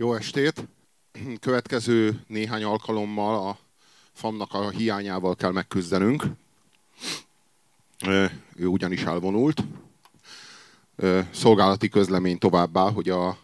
Jó 0.00 0.14
estét! 0.14 0.68
Következő 1.40 2.20
néhány 2.26 2.64
alkalommal 2.64 3.48
a 3.48 3.58
famnak 4.12 4.54
a 4.54 4.70
hiányával 4.70 5.36
kell 5.36 5.52
megküzdenünk. 5.52 6.24
Ő 8.54 8.66
ugyanis 8.66 9.02
elvonult. 9.02 9.64
Szolgálati 11.30 11.88
közlemény 11.88 12.38
továbbá, 12.38 12.90
hogy 12.90 13.08
a, 13.08 13.38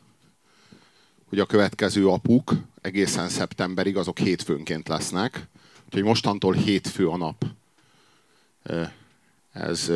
hogy 1.29 1.39
a 1.39 1.47
következő 1.47 2.09
apuk 2.09 2.53
egészen 2.81 3.29
szeptemberig 3.29 3.97
azok 3.97 4.19
hétfőnként 4.19 4.89
lesznek. 4.89 5.49
Úgyhogy 5.85 6.03
mostantól 6.03 6.53
hétfő 6.53 7.09
a 7.09 7.17
nap. 7.17 7.45
Ez, 9.53 9.91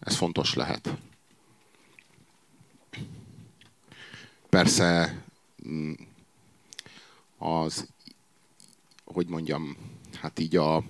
ez 0.00 0.16
fontos 0.16 0.54
lehet. 0.54 0.96
Persze 4.48 5.22
az, 7.38 7.88
hogy 9.04 9.26
mondjam, 9.26 9.76
hát 10.20 10.38
így 10.38 10.56
a 10.56 10.82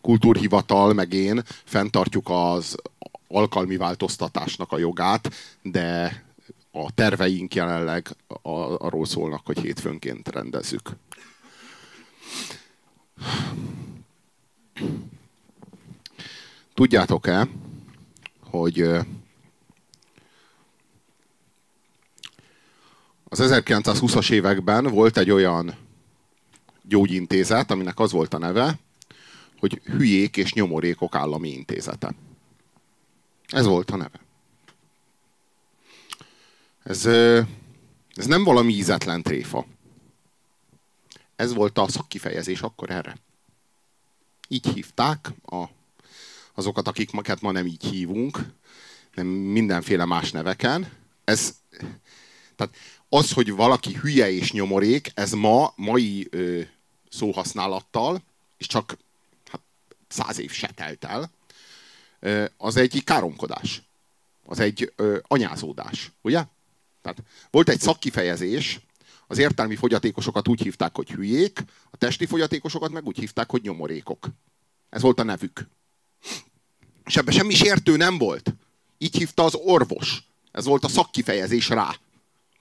kultúrhivatal, 0.00 0.92
meg 0.92 1.12
én 1.12 1.42
fenntartjuk 1.64 2.28
az 2.28 2.76
alkalmi 3.28 3.76
változtatásnak 3.76 4.72
a 4.72 4.78
jogát, 4.78 5.30
de 5.62 6.22
a 6.72 6.92
terveink 6.94 7.54
jelenleg 7.54 8.16
arról 8.78 9.06
szólnak, 9.06 9.46
hogy 9.46 9.58
hétfőnként 9.58 10.28
rendezzük. 10.28 10.90
Tudjátok-e, 16.74 17.48
hogy 18.40 18.90
az 23.28 23.38
1920-as 23.42 24.30
években 24.30 24.84
volt 24.84 25.16
egy 25.16 25.30
olyan 25.30 25.76
gyógyintézet, 26.82 27.70
aminek 27.70 27.98
az 27.98 28.12
volt 28.12 28.34
a 28.34 28.38
neve, 28.38 28.78
hogy 29.58 29.80
Hülyék 29.84 30.36
és 30.36 30.52
Nyomorékok 30.52 31.14
Állami 31.14 31.48
Intézete. 31.48 32.14
Ez 33.46 33.66
volt 33.66 33.90
a 33.90 33.96
neve. 33.96 34.20
Ez, 36.82 37.06
ez 38.14 38.26
nem 38.26 38.44
valami 38.44 38.72
ízetlen 38.72 39.22
tréfa. 39.22 39.66
Ez 41.36 41.54
volt 41.54 41.78
a 41.78 41.88
szakkifejezés 41.88 42.60
akkor 42.60 42.90
erre. 42.90 43.16
Így 44.48 44.66
hívták 44.66 45.32
a, 45.44 45.64
azokat, 46.54 46.88
akik 46.88 47.10
ma 47.40 47.52
nem 47.52 47.66
így 47.66 47.84
hívunk, 47.84 48.38
nem 49.14 49.26
mindenféle 49.26 50.04
más 50.04 50.30
neveken. 50.30 50.92
Ez, 51.24 51.54
tehát 52.56 52.74
az, 53.08 53.32
hogy 53.32 53.52
valaki 53.52 53.94
hülye 53.94 54.30
és 54.30 54.52
nyomorék, 54.52 55.10
ez 55.14 55.32
ma, 55.32 55.72
mai 55.76 56.26
ö, 56.30 56.60
szóhasználattal, 57.10 58.22
és 58.56 58.66
csak 58.66 58.96
hát, 59.50 59.60
száz 60.08 60.38
év 60.38 60.50
se 60.50 60.70
telt 60.74 61.04
el, 61.04 61.30
ö, 62.20 62.44
az 62.56 62.76
egy 62.76 63.04
káromkodás. 63.04 63.82
Az 64.44 64.58
egy 64.58 64.92
ö, 64.96 65.18
anyázódás, 65.22 66.12
ugye? 66.20 66.44
Tehát 67.02 67.22
volt 67.50 67.68
egy 67.68 67.80
szakkifejezés, 67.80 68.80
az 69.26 69.38
értelmi 69.38 69.76
fogyatékosokat 69.76 70.48
úgy 70.48 70.62
hívták, 70.62 70.96
hogy 70.96 71.10
hülyék, 71.10 71.64
a 71.90 71.96
testi 71.96 72.26
fogyatékosokat 72.26 72.90
meg 72.90 73.06
úgy 73.06 73.18
hívták, 73.18 73.50
hogy 73.50 73.62
nyomorékok. 73.62 74.28
Ez 74.90 75.02
volt 75.02 75.20
a 75.20 75.22
nevük. 75.22 75.68
És 77.04 77.16
ebben 77.16 77.34
semmi 77.34 77.54
sértő 77.54 77.96
nem 77.96 78.18
volt. 78.18 78.54
Így 78.98 79.16
hívta 79.16 79.44
az 79.44 79.54
orvos. 79.54 80.22
Ez 80.52 80.64
volt 80.64 80.84
a 80.84 80.88
szakkifejezés 80.88 81.68
rá. 81.68 81.96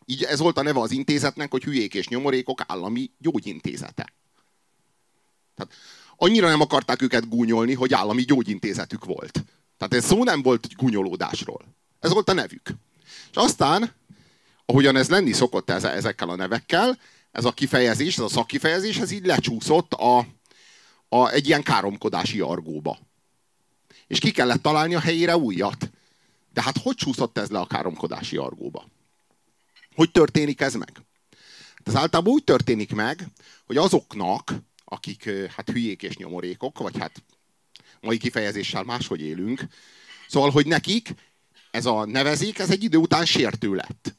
Így 0.09 0.23
ez 0.23 0.39
volt 0.39 0.57
a 0.57 0.61
neve 0.61 0.79
az 0.79 0.91
intézetnek, 0.91 1.51
hogy 1.51 1.63
hülyék 1.63 1.93
és 1.93 2.07
nyomorékok 2.07 2.61
állami 2.67 3.11
gyógyintézete. 3.19 4.13
Tehát 5.55 5.73
annyira 6.17 6.47
nem 6.47 6.61
akarták 6.61 7.01
őket 7.01 7.29
gúnyolni, 7.29 7.73
hogy 7.73 7.93
állami 7.93 8.21
gyógyintézetük 8.21 9.05
volt. 9.05 9.43
Tehát 9.77 9.93
ez 9.93 10.05
szó 10.05 10.23
nem 10.23 10.41
volt 10.41 10.75
gúnyolódásról. 10.75 11.61
Ez 11.99 12.11
volt 12.11 12.29
a 12.29 12.33
nevük. 12.33 12.69
És 13.31 13.35
aztán, 13.35 13.93
ahogyan 14.65 14.95
ez 14.95 15.09
lenni 15.09 15.31
szokott 15.31 15.69
ezekkel 15.69 16.29
a 16.29 16.35
nevekkel, 16.35 16.99
ez 17.31 17.45
a 17.45 17.51
kifejezés, 17.51 18.17
ez 18.17 18.23
a 18.23 18.29
szakkifejezés, 18.29 18.97
ez 18.97 19.11
így 19.11 19.25
lecsúszott 19.25 19.93
a, 19.93 20.27
a, 21.09 21.29
egy 21.29 21.47
ilyen 21.47 21.63
káromkodási 21.63 22.39
argóba. 22.39 22.99
És 24.07 24.19
ki 24.19 24.31
kellett 24.31 24.61
találni 24.61 24.95
a 24.95 24.99
helyére 24.99 25.37
újat. 25.37 25.89
De 26.53 26.61
hát 26.61 26.77
hogy 26.77 26.95
csúszott 26.95 27.37
ez 27.37 27.49
le 27.49 27.59
a 27.59 27.65
káromkodási 27.65 28.37
argóba? 28.37 28.85
Hogy 29.97 30.11
történik 30.11 30.61
ez 30.61 30.73
meg? 30.73 30.91
Hát 31.75 31.87
ez 31.87 31.95
általában 31.95 32.33
úgy 32.33 32.43
történik 32.43 32.93
meg, 32.93 33.27
hogy 33.65 33.77
azoknak, 33.77 34.53
akik 34.85 35.29
hát 35.55 35.69
hülyék 35.69 36.03
és 36.03 36.17
nyomorékok, 36.17 36.79
vagy 36.79 36.97
hát 36.97 37.23
mai 38.01 38.17
kifejezéssel 38.17 38.83
máshogy 38.83 39.21
élünk, 39.21 39.63
szóval, 40.27 40.49
hogy 40.49 40.67
nekik 40.67 41.13
ez 41.71 41.85
a 41.85 42.05
nevezék, 42.05 42.59
ez 42.59 42.69
egy 42.69 42.83
idő 42.83 42.97
után 42.97 43.25
sértő 43.25 43.73
lett. 43.73 44.15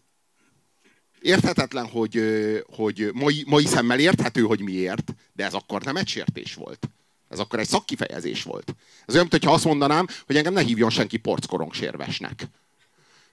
Érthetetlen, 1.21 1.87
hogy, 1.87 2.22
hogy 2.66 3.10
mai, 3.12 3.45
mai 3.47 3.66
szemmel 3.66 3.99
érthető, 3.99 4.43
hogy 4.43 4.60
miért, 4.60 5.15
de 5.33 5.45
ez 5.45 5.55
akkor 5.55 5.83
nem 5.83 5.97
egy 5.97 6.09
sértés 6.09 6.55
volt. 6.55 6.91
Ez 7.28 7.39
akkor 7.39 7.59
egy 7.59 7.69
szakkifejezés 7.69 8.43
volt. 8.43 8.75
Ez 9.06 9.15
olyan, 9.15 9.27
mintha 9.31 9.53
azt 9.53 9.65
mondanám, 9.65 10.06
hogy 10.27 10.37
engem 10.37 10.53
ne 10.53 10.62
hívjon 10.62 10.91
senki 10.91 11.16
porckorong 11.16 11.75
sérvesnek. 11.75 12.49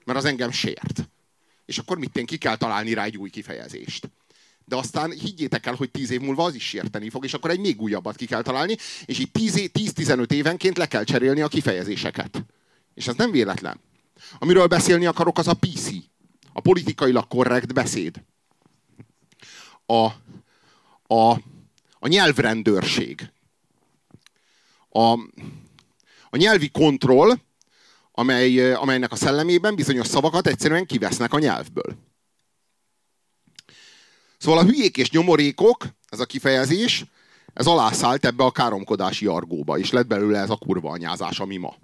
Mert 0.04 0.18
az 0.20 0.26
engem 0.26 0.52
sért 0.52 1.08
és 1.66 1.78
akkor 1.78 1.98
mit 1.98 2.22
ki 2.26 2.38
kell 2.38 2.56
találni 2.56 2.94
rá 2.94 3.04
egy 3.04 3.18
új 3.18 3.30
kifejezést. 3.30 4.10
De 4.66 4.76
aztán 4.76 5.12
higgyétek 5.12 5.66
el, 5.66 5.76
hogy 5.76 5.92
10 5.92 6.10
év 6.10 6.22
múlva 6.22 6.44
az 6.44 6.56
is 6.56 6.64
sérteni 6.64 7.10
fog, 7.10 7.24
és 7.24 7.34
akkor 7.34 7.50
egy 7.50 7.60
még 7.60 7.82
újabbat 7.82 8.16
ki 8.16 8.26
kell 8.26 8.42
találni, 8.42 8.78
és 9.06 9.20
így 9.20 9.30
10-15 9.34 10.32
évenként 10.32 10.78
le 10.78 10.88
kell 10.88 11.04
cserélni 11.04 11.42
a 11.42 11.48
kifejezéseket. 11.48 12.46
És 12.94 13.08
ez 13.08 13.16
nem 13.16 13.32
véletlen. 13.32 13.80
Amiről 14.40 14.68
beszélni 14.68 15.06
akarok, 15.06 15.38
az 15.38 15.48
a 15.48 15.54
PC. 15.54 15.90
A 16.54 16.62
politikailag 16.62 17.28
korrekt 17.28 17.74
beszéd. 17.74 18.24
A, 19.86 20.06
a, 21.16 21.32
a 22.00 22.08
nyelvrendőrség. 22.08 23.32
A, 24.90 25.12
a 26.30 26.38
nyelvi 26.38 26.70
kontroll, 26.70 27.38
amely, 28.18 28.74
amelynek 28.74 29.12
a 29.12 29.16
szellemében 29.16 29.76
bizonyos 29.76 30.08
szavakat 30.08 30.48
egyszerűen 30.48 30.86
kivesznek 30.86 31.34
a 31.34 31.40
nyelvből. 31.40 31.96
Szóval 34.38 34.60
a 34.60 34.64
hülyék 34.64 34.98
és 34.98 35.10
nyomorékok, 35.10 35.86
ez 36.10 36.20
a 36.20 36.26
kifejezés, 36.26 37.06
ez 37.54 37.66
alászállt 37.66 38.26
ebbe 38.26 38.44
a 38.44 38.52
káromkodási 38.52 39.26
argóba, 39.26 39.78
és 39.78 39.92
lett 39.92 40.08
belőle 40.08 40.40
ez 40.40 40.50
a 40.50 40.58
kurva 40.58 40.90
anyázás, 40.90 41.40
ami 41.40 41.58
ma. 41.58 41.78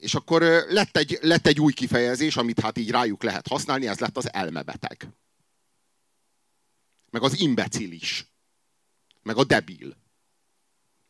És 0.00 0.14
akkor 0.14 0.42
lett 0.68 0.96
egy, 0.96 1.18
lett 1.20 1.46
egy 1.46 1.60
új 1.60 1.72
kifejezés, 1.72 2.36
amit 2.36 2.60
hát 2.60 2.78
így 2.78 2.90
rájuk 2.90 3.22
lehet 3.22 3.48
használni, 3.48 3.86
ez 3.86 3.98
lett 3.98 4.16
az 4.16 4.32
elmebeteg. 4.32 5.08
Meg 7.10 7.22
az 7.22 7.40
imbecilis. 7.40 8.26
Meg 9.22 9.36
a 9.36 9.44
debil. 9.44 9.96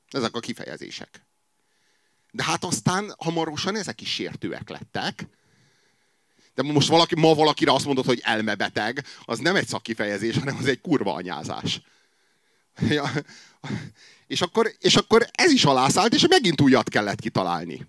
Ezek 0.09 0.35
a 0.35 0.41
kifejezések. 0.41 1.27
De 2.35 2.45
hát 2.45 2.65
aztán 2.65 3.15
hamarosan 3.19 3.77
ezek 3.77 4.01
is 4.01 4.13
sértőek 4.13 4.69
lettek. 4.69 5.27
De 6.55 6.63
most 6.63 6.89
valaki, 6.89 7.15
ma 7.15 7.35
valakire 7.35 7.73
azt 7.73 7.85
mondod, 7.85 8.05
hogy 8.05 8.21
elmebeteg, 8.23 9.05
az 9.25 9.39
nem 9.39 9.57
egy 9.57 9.67
szakkifejezés, 9.67 10.37
hanem 10.37 10.57
az 10.57 10.67
egy 10.67 10.81
kurva 10.81 11.15
anyázás. 11.15 11.81
Ja. 12.89 13.11
És, 14.27 14.41
akkor, 14.41 14.73
és 14.79 14.97
akkor 14.97 15.29
ez 15.33 15.51
is 15.51 15.65
alászállt, 15.65 16.15
és 16.15 16.27
megint 16.29 16.61
újat 16.61 16.89
kellett 16.89 17.21
kitalálni. 17.21 17.87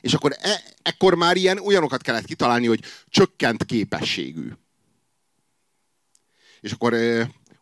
És 0.00 0.14
akkor 0.14 0.36
e, 0.40 0.62
ekkor 0.82 1.14
már 1.14 1.36
ilyen 1.36 1.58
olyanokat 1.58 2.02
kellett 2.02 2.24
kitalálni, 2.24 2.66
hogy 2.66 2.84
csökkent 3.08 3.64
képességű. 3.64 4.50
És 6.60 6.72
akkor 6.72 6.94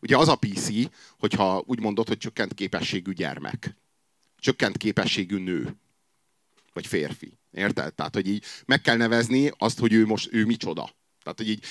ugye 0.00 0.16
az 0.16 0.28
a 0.28 0.36
PC, 0.36 0.68
hogyha 1.18 1.62
úgy 1.66 1.80
mondod, 1.80 2.08
hogy 2.08 2.18
csökkent 2.18 2.54
képességű 2.54 3.12
gyermek 3.12 3.76
csökkent 4.38 4.76
képességű 4.76 5.38
nő. 5.38 5.76
Vagy 6.72 6.86
férfi. 6.86 7.38
Érted? 7.52 7.94
Tehát, 7.94 8.14
hogy 8.14 8.28
így 8.28 8.44
meg 8.66 8.80
kell 8.80 8.96
nevezni 8.96 9.50
azt, 9.58 9.78
hogy 9.78 9.92
ő 9.92 10.06
most 10.06 10.28
ő 10.32 10.44
micsoda. 10.44 10.96
Tehát, 11.22 11.38
hogy 11.38 11.48
így, 11.48 11.64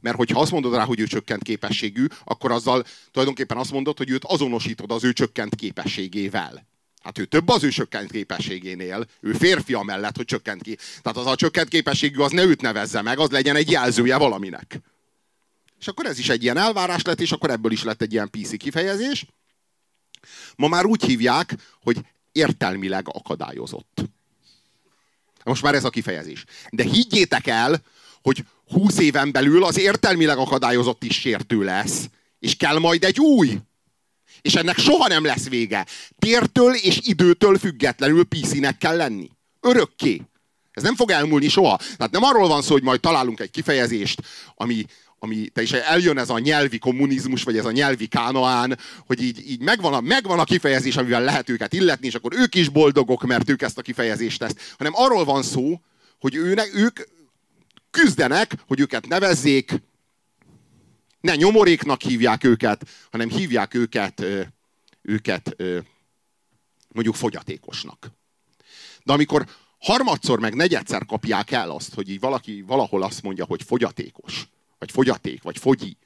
mert 0.00 0.16
hogyha 0.16 0.40
azt 0.40 0.50
mondod 0.50 0.74
rá, 0.74 0.84
hogy 0.84 1.00
ő 1.00 1.06
csökkent 1.06 1.42
képességű, 1.42 2.06
akkor 2.24 2.52
azzal 2.52 2.84
tulajdonképpen 3.10 3.56
azt 3.56 3.70
mondod, 3.70 3.98
hogy 3.98 4.10
őt 4.10 4.24
azonosítod 4.24 4.90
az 4.90 5.04
ő 5.04 5.12
csökkent 5.12 5.54
képességével. 5.54 6.66
Hát 7.02 7.18
ő 7.18 7.24
több 7.24 7.48
az 7.48 7.62
ő 7.62 7.68
csökkent 7.68 8.10
képességénél. 8.10 9.06
Ő 9.20 9.32
férfi 9.32 9.74
amellett, 9.74 10.16
hogy 10.16 10.24
csökkent 10.24 10.62
ki. 10.62 10.78
Tehát 11.02 11.18
az 11.18 11.26
a 11.26 11.36
csökkent 11.36 11.68
képességű, 11.68 12.20
az 12.20 12.32
ne 12.32 12.42
őt 12.42 12.60
nevezze 12.60 13.02
meg, 13.02 13.18
az 13.18 13.30
legyen 13.30 13.56
egy 13.56 13.70
jelzője 13.70 14.16
valaminek. 14.16 14.80
És 15.78 15.88
akkor 15.88 16.06
ez 16.06 16.18
is 16.18 16.28
egy 16.28 16.42
ilyen 16.42 16.56
elvárás 16.56 17.02
lett, 17.02 17.20
és 17.20 17.32
akkor 17.32 17.50
ebből 17.50 17.72
is 17.72 17.82
lett 17.82 18.02
egy 18.02 18.12
ilyen 18.12 18.30
PC 18.30 18.56
kifejezés. 18.56 19.26
Ma 20.56 20.68
már 20.68 20.84
úgy 20.84 21.04
hívják, 21.04 21.54
hogy 21.82 21.98
értelmileg 22.32 23.06
akadályozott. 23.08 24.04
Most 25.44 25.62
már 25.62 25.74
ez 25.74 25.84
a 25.84 25.90
kifejezés. 25.90 26.44
De 26.70 26.82
higgyétek 26.82 27.46
el, 27.46 27.82
hogy 28.22 28.44
húsz 28.68 28.98
éven 28.98 29.32
belül 29.32 29.64
az 29.64 29.78
értelmileg 29.78 30.38
akadályozott 30.38 31.04
is 31.04 31.20
sértő 31.20 31.62
lesz, 31.62 32.08
és 32.38 32.56
kell 32.56 32.78
majd 32.78 33.04
egy 33.04 33.20
új. 33.20 33.58
És 34.42 34.54
ennek 34.54 34.78
soha 34.78 35.08
nem 35.08 35.24
lesz 35.24 35.48
vége. 35.48 35.86
Tértől 36.18 36.74
és 36.74 36.98
időtől 37.02 37.58
függetlenül 37.58 38.24
PC-nek 38.24 38.78
kell 38.78 38.96
lenni. 38.96 39.30
Örökké. 39.60 40.22
Ez 40.72 40.82
nem 40.82 40.96
fog 40.96 41.10
elmúlni 41.10 41.48
soha. 41.48 41.76
Tehát 41.76 42.12
nem 42.12 42.22
arról 42.22 42.48
van 42.48 42.62
szó, 42.62 42.72
hogy 42.72 42.82
majd 42.82 43.00
találunk 43.00 43.40
egy 43.40 43.50
kifejezést, 43.50 44.22
ami, 44.54 44.86
ami 45.24 45.48
te 45.48 45.62
is 45.62 45.72
eljön 45.72 46.18
ez 46.18 46.30
a 46.30 46.38
nyelvi 46.38 46.78
kommunizmus, 46.78 47.42
vagy 47.42 47.58
ez 47.58 47.64
a 47.64 47.70
nyelvi 47.70 48.06
kánoán, 48.06 48.78
hogy 49.06 49.22
így, 49.22 49.50
így 49.50 49.60
megvan, 49.60 49.94
a, 49.94 50.00
megvan 50.00 50.38
a 50.38 50.44
kifejezés, 50.44 50.96
amivel 50.96 51.24
lehet 51.24 51.48
őket 51.48 51.72
illetni, 51.72 52.06
és 52.06 52.14
akkor 52.14 52.32
ők 52.36 52.54
is 52.54 52.68
boldogok, 52.68 53.22
mert 53.22 53.50
ők 53.50 53.62
ezt 53.62 53.78
a 53.78 53.82
kifejezést 53.82 54.38
tesz. 54.38 54.72
Hanem 54.78 54.92
arról 54.94 55.24
van 55.24 55.42
szó, 55.42 55.80
hogy 56.20 56.34
őnek, 56.34 56.70
ők 56.74 57.00
küzdenek, 57.90 58.52
hogy 58.66 58.80
őket 58.80 59.06
nevezzék, 59.06 59.82
ne 61.20 61.34
nyomoréknak 61.34 62.02
hívják 62.02 62.44
őket, 62.44 62.86
hanem 63.10 63.28
hívják 63.28 63.74
őket, 63.74 64.24
őket 65.02 65.56
mondjuk 66.88 67.14
fogyatékosnak. 67.14 68.10
De 69.04 69.12
amikor 69.12 69.46
harmadszor 69.78 70.40
meg 70.40 70.54
negyedszer 70.54 71.04
kapják 71.06 71.50
el 71.50 71.70
azt, 71.70 71.94
hogy 71.94 72.10
így 72.10 72.20
valaki 72.20 72.64
valahol 72.66 73.02
azt 73.02 73.22
mondja, 73.22 73.44
hogy 73.44 73.62
fogyatékos, 73.62 74.48
vagy 74.84 74.92
fogyaték, 74.92 75.42
vagy 75.42 75.58
fogyi, 75.58 75.96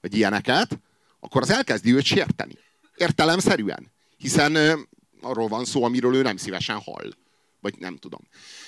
vagy 0.00 0.16
ilyeneket, 0.16 0.80
akkor 1.20 1.42
az 1.42 1.50
elkezdi 1.50 1.94
őt 1.94 2.04
sérteni. 2.04 2.58
Értelemszerűen. 2.96 3.92
Hiszen 4.16 4.86
arról 5.20 5.48
van 5.48 5.64
szó, 5.64 5.84
amiről 5.84 6.14
ő 6.14 6.22
nem 6.22 6.36
szívesen 6.36 6.78
hall. 6.78 7.12
Vagy 7.60 7.78
nem 7.78 7.96
tudom. 7.96 8.20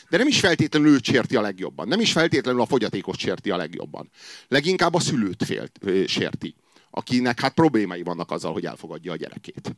De 0.09 0.17
nem 0.17 0.26
is 0.26 0.41
feltétlenül 0.41 0.88
őt 0.88 1.05
sérti 1.05 1.37
a 1.37 1.41
legjobban. 1.41 1.88
Nem 1.88 2.00
is 2.00 2.12
feltétlenül 2.12 2.61
a 2.61 2.67
fogyatékos 2.67 3.19
sérti 3.19 3.50
a 3.50 3.56
legjobban. 3.56 4.11
Leginkább 4.49 4.94
a 4.94 5.00
szülőt 5.00 5.44
fél, 5.44 5.69
sérti, 6.06 6.55
akinek 6.91 7.41
hát 7.41 7.55
problémái 7.55 8.03
vannak 8.03 8.31
azzal, 8.31 8.53
hogy 8.53 8.65
elfogadja 8.65 9.12
a 9.12 9.17
gyerekét. 9.17 9.76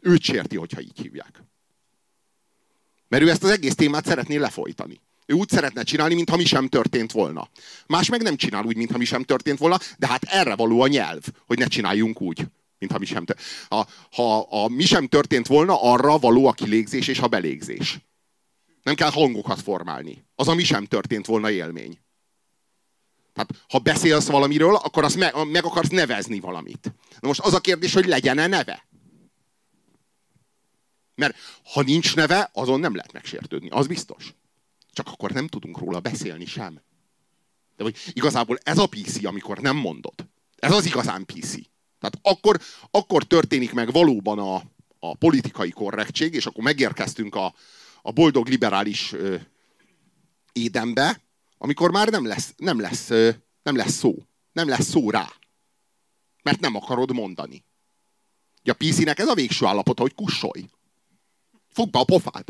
Őt 0.00 0.22
sérti, 0.22 0.56
hogyha 0.56 0.80
így 0.80 1.00
hívják. 1.00 1.42
Mert 3.08 3.22
ő 3.22 3.30
ezt 3.30 3.44
az 3.44 3.50
egész 3.50 3.74
témát 3.74 4.06
szeretné 4.06 4.36
lefolytani. 4.36 5.00
Ő 5.30 5.34
úgy 5.34 5.48
szeretne 5.48 5.82
csinálni, 5.82 6.14
mintha 6.14 6.36
mi 6.36 6.44
sem 6.44 6.68
történt 6.68 7.12
volna. 7.12 7.48
Más 7.86 8.08
meg 8.08 8.22
nem 8.22 8.36
csinál 8.36 8.64
úgy, 8.64 8.76
mintha 8.76 8.98
mi 8.98 9.04
sem 9.04 9.22
történt 9.22 9.58
volna, 9.58 9.78
de 9.98 10.06
hát 10.06 10.22
erre 10.24 10.56
való 10.56 10.80
a 10.80 10.86
nyelv, 10.86 11.22
hogy 11.46 11.58
ne 11.58 11.66
csináljunk 11.66 12.20
úgy, 12.20 12.46
mintha 12.78 12.98
mi 12.98 13.04
sem 13.04 13.24
történt. 13.24 13.48
Ha, 13.68 13.88
ha 14.10 14.40
a 14.40 14.68
mi 14.68 14.84
sem 14.84 15.06
történt 15.06 15.46
volna, 15.46 15.82
arra 15.82 16.18
való 16.18 16.46
a 16.46 16.52
kilégzés 16.52 17.08
és 17.08 17.18
a 17.18 17.28
belégzés. 17.28 17.98
Nem 18.82 18.94
kell 18.94 19.10
hangokat 19.10 19.60
formálni. 19.60 20.24
Az, 20.34 20.48
ami 20.48 20.64
sem 20.64 20.84
történt 20.84 21.26
volna 21.26 21.50
élmény. 21.50 21.98
Tehát, 23.32 23.64
ha 23.68 23.78
beszélsz 23.78 24.26
valamiről, 24.26 24.74
akkor 24.74 25.04
azt 25.04 25.16
meg, 25.16 25.34
meg 25.46 25.64
akarsz 25.64 25.88
nevezni 25.88 26.40
valamit. 26.40 26.92
Na 27.20 27.28
most 27.28 27.40
az 27.40 27.54
a 27.54 27.60
kérdés, 27.60 27.94
hogy 27.94 28.06
legyen-e 28.06 28.46
neve? 28.46 28.86
Mert 31.14 31.36
ha 31.72 31.82
nincs 31.82 32.16
neve, 32.16 32.50
azon 32.52 32.80
nem 32.80 32.94
lehet 32.94 33.12
megsértődni. 33.12 33.68
Az 33.68 33.86
biztos. 33.86 34.34
Csak 34.92 35.08
akkor 35.08 35.30
nem 35.30 35.46
tudunk 35.46 35.78
róla 35.78 36.00
beszélni 36.00 36.46
sem. 36.46 36.80
De 37.76 37.82
hogy 37.82 37.96
igazából 38.12 38.58
ez 38.62 38.78
a 38.78 38.86
PC, 38.86 39.24
amikor 39.24 39.58
nem 39.58 39.76
mondod. 39.76 40.14
Ez 40.56 40.72
az 40.72 40.86
igazán 40.86 41.24
PC. 41.24 41.52
Tehát 41.98 42.18
akkor, 42.22 42.60
akkor 42.90 43.24
történik 43.24 43.72
meg 43.72 43.92
valóban 43.92 44.38
a, 44.38 44.62
a 44.98 45.16
politikai 45.16 45.70
korrektség, 45.70 46.34
és 46.34 46.46
akkor 46.46 46.64
megérkeztünk 46.64 47.34
a, 47.34 47.54
a 48.02 48.12
boldog 48.12 48.48
liberális 48.48 49.12
ö, 49.12 49.36
édenbe, 50.52 51.20
amikor 51.58 51.90
már 51.90 52.08
nem 52.08 52.26
lesz, 52.26 52.54
nem, 52.56 52.80
lesz, 52.80 53.10
ö, 53.10 53.30
nem 53.62 53.76
lesz 53.76 53.92
szó. 53.92 54.14
Nem 54.52 54.68
lesz 54.68 54.88
szó 54.88 55.10
rá. 55.10 55.32
Mert 56.42 56.60
nem 56.60 56.74
akarod 56.74 57.12
mondani. 57.12 57.64
a 58.64 58.72
PC-nek 58.72 59.18
ez 59.18 59.28
a 59.28 59.34
végső 59.34 59.66
állapota, 59.66 60.02
hogy 60.02 60.14
kussolj. 60.14 60.68
Fogd 61.68 61.90
be 61.90 61.98
a 61.98 62.04
pofád. 62.04 62.44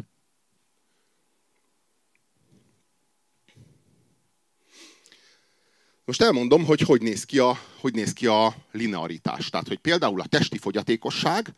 Most 6.08 6.22
elmondom, 6.22 6.64
hogy 6.64 6.80
hogy 6.80 7.02
néz 7.02 7.24
ki 7.24 7.38
a, 7.38 7.60
hogy 7.80 7.94
néz 7.94 8.12
ki 8.12 8.26
a 8.26 8.54
linearitás. 8.72 9.50
Tehát, 9.50 9.68
hogy 9.68 9.78
például 9.78 10.20
a 10.20 10.26
testi 10.26 10.58
fogyatékosság 10.58 11.54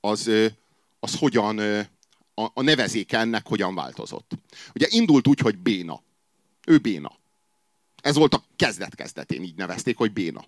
az, 0.00 0.30
az 1.00 1.18
hogyan, 1.18 1.58
a, 2.34 2.42
a 2.54 2.62
nevezéke 2.62 3.18
ennek 3.18 3.46
hogyan 3.46 3.74
változott. 3.74 4.30
Ugye 4.74 4.86
indult 4.90 5.28
úgy, 5.28 5.38
hogy 5.38 5.58
béna. 5.58 6.02
Ő 6.66 6.78
béna. 6.78 7.12
Ez 8.02 8.14
volt 8.14 8.34
a 8.34 8.44
kezdet-kezdetén, 8.56 9.42
így 9.42 9.56
nevezték, 9.56 9.96
hogy 9.96 10.12
béna. 10.12 10.44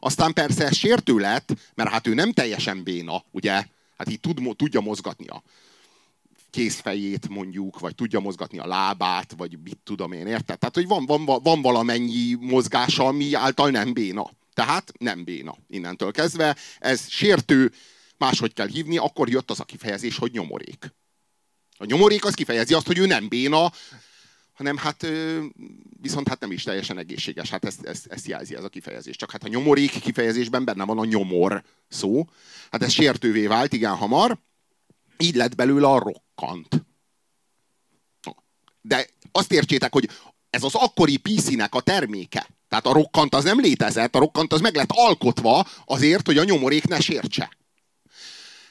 Aztán 0.00 0.32
persze 0.32 0.70
sértő 0.70 1.18
lett, 1.18 1.52
mert 1.74 1.90
hát 1.90 2.06
ő 2.06 2.14
nem 2.14 2.32
teljesen 2.32 2.82
béna, 2.82 3.24
ugye? 3.30 3.66
Hát 3.96 4.10
így 4.10 4.20
tud, 4.20 4.56
tudja 4.56 4.80
mozgatni 4.80 5.26
a 5.26 5.42
kézfejét 6.52 7.28
mondjuk, 7.28 7.78
vagy 7.78 7.94
tudja 7.94 8.20
mozgatni 8.20 8.58
a 8.58 8.66
lábát, 8.66 9.34
vagy 9.36 9.58
mit 9.62 9.78
tudom 9.84 10.12
én, 10.12 10.26
érted? 10.26 10.58
Tehát, 10.58 10.74
hogy 10.74 10.86
van, 10.86 11.06
van, 11.06 11.24
van 11.42 11.62
valamennyi 11.62 12.34
mozgása, 12.40 13.06
ami 13.06 13.34
által 13.34 13.70
nem 13.70 13.92
béna. 13.92 14.30
Tehát 14.54 14.92
nem 14.98 15.24
béna 15.24 15.56
innentől 15.68 16.10
kezdve. 16.10 16.56
Ez 16.78 17.08
sértő, 17.08 17.72
máshogy 18.18 18.52
kell 18.52 18.68
hívni, 18.68 18.96
akkor 18.96 19.28
jött 19.28 19.50
az 19.50 19.60
a 19.60 19.64
kifejezés, 19.64 20.18
hogy 20.18 20.32
nyomorék. 20.32 20.94
A 21.78 21.84
nyomorék 21.84 22.24
az 22.24 22.34
kifejezi 22.34 22.74
azt, 22.74 22.86
hogy 22.86 22.98
ő 22.98 23.06
nem 23.06 23.28
béna, 23.28 23.72
hanem 24.52 24.76
hát 24.76 25.06
viszont 26.00 26.28
hát 26.28 26.40
nem 26.40 26.52
is 26.52 26.62
teljesen 26.62 26.98
egészséges. 26.98 27.50
Hát 27.50 27.64
ezt, 27.64 27.86
ezt, 27.86 28.06
ezt 28.06 28.26
jelzi 28.26 28.54
ez 28.54 28.64
a 28.64 28.68
kifejezés. 28.68 29.16
Csak 29.16 29.30
hát 29.30 29.44
a 29.44 29.48
nyomorék 29.48 30.00
kifejezésben 30.00 30.64
benne 30.64 30.84
van 30.84 30.98
a 30.98 31.04
nyomor 31.04 31.62
szó. 31.88 32.24
Hát 32.70 32.82
ez 32.82 32.92
sértővé 32.92 33.46
vált 33.46 33.72
igen 33.72 33.94
hamar, 33.94 34.38
így 35.22 35.34
lett 35.34 35.54
belőle 35.54 35.86
a 35.86 35.98
rokkant. 35.98 36.86
De 38.80 39.06
azt 39.32 39.52
értsétek, 39.52 39.92
hogy 39.92 40.10
ez 40.50 40.62
az 40.62 40.74
akkori 40.74 41.16
PC-nek 41.16 41.74
a 41.74 41.80
terméke. 41.80 42.46
Tehát 42.68 42.86
a 42.86 42.92
rokkant 42.92 43.34
az 43.34 43.44
nem 43.44 43.60
létezett, 43.60 44.14
a 44.14 44.18
rokkant 44.18 44.52
az 44.52 44.60
meg 44.60 44.74
lett 44.74 44.90
alkotva 44.92 45.66
azért, 45.84 46.26
hogy 46.26 46.38
a 46.38 46.44
nyomorék 46.44 46.88
ne 46.88 47.00
sértse. 47.00 47.56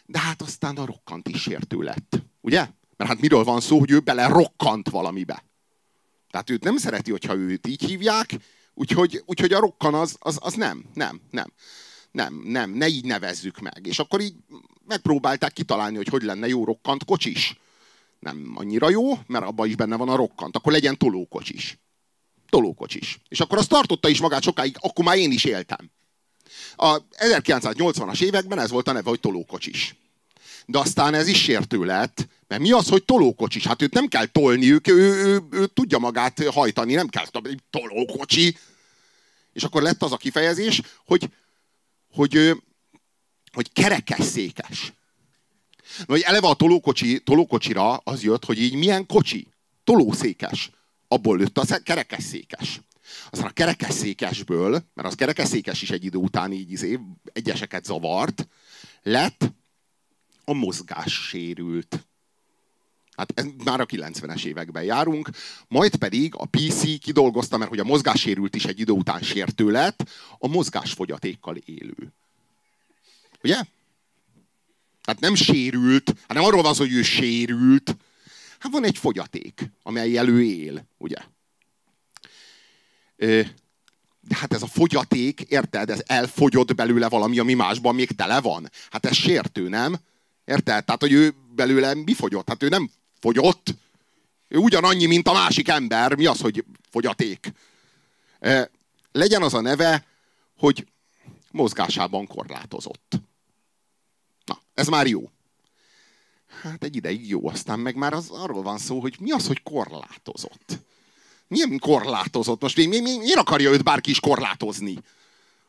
De 0.05 0.19
hát 0.19 0.41
aztán 0.41 0.77
a 0.77 0.85
rokkant 0.85 1.27
is 1.27 1.41
sértő 1.41 1.77
lett. 1.77 2.21
Ugye? 2.41 2.67
Mert 2.97 3.09
hát 3.09 3.21
miről 3.21 3.43
van 3.43 3.61
szó, 3.61 3.79
hogy 3.79 3.91
ő 3.91 3.99
bele 3.99 4.27
rokkant 4.27 4.89
valamibe. 4.89 5.43
Tehát 6.29 6.49
őt 6.49 6.63
nem 6.63 6.77
szereti, 6.77 7.11
hogyha 7.11 7.35
őt 7.35 7.67
így 7.67 7.83
hívják, 7.83 8.35
úgyhogy, 8.73 9.23
úgyhogy 9.25 9.53
a 9.53 9.59
rokkan 9.59 9.93
az, 9.93 10.15
az, 10.19 10.37
az 10.41 10.53
nem, 10.53 10.85
nem, 10.93 11.21
nem. 11.29 11.53
Nem, 12.11 12.41
nem, 12.43 12.71
ne 12.71 12.87
így 12.87 13.05
nevezzük 13.05 13.59
meg. 13.59 13.87
És 13.87 13.99
akkor 13.99 14.21
így 14.21 14.33
megpróbálták 14.87 15.53
kitalálni, 15.53 15.95
hogy 15.95 16.07
hogy 16.07 16.23
lenne 16.23 16.47
jó 16.47 16.63
rokkant 16.63 17.05
kocsis. 17.05 17.59
Nem 18.19 18.51
annyira 18.55 18.89
jó, 18.89 19.17
mert 19.27 19.45
abban 19.45 19.67
is 19.67 19.75
benne 19.75 19.95
van 19.95 20.09
a 20.09 20.15
rokkant. 20.15 20.55
Akkor 20.55 20.71
legyen 20.71 20.97
tolókocsis. 20.97 21.77
Tolókocsis. 22.49 23.19
És 23.27 23.39
akkor 23.39 23.57
azt 23.57 23.69
tartotta 23.69 24.09
is 24.09 24.19
magát 24.19 24.41
sokáig, 24.41 24.75
akkor 24.79 25.05
már 25.05 25.17
én 25.17 25.31
is 25.31 25.43
éltem. 25.43 25.91
A 26.75 27.07
1980-as 27.07 28.21
években 28.21 28.59
ez 28.59 28.69
volt 28.69 28.87
a 28.87 28.91
neve, 28.91 29.09
hogy 29.09 29.19
tolókocsis. 29.19 29.95
De 30.65 30.79
aztán 30.79 31.13
ez 31.13 31.27
is 31.27 31.41
sértő 31.41 31.83
lett, 31.83 32.27
mert 32.47 32.61
mi 32.61 32.71
az, 32.71 32.87
hogy 32.87 33.03
tolókocsis? 33.03 33.67
Hát 33.67 33.81
őt 33.81 33.93
nem 33.93 34.07
kell 34.07 34.25
tolni, 34.25 34.71
ő, 34.71 34.81
ő, 34.83 34.93
ő, 34.93 35.25
ő, 35.25 35.41
ő 35.51 35.65
tudja 35.65 35.97
magát 35.97 36.43
hajtani, 36.43 36.93
nem 36.93 37.07
kell 37.07 37.25
tolókocsi. 37.69 38.57
És 39.53 39.63
akkor 39.63 39.81
lett 39.81 40.03
az 40.03 40.11
a 40.11 40.17
kifejezés, 40.17 40.81
hogy, 41.05 41.29
hogy, 42.13 42.51
hogy 43.51 43.71
kerekesszékes. 43.71 44.93
Na, 45.97 46.13
hogy 46.13 46.21
eleve 46.21 46.47
a 46.47 46.53
tolókocsi, 46.53 47.19
tolókocsira 47.23 47.95
az 47.95 48.23
jött, 48.23 48.45
hogy 48.45 48.61
így 48.61 48.75
milyen 48.75 49.05
kocsi? 49.05 49.47
Tolószékes. 49.83 50.69
Abból 51.07 51.37
lőtt 51.37 51.57
a 51.57 51.79
kerekesszékes. 51.83 52.81
Aztán 53.29 53.47
a 53.47 53.53
kerekesszékesből, 53.53 54.71
mert 54.93 55.07
az 55.07 55.15
kerekesszékes 55.15 55.81
is 55.81 55.89
egy 55.89 56.05
idő 56.05 56.17
után 56.17 56.51
így 56.51 56.71
izé, 56.71 56.99
egyeseket 57.23 57.85
zavart, 57.85 58.47
lett 59.01 59.51
a 60.45 60.53
mozgássérült. 60.53 62.07
Hát 63.21 63.31
ez 63.35 63.45
már 63.63 63.79
a 63.79 63.85
90-es 63.85 64.45
években 64.45 64.83
járunk. 64.83 65.29
Majd 65.67 65.95
pedig 65.95 66.33
a 66.35 66.45
PC 66.45 66.99
kidolgozta, 66.99 67.57
mert 67.57 67.69
hogy 67.69 67.79
a 67.79 67.83
mozgássérült 67.83 68.55
is 68.55 68.65
egy 68.65 68.79
idő 68.79 68.91
után 68.91 69.21
sértő 69.21 69.71
lett, 69.71 70.09
a 70.37 70.47
mozgásfogyatékkal 70.47 71.55
élő. 71.55 72.13
Ugye? 73.43 73.63
Hát 75.03 75.19
nem 75.19 75.35
sérült, 75.35 76.13
hanem 76.27 76.43
arról 76.43 76.61
van 76.61 76.75
hogy 76.75 76.93
ő 76.93 77.01
sérült. 77.01 77.97
Hát 78.59 78.71
van 78.71 78.83
egy 78.83 78.97
fogyaték, 78.97 79.71
amely 79.83 80.17
elő 80.17 80.43
él, 80.43 80.85
ugye? 80.97 81.17
De 84.21 84.35
hát 84.35 84.53
ez 84.53 84.61
a 84.61 84.67
fogyaték, 84.67 85.41
érted? 85.41 85.89
Ez 85.89 86.03
elfogyott 86.05 86.75
belőle 86.75 87.09
valami, 87.09 87.39
ami 87.39 87.53
másban 87.53 87.95
még 87.95 88.11
tele 88.11 88.41
van. 88.41 88.69
Hát 88.89 89.05
ez 89.05 89.15
sértő, 89.15 89.69
nem? 89.69 89.99
Érted? 90.45 90.85
Tehát, 90.85 91.01
hogy 91.01 91.11
ő 91.11 91.33
belőle 91.55 91.93
mi 91.93 92.13
fogyott? 92.13 92.47
Hát 92.47 92.63
ő 92.63 92.67
nem 92.67 92.89
fogyott. 93.21 93.75
Ő 94.47 94.57
ugyanannyi, 94.57 95.05
mint 95.05 95.27
a 95.27 95.33
másik 95.33 95.67
ember. 95.67 96.15
Mi 96.15 96.25
az, 96.25 96.41
hogy 96.41 96.65
fogyaték? 96.89 97.51
legyen 99.11 99.41
az 99.41 99.53
a 99.53 99.61
neve, 99.61 100.05
hogy 100.57 100.87
mozgásában 101.51 102.27
korlátozott. 102.27 103.21
Na, 104.45 104.61
ez 104.73 104.87
már 104.87 105.07
jó. 105.07 105.29
Hát 106.61 106.83
egy 106.83 106.95
ideig 106.95 107.29
jó, 107.29 107.47
aztán 107.47 107.79
meg 107.79 107.95
már 107.95 108.13
az, 108.13 108.29
arról 108.29 108.61
van 108.61 108.77
szó, 108.77 108.99
hogy 108.99 109.15
mi 109.19 109.31
az, 109.31 109.47
hogy 109.47 109.63
korlátozott. 109.63 110.79
Milyen 111.47 111.79
korlátozott? 111.79 112.61
Most 112.61 112.75
mi, 112.75 112.85
mi, 112.85 112.99
mi, 112.99 113.17
miért 113.17 113.39
akarja 113.39 113.71
őt 113.71 113.83
bárki 113.83 114.09
is 114.09 114.19
korlátozni? 114.19 114.97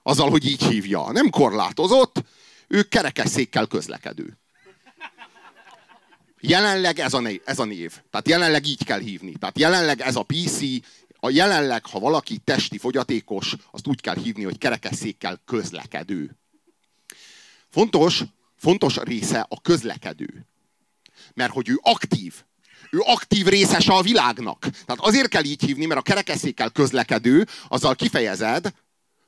Azzal, 0.02 0.30
hogy 0.30 0.46
így 0.46 0.62
hívja. 0.62 1.12
Nem 1.12 1.30
korlátozott, 1.30 2.22
ő 2.68 2.82
kerekesszékkel 2.82 3.66
közlekedő. 3.66 4.38
Jelenleg 6.44 6.98
ez 6.98 7.14
a, 7.14 7.20
név, 7.20 7.40
ez 7.44 7.58
a 7.58 7.64
név. 7.64 8.00
Tehát 8.10 8.28
jelenleg 8.28 8.66
így 8.66 8.84
kell 8.84 9.00
hívni. 9.00 9.32
Tehát 9.32 9.58
jelenleg 9.58 10.00
ez 10.00 10.16
a 10.16 10.22
PC, 10.22 10.60
a 11.20 11.30
jelenleg, 11.30 11.86
ha 11.86 11.98
valaki 11.98 12.38
testi 12.38 12.78
fogyatékos, 12.78 13.54
azt 13.70 13.86
úgy 13.86 14.00
kell 14.00 14.16
hívni, 14.16 14.44
hogy 14.44 14.58
kerekesszékkel 14.58 15.40
közlekedő. 15.44 16.36
Fontos, 17.68 18.22
fontos 18.56 18.96
része 18.96 19.46
a 19.48 19.60
közlekedő. 19.60 20.46
Mert 21.34 21.52
hogy 21.52 21.68
ő 21.68 21.78
aktív. 21.82 22.42
Ő 22.90 22.98
aktív 22.98 23.46
részese 23.46 23.92
a 23.92 24.02
világnak. 24.02 24.60
Tehát 24.60 25.00
azért 25.00 25.28
kell 25.28 25.44
így 25.44 25.64
hívni, 25.64 25.86
mert 25.86 26.00
a 26.00 26.02
kerekesszékkel 26.02 26.70
közlekedő, 26.70 27.46
azzal 27.68 27.94
kifejezed, 27.94 28.74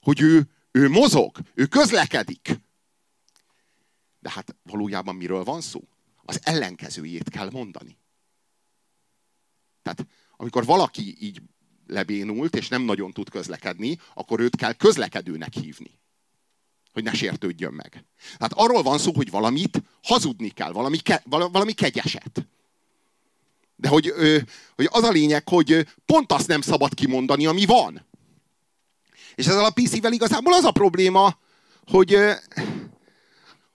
hogy 0.01 0.21
ő, 0.21 0.43
ő 0.71 0.89
mozog, 0.89 1.37
ő 1.55 1.67
közlekedik. 1.67 2.61
De 4.21 4.31
hát 4.31 4.57
valójában 4.63 5.15
miről 5.15 5.45
van 5.45 5.61
szó? 5.61 5.81
Az 6.25 6.41
ellenkezőjét 6.43 7.29
kell 7.31 7.51
mondani. 7.51 7.97
Tehát 9.83 10.07
amikor 10.37 10.65
valaki 10.65 11.17
így 11.21 11.43
lebénult, 11.87 12.57
és 12.57 12.69
nem 12.69 12.83
nagyon 12.83 13.13
tud 13.13 13.31
közlekedni, 13.31 13.99
akkor 14.15 14.41
őt 14.41 14.57
kell 14.57 14.73
közlekedőnek 14.73 15.53
hívni. 15.53 15.99
Hogy 16.93 17.03
ne 17.03 17.13
sértődjön 17.13 17.73
meg. 17.73 18.05
Tehát 18.37 18.53
arról 18.53 18.83
van 18.83 18.99
szó, 18.99 19.13
hogy 19.13 19.31
valamit 19.31 19.83
hazudni 20.03 20.49
kell, 20.49 20.73
valami, 20.73 20.97
ke, 20.97 21.23
valami 21.25 21.73
kegyeset. 21.73 22.47
De 23.77 23.89
hogy, 23.89 24.13
hogy 24.75 24.89
az 24.91 25.03
a 25.03 25.11
lényeg, 25.11 25.49
hogy 25.49 25.87
pont 26.07 26.33
azt 26.33 26.47
nem 26.47 26.61
szabad 26.61 26.95
kimondani, 26.95 27.47
ami 27.47 27.65
van. 27.65 28.07
És 29.35 29.47
ezzel 29.47 29.65
a 29.65 29.71
PC-vel 29.71 30.13
igazából 30.13 30.53
az 30.53 30.65
a 30.65 30.71
probléma, 30.71 31.39
hogy, 31.87 32.19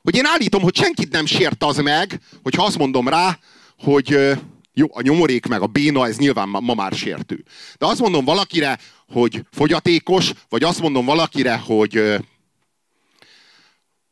hogy 0.02 0.16
én 0.16 0.26
állítom, 0.26 0.62
hogy 0.62 0.76
senkit 0.76 1.12
nem 1.12 1.26
sért 1.26 1.64
az 1.64 1.78
meg, 1.78 2.22
hogyha 2.44 2.64
azt 2.64 2.78
mondom 2.78 3.08
rá, 3.08 3.40
hogy 3.78 4.38
jó, 4.74 4.88
a 4.92 5.02
nyomorék 5.02 5.46
meg 5.46 5.62
a 5.62 5.68
béna, 5.68 6.08
ez 6.08 6.18
nyilván 6.18 6.50
ma, 6.50 6.74
már 6.74 6.94
sértő. 6.94 7.44
De 7.78 7.86
azt 7.86 8.00
mondom 8.00 8.26
valakire, 8.26 8.80
hogy 9.08 9.46
fogyatékos, 9.52 10.32
vagy 10.50 10.64
azt 10.64 10.82
mondom 10.82 11.06
valakire, 11.06 11.58
hogy 11.58 12.16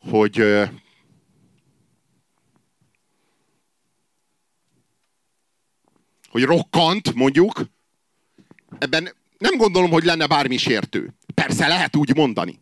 hogy 0.09 0.43
hogy 6.29 6.43
rokkant, 6.43 7.13
mondjuk, 7.13 7.65
ebben 8.79 9.09
nem 9.37 9.57
gondolom, 9.57 9.89
hogy 9.89 10.03
lenne 10.03 10.27
bármi 10.27 10.57
sértő. 10.57 11.15
Persze 11.33 11.67
lehet 11.67 11.95
úgy 11.95 12.15
mondani. 12.15 12.59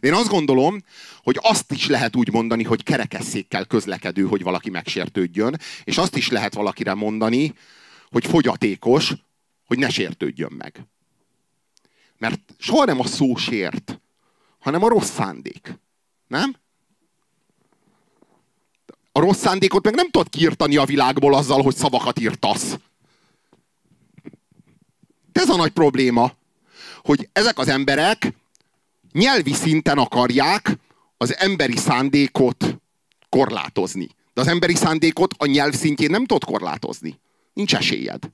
De 0.00 0.08
én 0.08 0.14
azt 0.14 0.28
gondolom, 0.28 0.82
hogy 1.22 1.38
azt 1.40 1.72
is 1.72 1.86
lehet 1.86 2.16
úgy 2.16 2.32
mondani, 2.32 2.62
hogy 2.62 2.82
kerekesszékkel 2.82 3.64
közlekedő, 3.64 4.22
hogy 4.22 4.42
valaki 4.42 4.70
megsértődjön, 4.70 5.58
és 5.84 5.98
azt 5.98 6.16
is 6.16 6.28
lehet 6.28 6.54
valakire 6.54 6.94
mondani, 6.94 7.54
hogy 8.10 8.26
fogyatékos, 8.26 9.12
hogy 9.66 9.78
ne 9.78 9.88
sértődjön 9.88 10.52
meg. 10.58 10.86
Mert 12.18 12.40
soha 12.58 12.84
nem 12.84 13.00
a 13.00 13.06
szó 13.06 13.36
sért, 13.36 14.00
hanem 14.58 14.82
a 14.82 14.88
rossz 14.88 15.10
szándék. 15.10 15.78
Nem? 16.26 16.56
A 19.12 19.20
rossz 19.20 19.40
szándékot 19.40 19.84
meg 19.84 19.94
nem 19.94 20.10
tudod 20.10 20.28
kiirtani 20.28 20.76
a 20.76 20.84
világból 20.84 21.34
azzal, 21.34 21.62
hogy 21.62 21.76
szavakat 21.76 22.18
írtasz. 22.18 22.78
De 25.32 25.40
ez 25.40 25.48
a 25.48 25.56
nagy 25.56 25.72
probléma, 25.72 26.32
hogy 27.02 27.28
ezek 27.32 27.58
az 27.58 27.68
emberek 27.68 28.32
nyelvi 29.16 29.52
szinten 29.52 29.98
akarják 29.98 30.78
az 31.16 31.36
emberi 31.36 31.76
szándékot 31.76 32.78
korlátozni. 33.28 34.08
De 34.34 34.40
az 34.40 34.46
emberi 34.46 34.74
szándékot 34.74 35.34
a 35.38 35.46
nyelv 35.46 35.74
szintjén 35.74 36.10
nem 36.10 36.24
tudod 36.24 36.44
korlátozni. 36.44 37.20
Nincs 37.52 37.74
esélyed. 37.74 38.30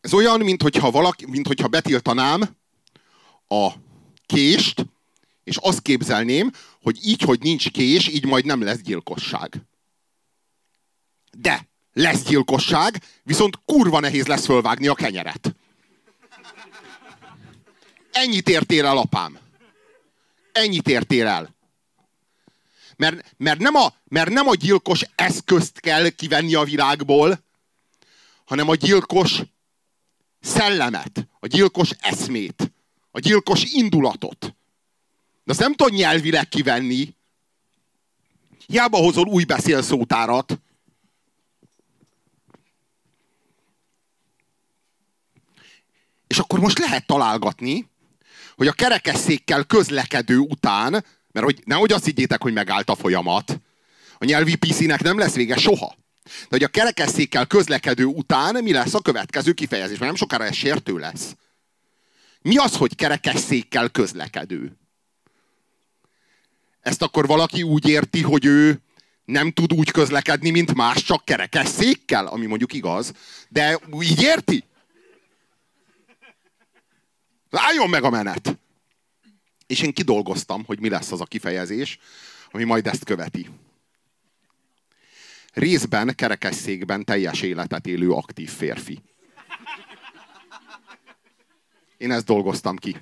Ez 0.00 0.14
olyan, 0.14 0.40
mintha 0.40 0.90
valaki, 0.90 1.26
mint 1.26 1.46
hogyha 1.46 1.68
betiltanám 1.68 2.56
a 3.48 3.70
kést, 4.26 4.86
és 5.46 5.56
azt 5.56 5.82
képzelném, 5.82 6.52
hogy 6.82 6.98
így, 7.06 7.20
hogy 7.20 7.40
nincs 7.40 7.70
kés, 7.70 8.08
így 8.08 8.24
majd 8.24 8.44
nem 8.44 8.62
lesz 8.62 8.80
gyilkosság. 8.80 9.60
De 11.38 11.68
lesz 11.92 12.22
gyilkosság, 12.22 13.02
viszont 13.22 13.58
kurva 13.64 14.00
nehéz 14.00 14.26
lesz 14.26 14.44
fölvágni 14.44 14.86
a 14.86 14.94
kenyeret. 14.94 15.54
Ennyit 18.12 18.48
értél 18.48 18.86
el, 18.86 18.96
apám. 18.96 19.38
Ennyit 20.52 20.88
értél 20.88 21.26
el. 21.26 21.54
Mert, 22.96 23.34
mert, 23.36 23.58
nem 23.58 23.74
a, 23.74 23.94
mert 24.04 24.30
nem 24.30 24.48
a 24.48 24.54
gyilkos 24.54 25.04
eszközt 25.14 25.80
kell 25.80 26.08
kivenni 26.08 26.54
a 26.54 26.64
virágból, 26.64 27.44
hanem 28.44 28.68
a 28.68 28.74
gyilkos 28.74 29.42
szellemet, 30.40 31.28
a 31.40 31.46
gyilkos 31.46 31.90
eszmét, 31.98 32.72
a 33.10 33.18
gyilkos 33.18 33.64
indulatot. 33.64 34.56
De 35.46 35.52
azt 35.52 35.60
nem 35.60 35.74
tudod 35.74 35.92
nyelvileg 35.92 36.48
kivenni. 36.48 37.14
Hiába 38.66 38.96
hozol 38.96 39.26
új 39.26 39.44
beszélszótárat. 39.44 40.58
És 46.26 46.38
akkor 46.38 46.58
most 46.58 46.78
lehet 46.78 47.06
találgatni, 47.06 47.90
hogy 48.56 48.66
a 48.66 48.72
kerekesszékkel 48.72 49.64
közlekedő 49.64 50.38
után, 50.38 50.90
mert 51.32 51.44
hogy 51.44 51.62
nehogy 51.64 51.92
azt 51.92 52.04
higgyétek, 52.04 52.42
hogy 52.42 52.52
megállt 52.52 52.90
a 52.90 52.96
folyamat, 52.96 53.60
a 54.18 54.24
nyelvi 54.24 54.54
PC-nek 54.54 55.02
nem 55.02 55.18
lesz 55.18 55.34
vége 55.34 55.56
soha. 55.56 55.96
De 56.24 56.46
hogy 56.48 56.62
a 56.62 56.68
kerekesszékkel 56.68 57.46
közlekedő 57.46 58.04
után 58.04 58.62
mi 58.62 58.72
lesz 58.72 58.94
a 58.94 59.00
következő 59.00 59.52
kifejezés? 59.52 59.98
Mert 59.98 60.10
nem 60.10 60.20
sokára 60.20 60.44
ez 60.44 60.54
sértő 60.54 60.98
lesz. 60.98 61.36
Mi 62.42 62.56
az, 62.56 62.76
hogy 62.76 62.94
kerekesszékkel 62.94 63.88
közlekedő? 63.88 64.76
Ezt 66.86 67.02
akkor 67.02 67.26
valaki 67.26 67.62
úgy 67.62 67.88
érti, 67.88 68.22
hogy 68.22 68.44
ő 68.44 68.80
nem 69.24 69.52
tud 69.52 69.72
úgy 69.72 69.90
közlekedni, 69.90 70.50
mint 70.50 70.74
más, 70.74 71.02
csak 71.02 71.24
kerekesszékkel, 71.24 72.26
ami 72.26 72.46
mondjuk 72.46 72.72
igaz. 72.72 73.12
De 73.48 73.80
így 74.00 74.22
érti? 74.22 74.64
Álljon 77.50 77.88
meg 77.88 78.02
a 78.02 78.10
menet! 78.10 78.58
És 79.66 79.80
én 79.80 79.92
kidolgoztam, 79.92 80.64
hogy 80.64 80.80
mi 80.80 80.88
lesz 80.88 81.12
az 81.12 81.20
a 81.20 81.24
kifejezés, 81.24 81.98
ami 82.50 82.64
majd 82.64 82.86
ezt 82.86 83.04
követi. 83.04 83.48
Részben 85.52 86.14
kerekesszékben 86.14 87.04
teljes 87.04 87.40
életet 87.40 87.86
élő 87.86 88.10
aktív 88.10 88.50
férfi. 88.50 89.02
Én 91.96 92.12
ezt 92.12 92.26
dolgoztam 92.26 92.76
ki 92.76 92.96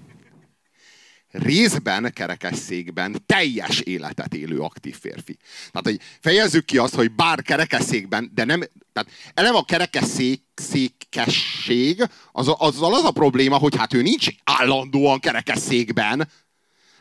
részben 1.34 2.12
kerekesszékben 2.12 3.22
teljes 3.26 3.80
életet 3.80 4.34
élő 4.34 4.58
aktív 4.58 4.96
férfi. 5.00 5.36
Tehát, 5.70 5.86
hogy 5.86 6.00
fejezzük 6.20 6.64
ki 6.64 6.78
azt, 6.78 6.94
hogy 6.94 7.12
bár 7.12 7.42
kerekesszékben, 7.42 8.30
de 8.34 8.44
nem, 8.44 8.62
tehát 8.92 9.10
eleve 9.34 9.56
a 9.56 9.64
kerekesszékesség, 9.64 12.08
az, 12.32 12.54
azzal 12.58 12.94
az 12.94 13.04
a 13.04 13.10
probléma, 13.10 13.56
hogy 13.56 13.76
hát 13.76 13.94
ő 13.94 14.02
nincs 14.02 14.28
állandóan 14.44 15.20
kerekesszékben. 15.20 16.28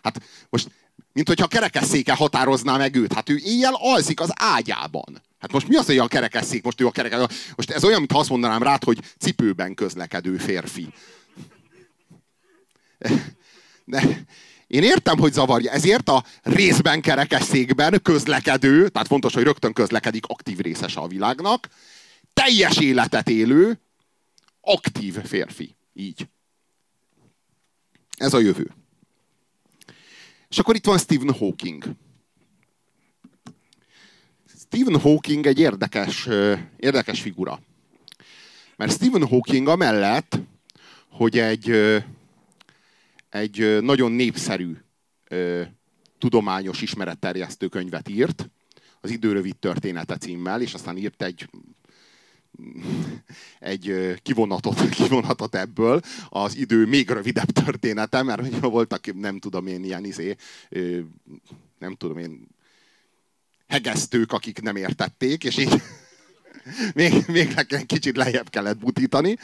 Hát 0.04 0.22
most, 0.50 0.72
mint 1.14 1.28
hogyha 1.28 1.48
kerekesszéke 1.48 2.14
határozná 2.14 2.78
meg 2.78 2.96
őt. 2.96 3.14
Hát 3.14 3.30
ő 3.30 3.40
éjjel 3.44 3.76
alszik 3.78 4.20
az 4.20 4.32
ágyában. 4.36 5.22
Hát 5.40 5.52
most 5.52 5.68
mi 5.68 5.76
az, 5.76 5.86
hogy 5.86 5.98
a 5.98 6.08
kerekesszék? 6.08 6.64
Most 6.64 6.82
ő 6.82 6.86
a 6.86 6.92
kerekesszék. 6.92 7.30
Most 7.56 7.72
ez 7.72 7.84
olyan, 7.84 8.00
mintha 8.00 8.20
azt 8.20 8.30
mondanám 8.30 8.64
rád, 8.64 8.84
hogy 8.84 9.00
cipőben 9.20 9.74
közlekedő 9.74 10.38
férfi. 10.38 10.94
De 13.86 14.26
én 14.68 14.84
értem, 14.84 15.18
hogy 15.18 15.34
zavarja. 15.34 15.72
Ezért 15.72 16.10
a 16.10 16.24
részben 16.42 17.02
kerekesszékben 17.02 18.02
közlekedő, 18.02 18.90
tehát 18.90 19.08
fontos, 19.08 19.34
hogy 19.34 19.44
rögtön 19.44 19.74
közlekedik, 19.74 20.26
aktív 20.26 20.58
részes 20.58 20.96
a 20.96 21.08
világnak, 21.08 21.70
teljes 22.34 22.78
életet 22.78 23.30
élő, 23.30 23.80
aktív 24.62 25.18
férfi. 25.24 25.76
Így. 25.94 26.28
Ez 28.18 28.34
a 28.34 28.40
jövő. 28.40 28.72
És 30.50 30.60
akkor 30.60 30.76
itt 30.76 30.86
van 30.86 30.98
Stephen 30.98 31.34
Hawking. 31.34 31.84
Stephen 34.60 35.00
Hawking 35.00 35.46
egy 35.46 35.60
érdekes, 35.60 36.28
érdekes 36.78 37.22
figura. 37.22 37.60
Mert 38.76 38.92
Stephen 38.92 39.28
Hawking 39.28 39.68
amellett, 39.68 40.40
hogy 41.10 41.40
egy, 41.40 41.70
egy 43.34 43.82
nagyon 43.82 44.12
népszerű 44.12 44.76
tudományos 46.18 46.82
ismeretterjesztő 46.82 47.68
könyvet 47.68 48.10
írt, 48.10 48.50
az 49.02 49.10
időrövid 49.10 49.56
története 49.56 50.18
címmel, 50.18 50.62
és 50.62 50.74
aztán 50.74 50.98
írt 50.98 51.22
egy 51.22 51.50
egy 53.60 54.16
kivonatot, 54.24 54.90
kivonatot 55.00 55.56
ebből, 55.56 56.02
az 56.30 56.58
idő 56.58 56.86
még 56.86 57.10
rövidebb 57.10 57.52
története, 57.52 58.24
mert 58.24 58.60
voltak, 58.60 59.14
nem 59.14 59.40
tudom 59.40 59.68
én, 59.68 59.84
ilyen 59.84 60.06
izé, 60.06 60.36
nem 61.80 61.96
tudom 61.96 62.18
én, 62.18 62.48
hegesztők, 63.68 64.32
akik 64.32 64.62
nem 64.62 64.76
értették, 64.76 65.44
és 65.44 65.58
így 65.58 65.82
még, 66.94 67.24
még 67.28 67.54
nekem 67.56 67.86
kicsit 67.86 68.18
lejjebb 68.18 68.50
kellett 68.50 68.78
butítani. 68.78 69.38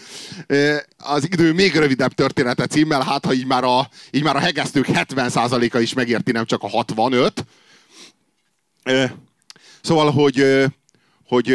Az 0.98 1.24
idő 1.32 1.54
még 1.54 1.76
rövidebb 1.76 2.14
története 2.14 2.68
címmel, 2.68 3.02
hát 3.02 3.26
ha 3.26 3.34
így 3.34 3.46
már 3.46 3.64
a, 3.64 3.90
így 4.12 4.24
már 4.24 4.36
a 4.36 4.40
hegesztők 4.40 4.86
70%-a 4.88 5.78
is 5.78 5.94
megérti, 5.94 6.32
nem 6.32 6.46
csak 6.46 6.64
a 6.64 6.70
65. 6.70 7.46
Szóval, 9.82 10.12
hogy, 10.12 10.66
hogy 11.26 11.50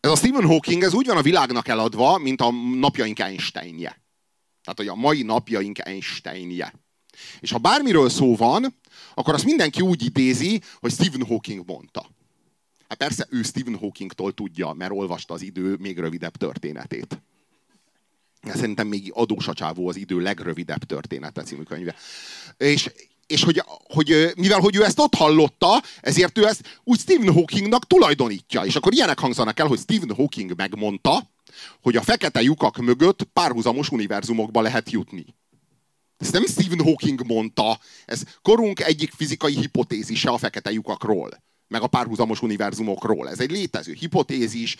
ez 0.00 0.10
a 0.10 0.16
Stephen 0.16 0.46
Hawking, 0.46 0.82
ez 0.82 0.94
úgy 0.94 1.06
van 1.06 1.16
a 1.16 1.22
világnak 1.22 1.68
eladva, 1.68 2.18
mint 2.18 2.40
a 2.40 2.50
napjaink 2.78 3.18
Einsteinje. 3.18 4.00
Tehát, 4.62 4.78
hogy 4.78 4.88
a 4.88 4.94
mai 4.94 5.22
napjaink 5.22 5.86
Einsteinje. 5.86 6.72
És 7.40 7.50
ha 7.50 7.58
bármiről 7.58 8.08
szó 8.08 8.36
van, 8.36 8.74
akkor 9.14 9.34
azt 9.34 9.44
mindenki 9.44 9.80
úgy 9.80 10.04
idézi, 10.04 10.62
hogy 10.80 10.92
Stephen 10.92 11.26
Hawking 11.26 11.62
mondta. 11.66 12.06
Hát 12.92 13.00
persze 13.00 13.26
ő 13.30 13.42
Stephen 13.42 13.78
Hawkingtól 13.78 14.32
tudja, 14.32 14.72
mert 14.72 14.92
olvasta 14.92 15.34
az 15.34 15.42
idő 15.42 15.76
még 15.78 15.98
rövidebb 15.98 16.36
történetét. 16.36 17.22
Szerintem 18.42 18.86
még 18.86 19.10
adós 19.14 19.48
a 19.48 19.52
csávó 19.52 19.88
az 19.88 19.96
idő 19.96 20.20
legrövidebb 20.20 20.84
története 20.84 21.42
című 21.42 21.62
könyve. 21.62 21.94
És, 22.56 22.90
és 23.26 23.42
hogy, 23.44 23.62
hogy, 23.84 24.32
mivel 24.36 24.60
hogy 24.60 24.76
ő 24.76 24.84
ezt 24.84 24.98
ott 24.98 25.14
hallotta, 25.14 25.82
ezért 26.00 26.38
ő 26.38 26.46
ezt 26.46 26.80
úgy 26.84 26.98
Stephen 26.98 27.32
Hawkingnak 27.32 27.86
tulajdonítja. 27.86 28.64
És 28.64 28.76
akkor 28.76 28.92
ilyenek 28.92 29.18
hangzanak 29.18 29.58
el, 29.58 29.66
hogy 29.66 29.78
Stephen 29.78 30.14
Hawking 30.14 30.54
megmondta, 30.56 31.30
hogy 31.82 31.96
a 31.96 32.02
fekete 32.02 32.42
lyukak 32.42 32.76
mögött 32.76 33.22
párhuzamos 33.22 33.90
univerzumokba 33.90 34.60
lehet 34.60 34.90
jutni. 34.90 35.24
Ezt 36.18 36.32
nem 36.32 36.46
Stephen 36.46 36.84
Hawking 36.84 37.26
mondta, 37.26 37.78
ez 38.04 38.22
korunk 38.42 38.80
egyik 38.80 39.12
fizikai 39.12 39.56
hipotézise 39.56 40.30
a 40.30 40.38
fekete 40.38 40.72
lyukakról, 40.72 41.42
meg 41.72 41.82
a 41.82 41.86
párhuzamos 41.86 42.42
univerzumokról. 42.42 43.28
Ez 43.28 43.40
egy 43.40 43.50
létező 43.50 43.92
hipotézis, 43.92 44.76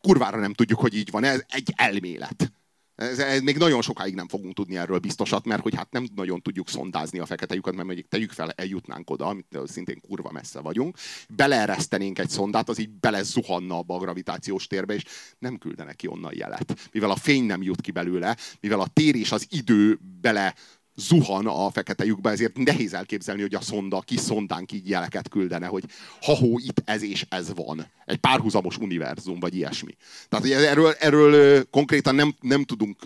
kurvára 0.00 0.38
nem 0.38 0.54
tudjuk, 0.54 0.80
hogy 0.80 0.94
így 0.94 1.10
van, 1.10 1.24
ez 1.24 1.42
egy 1.48 1.72
elmélet. 1.76 2.52
Ez, 2.98 3.18
ez, 3.18 3.40
még 3.40 3.56
nagyon 3.56 3.82
sokáig 3.82 4.14
nem 4.14 4.28
fogunk 4.28 4.54
tudni 4.54 4.76
erről 4.76 4.98
biztosat, 4.98 5.44
mert 5.44 5.62
hogy 5.62 5.74
hát 5.74 5.90
nem 5.90 6.08
nagyon 6.14 6.42
tudjuk 6.42 6.68
szondázni 6.68 7.18
a 7.18 7.26
fekete 7.26 7.54
lyukat, 7.54 7.74
mert 7.74 7.86
mondjuk 7.86 8.08
tegyük 8.08 8.32
fel, 8.32 8.50
eljutnánk 8.50 9.10
oda, 9.10 9.26
amit 9.26 9.58
szintén 9.66 10.00
kurva 10.00 10.30
messze 10.30 10.60
vagyunk, 10.60 10.96
beleeresztenénk 11.28 12.18
egy 12.18 12.28
szondát, 12.28 12.68
az 12.68 12.78
így 12.78 12.90
bele 12.90 13.22
zuhanna 13.22 13.78
abba 13.78 13.94
a 13.94 13.98
gravitációs 13.98 14.66
térbe, 14.66 14.94
és 14.94 15.04
nem 15.38 15.58
küldenek 15.58 15.96
ki 15.96 16.06
onnan 16.06 16.32
jelet. 16.34 16.88
Mivel 16.92 17.10
a 17.10 17.16
fény 17.16 17.44
nem 17.44 17.62
jut 17.62 17.80
ki 17.80 17.90
belőle, 17.90 18.36
mivel 18.60 18.80
a 18.80 18.88
tér 18.92 19.14
és 19.14 19.32
az 19.32 19.46
idő 19.50 19.98
bele 20.20 20.54
zuhan 20.98 21.46
a 21.46 21.70
fekete 21.70 22.04
lyukba, 22.04 22.30
ezért 22.30 22.56
nehéz 22.56 22.94
elképzelni, 22.94 23.40
hogy 23.40 23.54
a 23.54 23.60
szonda, 23.60 24.00
kis 24.00 24.20
szondánk 24.20 24.72
így 24.72 24.88
jeleket 24.88 25.28
küldene, 25.28 25.66
hogy 25.66 25.84
ha-hó, 26.22 26.58
itt 26.58 26.82
ez 26.84 27.02
és 27.02 27.26
ez 27.28 27.54
van. 27.54 27.86
Egy 28.04 28.16
párhuzamos 28.16 28.78
univerzum, 28.78 29.40
vagy 29.40 29.54
ilyesmi. 29.54 29.96
Tehát 30.28 30.46
erről, 30.46 30.92
erről 30.92 31.64
konkrétan 31.70 32.14
nem, 32.14 32.34
nem 32.40 32.64
tudunk 32.64 32.96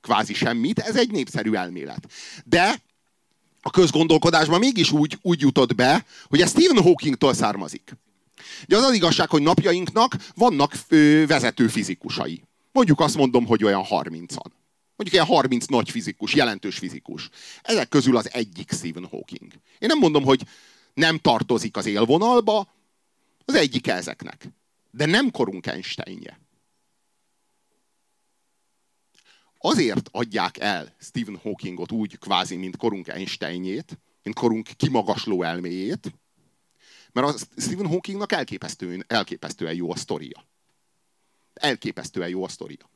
kvázi 0.00 0.34
semmit, 0.34 0.78
ez 0.78 0.96
egy 0.96 1.10
népszerű 1.10 1.52
elmélet. 1.52 2.06
De 2.44 2.82
a 3.62 3.70
közgondolkodásban 3.70 4.58
mégis 4.58 4.92
úgy, 4.92 5.18
úgy 5.22 5.40
jutott 5.40 5.74
be, 5.74 6.04
hogy 6.28 6.40
ez 6.40 6.50
Stephen 6.50 6.82
Hawkingtól 6.82 7.34
származik. 7.34 7.96
Ugye 8.64 8.76
az 8.76 8.82
az 8.82 8.94
igazság, 8.94 9.30
hogy 9.30 9.42
napjainknak 9.42 10.16
vannak 10.34 10.74
vezető 11.26 11.68
fizikusai. 11.68 12.42
Mondjuk 12.72 13.00
azt 13.00 13.16
mondom, 13.16 13.46
hogy 13.46 13.64
olyan 13.64 13.84
30-an. 13.90 14.50
Mondjuk 15.04 15.22
ilyen 15.24 15.38
30 15.38 15.66
nagy 15.66 15.90
fizikus, 15.90 16.34
jelentős 16.34 16.78
fizikus. 16.78 17.28
Ezek 17.62 17.88
közül 17.88 18.16
az 18.16 18.32
egyik 18.32 18.72
Stephen 18.72 19.06
Hawking. 19.06 19.52
Én 19.78 19.88
nem 19.88 19.98
mondom, 19.98 20.24
hogy 20.24 20.42
nem 20.94 21.18
tartozik 21.18 21.76
az 21.76 21.86
élvonalba, 21.86 22.74
az 23.44 23.54
egyik 23.54 23.86
ezeknek. 23.86 24.48
De 24.90 25.06
nem 25.06 25.30
korunk 25.30 25.66
Einsteinje. 25.66 26.40
Azért 29.58 30.08
adják 30.12 30.58
el 30.58 30.94
Stephen 31.00 31.36
Hawkingot 31.36 31.92
úgy 31.92 32.18
kvázi, 32.18 32.56
mint 32.56 32.76
korunk 32.76 33.08
Einsteinjét, 33.08 33.98
mint 34.22 34.36
korunk 34.36 34.68
kimagasló 34.76 35.42
elméjét, 35.42 36.12
mert 37.12 37.26
a 37.26 37.38
Stephen 37.56 37.86
Hawkingnak 37.86 38.32
elképesztően, 38.32 39.04
elképesztően 39.06 39.74
jó 39.74 39.90
a 39.90 39.96
sztoria. 39.96 40.46
Elképesztően 41.54 42.28
jó 42.28 42.44
a 42.44 42.48
sztoria. 42.48 42.92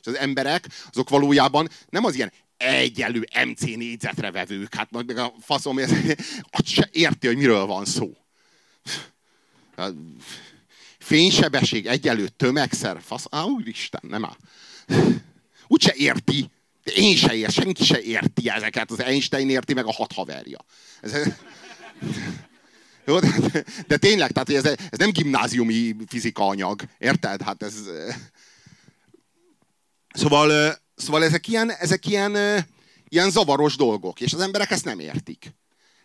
És 0.00 0.06
az 0.06 0.16
emberek, 0.16 0.66
azok 0.90 1.08
valójában 1.08 1.68
nem 1.88 2.04
az 2.04 2.14
ilyen 2.14 2.32
egyelő 2.56 3.28
MC 3.44 3.60
négyzetre 3.60 4.30
vevők, 4.30 4.74
hát 4.74 4.90
meg 4.90 5.18
a 5.18 5.34
faszom, 5.40 5.78
ez, 5.78 5.90
azt 6.50 6.66
se 6.66 6.88
érti, 6.92 7.26
hogy 7.26 7.36
miről 7.36 7.66
van 7.66 7.84
szó. 7.84 8.16
Fénysebesség 10.98 11.86
egyelő 11.86 12.28
tömegszer, 12.28 13.00
fasz, 13.02 13.24
á, 13.30 13.42
úristen, 13.42 14.00
nem 14.08 14.24
áll. 14.24 14.36
Úgyse 15.66 15.92
érti, 15.96 16.50
de 16.84 16.92
én 16.92 17.16
se 17.16 17.34
ért, 17.34 17.52
senki 17.52 17.84
se 17.84 18.00
érti 18.00 18.50
ezeket, 18.50 18.90
az 18.90 19.00
Einstein 19.00 19.50
érti, 19.50 19.74
meg 19.74 19.86
a 19.86 19.92
hat 19.92 20.12
haverja. 20.12 20.64
Ez, 21.00 21.12
jó, 23.06 23.18
de, 23.18 23.64
de 23.86 23.96
tényleg, 23.96 24.30
tehát 24.30 24.50
ez, 24.50 24.64
ez 24.90 24.98
nem 24.98 25.10
gimnáziumi 25.10 25.96
fizika 26.06 26.46
anyag, 26.46 26.82
érted? 26.98 27.42
Hát 27.42 27.62
ez, 27.62 27.74
Szóval, 30.14 30.74
szóval 30.94 31.24
ezek 31.24 31.48
ilyen, 31.48 31.70
ezek 31.70 32.06
ilyen, 32.06 32.36
ilyen 33.08 33.30
zavaros 33.30 33.76
dolgok, 33.76 34.20
és 34.20 34.32
az 34.32 34.40
emberek 34.40 34.70
ezt 34.70 34.84
nem 34.84 34.98
értik. 34.98 35.54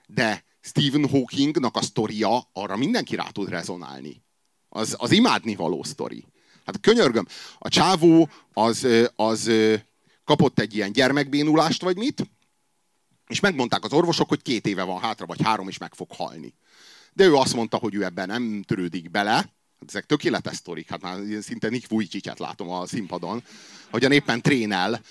De 0.07 0.43
Stephen 0.61 1.09
Hawkingnak 1.09 1.75
a 1.75 1.81
sztoria, 1.81 2.49
arra 2.53 2.77
mindenki 2.77 3.15
rá 3.15 3.27
tud 3.29 3.49
rezonálni. 3.49 4.23
Az, 4.69 4.95
az 4.97 5.11
imádni 5.11 5.55
való 5.55 5.83
sztori. 5.83 6.25
Hát 6.65 6.79
könyörgöm, 6.79 7.27
a 7.59 7.69
csávó 7.69 8.29
az, 8.53 8.87
az 9.15 9.51
kapott 10.23 10.59
egy 10.59 10.75
ilyen 10.75 10.91
gyermekbénulást, 10.91 11.81
vagy 11.81 11.97
mit, 11.97 12.29
és 13.27 13.39
megmondták 13.39 13.83
az 13.83 13.93
orvosok, 13.93 14.29
hogy 14.29 14.41
két 14.41 14.67
éve 14.67 14.83
van 14.83 14.99
hátra, 14.99 15.25
vagy 15.25 15.41
három, 15.41 15.67
és 15.67 15.77
meg 15.77 15.93
fog 15.93 16.11
halni. 16.11 16.53
De 17.13 17.23
ő 17.23 17.35
azt 17.35 17.53
mondta, 17.53 17.77
hogy 17.77 17.95
ő 17.95 18.03
ebben 18.03 18.27
nem 18.27 18.63
törődik 18.67 19.11
bele, 19.11 19.58
Hát 19.79 19.89
ezek 19.89 20.05
tökéletes 20.05 20.55
sztorik, 20.55 20.89
hát 20.89 21.01
már 21.01 21.17
szinte 21.41 21.69
Nick 21.69 21.89
Vujicicet 21.89 22.39
látom 22.39 22.69
a 22.69 22.87
színpadon, 22.87 23.43
hogyan 23.91 24.11
éppen 24.11 24.41
trénel, 24.41 25.01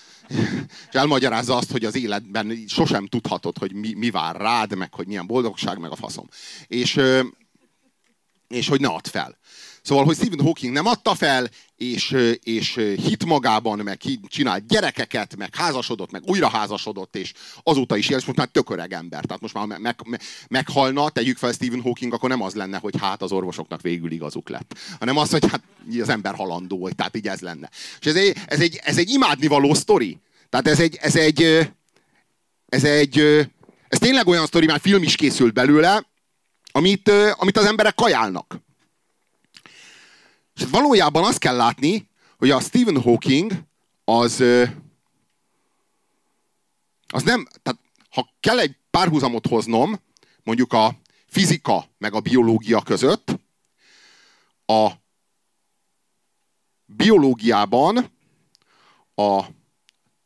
és 0.89 0.95
elmagyarázza 0.95 1.55
azt, 1.55 1.71
hogy 1.71 1.85
az 1.85 1.95
életben 1.95 2.63
sosem 2.67 3.05
tudhatod, 3.05 3.57
hogy 3.57 3.73
mi, 3.73 3.93
mi 3.93 4.09
vár 4.09 4.35
rád, 4.35 4.75
meg 4.75 4.93
hogy 4.93 5.07
milyen 5.07 5.27
boldogság, 5.27 5.77
meg 5.77 5.91
a 5.91 5.95
faszom. 5.95 6.27
És, 6.67 6.99
és 8.47 8.67
hogy 8.67 8.79
ne 8.79 8.87
add 8.87 9.07
fel. 9.07 9.37
Szóval, 9.81 10.05
hogy 10.05 10.15
Stephen 10.15 10.41
Hawking 10.41 10.73
nem 10.73 10.85
adta 10.85 11.15
fel, 11.15 11.49
és, 11.75 12.15
és 12.43 12.73
hit 12.75 13.25
magában, 13.25 13.79
meg 13.79 14.01
csinált 14.27 14.67
gyerekeket, 14.67 15.35
meg 15.35 15.55
házasodott, 15.55 16.11
meg 16.11 16.23
újra 16.25 16.49
házasodott, 16.49 17.15
és 17.15 17.33
azóta 17.63 17.97
is 17.97 18.09
él, 18.09 18.17
és 18.17 18.25
most 18.25 18.37
már 18.37 18.47
tök 18.47 18.69
ember. 18.89 19.25
Tehát 19.25 19.41
most 19.41 19.53
már 19.53 19.65
meg, 19.65 19.79
meg, 20.05 20.21
meghalna, 20.47 21.09
tegyük 21.09 21.37
fel 21.37 21.51
Stephen 21.51 21.81
Hawking, 21.81 22.13
akkor 22.13 22.29
nem 22.29 22.41
az 22.41 22.53
lenne, 22.53 22.77
hogy 22.77 22.93
hát 22.99 23.21
az 23.21 23.31
orvosoknak 23.31 23.81
végül 23.81 24.11
igazuk 24.11 24.49
lett. 24.49 24.77
Hanem 24.99 25.17
az, 25.17 25.29
hogy 25.31 25.45
hát 25.51 25.61
az 26.01 26.09
ember 26.09 26.35
halandó, 26.35 26.89
tehát 26.89 27.15
így 27.15 27.27
ez 27.27 27.39
lenne. 27.39 27.69
És 27.99 28.05
ez 28.05 28.15
egy, 28.15 28.35
ez 28.45 28.59
egy, 28.59 28.79
ez 28.83 28.97
egy 28.97 29.09
imádnivaló 29.09 29.73
sztori. 29.73 30.17
Tehát 30.49 30.67
ez 30.67 30.79
egy, 30.79 30.97
ez 31.01 31.15
egy, 31.15 31.69
ez 32.69 32.83
egy, 32.83 33.19
ez 33.87 33.99
tényleg 33.99 34.27
olyan 34.27 34.45
sztori, 34.45 34.65
már 34.65 34.79
film 34.79 35.03
is 35.03 35.15
készült 35.15 35.53
belőle, 35.53 36.05
amit, 36.71 37.11
amit 37.33 37.57
az 37.57 37.65
emberek 37.65 37.95
kajálnak. 37.95 38.67
És 40.59 40.65
valójában 40.65 41.23
azt 41.23 41.37
kell 41.37 41.55
látni, 41.55 42.09
hogy 42.37 42.49
a 42.49 42.59
Stephen 42.59 43.01
Hawking 43.01 43.51
az, 44.03 44.43
az 47.07 47.23
nem, 47.23 47.47
tehát 47.61 47.79
ha 48.09 48.29
kell 48.39 48.59
egy 48.59 48.75
párhuzamot 48.89 49.47
hoznom, 49.47 49.99
mondjuk 50.43 50.73
a 50.73 50.95
fizika 51.27 51.85
meg 51.97 52.13
a 52.13 52.19
biológia 52.19 52.81
között, 52.81 53.39
a 54.65 54.91
biológiában 56.85 58.11
a 59.15 59.43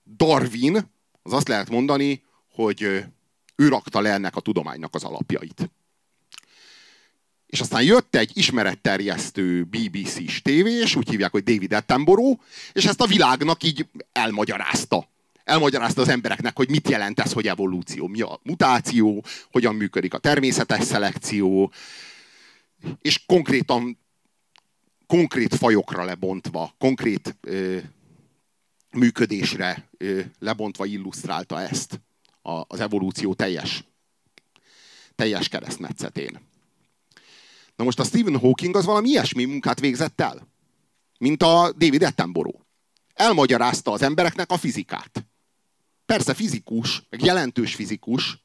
Darwin, 0.03 0.91
az 1.21 1.33
azt 1.33 1.47
lehet 1.47 1.69
mondani, 1.69 2.23
hogy 2.51 2.81
ő 3.55 3.67
rakta 3.67 4.01
le 4.01 4.11
ennek 4.11 4.35
a 4.35 4.41
tudománynak 4.41 4.95
az 4.95 5.03
alapjait. 5.03 5.71
És 7.53 7.59
aztán 7.59 7.83
jött 7.83 8.15
egy 8.15 8.31
ismeretterjesztő 8.33 9.63
BBC-s 9.63 10.41
tévés, 10.41 10.95
úgy 10.95 11.09
hívják, 11.09 11.31
hogy 11.31 11.43
David 11.43 11.73
Attenborough, 11.73 12.41
és 12.71 12.85
ezt 12.85 13.01
a 13.01 13.07
világnak 13.07 13.63
így 13.63 13.85
elmagyarázta. 14.11 15.09
Elmagyarázta 15.43 16.01
az 16.01 16.07
embereknek, 16.07 16.55
hogy 16.55 16.69
mit 16.69 16.89
jelent 16.89 17.19
ez, 17.19 17.33
hogy 17.33 17.47
evolúció, 17.47 18.07
mi 18.07 18.21
a 18.21 18.39
mutáció, 18.43 19.23
hogyan 19.51 19.75
működik 19.75 20.13
a 20.13 20.17
természetes 20.17 20.83
szelekció, 20.83 21.71
és 23.01 23.23
konkrétan 23.25 23.99
konkrét 25.07 25.55
fajokra 25.55 26.03
lebontva, 26.03 26.75
konkrét 26.77 27.35
ö, 27.41 27.77
működésre 28.91 29.89
ö, 29.97 30.21
lebontva 30.39 30.85
illusztrálta 30.85 31.61
ezt 31.61 32.01
a, 32.41 32.63
az 32.67 32.79
evolúció 32.79 33.33
teljes, 33.33 33.83
teljes 35.15 35.47
keresztmetszetén. 35.47 36.51
Na 37.75 37.83
most 37.83 37.99
a 37.99 38.03
Stephen 38.03 38.39
Hawking 38.39 38.75
az 38.75 38.85
valami 38.85 39.09
ilyesmi 39.09 39.45
munkát 39.45 39.79
végzett 39.79 40.21
el, 40.21 40.47
mint 41.19 41.43
a 41.43 41.71
David 41.77 42.03
Attenborough. 42.03 42.59
Elmagyarázta 43.13 43.91
az 43.91 44.01
embereknek 44.01 44.51
a 44.51 44.57
fizikát. 44.57 45.25
Persze 46.05 46.33
fizikus, 46.33 47.03
meg 47.09 47.23
jelentős 47.23 47.75
fizikus, 47.75 48.43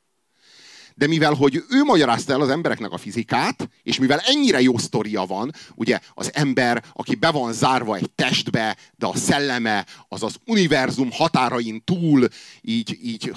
de 0.98 1.06
mivel, 1.06 1.34
hogy 1.34 1.64
ő 1.70 1.82
magyarázta 1.82 2.32
el 2.32 2.40
az 2.40 2.48
embereknek 2.48 2.92
a 2.92 2.98
fizikát, 2.98 3.68
és 3.82 3.98
mivel 3.98 4.18
ennyire 4.18 4.60
jó 4.60 4.78
sztoria 4.78 5.24
van, 5.24 5.52
ugye 5.74 6.00
az 6.14 6.34
ember, 6.34 6.84
aki 6.92 7.14
be 7.14 7.30
van 7.30 7.52
zárva 7.52 7.96
egy 7.96 8.10
testbe, 8.10 8.76
de 8.96 9.06
a 9.06 9.16
szelleme 9.16 9.86
az 10.08 10.22
az 10.22 10.36
univerzum 10.46 11.10
határain 11.10 11.84
túl 11.84 12.28
így, 12.60 12.98
így 13.02 13.34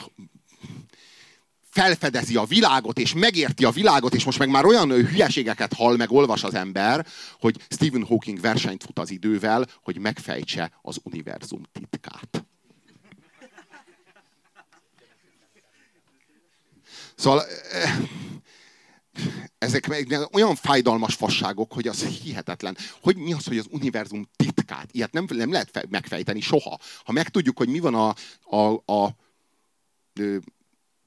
felfedezi 1.72 2.36
a 2.36 2.44
világot, 2.44 3.00
és 3.00 3.14
megérti 3.14 3.66
a 3.66 3.72
világot, 3.72 4.14
és 4.14 4.24
most 4.24 4.40
meg 4.40 4.50
már 4.50 4.66
olyan 4.66 4.90
hülyeségeket 4.90 5.74
hall, 5.74 5.96
meg 5.96 6.12
olvas 6.12 6.44
az 6.44 6.54
ember, 6.54 7.08
hogy 7.40 7.62
Stephen 7.70 8.06
Hawking 8.06 8.40
versenyt 8.40 8.84
fut 8.84 9.00
az 9.00 9.12
idővel, 9.12 9.68
hogy 9.84 9.98
megfejtse 9.98 10.72
az 10.82 11.00
univerzum 11.04 11.62
titkát. 11.72 12.46
Szóval 17.16 17.44
ezek 19.58 19.88
olyan 20.32 20.56
fájdalmas 20.56 21.16
fasságok, 21.16 21.74
hogy 21.74 21.88
az 21.88 22.04
hihetetlen. 22.04 22.78
Hogy 23.02 23.16
mi 23.16 23.34
az, 23.34 23.46
hogy 23.46 23.58
az 23.58 23.68
univerzum 23.70 24.30
titkát? 24.36 24.90
Ilyet 24.92 25.12
nem, 25.12 25.26
nem 25.30 25.52
lehet 25.52 25.88
megfejteni 25.90 26.42
soha. 26.42 26.80
Ha 27.04 27.12
megtudjuk, 27.12 27.58
hogy 27.58 27.70
mi 27.70 27.80
van 27.80 27.96
a, 27.96 28.16
a, 28.56 28.94
a 28.94 29.16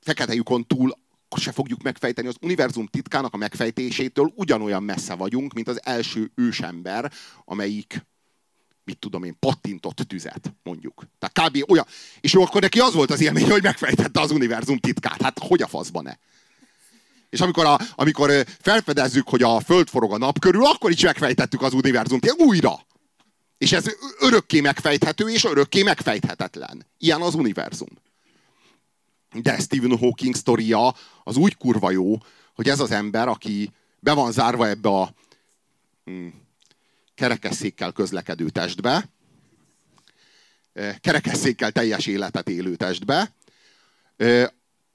fekete 0.04 0.34
lyukon 0.34 0.66
túl, 0.66 1.02
se 1.36 1.52
fogjuk 1.52 1.82
megfejteni. 1.82 2.28
Az 2.28 2.36
univerzum 2.40 2.86
titkának 2.86 3.34
a 3.34 3.36
megfejtésétől 3.36 4.32
ugyanolyan 4.34 4.82
messze 4.82 5.14
vagyunk, 5.14 5.52
mint 5.52 5.68
az 5.68 5.80
első 5.84 6.30
ősember, 6.34 7.12
amelyik 7.44 8.06
mit 8.84 8.98
tudom 8.98 9.24
én, 9.24 9.36
pattintott 9.38 9.96
tüzet, 9.96 10.54
mondjuk. 10.62 11.06
Tehát 11.18 11.50
kb. 11.50 11.70
olyan. 11.70 11.86
És 12.20 12.32
jó, 12.32 12.42
akkor 12.42 12.60
neki 12.60 12.80
az 12.80 12.94
volt 12.94 13.10
az 13.10 13.20
élmény, 13.20 13.50
hogy 13.50 13.62
megfejtette 13.62 14.20
az 14.20 14.30
univerzum 14.30 14.78
titkát. 14.78 15.22
Hát 15.22 15.38
hogy 15.38 15.62
a 15.62 15.66
faszban 15.66 16.02
ne? 16.02 16.12
És 17.30 17.40
amikor, 17.40 17.64
a, 17.64 17.78
amikor 17.94 18.44
felfedezzük, 18.60 19.28
hogy 19.28 19.42
a 19.42 19.60
Föld 19.60 19.88
forog 19.88 20.12
a 20.12 20.18
nap 20.18 20.38
körül, 20.38 20.66
akkor 20.66 20.90
is 20.90 21.02
megfejtettük 21.02 21.62
az 21.62 21.72
univerzum 21.72 22.18
titkát. 22.18 22.46
Újra! 22.46 22.86
És 23.58 23.72
ez 23.72 23.84
örökké 24.20 24.60
megfejthető, 24.60 25.28
és 25.28 25.44
örökké 25.44 25.82
megfejthetetlen. 25.82 26.86
Ilyen 26.98 27.20
az 27.20 27.34
univerzum. 27.34 27.88
De 29.34 29.58
Stephen 29.58 29.98
Hawking 29.98 30.34
sztoria 30.34 30.94
az 31.24 31.36
úgy 31.36 31.56
kurva 31.56 31.90
jó, 31.90 32.18
hogy 32.54 32.68
ez 32.68 32.80
az 32.80 32.90
ember, 32.90 33.28
aki 33.28 33.70
be 34.00 34.12
van 34.12 34.32
zárva 34.32 34.68
ebbe 34.68 34.88
a 34.88 35.14
hmm, 36.04 36.42
kerekesszékkel 37.14 37.92
közlekedő 37.92 38.48
testbe, 38.48 39.08
kerekesszékkel 41.00 41.72
teljes 41.72 42.06
életet 42.06 42.48
élő 42.48 42.76
testbe. 42.76 43.34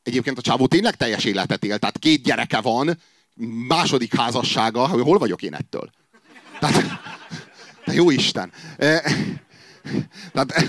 Egyébként 0.03 0.37
a 0.37 0.41
csávó 0.41 0.67
tényleg 0.67 0.95
teljes 0.95 1.23
életet 1.23 1.63
él, 1.63 1.77
tehát 1.77 1.97
két 1.97 2.23
gyereke 2.23 2.61
van, 2.61 3.01
második 3.67 4.15
házassága, 4.15 4.87
hogy 4.87 5.01
hol 5.01 5.17
vagyok 5.17 5.41
én 5.41 5.53
ettől? 5.53 5.91
Tehát, 6.59 6.83
de 7.85 7.93
jó 7.93 8.09
Isten. 8.09 8.51
Tehát, 10.31 10.65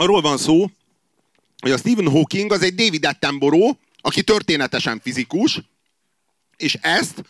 arról 0.00 0.20
van 0.20 0.38
szó, 0.38 0.70
hogy 1.58 1.70
a 1.70 1.76
Stephen 1.76 2.10
Hawking 2.10 2.52
az 2.52 2.62
egy 2.62 2.74
David 2.74 3.04
Attenborough, 3.04 3.78
aki 4.00 4.22
történetesen 4.22 5.00
fizikus, 5.00 5.60
és 6.56 6.74
ezt 6.74 7.24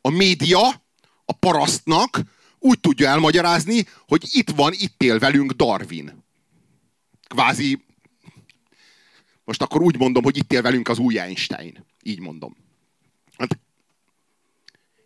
a 0.00 0.10
média 0.10 0.82
a 1.24 1.32
parasztnak 1.32 2.20
úgy 2.58 2.80
tudja 2.80 3.08
elmagyarázni, 3.08 3.86
hogy 4.08 4.28
itt 4.32 4.50
van, 4.50 4.72
itt 4.72 5.02
él 5.02 5.18
velünk 5.18 5.52
Darwin. 5.52 6.24
Kvázi, 7.28 7.84
most 9.44 9.62
akkor 9.62 9.82
úgy 9.82 9.98
mondom, 9.98 10.22
hogy 10.22 10.36
itt 10.36 10.52
él 10.52 10.62
velünk 10.62 10.88
az 10.88 10.98
új 10.98 11.18
Einstein. 11.18 11.84
Így 12.02 12.20
mondom. 12.20 12.56
Hát, 13.38 13.58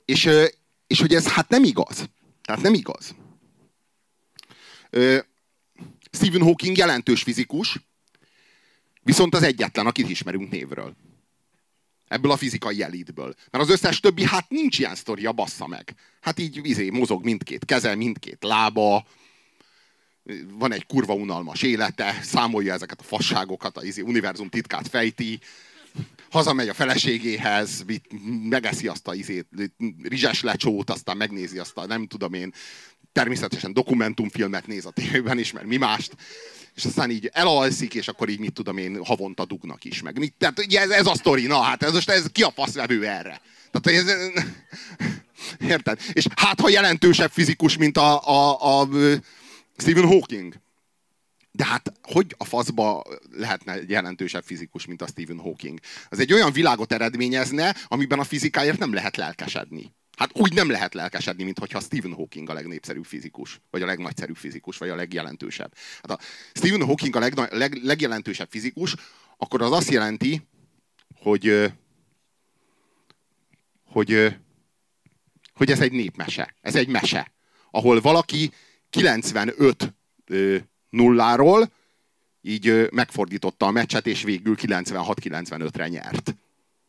és, 0.04 0.28
és 0.86 1.00
hogy 1.00 1.14
ez 1.14 1.26
hát 1.28 1.48
nem 1.48 1.64
igaz. 1.64 2.08
Tehát 2.42 2.62
nem 2.62 2.74
igaz. 2.74 3.14
Stephen 6.10 6.42
Hawking 6.42 6.76
jelentős 6.76 7.22
fizikus, 7.22 7.78
viszont 9.02 9.34
az 9.34 9.42
egyetlen, 9.42 9.86
akit 9.86 10.08
ismerünk 10.08 10.50
névről. 10.50 10.96
Ebből 12.08 12.30
a 12.30 12.36
fizikai 12.36 12.82
elitből. 12.82 13.34
Mert 13.50 13.64
az 13.64 13.70
összes 13.70 14.00
többi, 14.00 14.24
hát 14.24 14.48
nincs 14.48 14.78
ilyen 14.78 14.94
sztoria, 14.94 15.32
bassza 15.32 15.66
meg. 15.66 15.94
Hát 16.20 16.38
így 16.38 16.62
vizé, 16.62 16.90
mozog 16.90 17.24
mindkét 17.24 17.64
keze, 17.64 17.94
mindkét 17.94 18.44
lába, 18.44 19.06
van 20.50 20.72
egy 20.72 20.86
kurva 20.86 21.14
unalmas 21.14 21.62
élete, 21.62 22.18
számolja 22.22 22.72
ezeket 22.72 23.00
a 23.00 23.04
fasságokat, 23.04 23.76
a 23.76 23.84
izé, 23.84 24.00
univerzum 24.00 24.48
titkát 24.48 24.88
fejti, 24.88 25.40
hazamegy 26.30 26.68
a 26.68 26.74
feleségéhez, 26.74 27.84
megeszi 28.42 28.88
azt 28.88 29.08
a 29.08 29.14
izét, 29.14 29.46
rizses 30.02 30.42
lecsót, 30.42 30.90
aztán 30.90 31.16
megnézi 31.16 31.58
azt 31.58 31.76
a 31.76 31.86
nem 31.86 32.06
tudom 32.06 32.34
én 32.34 32.52
természetesen 33.12 33.72
dokumentumfilmet 33.72 34.66
néz 34.66 34.84
a 34.86 34.90
tévében 34.90 35.38
is, 35.38 35.52
mert 35.52 35.66
mi 35.66 35.76
mást, 35.76 36.16
és 36.74 36.84
aztán 36.84 37.10
így 37.10 37.30
elalszik, 37.32 37.94
és 37.94 38.08
akkor 38.08 38.28
így 38.28 38.38
mit 38.38 38.52
tudom 38.52 38.76
én, 38.76 39.04
havonta 39.04 39.44
dugnak 39.44 39.84
is 39.84 40.02
meg. 40.02 40.32
Tehát 40.38 40.58
ugye 40.58 40.80
ez, 40.80 40.90
ez 40.90 41.06
a 41.06 41.14
sztori, 41.14 41.46
na 41.46 41.60
hát 41.60 41.82
ez 41.82 41.92
most 41.92 42.10
ez 42.10 42.26
ki 42.32 42.42
a 42.42 42.50
faszvevő 42.50 43.06
erre? 43.06 43.40
Tehát 43.70 44.00
ez, 44.00 44.14
érted? 45.70 46.00
És 46.12 46.26
hát 46.36 46.60
ha 46.60 46.68
jelentősebb 46.68 47.30
fizikus, 47.30 47.76
mint 47.76 47.96
a, 47.96 48.28
a, 48.28 48.80
a 48.80 48.88
Stephen 49.76 50.06
Hawking. 50.06 50.54
De 51.52 51.64
hát 51.64 51.92
hogy 52.02 52.34
a 52.36 52.44
faszba 52.44 53.04
lehetne 53.30 53.76
jelentősebb 53.86 54.44
fizikus, 54.44 54.86
mint 54.86 55.02
a 55.02 55.06
Stephen 55.06 55.38
Hawking? 55.38 55.78
Az 56.08 56.18
egy 56.18 56.32
olyan 56.32 56.52
világot 56.52 56.92
eredményezne, 56.92 57.76
amiben 57.88 58.18
a 58.18 58.24
fizikáért 58.24 58.78
nem 58.78 58.92
lehet 58.92 59.16
lelkesedni. 59.16 59.92
Hát 60.18 60.30
úgy 60.38 60.52
nem 60.52 60.70
lehet 60.70 60.94
lelkesedni, 60.94 61.44
mint 61.44 61.58
hogyha 61.58 61.80
Stephen 61.80 62.12
Hawking 62.12 62.50
a 62.50 62.52
legnépszerűbb 62.52 63.04
fizikus, 63.04 63.60
vagy 63.70 63.82
a 63.82 63.86
legnagyszerűbb 63.86 64.36
fizikus, 64.36 64.78
vagy 64.78 64.88
a 64.88 64.94
legjelentősebb. 64.94 65.74
Hát 66.02 66.10
a 66.10 66.18
Stephen 66.52 66.84
Hawking 66.84 67.16
a 67.16 67.18
legna- 67.18 67.48
leg, 67.50 67.74
legjelentősebb 67.82 68.50
fizikus, 68.50 68.94
akkor 69.36 69.62
az 69.62 69.72
azt 69.72 69.90
jelenti, 69.90 70.46
hogy, 71.14 71.72
hogy, 73.84 74.36
hogy 75.54 75.70
ez 75.70 75.80
egy 75.80 75.92
népmese. 75.92 76.54
Ez 76.60 76.74
egy 76.74 76.88
mese, 76.88 77.32
ahol 77.70 78.00
valaki 78.00 78.52
95 78.90 79.94
nulláról 80.90 81.72
így 82.42 82.88
megfordította 82.90 83.66
a 83.66 83.70
meccset, 83.70 84.06
és 84.06 84.22
végül 84.22 84.54
96-95-re 84.58 85.88
nyert. 85.88 86.36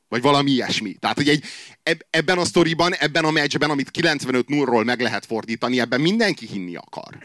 Vagy 0.10 0.22
valami 0.22 0.52
ilyesmi. 0.52 0.94
Tehát, 0.94 1.16
hogy 1.16 1.30
egy, 1.30 1.44
ebben 2.10 2.38
a 2.38 2.46
sztoriban, 2.46 2.94
ebben 2.94 3.26
a 3.26 3.32
meccsben, 3.32 3.70
amit 3.70 3.92
95 3.92 4.50
0 4.50 4.84
meg 4.84 5.02
lehet 5.02 5.26
fordítani, 5.26 5.80
ebben 5.80 6.02
mindenki 6.02 6.46
hinni 6.46 6.76
akar. 6.76 7.18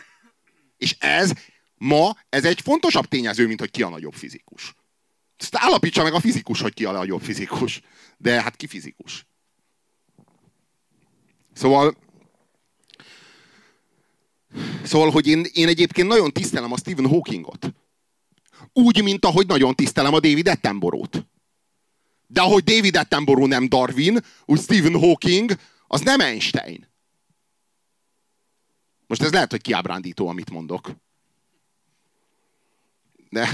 És 0.77 0.97
ez 0.99 1.33
ma, 1.77 2.16
ez 2.29 2.44
egy 2.44 2.61
fontosabb 2.61 3.07
tényező, 3.07 3.47
mint 3.47 3.61
hogy 3.61 3.70
ki 3.70 3.83
a 3.83 3.88
nagyobb 3.88 4.14
fizikus. 4.14 4.75
Ezt 5.37 5.57
állapítsa 5.57 6.03
meg 6.03 6.12
a 6.12 6.20
fizikus, 6.20 6.61
hogy 6.61 6.75
ki 6.75 6.85
a 6.85 6.92
nagyobb 6.92 7.23
fizikus. 7.23 7.81
De 8.16 8.42
hát 8.42 8.57
ki 8.57 8.66
fizikus. 8.66 9.27
Szóval, 11.53 11.97
szóval, 14.83 15.11
hogy 15.11 15.27
én, 15.27 15.47
én 15.53 15.68
egyébként 15.68 16.09
nagyon 16.09 16.33
tisztelem 16.33 16.73
a 16.73 16.77
Stephen 16.77 17.09
Hawkingot. 17.09 17.75
Úgy, 18.73 19.03
mint 19.03 19.25
ahogy 19.25 19.47
nagyon 19.47 19.75
tisztelem 19.75 20.14
a 20.14 20.20
David 20.20 20.49
Attenborough-t. 20.49 21.27
De 22.26 22.40
ahogy 22.40 22.64
David 22.64 22.96
Attenborough 22.96 23.48
nem 23.48 23.68
Darwin, 23.68 24.18
úgy 24.44 24.60
Stephen 24.60 24.98
Hawking 24.98 25.52
az 25.87 26.00
nem 26.00 26.20
Einstein. 26.20 26.88
Most 29.06 29.22
ez 29.22 29.32
lehet, 29.32 29.50
hogy 29.50 29.60
kiábrándító, 29.60 30.28
amit 30.28 30.50
mondok. 30.50 30.90
De... 33.30 33.48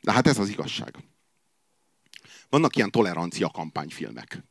De 0.00 0.12
hát 0.12 0.26
ez 0.26 0.38
az 0.38 0.48
igazság. 0.48 0.96
Vannak 2.48 2.76
ilyen 2.76 2.90
tolerancia 2.90 3.48
kampányfilmek. 3.48 4.42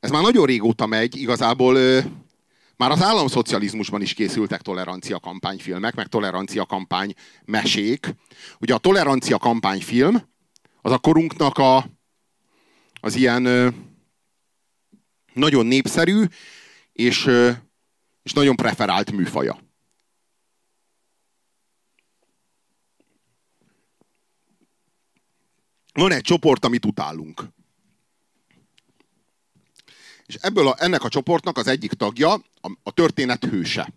Ez 0.00 0.10
már 0.10 0.22
nagyon 0.22 0.46
régóta 0.46 0.86
megy, 0.86 1.16
igazából 1.16 2.02
már 2.78 2.90
az 2.90 3.02
államszocializmusban 3.02 4.02
is 4.02 4.14
készültek 4.14 4.60
tolerancia 4.60 5.20
kampányfilmek, 5.20 5.94
meg 5.94 6.06
tolerancia 6.06 6.66
kampány 6.66 7.14
mesék. 7.44 8.14
Ugye 8.60 8.74
a 8.74 8.78
tolerancia 8.78 9.38
kampányfilm 9.38 10.28
az 10.82 10.92
a 10.92 10.98
korunknak 10.98 11.58
a, 11.58 11.86
az 13.00 13.14
ilyen 13.14 13.74
nagyon 15.32 15.66
népszerű 15.66 16.24
és, 16.92 17.30
és 18.22 18.32
nagyon 18.32 18.56
preferált 18.56 19.12
műfaja. 19.12 19.58
Van 25.92 26.12
egy 26.12 26.20
csoport, 26.22 26.64
amit 26.64 26.86
utálunk. 26.86 27.57
És 30.28 30.34
ebből 30.34 30.68
a, 30.68 30.74
ennek 30.78 31.04
a 31.04 31.08
csoportnak 31.08 31.56
az 31.56 31.66
egyik 31.66 31.92
tagja 31.92 32.32
a, 32.60 32.72
a 32.82 32.90
történet 32.90 33.44
hőse. 33.44 33.92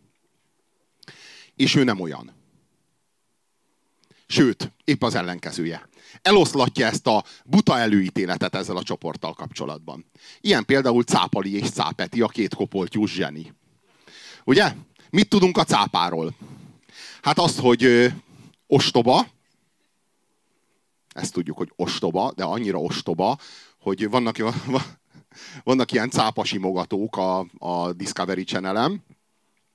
És 1.55 1.75
ő 1.75 1.83
nem 1.83 1.99
olyan. 1.99 2.31
Sőt, 4.27 4.71
épp 4.83 5.03
az 5.03 5.15
ellenkezője. 5.15 5.89
Eloszlatja 6.21 6.85
ezt 6.85 7.07
a 7.07 7.23
buta 7.45 7.79
előítéletet 7.79 8.55
ezzel 8.55 8.77
a 8.77 8.83
csoporttal 8.83 9.33
kapcsolatban. 9.33 10.05
Ilyen 10.41 10.65
például 10.65 11.03
Cápali 11.03 11.55
és 11.55 11.69
Cápeti, 11.69 12.21
a 12.21 12.27
két 12.27 12.55
kopoltyús 12.55 13.13
zseni. 13.13 13.53
Ugye? 14.43 14.73
Mit 15.09 15.29
tudunk 15.29 15.57
a 15.57 15.63
cápáról? 15.63 16.33
Hát 17.21 17.39
azt, 17.39 17.59
hogy 17.59 17.83
ö, 17.83 18.07
ostoba, 18.67 19.27
ezt 21.13 21.33
tudjuk, 21.33 21.57
hogy 21.57 21.71
ostoba, 21.75 22.31
de 22.35 22.43
annyira 22.43 22.77
ostoba, 22.77 23.37
hogy 23.79 24.09
vannak, 24.09 24.37
vannak 25.63 25.91
ilyen 25.91 26.09
cápasimogatók 26.09 27.17
a, 27.17 27.45
a 27.57 27.93
Discovery 27.93 28.43
channel 28.43 29.01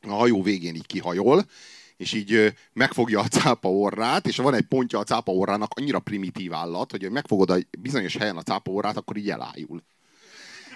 a 0.01 0.12
hajó 0.12 0.42
végén 0.42 0.75
így 0.75 0.87
kihajol, 0.87 1.45
és 1.97 2.12
így 2.12 2.55
megfogja 2.73 3.21
a 3.21 3.29
cápa 3.29 3.71
orrát, 3.71 4.27
és 4.27 4.37
van 4.37 4.55
egy 4.55 4.66
pontja 4.66 4.99
a 4.99 5.05
cápa 5.05 5.33
orrának, 5.33 5.73
annyira 5.75 5.99
primitív 5.99 6.55
állat, 6.55 6.90
hogy 6.90 7.11
megfogod 7.11 7.51
a 7.51 7.57
bizonyos 7.79 8.16
helyen 8.16 8.37
a 8.37 8.42
cápa 8.42 8.71
orrát, 8.71 8.97
akkor 8.97 9.16
így 9.16 9.31
elájul. 9.31 9.83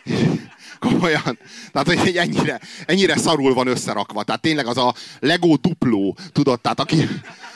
Komolyan. 0.80 1.38
Tehát, 1.72 1.86
hogy 1.86 2.16
ennyire, 2.16 2.60
ennyire 2.86 3.16
szarul 3.16 3.54
van 3.54 3.66
összerakva. 3.66 4.22
Tehát 4.22 4.40
tényleg 4.40 4.66
az 4.66 4.76
a 4.76 4.94
Lego 5.18 5.56
dupló, 5.56 6.16
tudod, 6.32 6.60
tehát 6.60 6.80
aki, 6.80 7.08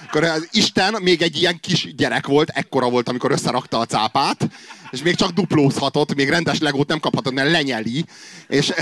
akkor 0.07 0.25
az 0.25 0.49
Isten 0.51 0.97
még 1.03 1.23
egy 1.23 1.37
ilyen 1.37 1.61
kis 1.61 1.95
gyerek 1.95 2.27
volt, 2.27 2.49
ekkora 2.49 2.91
volt, 2.91 3.09
amikor 3.09 3.31
összerakta 3.31 3.79
a 3.79 3.87
cápát, 3.87 4.49
és 4.91 5.03
még 5.03 5.15
csak 5.15 5.31
duplózhatott, 5.31 6.15
még 6.15 6.29
rendes 6.29 6.59
legót 6.59 6.89
nem 6.89 7.01
kaphatott, 7.01 7.33
mert 7.33 7.51
lenyeli, 7.51 8.05
és, 8.49 8.73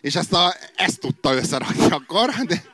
és 0.00 0.14
ezt, 0.14 0.32
a, 0.32 0.54
ezt 0.74 1.00
tudta 1.00 1.34
összerakni 1.34 1.90
akkor, 1.90 2.30
de, 2.46 2.64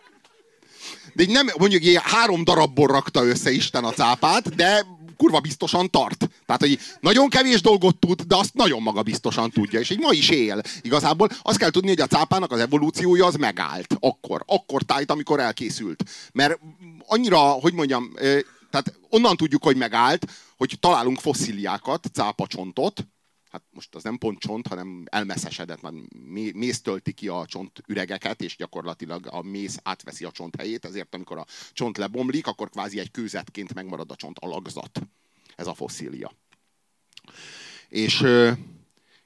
de 1.12 1.22
így 1.22 1.30
nem, 1.30 1.48
mondjuk 1.58 1.84
ilyen 1.84 2.02
három 2.04 2.44
darabból 2.44 2.86
rakta 2.86 3.24
össze 3.24 3.50
Isten 3.50 3.84
a 3.84 3.92
cápát, 3.92 4.54
de 4.54 4.86
kurva 5.18 5.40
biztosan 5.40 5.90
tart. 5.90 6.28
Tehát, 6.46 6.60
hogy 6.60 6.78
nagyon 7.00 7.28
kevés 7.28 7.60
dolgot 7.60 7.96
tud, 7.96 8.22
de 8.22 8.36
azt 8.36 8.54
nagyon 8.54 8.82
maga 8.82 9.02
biztosan 9.02 9.50
tudja. 9.50 9.80
És 9.80 9.90
egy 9.90 9.98
ma 9.98 10.12
is 10.12 10.28
él. 10.28 10.60
Igazából 10.80 11.28
azt 11.42 11.58
kell 11.58 11.70
tudni, 11.70 11.88
hogy 11.88 12.00
a 12.00 12.06
cápának 12.06 12.52
az 12.52 12.60
evolúciója 12.60 13.26
az 13.26 13.34
megállt. 13.34 13.96
Akkor. 14.00 14.42
Akkor 14.46 14.82
tájt, 14.82 15.10
amikor 15.10 15.40
elkészült. 15.40 16.04
Mert 16.32 16.58
annyira, 17.06 17.38
hogy 17.38 17.72
mondjam, 17.72 18.12
tehát 18.70 18.94
onnan 19.10 19.36
tudjuk, 19.36 19.64
hogy 19.64 19.76
megállt, 19.76 20.26
hogy 20.56 20.76
találunk 20.80 21.18
fosszíliákat, 21.18 22.06
cápacsontot, 22.12 23.06
hát 23.50 23.62
most 23.70 23.94
az 23.94 24.02
nem 24.02 24.18
pont 24.18 24.38
csont, 24.38 24.66
hanem 24.66 25.04
elmeszesedett, 25.06 25.80
mert 25.80 25.94
mész 26.54 26.80
tölti 26.80 27.12
ki 27.12 27.28
a 27.28 27.46
csont 27.46 27.82
üregeket, 27.86 28.42
és 28.42 28.56
gyakorlatilag 28.56 29.26
a 29.26 29.42
mész 29.42 29.78
átveszi 29.82 30.24
a 30.24 30.30
csont 30.30 30.56
helyét, 30.56 30.84
ezért 30.84 31.14
amikor 31.14 31.38
a 31.38 31.46
csont 31.72 31.96
lebomlik, 31.96 32.46
akkor 32.46 32.70
kvázi 32.70 32.98
egy 32.98 33.10
kőzetként 33.10 33.74
megmarad 33.74 34.10
a 34.10 34.16
csont 34.16 34.38
alakzat. 34.38 35.00
Ez 35.56 35.66
a 35.66 35.74
fosszília. 35.74 36.32
És, 37.88 38.24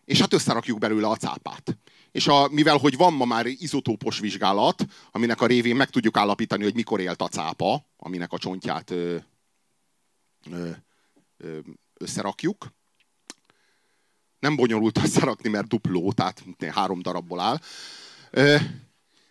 és 0.05 0.21
hát 0.21 0.33
összerakjuk 0.33 0.79
belőle 0.79 1.09
a 1.09 1.17
cápát. 1.17 1.79
És 2.11 2.27
a, 2.27 2.49
mivel 2.49 2.77
hogy 2.77 2.97
van 2.97 3.13
ma 3.13 3.25
már 3.25 3.47
izotópos 3.47 4.19
vizsgálat, 4.19 4.85
aminek 5.11 5.41
a 5.41 5.47
révén 5.47 5.77
meg 5.77 5.91
tudjuk 5.91 6.17
állapítani, 6.17 6.63
hogy 6.63 6.75
mikor 6.75 7.01
élt 7.01 7.23
a 7.23 7.29
cápa, 7.29 7.87
aminek 7.97 8.33
a 8.33 8.39
csontját 8.39 8.91
ö, 8.91 9.17
ö, 10.51 10.71
ö, 11.37 11.59
összerakjuk, 11.95 12.73
nem 14.43 14.57
bonyolult 14.57 14.99
összerakni, 15.03 15.49
mert 15.49 15.69
dupló, 15.69 16.13
tehát 16.13 16.43
három 16.71 17.03
darabból 17.03 17.41
áll. 17.41 17.59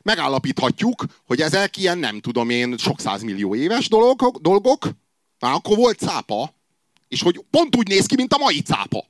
Megállapíthatjuk, 0.04 1.06
hogy 1.26 1.42
ezek 1.42 1.78
ilyen, 1.78 1.98
nem 1.98 2.20
tudom 2.20 2.50
én, 2.50 2.78
sok 2.78 3.00
százmillió 3.00 3.56
éves 3.56 3.90
dolgok, 3.90 4.38
dolgok. 4.38 4.90
Már 5.40 5.54
akkor 5.54 5.78
volt 5.78 5.98
cápa, 5.98 6.54
és 7.08 7.22
hogy 7.22 7.46
pont 7.50 7.76
úgy 7.76 7.88
néz 7.88 8.06
ki, 8.06 8.16
mint 8.16 8.34
a 8.34 8.38
mai 8.38 8.62
cápa. 8.62 9.06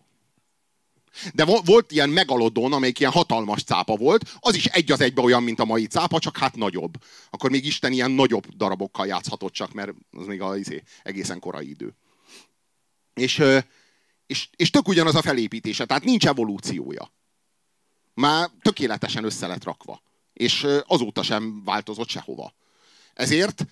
De 1.34 1.46
volt 1.46 1.92
ilyen 1.92 2.10
megalodon, 2.10 2.74
amelyik 2.74 3.00
ilyen 3.00 3.12
hatalmas 3.12 3.64
cápa 3.64 3.96
volt, 3.96 4.38
az 4.40 4.56
is 4.56 4.66
egy 4.66 4.92
az 4.92 5.02
egybe 5.02 5.22
olyan, 5.22 5.44
mint 5.44 5.60
a 5.60 5.66
mai 5.66 5.86
cápa, 5.86 6.20
csak 6.20 6.38
hát 6.38 6.56
nagyobb. 6.56 6.94
Akkor 7.30 7.50
még 7.50 7.66
Isten 7.66 7.92
ilyen 7.92 8.12
nagyobb 8.12 8.56
darabokkal 8.56 9.08
játszhatott 9.08 9.54
csak, 9.54 9.74
mert 9.74 9.92
az 10.12 10.26
még 10.26 10.42
az 10.42 10.58
izé, 10.58 10.84
egészen 11.04 11.40
korai 11.40 11.70
idő. 11.70 11.96
És 13.14 13.44
és, 14.32 14.50
és 14.56 14.70
tök 14.70 14.88
ugyanaz 14.88 15.15
a 15.15 15.22
felépítése, 15.22 15.86
tehát 15.86 16.04
nincs 16.04 16.28
evolúciója. 16.28 17.12
Már 18.13 18.50
tökéletesen 18.62 19.24
össze 19.24 19.48
lett 19.48 19.63
rakva. 19.63 20.02
És 20.34 20.67
azóta 20.86 21.24
sem 21.24 21.63
változott 21.63 22.10
sehova. 22.10 22.54
Ezért 23.13 23.65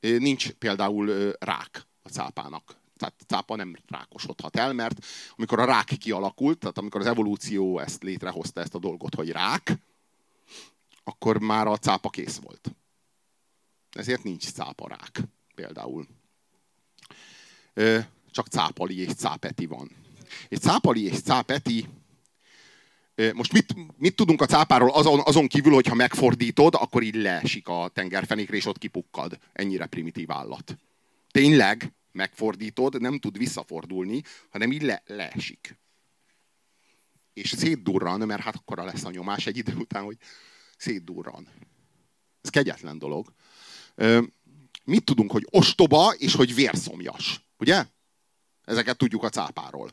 nincs 0.00 0.50
például 0.50 1.32
rák 1.38 1.86
a 2.02 2.08
cápának. 2.08 2.76
Tehát 2.96 3.14
a 3.18 3.24
cápa 3.26 3.56
nem 3.56 3.76
rákosodhat 3.86 4.56
el, 4.56 4.72
mert 4.72 5.06
amikor 5.36 5.58
a 5.58 5.64
rák 5.64 5.86
kialakult, 5.98 6.58
tehát 6.58 6.78
amikor 6.78 7.00
az 7.00 7.06
evolúció 7.06 7.78
ezt 7.78 8.02
létrehozta 8.02 8.60
ezt 8.60 8.74
a 8.74 8.78
dolgot, 8.78 9.14
hogy 9.14 9.30
rák, 9.30 9.78
akkor 11.04 11.38
már 11.38 11.66
a 11.66 11.76
cápa 11.76 12.10
kész 12.10 12.36
volt. 12.36 12.74
Ezért 13.92 14.22
nincs 14.22 14.52
cáparák 14.52 15.20
például. 15.54 16.06
Csak 18.30 18.46
cápali 18.46 18.98
és 18.98 19.14
cápeti 19.14 19.66
van. 19.66 19.99
És 20.48 20.58
cápali 20.58 21.04
és 21.04 21.20
cápeti, 21.20 21.88
most 23.34 23.52
mit, 23.52 23.74
mit 23.98 24.16
tudunk 24.16 24.40
a 24.40 24.46
cápáról 24.46 24.90
azon, 24.90 25.20
azon 25.24 25.46
kívül, 25.46 25.72
hogyha 25.72 25.94
megfordítod, 25.94 26.74
akkor 26.74 27.02
így 27.02 27.14
leesik 27.14 27.68
a 27.68 27.90
tengerfenékre, 27.94 28.56
és 28.56 28.66
ott 28.66 28.78
kipukkad. 28.78 29.38
Ennyire 29.52 29.86
primitív 29.86 30.30
állat. 30.30 30.76
Tényleg 31.30 31.92
megfordítod, 32.12 33.00
nem 33.00 33.18
tud 33.18 33.38
visszafordulni, 33.38 34.22
hanem 34.50 34.72
így 34.72 34.82
le, 34.82 35.02
leesik. 35.06 35.78
És 37.32 37.50
szétdurran, 37.50 38.20
mert 38.20 38.42
hát 38.42 38.54
akkor 38.54 38.78
lesz 38.78 39.04
a 39.04 39.10
nyomás 39.10 39.46
egy 39.46 39.56
idő 39.56 39.74
után, 39.74 40.04
hogy 40.04 40.16
szétdurran. 40.76 41.48
Ez 42.42 42.50
kegyetlen 42.50 42.98
dolog. 42.98 43.32
Mit 44.84 45.04
tudunk, 45.04 45.30
hogy 45.30 45.46
ostoba 45.50 46.14
és 46.18 46.34
hogy 46.34 46.54
vérszomjas. 46.54 47.40
Ugye? 47.58 47.86
Ezeket 48.64 48.96
tudjuk 48.96 49.22
a 49.22 49.28
cápáról. 49.28 49.90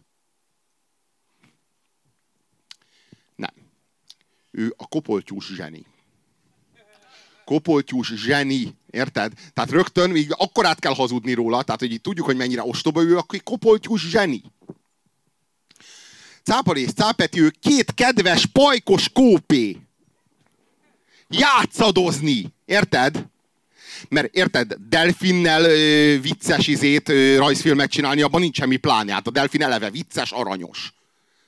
Ő 4.57 4.73
a 4.77 4.87
kopoltyús 4.87 5.53
zseni. 5.55 5.85
Kopoltyús 7.45 8.13
zseni. 8.15 8.75
Érted? 8.89 9.33
Tehát 9.53 9.71
rögtön 9.71 10.09
még 10.09 10.33
akkor 10.37 10.65
át 10.65 10.79
kell 10.79 10.93
hazudni 10.93 11.33
róla, 11.33 11.63
tehát 11.63 11.79
hogy 11.79 11.91
így 11.91 12.01
tudjuk, 12.01 12.25
hogy 12.25 12.35
mennyire 12.35 12.63
ostoba 12.63 13.01
ő, 13.01 13.17
akkor 13.17 13.43
kopoltyús 13.43 14.09
zseni. 14.09 14.41
Cáparész, 16.43 16.93
Cápeti, 16.93 17.41
ő 17.41 17.53
két 17.59 17.93
kedves, 17.93 18.45
pajkos 18.45 19.09
kópé. 19.09 19.77
Játszadozni. 21.29 22.53
Érted? 22.65 23.25
Mert 24.09 24.35
érted, 24.35 24.73
delfinnel 24.89 25.63
ö, 25.63 26.19
vicces 26.21 26.67
izét, 26.67 27.09
ö, 27.09 27.37
rajzfilmet 27.37 27.91
csinálni, 27.91 28.21
abban 28.21 28.41
nincs 28.41 28.55
semmi 28.55 28.77
plánját. 28.77 29.27
A 29.27 29.31
delfin 29.31 29.63
eleve 29.63 29.89
vicces, 29.89 30.31
aranyos. 30.31 30.93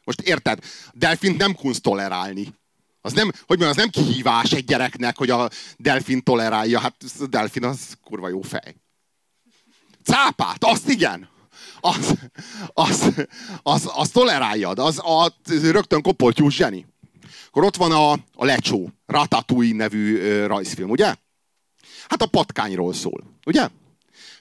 Most 0.03 0.21
érted, 0.21 0.59
delfint 0.93 1.37
nem 1.37 1.55
kunsz 1.55 1.81
tolerálni. 1.81 2.57
Az 3.01 3.13
nem, 3.13 3.31
hogy 3.31 3.57
mondjam, 3.59 3.69
az 3.69 3.75
nem 3.75 3.89
kihívás 3.89 4.51
egy 4.51 4.65
gyereknek, 4.65 5.17
hogy 5.17 5.29
a 5.29 5.49
delfin 5.77 6.23
tolerálja. 6.23 6.79
Hát 6.79 6.95
a 7.19 7.27
delfin 7.27 7.63
az 7.63 7.97
kurva 8.03 8.29
jó 8.29 8.41
fej. 8.41 8.75
Cápát, 10.03 10.63
azt 10.63 10.89
igen. 10.89 11.29
Az, 11.79 12.13
az, 12.73 13.13
az, 13.63 13.89
az 13.93 14.09
toleráljad, 14.09 14.79
az 14.79 14.99
a 14.99 15.33
rögtön 15.61 16.01
kopoltyús 16.01 16.55
zseni. 16.55 16.85
Akkor 17.47 17.63
ott 17.63 17.75
van 17.75 17.91
a, 17.91 18.11
a 18.11 18.45
Lecsó, 18.45 18.89
Ratatouille 19.05 19.75
nevű 19.75 20.17
ö, 20.17 20.45
rajzfilm, 20.45 20.89
ugye? 20.89 21.15
Hát 22.07 22.21
a 22.21 22.27
patkányról 22.27 22.93
szól, 22.93 23.23
ugye? 23.45 23.69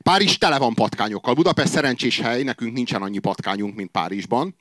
Párizs 0.03 0.38
tele 0.38 0.59
van 0.59 0.75
patkányokkal. 0.75 1.35
Budapest 1.35 1.73
szerencsés 1.73 2.21
hely, 2.21 2.42
nekünk 2.42 2.73
nincsen 2.73 3.03
annyi 3.03 3.18
patkányunk, 3.18 3.75
mint 3.75 3.90
Párizsban. 3.90 4.55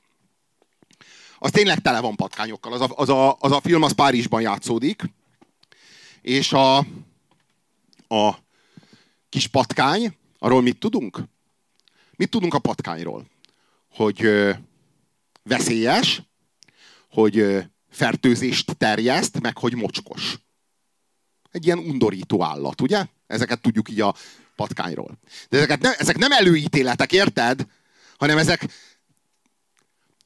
Az 1.38 1.50
tényleg 1.50 1.78
tele 1.78 2.00
van 2.00 2.16
patkányokkal. 2.16 2.72
Az 2.72 2.80
a, 2.80 2.88
az 2.96 3.08
a, 3.08 3.36
az 3.40 3.52
a 3.52 3.60
film 3.60 3.82
az 3.82 3.92
Párizsban 3.92 4.40
játszódik, 4.40 5.02
és 6.22 6.52
a, 6.52 6.76
a 8.08 8.38
kis 9.28 9.46
patkány, 9.46 10.16
arról 10.38 10.62
mit 10.62 10.78
tudunk? 10.78 11.22
Mit 12.16 12.30
tudunk 12.30 12.54
a 12.54 12.58
patkányról? 12.58 13.26
Hogy 13.94 14.24
ö, 14.24 14.52
veszélyes, 15.42 16.22
hogy 17.10 17.38
ö, 17.38 17.60
fertőzést 17.90 18.76
terjeszt, 18.76 19.40
meg 19.40 19.58
hogy 19.58 19.74
mocskos. 19.74 20.38
Egy 21.50 21.66
ilyen 21.66 21.78
undorító 21.78 22.44
állat, 22.44 22.80
ugye? 22.80 23.06
Ezeket 23.26 23.60
tudjuk 23.60 23.90
így 23.90 24.00
a 24.00 24.14
patkányról. 24.56 25.18
De 25.48 25.56
ezeket 25.56 25.80
ne, 25.80 25.94
ezek 25.94 26.16
nem 26.16 26.32
előítéletek, 26.32 27.12
érted? 27.12 27.66
Hanem 28.16 28.38
ezek 28.38 28.66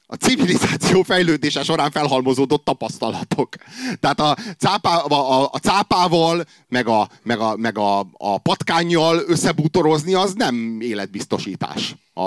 a 0.05 0.15
civilizáció 0.15 1.03
fejlődése 1.03 1.63
során 1.63 1.91
felhalmozódott 1.91 2.65
tapasztalatok. 2.65 3.55
Tehát 3.99 4.19
a, 4.19 4.37
cápá, 4.57 4.97
a, 4.97 5.43
a 5.51 5.57
cápával, 5.57 6.45
meg, 6.67 6.87
a, 6.87 7.09
meg, 7.23 7.39
a, 7.39 7.55
meg 7.55 7.77
a, 7.77 7.99
a 8.11 8.37
patkányjal 8.37 9.23
összebútorozni, 9.27 10.13
az 10.13 10.33
nem 10.33 10.81
életbiztosítás. 10.81 11.95
A, 12.13 12.21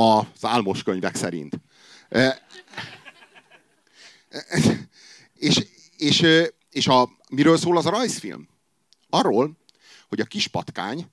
a, 0.00 0.18
az 0.18 0.44
álmos 0.44 0.82
könyvek 0.82 1.14
szerint. 1.14 1.60
E, 2.08 2.46
és, 5.34 5.66
és, 5.96 6.24
és 6.70 6.86
a, 6.86 7.08
miről 7.30 7.56
szól 7.56 7.76
az 7.76 7.86
a 7.86 7.90
rajzfilm? 7.90 8.48
Arról, 9.10 9.56
hogy 10.08 10.20
a 10.20 10.24
kis 10.24 10.46
patkánynak 10.46 11.06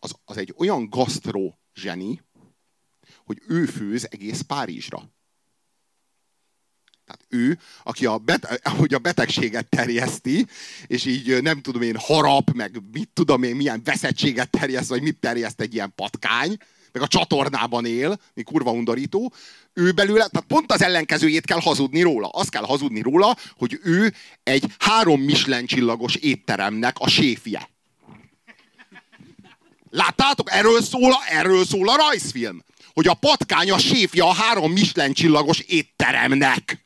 az, 0.00 0.14
az 0.24 0.36
egy 0.36 0.54
olyan 0.58 0.90
gasztró 0.90 1.58
zseni, 1.74 2.24
hogy 3.26 3.42
ő 3.48 3.64
főz 3.64 4.06
egész 4.10 4.40
Párizsra. 4.40 5.10
Tehát 7.06 7.24
ő, 7.28 7.58
aki 7.82 8.06
a, 8.06 8.18
bet, 8.18 8.60
ahogy 8.62 8.94
a 8.94 8.98
betegséget 8.98 9.68
terjeszti, 9.68 10.46
és 10.86 11.04
így 11.04 11.42
nem 11.42 11.60
tudom 11.60 11.82
én, 11.82 11.96
harap, 11.98 12.50
meg 12.52 12.80
mit 12.92 13.08
tudom 13.12 13.42
én, 13.42 13.56
milyen 13.56 13.80
veszettséget 13.84 14.50
terjeszt, 14.50 14.88
vagy 14.88 15.02
mit 15.02 15.20
terjeszt 15.20 15.60
egy 15.60 15.74
ilyen 15.74 15.92
patkány, 15.94 16.56
meg 16.92 17.02
a 17.02 17.06
csatornában 17.06 17.86
él, 17.86 18.20
mi 18.34 18.42
kurva 18.42 18.70
undorító, 18.70 19.32
ő 19.72 19.92
belőle, 19.92 20.26
tehát 20.26 20.46
pont 20.46 20.72
az 20.72 20.82
ellenkezőjét 20.82 21.44
kell 21.44 21.60
hazudni 21.60 22.02
róla. 22.02 22.28
Azt 22.28 22.50
kell 22.50 22.64
hazudni 22.64 23.00
róla, 23.00 23.36
hogy 23.56 23.80
ő 23.82 24.14
egy 24.42 24.64
három 24.78 25.20
Michelin 25.20 25.66
csillagos 25.66 26.14
étteremnek 26.14 26.98
a 26.98 27.08
séfje. 27.08 27.68
Láttátok? 29.90 30.50
Erről 30.50 30.82
szól, 30.82 31.12
a, 31.12 31.18
erről 31.28 31.64
szól 31.64 31.88
a 31.88 31.96
rajzfilm. 31.96 32.64
Hogy 32.96 33.06
a 33.06 33.14
patkány 33.14 33.70
a 33.70 33.78
séfja 33.78 34.28
a 34.28 34.32
három 34.32 34.72
Michelin 34.72 35.12
csillagos 35.12 35.58
étteremnek. 35.58 36.84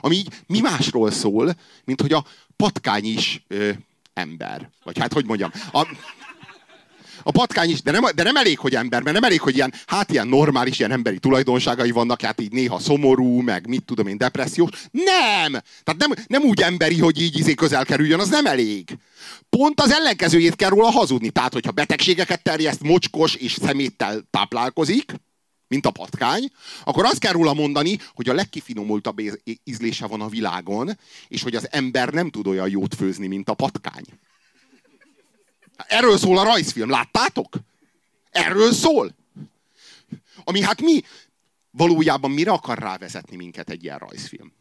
Ami 0.00 0.16
így 0.16 0.28
mi 0.46 0.60
másról 0.60 1.10
szól, 1.10 1.54
mint 1.84 2.00
hogy 2.00 2.12
a 2.12 2.26
patkány 2.56 3.04
is 3.04 3.42
ö, 3.48 3.70
ember. 4.14 4.70
Vagy 4.84 4.98
hát 4.98 5.12
hogy 5.12 5.24
mondjam. 5.24 5.50
A, 5.72 5.86
a 7.26 7.30
patkány 7.30 7.70
is, 7.70 7.82
de 7.82 7.90
nem, 7.90 8.04
de 8.14 8.22
nem 8.22 8.36
elég, 8.36 8.58
hogy 8.58 8.74
ember, 8.74 9.02
mert 9.02 9.14
nem 9.14 9.24
elég, 9.24 9.40
hogy 9.40 9.54
ilyen, 9.54 9.74
hát 9.86 10.10
ilyen 10.10 10.28
normális, 10.28 10.78
ilyen 10.78 10.90
emberi 10.90 11.18
tulajdonságai 11.18 11.90
vannak, 11.90 12.20
hát 12.20 12.40
így 12.40 12.52
néha 12.52 12.78
szomorú, 12.78 13.40
meg 13.40 13.66
mit 13.66 13.84
tudom 13.84 14.06
én, 14.06 14.18
depressziós. 14.18 14.70
Nem! 14.90 15.52
Tehát 15.82 15.96
nem, 15.96 16.12
nem 16.26 16.42
úgy 16.42 16.60
emberi, 16.60 16.98
hogy 16.98 17.20
így 17.20 17.38
izé 17.38 17.54
közel 17.54 17.84
kerüljön, 17.84 18.20
az 18.20 18.28
nem 18.28 18.46
elég. 18.46 18.98
Pont 19.48 19.80
az 19.80 19.90
ellenkezőjét 19.90 20.56
kell 20.56 20.68
róla 20.68 20.90
hazudni. 20.90 21.30
Tehát, 21.30 21.52
hogyha 21.52 21.70
betegségeket 21.70 22.42
terjeszt, 22.42 22.82
mocskos 22.82 23.34
és 23.34 23.52
szeméttel 23.52 24.22
táplálkozik, 24.30 25.12
mint 25.68 25.86
a 25.86 25.90
patkány, 25.90 26.50
akkor 26.84 27.04
azt 27.04 27.18
kell 27.18 27.32
róla 27.32 27.54
mondani, 27.54 27.98
hogy 28.14 28.28
a 28.28 28.34
legkifinomultabb 28.34 29.20
ízlése 29.64 30.06
van 30.06 30.20
a 30.20 30.28
világon, 30.28 30.98
és 31.28 31.42
hogy 31.42 31.54
az 31.54 31.68
ember 31.70 32.08
nem 32.08 32.30
tud 32.30 32.46
olyan 32.46 32.68
jót 32.68 32.94
főzni, 32.94 33.26
mint 33.26 33.48
a 33.48 33.54
patkány. 33.54 34.04
Erről 35.76 36.18
szól 36.18 36.38
a 36.38 36.44
rajzfilm, 36.44 36.90
láttátok? 36.90 37.56
Erről 38.30 38.72
szól. 38.72 39.14
Ami 40.44 40.60
hát 40.60 40.80
mi 40.80 41.02
valójában 41.70 42.30
mire 42.30 42.50
akar 42.50 42.78
rávezetni 42.78 43.36
minket 43.36 43.70
egy 43.70 43.82
ilyen 43.84 43.98
rajzfilm? 43.98 44.52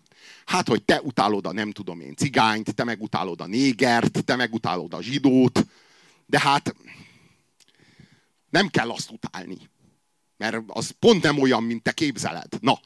Hát, 0.45 0.67
hogy 0.67 0.83
te 0.83 1.01
utálod 1.01 1.45
a 1.45 1.51
nem 1.51 1.71
tudom 1.71 1.99
én 1.99 2.15
cigányt, 2.15 2.75
te 2.75 2.83
meg 2.83 3.01
utálod 3.01 3.41
a 3.41 3.45
négert, 3.45 4.23
te 4.25 4.35
meg 4.35 4.53
utálod 4.53 4.93
a 4.93 5.01
zsidót, 5.01 5.65
de 6.25 6.39
hát 6.39 6.75
nem 8.49 8.67
kell 8.67 8.89
azt 8.89 9.11
utálni. 9.11 9.57
Mert 10.37 10.57
az 10.67 10.89
pont 10.89 11.23
nem 11.23 11.39
olyan, 11.39 11.63
mint 11.63 11.83
te 11.83 11.91
képzeled. 11.91 12.53
Na. 12.59 12.79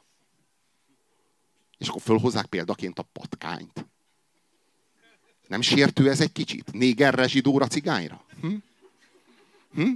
És 1.77 1.87
akkor 1.87 2.01
fölhozzák 2.01 2.45
példaként 2.45 2.99
a 2.99 3.03
patkányt. 3.03 3.85
Nem 5.49 5.61
sértő 5.61 6.09
ez 6.09 6.21
egy 6.21 6.31
kicsit? 6.31 6.71
Négerre, 6.71 7.27
zsidóra, 7.27 7.67
cigányra? 7.67 8.25
Hm? 8.41 8.53
Hm? 9.73 9.91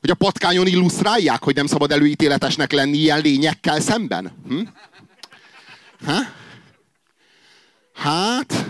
Hogy 0.00 0.10
a 0.10 0.14
patkányon 0.14 0.66
illusztrálják, 0.66 1.42
hogy 1.42 1.54
nem 1.54 1.66
szabad 1.66 1.90
előítéletesnek 1.90 2.72
lenni 2.72 2.96
ilyen 2.96 3.20
lényekkel 3.20 3.80
szemben? 3.80 4.32
Hm? 4.48 4.60
Ha? 6.04 6.18
Hát... 7.92 8.66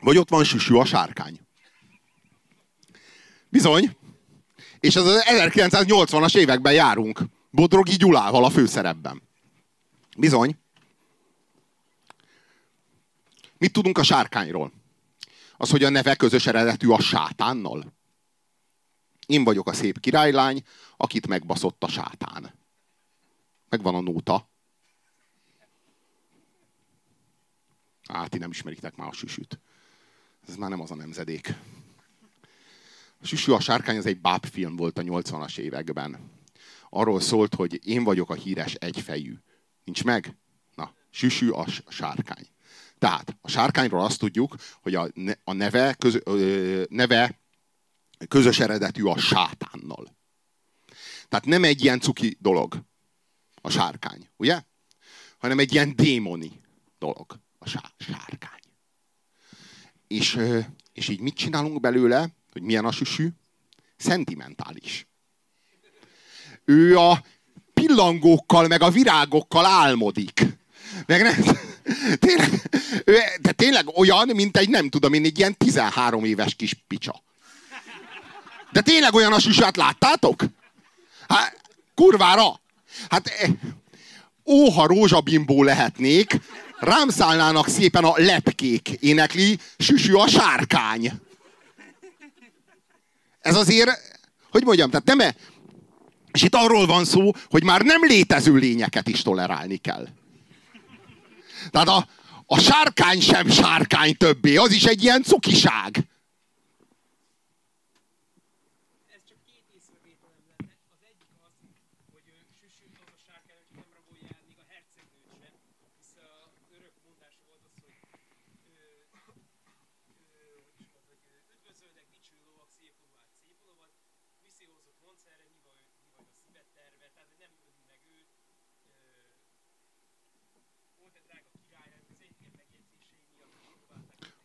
Vagy 0.00 0.18
ott 0.18 0.28
van 0.28 0.44
Süsű 0.44 0.74
a 0.74 0.84
sárkány. 0.84 1.40
Bizony. 3.48 3.96
És 4.80 4.96
az 4.96 5.22
1980-as 5.24 6.36
években 6.36 6.72
járunk. 6.72 7.20
Bodrogi 7.54 7.96
Gyulával 7.96 8.44
a 8.44 8.50
főszerepben. 8.50 9.22
Bizony. 10.16 10.58
Mit 13.58 13.72
tudunk 13.72 13.98
a 13.98 14.02
sárkányról? 14.02 14.72
Az, 15.56 15.70
hogy 15.70 15.84
a 15.84 15.88
neve 15.88 16.14
közös 16.16 16.46
eredetű 16.46 16.88
a 16.88 17.00
sátánnal. 17.00 17.92
Én 19.26 19.44
vagyok 19.44 19.68
a 19.68 19.72
szép 19.72 20.00
királylány, 20.00 20.62
akit 20.96 21.26
megbaszott 21.26 21.84
a 21.84 21.88
sátán. 21.88 22.54
Megvan 23.68 23.94
a 23.94 24.00
nóta. 24.00 24.48
Á, 28.06 28.26
ti 28.26 28.38
nem 28.38 28.50
ismeritek 28.50 28.96
már 28.96 29.08
a 29.08 29.12
süsüt. 29.12 29.60
Ez 30.48 30.56
már 30.56 30.70
nem 30.70 30.80
az 30.80 30.90
a 30.90 30.94
nemzedék. 30.94 31.54
A 33.20 33.26
Süsű 33.26 33.52
a 33.52 33.60
sárkány 33.60 33.96
az 33.96 34.06
egy 34.06 34.20
bábfilm 34.20 34.76
volt 34.76 34.98
a 34.98 35.02
80-as 35.02 35.58
években 35.58 36.33
arról 36.94 37.20
szólt, 37.20 37.54
hogy 37.54 37.86
én 37.86 38.04
vagyok 38.04 38.30
a 38.30 38.34
híres 38.34 38.74
egyfejű. 38.74 39.34
Nincs 39.84 40.04
meg? 40.04 40.36
Na, 40.74 40.94
süsű 41.10 41.48
a 41.48 41.66
sárkány. 41.88 42.46
Tehát 42.98 43.36
a 43.40 43.48
sárkányról 43.48 44.00
azt 44.00 44.18
tudjuk, 44.18 44.56
hogy 44.82 44.94
a, 44.94 45.08
a 45.44 45.52
neve, 45.52 45.94
köz, 45.94 46.20
ö, 46.24 46.82
neve 46.88 47.40
közös 48.28 48.60
eredetű 48.60 49.04
a 49.04 49.18
sátánnal. 49.18 50.16
Tehát 51.28 51.44
nem 51.44 51.64
egy 51.64 51.82
ilyen 51.82 52.00
cuki 52.00 52.36
dolog 52.40 52.84
a 53.54 53.70
sárkány, 53.70 54.28
ugye? 54.36 54.62
Hanem 55.38 55.58
egy 55.58 55.72
ilyen 55.72 55.96
démoni 55.96 56.60
dolog 56.98 57.40
a 57.58 57.68
sá, 57.68 57.92
sárkány. 57.98 58.60
És, 60.06 60.38
és 60.92 61.08
így 61.08 61.20
mit 61.20 61.34
csinálunk 61.34 61.80
belőle, 61.80 62.28
hogy 62.52 62.62
milyen 62.62 62.84
a 62.84 62.92
süsű? 62.92 63.28
Szentimentális 63.96 65.06
ő 66.64 66.98
a 66.98 67.22
pillangókkal, 67.74 68.66
meg 68.66 68.82
a 68.82 68.90
virágokkal 68.90 69.66
álmodik. 69.66 70.46
Meg 71.06 71.22
nem, 71.22 71.58
tényleg, 72.18 72.50
ő, 73.04 73.18
de 73.40 73.52
tényleg 73.52 73.88
olyan, 73.96 74.28
mint 74.34 74.56
egy 74.56 74.68
nem 74.68 74.88
tudom 74.88 75.12
én, 75.12 75.24
egy 75.24 75.38
ilyen 75.38 75.56
13 75.56 76.24
éves 76.24 76.54
kis 76.54 76.74
picsa. 76.88 77.22
De 78.72 78.80
tényleg 78.80 79.14
olyan 79.14 79.32
a 79.32 79.38
süsát 79.38 79.76
láttátok? 79.76 80.44
Hát, 81.28 81.60
kurvára! 81.94 82.60
Hát, 83.08 83.28
eh, 83.28 83.50
óha 84.46 84.86
rózsabimbó 84.86 85.62
lehetnék, 85.62 86.40
rám 86.78 87.08
szállnának 87.08 87.68
szépen 87.68 88.04
a 88.04 88.12
lepkék, 88.16 88.88
énekli 88.88 89.58
Süsű 89.78 90.12
a 90.12 90.28
sárkány. 90.28 91.12
Ez 93.40 93.56
azért, 93.56 93.90
hogy 94.50 94.64
mondjam, 94.64 94.90
tehát 94.90 95.06
nem, 95.06 95.20
-e, 95.20 95.34
és 96.34 96.42
itt 96.42 96.54
arról 96.54 96.86
van 96.86 97.04
szó, 97.04 97.30
hogy 97.50 97.64
már 97.64 97.82
nem 97.82 98.04
létező 98.04 98.54
lényeket 98.54 99.08
is 99.08 99.22
tolerálni 99.22 99.76
kell. 99.76 100.08
Tehát 101.70 101.88
a, 101.88 102.06
a 102.46 102.58
sárkány 102.58 103.20
sem 103.20 103.50
sárkány 103.50 104.16
többé, 104.16 104.56
az 104.56 104.72
is 104.72 104.84
egy 104.84 105.02
ilyen 105.02 105.22
cukiság. 105.22 106.06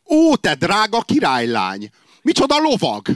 Ó, 0.09 0.35
te 0.35 0.55
drága 0.55 1.01
királylány! 1.01 1.91
Micsoda 2.21 2.57
lovag! 2.57 3.07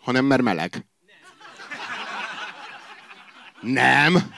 Hanem 0.00 0.24
mert 0.24 0.42
meleg. 0.42 0.86
Nem. 3.60 4.34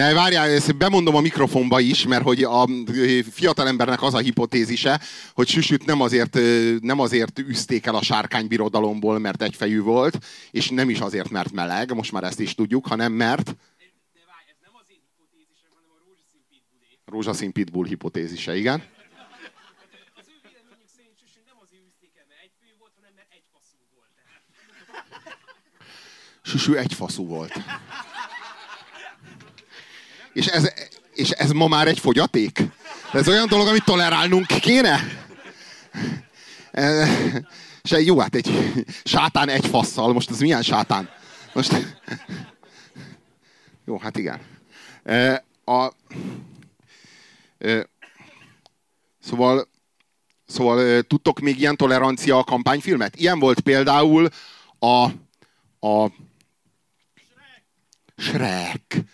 Ne, 0.00 0.12
várjál, 0.12 0.50
ezt 0.50 0.76
bemondom 0.76 1.14
a 1.14 1.20
mikrofonba 1.20 1.80
is, 1.80 2.06
mert 2.06 2.22
hogy 2.22 2.42
a 2.42 2.68
fiatalembernek 3.30 4.02
az 4.02 4.14
a 4.14 4.18
hipotézise, 4.18 5.00
hogy 5.32 5.48
Süsüt 5.48 5.84
nem 5.84 6.00
azért, 6.00 6.38
nem 6.80 7.00
azért 7.00 7.38
üzték 7.38 7.86
el 7.86 7.94
a 7.94 8.02
sárkánybirodalomból, 8.02 9.18
mert 9.18 9.42
egyfejű 9.42 9.80
volt, 9.80 10.18
és 10.50 10.68
nem 10.68 10.90
is 10.90 10.98
azért, 10.98 11.30
mert 11.30 11.52
meleg, 11.52 11.94
most 11.94 12.12
már 12.12 12.24
ezt 12.24 12.40
is 12.40 12.54
tudjuk, 12.54 12.86
hanem 12.86 13.12
mert... 13.12 13.44
De 13.44 13.52
várj, 14.26 14.48
ez 14.50 14.56
nem 14.62 14.72
az 14.80 14.86
én 14.88 15.00
hipotézisem, 15.06 15.70
hanem 15.74 15.90
a 15.94 15.98
rózsaszín 16.06 16.42
pitbullé. 16.50 16.88
Rózsaszín 17.04 17.52
pitbull 17.52 17.86
hipotézise, 17.86 18.56
igen. 18.56 18.82
Az 20.20 20.26
ő 20.28 20.36
véleményük 20.42 20.90
szerint 20.96 21.16
Süsü 21.20 21.40
nem 21.46 21.58
azért 21.64 21.82
üzték 21.90 22.12
el, 22.20 22.26
mert 22.28 22.42
egyfejű 22.46 22.74
volt, 22.78 22.92
hanem 22.98 23.12
mert 23.18 23.32
egyfaszú 23.38 23.78
volt. 23.94 24.14
Süsü 26.42 26.72
egyfaszú 26.84 27.26
volt. 27.26 27.54
És 30.32 30.46
ez, 30.46 30.72
és 31.14 31.30
ez 31.30 31.50
ma 31.50 31.68
már 31.68 31.86
egy 31.88 31.98
fogyaték? 31.98 32.62
Ez 33.12 33.28
olyan 33.28 33.48
dolog, 33.48 33.66
amit 33.66 33.84
tolerálnunk 33.84 34.46
kéne? 34.46 35.00
E, 36.70 37.08
és 37.82 37.90
jó, 38.04 38.18
hát 38.18 38.34
egy 38.34 38.50
sátán 39.04 39.48
egy 39.48 39.66
fasszal. 39.66 40.12
Most 40.12 40.30
ez 40.30 40.40
milyen 40.40 40.62
sátán? 40.62 41.10
Most... 41.52 41.76
Jó, 43.84 43.98
hát 43.98 44.16
igen. 44.16 44.40
E, 45.04 45.44
a, 45.64 45.92
e, 47.58 47.88
szóval, 49.20 49.68
szóval 50.46 51.02
tudtok 51.02 51.40
még 51.40 51.58
ilyen 51.58 51.76
tolerancia 51.76 52.38
a 52.38 52.44
kampányfilmet? 52.44 53.16
Ilyen 53.16 53.38
volt 53.38 53.60
például 53.60 54.28
a, 54.78 55.04
a 55.86 56.12
Shrek. 58.16 59.04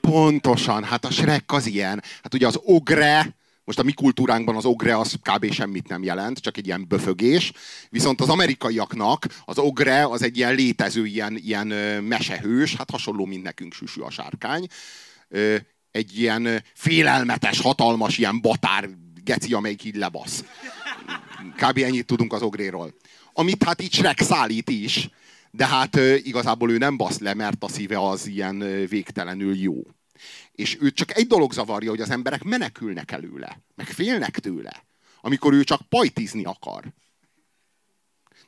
Pontosan, 0.00 0.84
hát 0.84 1.04
a 1.04 1.10
Shrek 1.10 1.52
az 1.52 1.66
ilyen. 1.66 2.02
Hát 2.22 2.34
ugye 2.34 2.46
az 2.46 2.58
ogre, 2.62 3.36
most 3.64 3.78
a 3.78 3.82
mi 3.82 3.92
kultúránkban 3.92 4.56
az 4.56 4.64
ogre 4.64 4.98
az 4.98 5.14
kb. 5.22 5.52
semmit 5.52 5.88
nem 5.88 6.02
jelent, 6.02 6.38
csak 6.38 6.56
egy 6.56 6.66
ilyen 6.66 6.84
böfögés. 6.88 7.52
Viszont 7.88 8.20
az 8.20 8.28
amerikaiaknak 8.28 9.26
az 9.44 9.58
ogre 9.58 10.04
az 10.04 10.22
egy 10.22 10.36
ilyen 10.36 10.54
létező, 10.54 11.06
ilyen, 11.06 11.36
ilyen 11.36 11.66
mesehős, 12.02 12.76
hát 12.76 12.90
hasonló, 12.90 13.24
mint 13.24 13.42
nekünk 13.42 13.72
süsű 13.72 14.00
a 14.00 14.10
sárkány. 14.10 14.66
Egy 15.90 16.18
ilyen 16.18 16.64
félelmetes, 16.74 17.60
hatalmas, 17.60 18.18
ilyen 18.18 18.40
batár 18.40 18.88
geci, 19.24 19.54
amelyik 19.54 19.84
így 19.84 19.96
lebasz. 19.96 20.44
Kb. 21.56 21.78
ennyit 21.78 22.06
tudunk 22.06 22.32
az 22.32 22.42
ogréról. 22.42 22.94
Amit 23.32 23.64
hát 23.64 23.82
így 23.82 23.92
Shrek 23.92 24.20
szállít 24.20 24.70
is, 24.70 25.08
de 25.50 25.66
hát 25.66 25.96
igazából 25.96 26.70
ő 26.70 26.78
nem 26.78 26.96
basz 26.96 27.18
le, 27.18 27.34
mert 27.34 27.64
a 27.64 27.68
szíve 27.68 28.08
az 28.08 28.26
ilyen 28.26 28.58
végtelenül 28.88 29.56
jó. 29.56 29.82
És 30.52 30.76
őt 30.80 30.94
csak 30.94 31.16
egy 31.16 31.26
dolog 31.26 31.52
zavarja, 31.52 31.90
hogy 31.90 32.00
az 32.00 32.10
emberek 32.10 32.42
menekülnek 32.42 33.10
előle, 33.10 33.60
meg 33.74 33.86
félnek 33.86 34.38
tőle, 34.38 34.84
amikor 35.20 35.52
ő 35.52 35.64
csak 35.64 35.88
pajtizni 35.88 36.44
akar. 36.44 36.84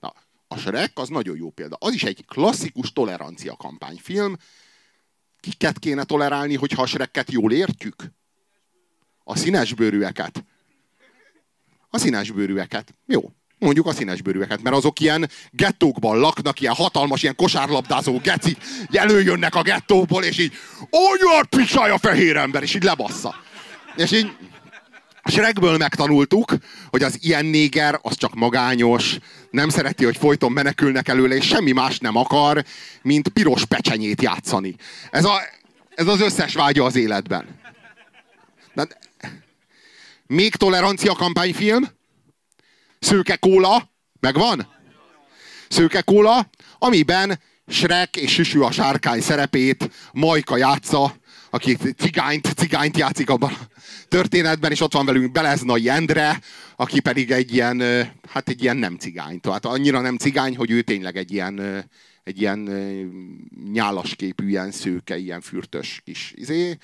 Na, 0.00 0.14
a 0.48 0.56
Shrek 0.56 0.92
az 0.94 1.08
nagyon 1.08 1.36
jó 1.36 1.50
példa. 1.50 1.76
Az 1.80 1.92
is 1.92 2.02
egy 2.02 2.24
klasszikus 2.26 2.92
tolerancia 2.92 3.56
kampányfilm. 3.56 4.36
Kiket 5.40 5.78
kéne 5.78 6.04
tolerálni, 6.04 6.54
hogyha 6.54 6.82
a 6.82 6.86
Shrekket 6.86 7.30
jól 7.30 7.52
értjük? 7.52 8.04
A 9.24 9.36
színesbőrűeket. 9.36 10.44
A 11.88 11.98
színesbőrűeket. 11.98 12.94
Jó 13.06 13.32
mondjuk 13.62 13.86
a 13.86 13.92
színesbőrűeket, 13.92 14.62
mert 14.62 14.76
azok 14.76 15.00
ilyen 15.00 15.30
gettókban 15.50 16.18
laknak, 16.18 16.60
ilyen 16.60 16.74
hatalmas, 16.74 17.22
ilyen 17.22 17.36
kosárlabdázó 17.36 18.18
geci, 18.22 18.56
előjönnek 18.90 19.54
a 19.54 19.62
gettóból, 19.62 20.24
és 20.24 20.38
így, 20.38 20.52
olyan 20.90 21.46
pisály 21.48 21.90
a 21.90 21.98
fehér 21.98 22.36
ember, 22.36 22.62
és 22.62 22.74
így 22.74 22.82
lebassza. 22.82 23.34
És 23.96 24.12
így, 24.12 24.32
Shrekből 25.24 25.76
megtanultuk, 25.76 26.54
hogy 26.90 27.02
az 27.02 27.18
ilyen 27.20 27.44
néger 27.44 27.98
az 28.02 28.16
csak 28.16 28.34
magányos, 28.34 29.18
nem 29.50 29.68
szereti, 29.68 30.04
hogy 30.04 30.16
folyton 30.16 30.52
menekülnek 30.52 31.08
előle, 31.08 31.34
és 31.34 31.46
semmi 31.46 31.72
más 31.72 31.98
nem 31.98 32.16
akar, 32.16 32.64
mint 33.02 33.28
piros 33.28 33.64
pecsenyét 33.64 34.22
játszani. 34.22 34.74
Ez, 35.10 35.24
a, 35.24 35.40
ez 35.94 36.06
az 36.06 36.20
összes 36.20 36.54
vágya 36.54 36.84
az 36.84 36.96
életben. 36.96 37.60
De, 38.74 38.86
még 40.26 40.54
tolerancia 40.54 41.14
kampányfilm, 41.14 41.88
Szőke 43.02 43.36
kóla, 43.36 43.90
megvan? 44.20 44.66
Szőke 45.68 46.00
kóla, 46.00 46.50
amiben 46.78 47.40
Shrek 47.66 48.16
és 48.16 48.32
Süsű 48.32 48.60
a 48.60 48.70
sárkány 48.70 49.20
szerepét 49.20 49.90
Majka 50.12 50.56
játsza, 50.56 51.14
aki 51.50 51.76
cigányt, 51.96 52.46
cigányt 52.56 52.96
játszik 52.96 53.30
abban 53.30 53.52
a 53.52 53.58
történetben, 54.08 54.70
és 54.70 54.80
ott 54.80 54.92
van 54.92 55.06
velünk 55.06 55.32
Beleznai 55.32 55.88
Endre, 55.88 56.40
aki 56.76 57.00
pedig 57.00 57.30
egy 57.30 57.52
ilyen, 57.54 57.80
hát 58.28 58.48
egy 58.48 58.62
ilyen 58.62 58.76
nem 58.76 58.96
cigány. 58.96 59.40
Tehát 59.40 59.64
annyira 59.64 60.00
nem 60.00 60.16
cigány, 60.16 60.56
hogy 60.56 60.70
ő 60.70 60.82
tényleg 60.82 61.16
egy 61.16 61.32
ilyen, 61.32 61.84
egy 62.24 62.40
ilyen 62.40 62.58
nyálasképű, 63.72 64.48
ilyen 64.48 64.70
szőke, 64.70 65.16
ilyen 65.16 65.40
fürtös 65.40 66.00
kis 66.04 66.32
izé, 66.36 66.76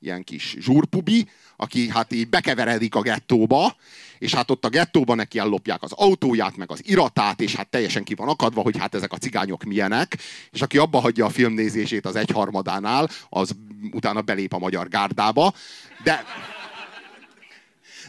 ilyen 0.00 0.22
kis 0.22 0.56
zsúrpubi, 0.58 1.28
aki 1.56 1.88
hát 1.88 2.12
így 2.12 2.28
bekeveredik 2.28 2.94
a 2.94 3.00
gettóba, 3.02 3.76
és 4.18 4.34
hát 4.34 4.50
ott 4.50 4.64
a 4.64 4.68
gettóban 4.68 5.16
neki 5.16 5.38
ellopják 5.38 5.82
az 5.82 5.92
autóját, 5.92 6.56
meg 6.56 6.70
az 6.70 6.80
iratát, 6.84 7.40
és 7.40 7.54
hát 7.54 7.68
teljesen 7.68 8.04
ki 8.04 8.14
van 8.14 8.28
akadva, 8.28 8.60
hogy 8.60 8.78
hát 8.78 8.94
ezek 8.94 9.12
a 9.12 9.18
cigányok 9.18 9.64
milyenek, 9.64 10.16
és 10.50 10.62
aki 10.62 10.78
abba 10.78 11.00
hagyja 11.00 11.24
a 11.24 11.30
filmnézését 11.30 12.06
az 12.06 12.16
egyharmadánál, 12.16 13.08
az 13.28 13.50
utána 13.92 14.20
belép 14.20 14.52
a 14.52 14.58
magyar 14.58 14.88
gárdába, 14.88 15.54
de, 16.02 16.24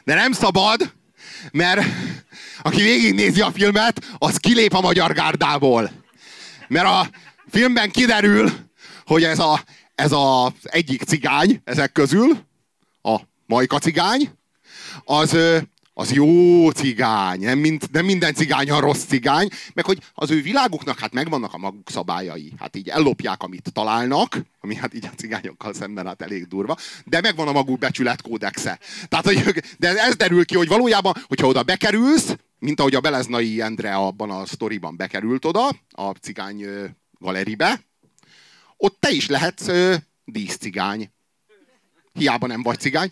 de 0.03 0.13
nem 0.13 0.31
szabad, 0.31 0.93
mert 1.51 1.85
aki 2.61 2.81
végignézi 2.81 3.41
a 3.41 3.51
filmet, 3.51 4.05
az 4.17 4.37
kilép 4.37 4.73
a 4.73 4.81
magyar 4.81 5.13
gárdából. 5.13 5.91
Mert 6.67 6.85
a 6.85 7.09
filmben 7.49 7.91
kiderül, 7.91 8.51
hogy 9.05 9.23
ez, 9.23 9.39
a, 9.39 9.63
ez 9.95 10.11
az 10.11 10.51
egyik 10.61 11.03
cigány 11.03 11.61
ezek 11.63 11.91
közül, 11.91 12.45
a 13.01 13.19
majka 13.45 13.79
cigány, 13.79 14.31
az, 15.03 15.37
az 15.99 16.11
jó 16.11 16.69
cigány, 16.69 17.39
nem, 17.39 17.59
mind, 17.59 17.83
nem 17.91 18.05
minden 18.05 18.33
cigány 18.33 18.71
a 18.71 18.79
rossz 18.79 19.03
cigány, 19.03 19.49
meg 19.73 19.85
hogy 19.85 19.99
az 20.13 20.31
ő 20.31 20.41
világuknak 20.41 20.99
hát 20.99 21.13
megvannak 21.13 21.53
a 21.53 21.57
maguk 21.57 21.89
szabályai. 21.89 22.53
Hát 22.59 22.75
így 22.75 22.89
ellopják, 22.89 23.43
amit 23.43 23.71
találnak, 23.73 24.41
ami 24.59 24.75
hát 24.75 24.93
így 24.93 25.05
a 25.05 25.15
cigányokkal 25.15 25.73
szemben 25.73 26.05
hát 26.05 26.21
elég 26.21 26.47
durva, 26.47 26.77
de 27.05 27.21
megvan 27.21 27.47
a 27.47 27.51
maguk 27.51 27.79
becsületkódexe. 27.79 28.79
Tehát, 29.07 29.25
hogy, 29.25 29.43
de 29.79 29.97
ez 29.97 30.15
derül 30.15 30.45
ki, 30.45 30.55
hogy 30.55 30.67
valójában, 30.67 31.13
hogyha 31.27 31.47
oda 31.47 31.63
bekerülsz, 31.63 32.35
mint 32.59 32.79
ahogy 32.79 32.95
a 32.95 32.99
Beleznai 32.99 33.61
Endre 33.61 33.95
abban 33.95 34.31
a 34.31 34.45
sztoriban 34.45 34.95
bekerült 34.95 35.45
oda, 35.45 35.67
a 35.89 36.09
cigány 36.21 36.65
galeribe, 37.19 37.81
ott 38.77 38.97
te 38.99 39.09
is 39.11 39.27
lehetsz 39.27 39.69
díszcigány. 40.25 41.11
Hiába 42.13 42.47
nem 42.47 42.61
vagy 42.61 42.79
cigány. 42.79 43.11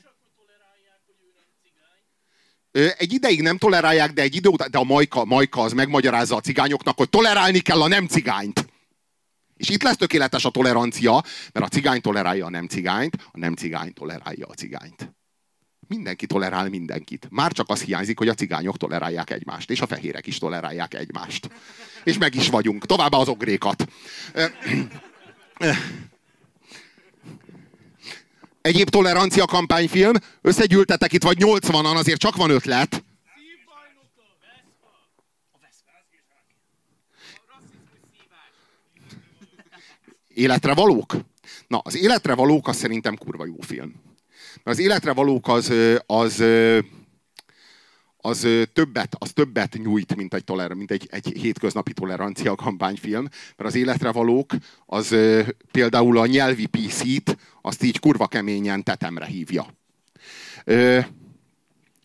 Egy 2.97 3.13
ideig 3.13 3.41
nem 3.41 3.57
tolerálják, 3.57 4.13
de 4.13 4.21
egy 4.21 4.35
idő 4.35 4.49
után, 4.49 4.71
de 4.71 4.77
a 4.77 4.83
Majka, 4.83 5.25
Majka 5.25 5.61
az 5.61 5.73
megmagyarázza 5.73 6.35
a 6.35 6.39
cigányoknak, 6.39 6.97
hogy 6.97 7.09
tolerálni 7.09 7.59
kell 7.59 7.81
a 7.81 7.87
nem 7.87 8.07
cigányt. 8.07 8.67
És 9.57 9.69
itt 9.69 9.83
lesz 9.83 9.95
tökéletes 9.95 10.45
a 10.45 10.49
tolerancia, 10.49 11.23
mert 11.53 11.65
a 11.65 11.69
cigány 11.69 12.01
tolerálja 12.01 12.45
a 12.45 12.49
nem 12.49 12.67
cigányt, 12.67 13.15
a 13.31 13.37
nem 13.37 13.53
cigány 13.53 13.93
tolerálja 13.93 14.45
a 14.47 14.53
cigányt. 14.53 15.15
Mindenki 15.87 16.25
tolerál 16.25 16.69
mindenkit. 16.69 17.27
Már 17.29 17.51
csak 17.51 17.69
az 17.69 17.81
hiányzik, 17.81 18.17
hogy 18.17 18.27
a 18.27 18.33
cigányok 18.33 18.77
tolerálják 18.77 19.29
egymást, 19.29 19.69
és 19.69 19.81
a 19.81 19.87
fehérek 19.87 20.27
is 20.27 20.37
tolerálják 20.37 20.93
egymást. 20.93 21.49
És 22.03 22.17
meg 22.17 22.35
is 22.35 22.49
vagyunk. 22.49 22.85
Továbbá 22.85 23.17
az 23.17 23.27
ogrékat. 23.27 23.87
Egyéb 28.65 28.89
tolerancia 28.89 29.45
kampányfilm, 29.45 30.13
összegyűltetek 30.41 31.13
itt 31.13 31.23
vagy 31.23 31.37
80-an, 31.39 31.95
azért 31.95 32.19
csak 32.19 32.35
van 32.35 32.49
ötlet. 32.49 33.03
Életre 40.27 40.73
valók? 40.73 41.15
Na, 41.67 41.77
az 41.77 41.95
életre 41.95 42.35
valók 42.35 42.67
az 42.67 42.75
szerintem 42.75 43.17
kurva 43.17 43.45
jó 43.45 43.55
film. 43.59 43.93
Mert 44.63 44.77
az 44.77 44.79
életre 44.79 45.13
valók 45.13 45.47
az, 45.47 45.73
az, 46.05 46.39
az 46.39 46.43
többet, 48.73 49.15
az 49.19 49.31
többet 49.33 49.77
nyújt, 49.83 50.15
mint 50.15 50.33
egy, 50.33 50.43
toler, 50.43 50.73
mint 50.73 50.91
egy, 50.91 51.07
egy 51.11 51.37
hétköznapi 51.41 51.93
tolerancia 51.93 52.55
kampányfilm, 52.55 53.27
mert 53.57 53.69
az 53.69 53.75
életre 53.75 54.11
valók, 54.11 54.53
az 54.85 55.15
például 55.71 56.17
a 56.17 56.25
nyelvi 56.25 56.65
PC-t, 56.65 57.37
azt 57.61 57.83
így 57.83 57.99
kurva 57.99 58.27
keményen 58.27 58.83
tetemre 58.83 59.25
hívja. 59.25 59.67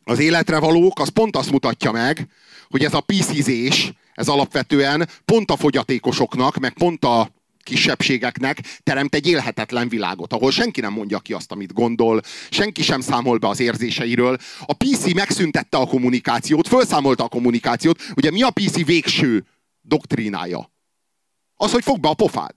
Az 0.04 0.18
életre 0.18 0.58
valók, 0.58 0.98
az 0.98 1.08
pont 1.08 1.36
azt 1.36 1.50
mutatja 1.50 1.92
meg, 1.92 2.28
hogy 2.68 2.84
ez 2.84 2.94
a 2.94 3.00
PC-zés, 3.00 3.92
ez 4.14 4.28
alapvetően 4.28 5.08
pont 5.24 5.50
a 5.50 5.56
fogyatékosoknak, 5.56 6.56
meg 6.58 6.72
pont 6.72 7.04
a 7.04 7.30
kisebbségeknek 7.62 8.58
teremt 8.82 9.14
egy 9.14 9.26
élhetetlen 9.26 9.88
világot, 9.88 10.32
ahol 10.32 10.50
senki 10.50 10.80
nem 10.80 10.92
mondja 10.92 11.18
ki 11.18 11.32
azt, 11.32 11.52
amit 11.52 11.72
gondol, 11.72 12.20
senki 12.50 12.82
sem 12.82 13.00
számol 13.00 13.38
be 13.38 13.48
az 13.48 13.60
érzéseiről. 13.60 14.38
A 14.66 14.72
PC 14.72 15.12
megszüntette 15.12 15.76
a 15.76 15.86
kommunikációt, 15.86 16.68
felszámolta 16.68 17.24
a 17.24 17.28
kommunikációt. 17.28 18.02
Ugye 18.16 18.30
mi 18.30 18.42
a 18.42 18.50
PC 18.50 18.84
végső 18.84 19.46
doktrínája? 19.80 20.70
Az, 21.56 21.72
hogy 21.72 21.82
fog 21.82 22.00
be 22.00 22.08
a 22.08 22.14
pofád. 22.14 22.54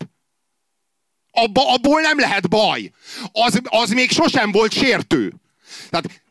Abba, 1.31 1.73
abból 1.73 2.01
nem 2.01 2.19
lehet 2.19 2.49
baj. 2.49 2.91
Az, 3.31 3.61
az 3.63 3.89
még 3.89 4.11
sosem 4.11 4.51
volt 4.51 4.71
sértő. 4.71 5.33
Tehát 5.89 6.21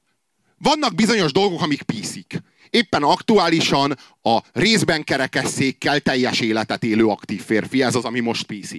vannak 0.59 0.95
bizonyos 0.95 1.33
dolgok, 1.33 1.62
amik 1.62 1.83
piszik 1.83 2.43
éppen 2.73 3.03
aktuálisan 3.03 3.99
a 4.23 4.41
részben 4.53 5.05
kerekesszékkel 5.05 6.01
teljes 6.01 6.41
életet 6.41 6.85
élő 6.85 7.07
aktív 7.07 7.43
férfi, 7.43 7.83
ez 7.83 7.95
az, 7.95 8.05
ami 8.05 8.20
most 8.20 8.47
PC. 8.47 8.73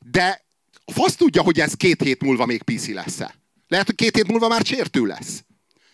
De 0.00 0.44
a 0.84 0.92
fasz 0.92 1.16
tudja, 1.16 1.42
hogy 1.42 1.60
ez 1.60 1.74
két 1.74 2.02
hét 2.02 2.22
múlva 2.22 2.46
még 2.46 2.62
PC 2.62 2.88
lesz-e. 2.88 3.34
Lehet, 3.68 3.86
hogy 3.86 3.94
két 3.94 4.16
hét 4.16 4.26
múlva 4.26 4.48
már 4.48 4.62
csértő 4.62 5.06
lesz. 5.06 5.44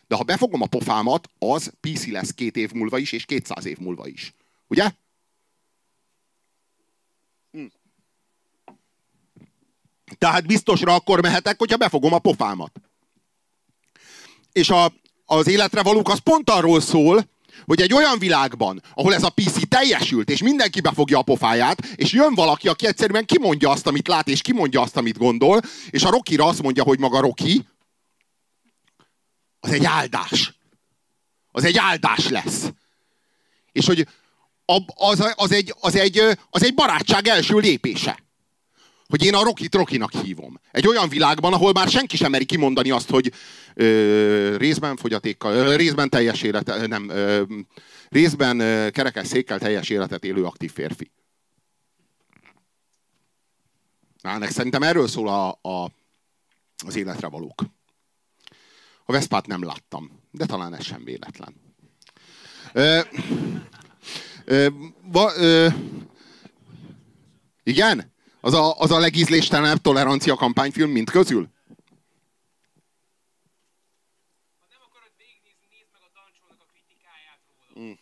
De 0.06 0.16
ha 0.16 0.22
befogom 0.22 0.62
a 0.62 0.66
pofámat, 0.66 1.28
az 1.38 1.72
PC 1.80 2.06
lesz 2.06 2.30
két 2.30 2.56
év 2.56 2.72
múlva 2.72 2.98
is, 2.98 3.12
és 3.12 3.24
kétszáz 3.24 3.64
év 3.64 3.78
múlva 3.78 4.06
is. 4.06 4.34
Ugye? 4.66 4.90
Hm. 7.52 7.64
Tehát 10.18 10.46
biztosra 10.46 10.94
akkor 10.94 11.20
mehetek, 11.20 11.58
hogyha 11.58 11.76
befogom 11.76 12.12
a 12.12 12.18
pofámat. 12.18 12.80
És 14.52 14.70
a, 14.70 14.92
az 15.24 15.46
életre 15.46 15.82
valók 15.82 16.08
az 16.08 16.18
pont 16.18 16.50
arról 16.50 16.80
szól, 16.80 17.32
hogy 17.64 17.80
egy 17.80 17.92
olyan 17.92 18.18
világban, 18.18 18.82
ahol 18.94 19.14
ez 19.14 19.22
a 19.22 19.30
PC 19.30 19.68
teljesült, 19.68 20.30
és 20.30 20.42
mindenki 20.42 20.80
befogja 20.80 21.18
a 21.18 21.22
pofáját, 21.22 21.86
és 21.94 22.12
jön 22.12 22.34
valaki, 22.34 22.68
aki 22.68 22.86
egyszerűen 22.86 23.24
kimondja 23.24 23.70
azt, 23.70 23.86
amit 23.86 24.08
lát, 24.08 24.28
és 24.28 24.40
kimondja 24.40 24.80
azt, 24.80 24.96
amit 24.96 25.18
gondol, 25.18 25.60
és 25.90 26.02
a 26.02 26.10
Rokira 26.10 26.44
azt 26.44 26.62
mondja, 26.62 26.82
hogy 26.82 26.98
maga 26.98 27.20
Roki, 27.20 27.66
az 29.60 29.72
egy 29.72 29.84
áldás. 29.84 30.52
Az 31.52 31.64
egy 31.64 31.76
áldás 31.76 32.28
lesz. 32.28 32.72
És 33.72 33.86
hogy 33.86 34.06
az, 34.94 35.32
az, 35.34 35.52
egy, 35.52 35.74
az, 35.80 35.94
egy, 35.94 36.18
az 36.50 36.64
egy 36.64 36.74
barátság 36.74 37.26
első 37.26 37.58
lépése 37.58 38.23
hogy 39.14 39.24
én 39.24 39.34
a 39.34 39.42
Rokit 39.42 39.74
Rokinak 39.74 40.12
hívom. 40.12 40.60
Egy 40.70 40.86
olyan 40.86 41.08
világban, 41.08 41.52
ahol 41.52 41.72
már 41.72 41.88
senki 41.88 42.16
sem 42.16 42.30
meri 42.30 42.44
kimondani 42.44 42.90
azt, 42.90 43.10
hogy 43.10 43.32
ö, 43.74 44.56
részben 44.56 44.96
fogyatékkal, 44.96 45.54
ö, 45.54 45.76
részben 45.76 46.10
teljes 46.10 46.42
élet, 46.42 46.86
nem, 46.86 47.08
ö, 47.08 47.42
részben 48.08 48.60
ö, 48.60 48.90
kerekes 48.90 49.26
székkel 49.26 49.58
teljes 49.58 49.88
életet 49.88 50.24
élő 50.24 50.44
aktív 50.44 50.72
férfi. 50.72 51.10
Na, 54.22 54.50
szerintem 54.50 54.82
erről 54.82 55.08
szól 55.08 55.28
a, 55.28 55.58
a, 55.62 55.90
az 56.86 56.96
életre 56.96 57.28
valók. 57.28 57.62
A 59.04 59.12
Veszpát 59.12 59.46
nem 59.46 59.64
láttam, 59.64 60.20
de 60.30 60.46
talán 60.46 60.74
ez 60.74 60.84
sem 60.84 61.04
véletlen. 61.04 61.54
Ö, 62.72 63.00
ö, 64.44 64.68
va, 65.02 65.32
ö, 65.36 65.68
igen? 67.62 68.12
Az 68.44 68.54
a, 68.54 68.78
az 68.78 68.90
a 68.90 68.98
legízléstelenebb 68.98 69.80
tolerancia 69.80 70.34
kampányfilm 70.34 70.90
mint 70.90 71.10
közül? 71.10 71.48
Ha 74.58 74.66
nem 74.70 74.80
akarod 74.88 75.12
végignézni, 75.16 75.66
nézd 75.70 75.88
meg 75.92 76.02
a 76.02 76.10
Dancsónak 76.14 76.60
a 76.60 76.66
kritikáját 76.72 77.40
róla. 77.48 77.88
Mm. 77.88 77.92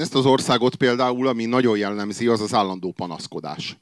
Ezt 0.00 0.14
az 0.14 0.26
országot 0.26 0.74
például, 0.74 1.26
ami 1.26 1.44
nagyon 1.44 1.78
jellemzi, 1.78 2.26
az 2.26 2.40
az 2.40 2.54
állandó 2.54 2.92
panaszkodás. 2.92 3.78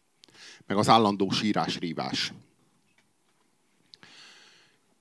Meg 0.67 0.77
az 0.77 0.89
állandó 0.89 1.31
sírás-rívás. 1.31 2.33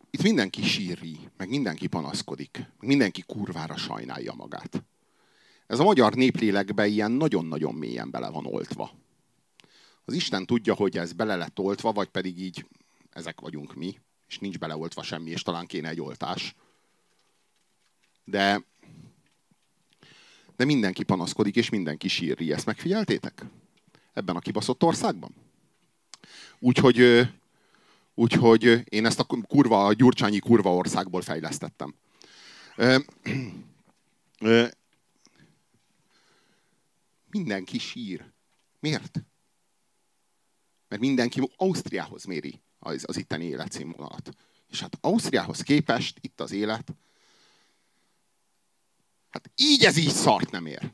Itt 0.09 0.21
mindenki 0.21 0.63
síri, 0.63 1.19
meg 1.37 1.49
mindenki 1.49 1.87
panaszkodik. 1.87 2.57
Meg 2.57 2.89
mindenki 2.89 3.21
kurvára 3.21 3.77
sajnálja 3.77 4.33
magát. 4.33 4.83
Ez 5.67 5.79
a 5.79 5.83
magyar 5.83 6.13
néplélekbe 6.13 6.87
ilyen 6.87 7.11
nagyon-nagyon 7.11 7.73
mélyen 7.73 8.11
bele 8.11 8.29
van 8.29 8.45
oltva. 8.45 8.91
Az 10.05 10.13
Isten 10.13 10.45
tudja, 10.45 10.73
hogy 10.73 10.97
ez 10.97 11.13
bele 11.13 11.35
lett 11.35 11.59
oltva, 11.59 11.91
vagy 11.91 12.07
pedig 12.07 12.39
így 12.39 12.65
ezek 13.09 13.39
vagyunk 13.39 13.75
mi, 13.75 13.99
és 14.27 14.39
nincs 14.39 14.57
beleoltva 14.57 15.03
semmi, 15.03 15.29
és 15.29 15.41
talán 15.41 15.65
kéne 15.65 15.89
egy 15.89 16.01
oltás. 16.01 16.55
De 18.23 18.63
de 20.57 20.65
mindenki 20.65 21.03
panaszkodik, 21.03 21.55
és 21.55 21.69
mindenki 21.69 22.07
sírri. 22.07 22.53
Ezt 22.53 22.65
megfigyeltétek? 22.65 23.45
Ebben 24.13 24.35
a 24.35 24.39
kibaszott 24.39 24.83
országban? 24.83 25.35
Úgyhogy, 26.59 27.29
úgyhogy 28.13 28.83
én 28.89 29.05
ezt 29.05 29.19
a 29.19 29.23
kurva, 29.23 29.85
a 29.85 29.93
gyurcsányi 29.93 30.39
kurva 30.39 30.75
országból 30.75 31.21
fejlesztettem. 31.21 31.95
Mindenki 37.29 37.79
sír. 37.79 38.25
Miért? 38.79 39.23
Mert 40.87 41.01
mindenki 41.01 41.49
Ausztriához 41.55 42.25
méri 42.25 42.61
az, 42.79 43.03
az 43.07 43.17
itteni 43.17 43.45
életszínvonalat. 43.45 44.29
És 44.69 44.79
hát 44.81 44.97
Ausztriához 45.01 45.61
képest 45.61 46.17
itt 46.21 46.41
az 46.41 46.51
élet 46.51 46.93
Hát 49.29 49.51
így 49.55 49.83
ez 49.83 49.97
így 49.97 50.13
szart 50.13 50.51
nem 50.51 50.65
ér. 50.65 50.91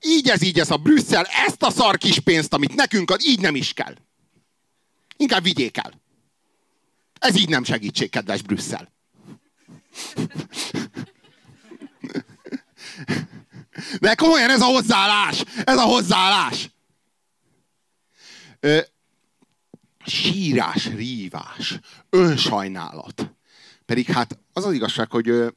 Így 0.00 0.28
ez 0.28 0.42
így 0.42 0.58
ez 0.58 0.70
a 0.70 0.76
Brüsszel, 0.76 1.24
ezt 1.24 1.62
a 1.62 1.70
szar 1.70 1.98
kis 1.98 2.20
pénzt, 2.20 2.52
amit 2.52 2.74
nekünk 2.74 3.10
ad, 3.10 3.20
így 3.24 3.40
nem 3.40 3.54
is 3.54 3.72
kell. 3.72 3.94
Inkább 5.16 5.42
vigyék 5.42 5.76
el. 5.76 6.00
Ez 7.18 7.36
így 7.36 7.48
nem 7.48 7.64
segítség, 7.64 8.10
kedves 8.10 8.42
Brüsszel. 8.42 8.92
De 14.00 14.14
komolyan 14.14 14.50
ez 14.50 14.60
a 14.60 14.64
hozzáállás. 14.64 15.42
Ez 15.64 15.76
a 15.76 15.82
hozzáállás. 15.82 16.70
Ö, 18.60 18.80
sírás, 20.04 20.86
rívás, 20.86 21.78
önsajnálat. 22.10 23.30
Pedig 23.86 24.06
hát 24.06 24.38
az 24.52 24.64
az 24.64 24.72
igazság, 24.72 25.10
hogy 25.10 25.54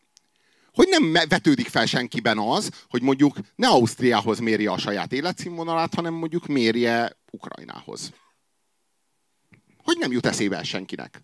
hogy 0.74 0.88
nem 0.90 1.12
vetődik 1.12 1.68
fel 1.68 1.86
senkiben 1.86 2.38
az, 2.38 2.86
hogy 2.90 3.02
mondjuk 3.02 3.38
ne 3.56 3.68
Ausztriához 3.68 4.40
mérje 4.40 4.72
a 4.72 4.78
saját 4.78 5.12
életszínvonalát, 5.12 5.94
hanem 5.94 6.14
mondjuk 6.14 6.48
mérje 6.48 7.18
Ukrajnához. 7.32 8.14
Hogy 9.84 9.98
nem 9.98 10.12
jut 10.12 10.26
eszébe 10.26 10.64
senkinek. 10.64 11.24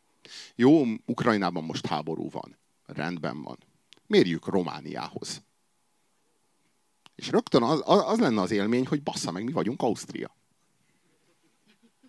Jó, 0.55 0.85
Ukrajnában 1.05 1.63
most 1.63 1.85
háború 1.85 2.29
van. 2.29 2.57
Rendben 2.85 3.41
van. 3.41 3.57
Mérjük 4.07 4.47
Romániához. 4.47 5.41
És 7.15 7.29
rögtön 7.29 7.63
az, 7.63 7.81
az 7.85 8.19
lenne 8.19 8.41
az 8.41 8.51
élmény, 8.51 8.87
hogy 8.87 9.03
bassza 9.03 9.31
meg, 9.31 9.43
mi 9.43 9.51
vagyunk 9.51 9.81
Ausztria. 9.81 10.35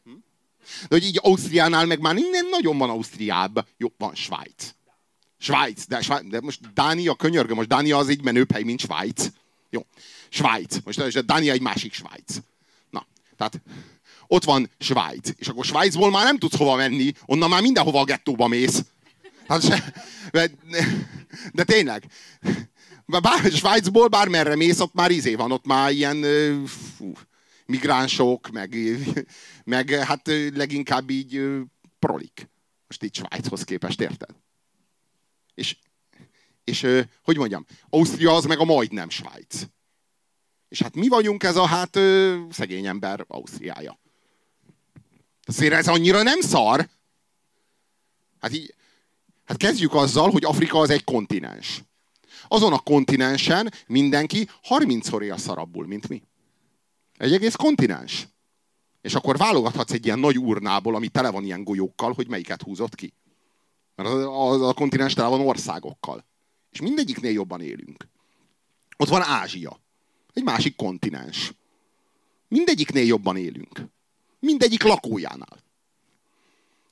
Hm? 0.05 0.11
De 0.81 0.89
hogy 0.89 1.05
így 1.05 1.19
Ausztriánál 1.23 1.87
meg 1.87 2.01
már 2.01 2.17
innen 2.17 2.47
nagyon 2.51 2.79
van 2.79 2.91
Ausztriább. 2.91 3.67
Jó, 3.77 3.89
van 3.97 4.15
Svájc. 4.15 4.75
Svájc, 5.39 5.87
de, 5.87 6.01
Svájc, 6.01 6.29
de 6.29 6.41
most 6.41 6.73
Dánia, 6.73 7.15
könyörgöm, 7.15 7.57
most 7.57 7.69
Dánia 7.69 7.97
az 7.97 8.09
egy 8.09 8.23
menőbb 8.23 8.53
hely, 8.53 8.63
mint 8.63 8.81
Svájc. 8.81 9.29
Jó. 9.71 9.87
Svájc. 10.29 10.77
Most 10.85 11.25
Dánia 11.25 11.53
egy 11.53 11.61
másik 11.61 11.93
Svájc. 11.93 12.37
Na, 12.91 13.07
tehát 13.37 13.61
ott 14.27 14.45
van 14.45 14.71
Svájc. 14.79 15.31
És 15.37 15.49
akkor 15.49 15.65
Svájcból 15.65 16.11
már 16.11 16.25
nem 16.25 16.39
tudsz 16.39 16.57
hova 16.57 16.77
menni, 16.77 17.13
onnan 17.27 17.49
már 17.49 17.63
mindenhova 17.63 18.01
a 18.01 18.05
gettóba 18.05 18.47
mész. 18.47 18.85
Hát 19.49 19.63
se, 19.63 19.93
de, 20.31 20.51
de 21.53 21.65
tényleg. 21.65 22.11
Bár, 23.07 23.51
Svájcból 23.53 24.09
bármerre 24.09 24.57
mész, 24.57 24.81
ott 24.81 24.95
már 24.95 25.11
izé 25.11 25.35
van, 25.35 25.53
ott 25.53 25.67
már 25.67 25.93
ilyen 25.93 26.25
fú, 26.67 27.13
migránsok, 27.67 28.51
meg, 28.51 28.77
meg 29.65 29.91
hát 29.91 30.31
leginkább 30.55 31.11
így 31.11 31.43
prolik. 31.99 32.49
Most 32.87 33.03
így 33.03 33.15
Svájchoz 33.15 33.63
képest, 33.63 34.01
érted? 34.01 34.31
És, 35.59 35.77
és 36.65 36.87
hogy 37.23 37.37
mondjam, 37.37 37.67
Ausztria 37.91 38.35
az 38.35 38.45
meg 38.45 38.59
a 38.59 38.65
majdnem 38.65 39.09
Svájc. 39.09 39.67
És 40.69 40.83
hát 40.83 40.95
mi 40.95 41.09
vagyunk 41.09 41.43
ez 41.43 41.57
a 41.57 41.67
hát 41.67 41.99
szegény 42.51 42.87
ember 42.87 43.25
Ausztriája. 43.29 43.99
Azért 45.43 45.73
ez 45.73 45.89
annyira 45.89 46.23
nem 46.23 46.41
szar. 46.41 46.89
Hát 48.41 48.53
így, 48.53 48.75
hát 49.45 49.57
kezdjük 49.57 49.95
azzal, 49.95 50.31
hogy 50.31 50.45
Afrika 50.45 50.79
az 50.79 50.91
egy 50.91 51.05
kontinens. 51.05 51.83
Azon 52.49 52.73
a 52.73 52.79
kontinensen 52.79 53.73
mindenki 53.87 54.49
30-szor 54.69 55.23
él 55.23 55.37
szarabbul, 55.37 55.87
mint 55.87 56.09
mi. 56.09 56.23
Egy 57.17 57.33
egész 57.33 57.55
kontinens. 57.55 58.29
És 59.01 59.15
akkor 59.15 59.37
válogathatsz 59.37 59.93
egy 59.93 60.05
ilyen 60.05 60.19
nagy 60.19 60.39
urnából, 60.39 60.95
ami 60.95 61.09
tele 61.09 61.31
van 61.31 61.45
ilyen 61.45 61.65
golyókkal, 61.65 62.13
hogy 62.13 62.29
melyiket 62.29 62.63
húzott 62.63 62.95
ki. 62.95 63.13
Mert 63.99 64.11
a, 64.11 64.69
a, 64.69 64.75
kontinens 64.75 65.15
tele 65.15 65.29
van 65.29 65.41
országokkal. 65.41 66.25
És 66.71 66.81
mindegyiknél 66.81 67.31
jobban 67.33 67.61
élünk. 67.61 68.09
Ott 68.97 69.09
van 69.09 69.23
Ázsia. 69.23 69.81
Egy 70.33 70.43
másik 70.43 70.77
kontinens. 70.77 71.53
Mindegyiknél 72.49 73.05
jobban 73.05 73.37
élünk. 73.37 73.85
Mindegyik 74.39 74.83
lakójánál. 74.83 75.65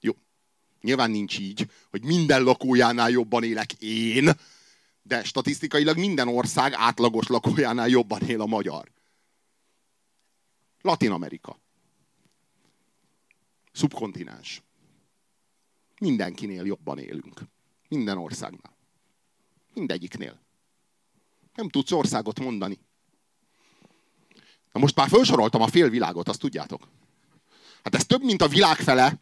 Jó. 0.01 0.13
Nyilván 0.81 1.11
nincs 1.11 1.39
így, 1.39 1.71
hogy 1.91 2.05
minden 2.05 2.43
lakójánál 2.43 3.11
jobban 3.11 3.45
élek 3.45 3.73
én, 3.73 4.31
de 5.03 5.25
statisztikailag 5.25 5.99
minden 5.99 6.29
ország 6.29 6.73
átlagos 6.73 7.27
lakójánál 7.27 7.89
jobban 7.89 8.23
él 8.23 8.41
a 8.41 8.47
magyar. 8.47 8.93
Latin 10.81 11.11
Amerika. 11.11 11.59
Szubkontinens. 13.73 14.66
Mindenkinél 16.01 16.65
jobban 16.65 16.99
élünk. 16.99 17.41
Minden 17.89 18.19
országnál. 18.19 18.77
Mindegyiknél. 19.75 20.41
Nem 21.55 21.69
tudsz 21.69 21.93
országot 21.93 22.41
mondani. 22.41 22.79
Na 24.73 24.81
most 24.81 24.97
már 24.97 25.09
felsoroltam 25.09 25.63
a 25.63 25.69
fél 25.69 25.89
világot, 25.89 26.29
azt 26.29 26.41
tudjátok. 26.41 26.89
Hát 27.83 27.95
ez 27.95 28.05
több, 28.05 28.23
mint 28.23 28.43
a 28.43 28.49
világ 28.49 28.77
fele. 28.77 29.21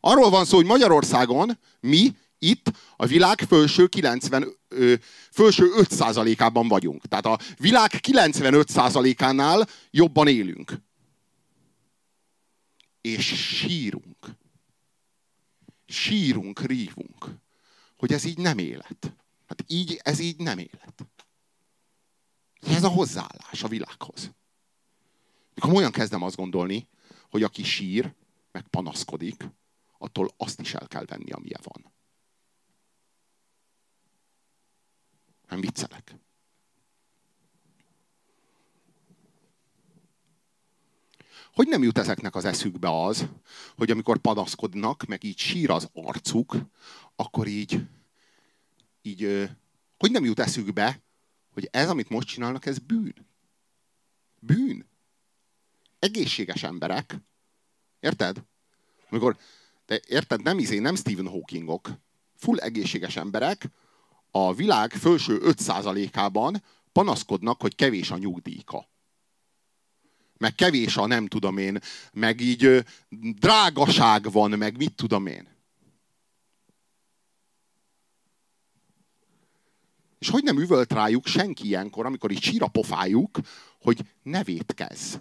Arról 0.00 0.30
van 0.30 0.44
szó, 0.44 0.56
hogy 0.56 0.66
Magyarországon 0.66 1.58
mi 1.80 2.16
itt 2.38 2.72
a 2.96 3.06
világ 3.06 3.40
felső 3.48 3.86
90, 3.86 4.56
ö, 4.68 4.94
felső 5.30 5.72
5%-ában 5.76 6.68
vagyunk. 6.68 7.06
Tehát 7.06 7.26
a 7.26 7.38
világ 7.58 7.90
95%-ánál 8.00 9.68
jobban 9.90 10.28
élünk. 10.28 10.72
És 13.00 13.26
sírunk. 13.26 14.16
Sírunk, 16.02 16.60
rívunk, 16.60 17.26
hogy 17.96 18.12
ez 18.12 18.24
így 18.24 18.38
nem 18.38 18.58
élet. 18.58 19.14
Hát 19.46 19.64
így, 19.66 20.00
ez 20.02 20.18
így 20.18 20.36
nem 20.36 20.58
élet. 20.58 21.06
Ez 22.60 22.84
a 22.84 22.88
hozzáállás 22.88 23.62
a 23.62 23.68
világhoz. 23.68 24.30
Mikor 25.54 25.72
olyan 25.72 25.92
kezdem 25.92 26.22
azt 26.22 26.36
gondolni, 26.36 26.88
hogy 27.30 27.42
aki 27.42 27.62
sír, 27.62 28.14
meg 28.52 28.68
panaszkodik, 28.68 29.48
attól 29.98 30.34
azt 30.36 30.60
is 30.60 30.74
el 30.74 30.88
kell 30.88 31.04
venni, 31.04 31.30
amilyen 31.30 31.60
van. 31.62 31.92
Nem 35.48 35.60
viccelek. 35.60 36.14
Hogy 41.52 41.68
nem 41.68 41.82
jut 41.82 41.98
ezeknek 41.98 42.34
az 42.34 42.44
eszükbe 42.44 43.04
az, 43.04 43.28
hogy 43.76 43.90
amikor 43.90 44.18
panaszkodnak, 44.18 45.04
meg 45.04 45.24
így 45.24 45.38
sír 45.38 45.70
az 45.70 45.88
arcuk, 45.92 46.56
akkor 47.16 47.46
így, 47.46 47.80
így, 49.02 49.50
hogy 49.98 50.10
nem 50.10 50.24
jut 50.24 50.40
eszükbe, 50.40 51.02
hogy 51.52 51.68
ez, 51.70 51.88
amit 51.88 52.08
most 52.08 52.28
csinálnak, 52.28 52.66
ez 52.66 52.78
bűn. 52.78 53.26
Bűn. 54.38 54.86
Egészséges 55.98 56.62
emberek. 56.62 57.16
Érted? 58.00 58.44
Amikor, 59.10 59.36
de 59.86 60.00
érted, 60.06 60.42
nem 60.42 60.58
izé, 60.58 60.78
nem 60.78 60.96
Stephen 60.96 61.28
Hawkingok. 61.28 61.90
Full 62.36 62.58
egészséges 62.58 63.16
emberek 63.16 63.68
a 64.30 64.54
világ 64.54 64.92
felső 64.92 65.40
5%-ában 65.44 66.62
panaszkodnak, 66.92 67.60
hogy 67.60 67.74
kevés 67.74 68.10
a 68.10 68.18
nyugdíjka. 68.18 68.90
Meg 70.42 70.54
kevés 70.54 70.96
a 70.96 71.06
nem 71.06 71.26
tudom 71.26 71.56
én, 71.56 71.78
meg 72.12 72.40
így 72.40 72.84
drágaság 73.38 74.30
van, 74.30 74.50
meg 74.50 74.76
mit 74.76 74.94
tudom 74.94 75.26
én. 75.26 75.48
És 80.18 80.28
hogy 80.28 80.42
nem 80.42 80.58
üvölt 80.58 80.92
rájuk 80.92 81.26
senki 81.26 81.66
ilyenkor, 81.66 82.06
amikor 82.06 82.30
így 82.30 82.42
sír 82.42 82.70
hogy 83.80 84.00
ne 84.22 84.42
vétkezz. 84.42 85.16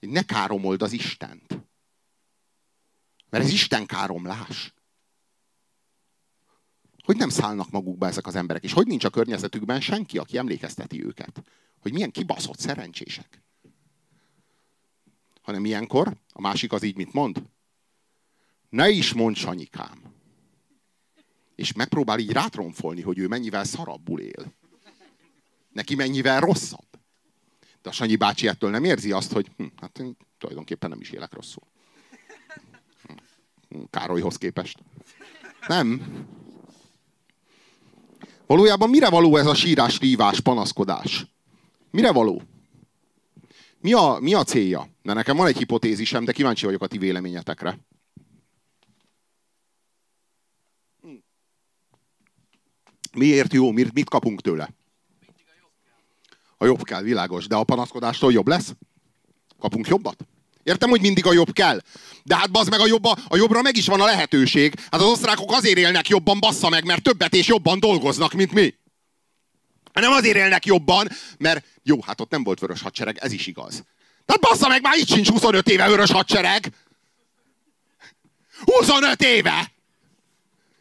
Ne 0.00 0.22
káromold 0.22 0.82
az 0.82 0.92
Istent. 0.92 1.60
Mert 3.30 3.44
ez 3.44 3.52
Isten 3.52 3.86
káromlás. 3.86 4.74
Hogy 7.04 7.16
nem 7.16 7.28
szállnak 7.28 7.70
magukba 7.70 8.06
ezek 8.06 8.26
az 8.26 8.34
emberek, 8.34 8.62
és 8.62 8.72
hogy 8.72 8.86
nincs 8.86 9.04
a 9.04 9.10
környezetükben 9.10 9.80
senki, 9.80 10.18
aki 10.18 10.38
emlékezteti 10.38 11.04
őket, 11.04 11.42
hogy 11.80 11.92
milyen 11.92 12.10
kibaszott 12.10 12.58
szerencsések. 12.58 13.41
Hanem 15.42 15.64
ilyenkor, 15.64 16.16
a 16.32 16.40
másik 16.40 16.72
az 16.72 16.82
így 16.82 16.96
mit 16.96 17.12
mond? 17.12 17.42
Ne 18.68 18.88
is 18.88 19.12
mondd, 19.12 19.34
Sanyikám 19.34 20.12
és 21.62 21.72
megpróbál 21.72 22.18
így 22.18 22.32
rátromfolni, 22.32 23.00
hogy 23.00 23.18
ő 23.18 23.28
mennyivel 23.28 23.64
szarabbul 23.64 24.20
él. 24.20 24.52
Neki 25.72 25.94
mennyivel 25.94 26.40
rosszabb. 26.40 26.86
De 27.82 27.88
a 27.88 27.92
Sanyi 27.92 28.16
bácsi 28.16 28.48
ettől 28.48 28.70
nem 28.70 28.84
érzi 28.84 29.12
azt, 29.12 29.32
hogy 29.32 29.50
hm, 29.56 29.64
hát 29.76 29.98
én 29.98 30.16
tulajdonképpen 30.38 30.90
nem 30.90 31.00
is 31.00 31.10
élek 31.10 31.32
rosszul. 31.32 31.62
Hm, 33.68 33.82
Károlyhoz 33.90 34.36
képest. 34.36 34.78
Nem. 35.66 36.02
Valójában 38.46 38.90
mire 38.90 39.10
való 39.10 39.36
ez 39.36 39.46
a 39.46 39.54
sírás, 39.54 39.98
rívás, 39.98 40.40
panaszkodás? 40.40 41.26
Mire 41.90 42.12
való? 42.12 42.42
Mi 43.82 43.92
a, 43.92 44.18
mi 44.20 44.34
a 44.34 44.44
célja? 44.44 44.88
Mert 45.02 45.18
nekem 45.18 45.36
van 45.36 45.46
egy 45.46 45.56
hipotézisem, 45.56 46.24
de 46.24 46.32
kíváncsi 46.32 46.64
vagyok 46.64 46.82
a 46.82 46.86
ti 46.86 46.98
véleményetekre. 46.98 47.78
Miért 53.12 53.52
jó? 53.52 53.70
Mit 53.70 54.08
kapunk 54.08 54.40
tőle? 54.40 54.74
A 56.56 56.64
jobb 56.64 56.82
kell, 56.82 57.02
világos. 57.02 57.46
De 57.46 57.56
a 57.56 57.64
panaszkodástól 57.64 58.32
jobb 58.32 58.46
lesz? 58.48 58.74
Kapunk 59.58 59.86
jobbat? 59.86 60.26
Értem, 60.62 60.90
hogy 60.90 61.00
mindig 61.00 61.26
a 61.26 61.32
jobb 61.32 61.52
kell. 61.52 61.80
De 62.22 62.36
hát 62.36 62.50
bazd 62.50 62.70
meg 62.70 62.80
a, 62.80 62.86
jobba, 62.86 63.16
a 63.28 63.36
jobbra 63.36 63.62
meg 63.62 63.76
is 63.76 63.86
van 63.86 64.00
a 64.00 64.04
lehetőség. 64.04 64.74
Hát 64.90 65.00
az 65.00 65.06
osztrákok 65.06 65.52
azért 65.52 65.78
élnek 65.78 66.08
jobban, 66.08 66.40
bassza 66.40 66.68
meg, 66.68 66.84
mert 66.84 67.02
többet 67.02 67.34
és 67.34 67.46
jobban 67.46 67.80
dolgoznak, 67.80 68.32
mint 68.32 68.52
mi. 68.52 68.74
Nem 69.92 70.12
azért 70.12 70.36
élnek 70.36 70.64
jobban, 70.64 71.08
mert 71.38 71.66
jó, 71.82 72.02
hát 72.02 72.20
ott 72.20 72.30
nem 72.30 72.42
volt 72.42 72.60
vörös 72.60 72.82
hadsereg, 72.82 73.18
ez 73.20 73.32
is 73.32 73.46
igaz. 73.46 73.84
Tehát 74.24 74.40
bassza 74.40 74.68
meg, 74.68 74.82
már 74.82 74.96
itt 74.96 75.08
sincs 75.08 75.28
25 75.28 75.68
éve 75.68 75.88
vörös 75.88 76.10
hadsereg. 76.10 76.72
25 78.64 79.22
éve! 79.22 79.72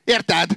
Érted? 0.04 0.52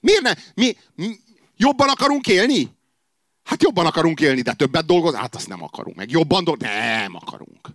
Miért 0.00 0.22
ne? 0.22 0.32
Mi, 0.54 0.76
mi 0.94 1.18
jobban 1.56 1.88
akarunk 1.88 2.26
élni? 2.26 2.70
Hát 3.44 3.62
jobban 3.62 3.86
akarunk 3.86 4.20
élni, 4.20 4.40
de 4.40 4.52
többet 4.52 4.86
dolgozni? 4.86 5.18
Hát 5.18 5.34
azt 5.34 5.48
nem 5.48 5.62
akarunk. 5.62 5.96
Meg 5.96 6.10
jobban 6.10 6.44
dolgozni? 6.44 6.74
Nem 6.74 7.16
akarunk. 7.16 7.68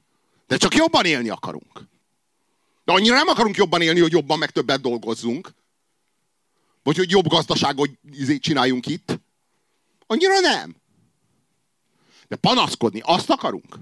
De 0.48 0.58
csak 0.58 0.76
jobban 0.76 1.06
élni 1.06 1.30
akarunk. 1.30 1.88
De 2.86 2.94
annyira 2.94 3.16
nem 3.16 3.28
akarunk 3.28 3.56
jobban 3.56 3.82
élni, 3.82 4.00
hogy 4.00 4.12
jobban 4.12 4.38
meg 4.38 4.50
többet 4.50 4.82
dolgozzunk. 4.82 5.50
Vagy 6.88 6.98
hogy 6.98 7.12
jobb 7.12 7.28
gazdaságot 7.28 7.90
izé 8.12 8.38
csináljunk 8.38 8.86
itt. 8.86 9.20
Annyira 10.06 10.40
nem. 10.40 10.76
De 12.28 12.36
panaszkodni, 12.36 13.02
azt 13.04 13.30
akarunk? 13.30 13.76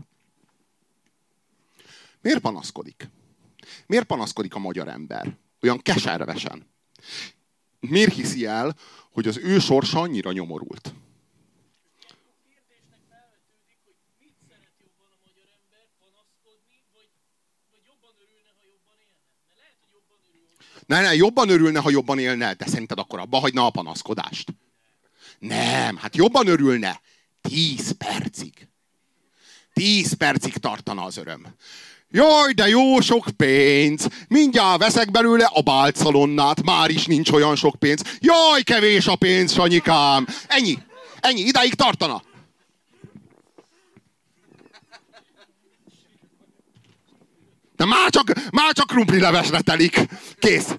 Miért 2.22 2.40
panaszkodik? 2.40 3.10
Miért 3.88 4.06
panaszkodik 4.06 4.56
a 4.56 4.60
magyar 4.60 4.88
ember? 4.88 5.38
Olyan 5.62 5.82
keservesen. 5.82 6.68
Miért 7.80 8.14
hiszi 8.14 8.46
el, 8.46 8.76
hogy 9.12 9.28
az 9.28 9.38
ő 9.38 9.60
sorsa 9.60 10.00
annyira 10.00 10.32
nyomorult? 10.32 10.94
Ne, 20.86 21.02
ne, 21.02 21.16
jobban 21.16 21.50
örülne, 21.50 21.80
ha 21.80 21.90
jobban 21.90 22.20
élne, 22.20 22.54
de 22.54 22.66
szerinted 22.68 23.00
akkor 23.00 23.20
abba 23.20 23.40
hagyna 23.40 23.66
a 23.66 23.70
panaszkodást? 23.70 24.54
Nem, 25.40 25.98
hát 25.98 26.16
jobban 26.16 26.48
örülne. 26.48 27.02
Tíz 27.42 27.92
percig. 27.98 28.68
Tíz 29.74 30.14
percig 30.14 30.58
tartana 30.58 31.04
az 31.04 31.18
öröm. 31.18 31.48
Jaj, 32.12 32.54
de 32.54 32.68
jó 32.68 33.00
sok 33.00 33.26
pénz! 33.38 34.08
Mindjárt 34.28 34.80
veszek 34.80 35.12
belőle 35.12 35.50
a 35.54 35.62
bálcalonnát, 35.62 36.64
már 36.64 36.90
is 36.90 37.06
nincs 37.06 37.32
olyan 37.32 37.56
sok 37.56 37.76
pénz. 37.76 38.04
Jaj, 38.20 38.62
kevés 38.64 39.08
a 39.08 39.16
pénz, 39.16 39.54
Sanyikám! 39.54 40.28
Ennyi, 40.48 40.78
ennyi, 41.20 41.42
idáig 41.42 41.74
tartana. 41.74 42.22
De 47.76 47.86
már 47.86 48.10
csak, 48.10 48.52
már 48.52 48.74
csak 48.74 48.88
krumpli 48.88 49.20
levesre 49.20 49.62
telik. 49.62 50.08
Kész. 50.40 50.76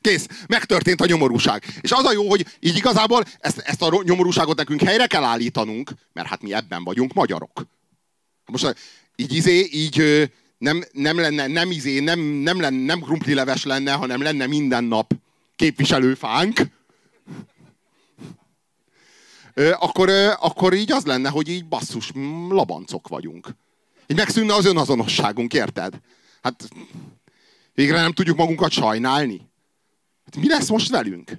Kész. 0.00 0.26
Megtörtént 0.46 1.00
a 1.00 1.06
nyomorúság. 1.06 1.64
És 1.80 1.90
az 1.92 2.04
a 2.04 2.12
jó, 2.12 2.28
hogy 2.28 2.46
így 2.60 2.76
igazából 2.76 3.24
ezt, 3.38 3.58
ezt 3.58 3.82
a 3.82 4.02
nyomorúságot 4.02 4.56
nekünk 4.56 4.82
helyre 4.82 5.06
kell 5.06 5.24
állítanunk, 5.24 5.90
mert 6.12 6.28
hát 6.28 6.42
mi 6.42 6.54
ebben 6.54 6.84
vagyunk 6.84 7.12
magyarok. 7.12 7.66
Most 8.46 8.74
így 9.16 9.34
izé, 9.34 9.68
így 9.72 10.30
nem, 10.58 10.84
nem 10.92 11.18
lenne, 11.18 11.46
nem 11.46 11.70
izé, 11.70 12.00
nem, 12.00 12.20
nem, 12.20 12.60
lenne, 12.60 12.84
nem 12.84 13.00
krumpli 13.00 13.34
leves 13.34 13.64
lenne, 13.64 13.92
hanem 13.92 14.22
lenne 14.22 14.46
minden 14.46 14.84
nap 14.84 15.12
képviselőfánk, 15.56 16.60
akkor, 19.78 20.10
akkor 20.40 20.72
így 20.74 20.92
az 20.92 21.04
lenne, 21.04 21.28
hogy 21.28 21.48
így 21.48 21.64
basszus, 21.64 22.10
labancok 22.48 23.08
vagyunk. 23.08 23.48
Így 24.12 24.18
megszűnne 24.18 24.54
az 24.54 24.64
önazonosságunk, 24.64 25.52
érted? 25.52 26.00
Hát 26.42 26.68
végre 27.74 28.00
nem 28.00 28.12
tudjuk 28.12 28.36
magunkat 28.36 28.70
sajnálni. 28.70 29.50
Hát 30.24 30.36
mi 30.36 30.48
lesz 30.48 30.68
most 30.68 30.90
velünk? 30.90 31.30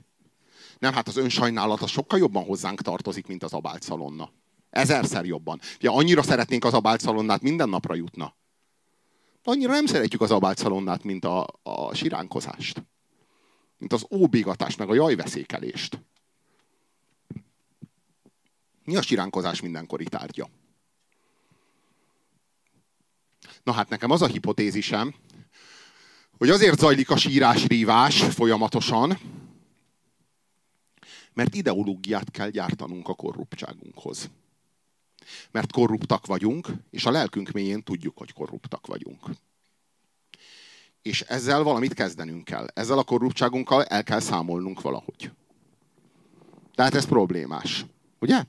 Nem, 0.80 0.94
hát 0.94 1.08
az 1.08 1.18
önsajnálat 1.18 1.82
az 1.82 1.90
sokkal 1.90 2.20
jobban 2.20 2.44
hozzánk 2.44 2.82
tartozik, 2.82 3.28
mint 3.28 3.44
az 3.44 3.54
abált 3.54 3.82
szalonna. 3.82 4.32
Ezerszer 4.70 5.26
jobban. 5.26 5.60
Ugye 5.78 5.90
annyira 5.90 6.24
szeretnénk 6.24 6.66
az 6.66 6.74
abált 6.74 7.00
szalonnát, 7.00 7.42
minden 7.42 7.70
napra 7.70 7.96
jutna. 7.96 8.36
De 9.44 9.52
annyira 9.52 9.72
nem 9.72 9.86
szeretjük 9.86 10.22
az 10.22 10.32
abált 10.32 10.58
szalonnát, 10.58 11.04
mint 11.04 11.26
a, 11.26 11.48
a 11.64 11.94
siránkozást. 11.94 12.84
Mint 13.78 13.94
az 13.94 14.06
óbégatást, 14.12 14.78
meg 14.78 14.90
a 14.90 14.94
jajveszékelést. 14.96 16.02
Mi 18.84 18.96
a 18.96 19.02
siránkozás 19.02 19.62
mindenkori 19.62 20.06
tárgya? 20.06 20.50
Na 23.64 23.72
hát 23.72 23.90
nekem 23.90 24.12
az 24.12 24.22
a 24.22 24.28
hipotézisem, 24.28 25.14
hogy 26.38 26.50
azért 26.50 26.80
zajlik 26.80 27.10
a 27.10 27.18
sírás-rívás 27.18 28.24
folyamatosan, 28.24 29.18
mert 31.34 31.56
ideológiát 31.56 32.32
kell 32.32 32.50
gyártanunk 32.50 33.08
a 33.08 33.14
korruptságunkhoz. 33.14 34.30
Mert 35.52 35.72
korruptak 35.72 36.26
vagyunk, 36.26 36.68
és 36.90 37.06
a 37.06 37.12
lelkünk 37.12 37.52
mélyén 37.52 37.84
tudjuk, 37.84 38.18
hogy 38.18 38.34
korruptak 38.34 38.88
vagyunk. 38.88 39.22
És 41.02 41.22
ezzel 41.22 41.64
valamit 41.64 41.94
kezdenünk 41.94 42.44
kell. 42.44 42.68
Ezzel 42.74 42.98
a 42.98 43.04
korruptságunkkal 43.04 43.84
el 43.84 44.04
kell 44.04 44.20
számolnunk 44.20 44.82
valahogy. 44.82 45.32
Tehát 46.76 46.94
ez 46.96 47.06
problémás. 47.06 47.86
Ugye? 48.20 48.44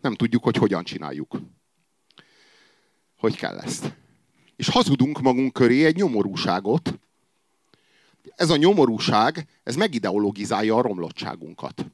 Nem 0.00 0.14
tudjuk, 0.14 0.44
hogy 0.44 0.56
hogyan 0.56 0.84
csináljuk. 0.84 1.40
Hogy 3.26 3.36
kell 3.36 3.58
ezt. 3.58 3.96
És 4.56 4.68
hazudunk 4.68 5.20
magunk 5.20 5.52
köré 5.52 5.84
egy 5.84 5.96
nyomorúságot. 5.96 6.98
Ez 8.36 8.50
a 8.50 8.56
nyomorúság, 8.56 9.48
ez 9.62 9.76
megideologizálja 9.76 10.76
a 10.76 10.80
romlottságunkat. 10.80 11.86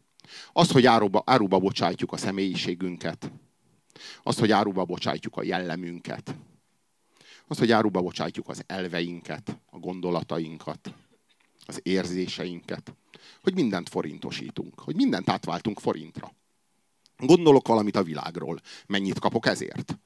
Az, 0.53 0.71
hogy 0.71 0.87
áruba, 0.87 1.23
áruba 1.27 1.59
bocsájtjuk 1.59 2.13
a 2.13 2.17
személyiségünket. 2.17 3.33
Az, 4.23 4.39
hogy 4.39 4.51
áruba 4.51 4.85
bocsájtjuk 4.85 5.37
a 5.37 5.43
jellemünket. 5.43 6.35
Az, 7.47 7.59
hogy 7.59 7.73
áruba 7.73 8.01
bocsájtjuk 8.01 8.49
az 8.49 8.63
elveinket, 8.67 9.59
a 9.71 9.79
gondolatainkat, 9.79 10.95
az 11.67 11.81
érzéseinket. 11.83 12.95
Hogy 13.43 13.55
mindent 13.55 13.89
forintosítunk. 13.89 14.81
Hogy 14.81 14.95
mindent 14.95 15.29
átváltunk 15.29 15.81
forintra. 15.81 16.35
Gondolok 17.17 17.69
valamit 17.69 17.97
a 17.97 18.03
világról. 18.03 18.61
Mennyit 18.87 19.19
kapok 19.19 19.47
ezért? 19.47 19.99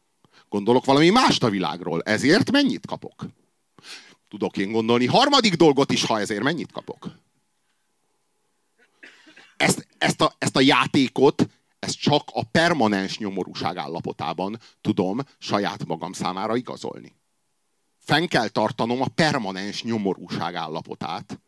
Gondolok 0.48 0.84
valami 0.84 1.10
mást 1.10 1.42
a 1.42 1.50
világról. 1.50 2.02
Ezért 2.02 2.50
mennyit 2.50 2.86
kapok? 2.86 3.26
Tudok 4.28 4.56
én 4.56 4.72
gondolni 4.72 5.06
harmadik 5.06 5.54
dolgot 5.54 5.92
is, 5.92 6.04
ha 6.04 6.20
ezért 6.20 6.42
mennyit 6.42 6.72
kapok? 6.72 7.10
Ezt, 9.56 9.86
ezt, 9.98 10.20
a, 10.20 10.34
ezt 10.38 10.56
a 10.56 10.60
játékot, 10.60 11.48
ezt 11.78 11.98
csak 11.98 12.22
a 12.32 12.42
permanens 12.42 13.18
nyomorúság 13.18 13.76
állapotában 13.76 14.60
tudom 14.80 15.20
saját 15.38 15.86
magam 15.86 16.12
számára 16.12 16.56
igazolni. 16.56 17.14
Fenn 17.98 18.26
kell 18.26 18.48
tartanom 18.48 19.02
a 19.02 19.08
permanens 19.08 19.82
nyomorúság 19.82 20.54
állapotát. 20.54 21.40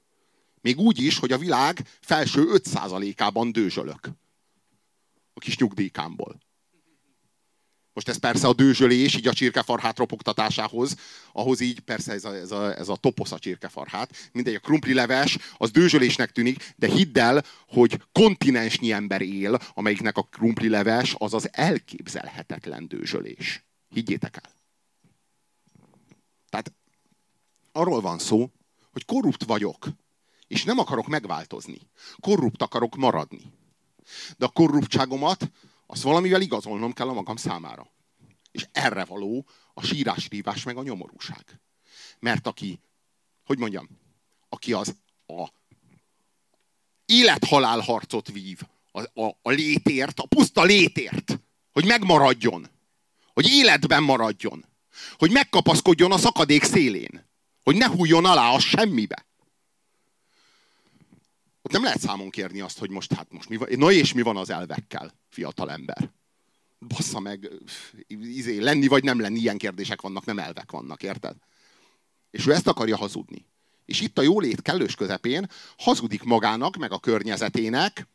Még 0.60 0.78
úgy 0.78 0.98
is, 0.98 1.18
hogy 1.18 1.32
a 1.32 1.38
világ 1.38 1.88
felső 2.00 2.44
5%-ában 2.52 3.52
dőzsölök. 3.52 4.10
A 5.34 5.40
kis 5.40 5.56
nyugdíjkámból. 5.56 6.38
Most 7.98 8.10
ez 8.10 8.16
persze 8.16 8.46
a 8.46 8.52
dőzsölés, 8.52 9.16
így 9.16 9.26
a 9.26 9.32
csirkefarhát 9.32 9.98
ropogtatásához, 9.98 10.96
ahhoz 11.32 11.60
így 11.60 11.80
persze 11.80 12.12
ez 12.12 12.24
a, 12.24 12.34
ez 12.34 12.50
a, 12.50 12.76
ez 12.76 12.88
a 12.88 12.96
toposz 12.96 13.32
a 13.32 13.38
csirkefarhát. 13.38 14.30
Mindegy, 14.32 14.54
a 14.54 14.58
krumpli 14.58 14.94
leves, 14.94 15.38
az 15.56 15.70
dőzsölésnek 15.70 16.32
tűnik, 16.32 16.74
de 16.76 16.86
hidd 16.86 17.18
el, 17.18 17.44
hogy 17.68 18.02
kontinensnyi 18.12 18.92
ember 18.92 19.20
él, 19.20 19.58
amelyiknek 19.74 20.16
a 20.16 20.22
krumpli 20.22 20.68
leves 20.68 21.14
az 21.18 21.34
az 21.34 21.48
elképzelhetetlen 21.52 22.88
dőzsölés. 22.88 23.64
Higgyétek 23.88 24.40
el. 24.42 24.52
Tehát 26.50 26.72
arról 27.72 28.00
van 28.00 28.18
szó, 28.18 28.50
hogy 28.92 29.04
korrupt 29.04 29.44
vagyok, 29.44 29.88
és 30.46 30.64
nem 30.64 30.78
akarok 30.78 31.06
megváltozni. 31.06 31.78
Korrupt 32.20 32.62
akarok 32.62 32.96
maradni. 32.96 33.42
De 34.36 34.44
a 34.44 34.48
korruptságomat 34.48 35.50
azt 35.90 36.02
valamivel 36.02 36.40
igazolnom 36.40 36.92
kell 36.92 37.08
a 37.08 37.12
magam 37.12 37.36
számára. 37.36 37.90
És 38.50 38.66
erre 38.72 39.04
való 39.04 39.46
a 39.74 39.84
sírás-rívás 39.84 40.62
meg 40.62 40.76
a 40.76 40.82
nyomorúság. 40.82 41.60
Mert 42.18 42.46
aki, 42.46 42.80
hogy 43.44 43.58
mondjam, 43.58 43.88
aki 44.48 44.72
az 44.72 44.96
a 45.26 45.48
élethalál 47.04 47.80
harcot 47.80 48.28
vív 48.28 48.60
a, 48.90 49.20
a, 49.20 49.38
a 49.42 49.50
létért, 49.50 50.20
a 50.20 50.26
puszta 50.26 50.62
létért, 50.62 51.40
hogy 51.72 51.84
megmaradjon, 51.84 52.68
hogy 53.32 53.48
életben 53.48 54.02
maradjon, 54.02 54.64
hogy 55.16 55.30
megkapaszkodjon 55.30 56.12
a 56.12 56.18
szakadék 56.18 56.64
szélén, 56.64 57.26
hogy 57.62 57.76
ne 57.76 57.86
hújjon 57.86 58.24
alá 58.24 58.50
a 58.50 58.58
semmibe. 58.58 59.26
Ott 61.68 61.74
nem 61.74 61.82
lehet 61.82 62.00
számon 62.00 62.30
kérni 62.30 62.60
azt, 62.60 62.78
hogy 62.78 62.90
most 62.90 63.12
hát 63.12 63.32
most 63.32 63.48
mi 63.48 63.56
van, 63.56 63.68
na 63.76 63.92
és 63.92 64.12
mi 64.12 64.22
van 64.22 64.36
az 64.36 64.50
elvekkel, 64.50 65.14
fiatal 65.28 65.70
ember. 65.70 66.10
Bassza 66.78 67.20
meg, 67.20 67.50
izé, 68.06 68.58
lenni 68.58 68.86
vagy 68.86 69.04
nem 69.04 69.20
lenni, 69.20 69.38
ilyen 69.38 69.58
kérdések 69.58 70.00
vannak, 70.00 70.24
nem 70.24 70.38
elvek 70.38 70.70
vannak, 70.70 71.02
érted? 71.02 71.36
És 72.30 72.46
ő 72.46 72.52
ezt 72.52 72.66
akarja 72.66 72.96
hazudni. 72.96 73.46
És 73.84 74.00
itt 74.00 74.18
a 74.18 74.22
jólét 74.22 74.62
kellős 74.62 74.94
közepén 74.94 75.50
hazudik 75.78 76.22
magának, 76.22 76.76
meg 76.76 76.92
a 76.92 76.98
környezetének 76.98 78.08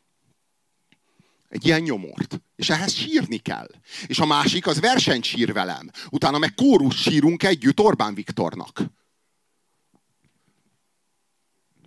egy 1.48 1.66
ilyen 1.66 1.80
nyomort. 1.80 2.40
És 2.56 2.70
ehhez 2.70 2.92
sírni 2.92 3.38
kell. 3.38 3.70
És 4.06 4.18
a 4.18 4.26
másik 4.26 4.66
az 4.66 4.80
versenyt 4.80 5.24
sír 5.24 5.52
velem. 5.52 5.90
Utána 6.10 6.38
meg 6.38 6.54
kórus 6.54 7.00
sírunk 7.00 7.42
együtt 7.42 7.80
Orbán 7.80 8.14
Viktornak. 8.14 8.82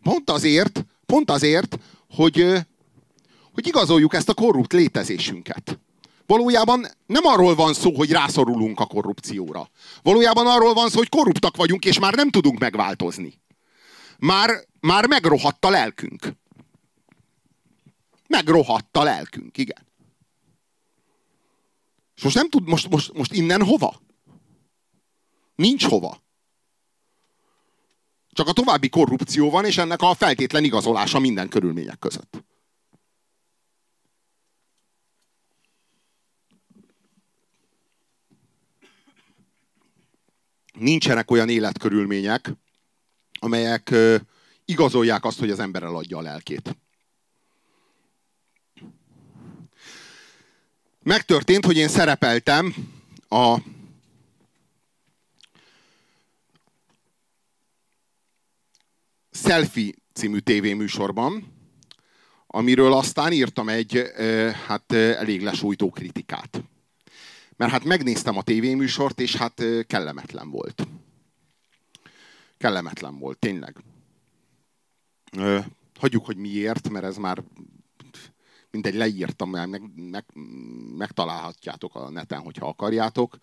Pont 0.02 0.30
azért, 0.30 0.86
Pont 1.08 1.32
azért, 1.32 1.80
hogy, 2.10 2.54
hogy 3.54 3.68
igazoljuk 3.68 4.14
ezt 4.14 4.30
a 4.30 4.34
korrupt 4.34 4.74
létezésünket. 4.74 5.80
Valójában 6.26 6.88
nem 7.06 7.26
arról 7.26 7.56
van 7.56 7.74
szó, 7.74 7.96
hogy 7.96 8.12
rászorulunk 8.12 8.80
a 8.80 8.86
korrupcióra. 8.86 9.70
Valójában 10.02 10.48
arról 10.48 10.74
van 10.74 10.90
szó, 10.90 10.98
hogy 10.98 11.10
korruptak 11.10 11.56
vagyunk, 11.56 11.86
és 11.86 12.00
már 12.00 12.14
nem 12.14 12.30
tudunk 12.30 12.60
megváltozni. 12.60 13.42
Már, 14.18 14.50
már 14.80 15.08
megrohadt 15.08 15.66
a 15.66 15.70
lelkünk. 15.70 16.34
Megrohadt 18.28 18.98
a 18.98 19.04
lelkünk, 19.04 19.58
igen. 19.58 19.86
És 22.16 22.24
most 22.24 22.36
nem 22.36 22.50
tud, 22.50 22.68
most, 22.68 22.90
most, 22.90 23.14
most 23.14 23.34
innen 23.34 23.64
hova? 23.64 24.02
Nincs 25.56 25.86
hova. 25.86 26.22
Csak 28.38 28.48
a 28.48 28.54
további 28.54 28.90
korrupció 28.90 29.50
van, 29.50 29.66
és 29.66 29.78
ennek 29.78 30.02
a 30.02 30.14
feltétlen 30.14 30.64
igazolása 30.64 31.20
minden 31.20 31.50
körülmények 31.50 32.00
között. 32.00 32.44
Nincsenek 40.74 41.32
olyan 41.32 41.50
életkörülmények, 41.50 42.54
amelyek 43.40 43.94
igazolják 44.66 45.26
azt, 45.26 45.40
hogy 45.40 45.52
az 45.52 45.60
ember 45.60 45.84
eladja 45.84 46.18
a 46.18 46.22
lelkét. 46.22 46.78
Megtörtént, 51.04 51.66
hogy 51.66 51.78
én 51.78 51.88
szerepeltem 51.88 52.76
a 53.30 53.58
Selfie 59.44 59.94
című 60.14 60.38
tévéműsorban, 60.38 61.54
amiről 62.48 62.94
aztán 62.94 63.32
írtam 63.32 63.70
egy 63.70 64.12
hát 64.68 64.92
elég 64.92 65.42
lesújtó 65.42 65.90
kritikát. 65.90 66.64
Mert 67.56 67.72
hát 67.72 67.84
megnéztem 67.84 68.38
a 68.38 68.42
tévéműsort, 68.42 69.20
és 69.20 69.36
hát 69.36 69.64
kellemetlen 69.88 70.50
volt. 70.50 70.88
Kellemetlen 72.58 73.20
volt, 73.20 73.38
tényleg. 73.38 73.76
Hagyjuk, 76.00 76.26
hogy 76.26 76.38
miért, 76.38 76.90
mert 76.90 77.06
ez 77.06 77.18
már 77.18 77.44
mindegy, 78.72 78.96
leírtam, 78.96 79.50
meg, 79.50 79.92
meg, 79.96 80.26
megtalálhatjátok 80.98 81.96
a 81.96 82.10
neten, 82.10 82.40
hogyha 82.40 82.68
akarjátok. 82.68 83.38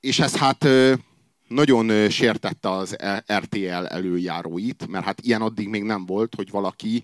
És 0.00 0.18
ez 0.18 0.36
hát 0.36 0.66
nagyon 1.48 2.10
sértette 2.10 2.70
az 2.70 2.96
RTL 3.32 3.86
előjáróit, 3.86 4.86
mert 4.86 5.04
hát 5.04 5.20
ilyen 5.20 5.42
addig 5.42 5.68
még 5.68 5.82
nem 5.82 6.06
volt, 6.06 6.34
hogy 6.34 6.50
valaki 6.50 7.02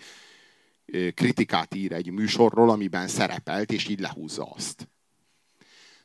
kritikát 1.14 1.74
ír 1.74 1.92
egy 1.92 2.10
műsorról, 2.10 2.70
amiben 2.70 3.08
szerepelt, 3.08 3.72
és 3.72 3.88
így 3.88 4.00
lehúzza 4.00 4.44
azt. 4.44 4.88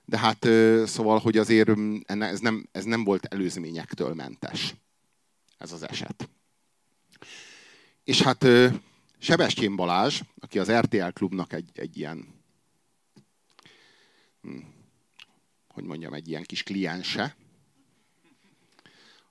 De 0.05 0.17
hát 0.17 0.47
szóval, 0.87 1.19
hogy 1.19 1.37
azért 1.37 1.69
ez 2.05 2.39
nem, 2.39 2.67
ez 2.71 2.83
nem 2.83 3.03
volt 3.03 3.25
előzményektől 3.25 4.13
mentes. 4.13 4.75
Ez 5.57 5.71
az 5.71 5.87
eset. 5.87 6.29
És 8.03 8.21
hát 8.21 8.45
Sebestyén 9.17 9.75
Balázs, 9.75 10.21
aki 10.39 10.59
az 10.59 10.71
RTL 10.71 11.07
klubnak 11.13 11.53
egy, 11.53 11.69
egy 11.73 11.97
ilyen 11.97 12.27
hm, 14.41 14.57
hogy 15.67 15.83
mondjam, 15.83 16.13
egy 16.13 16.27
ilyen 16.27 16.43
kis 16.43 16.63
kliense, 16.63 17.35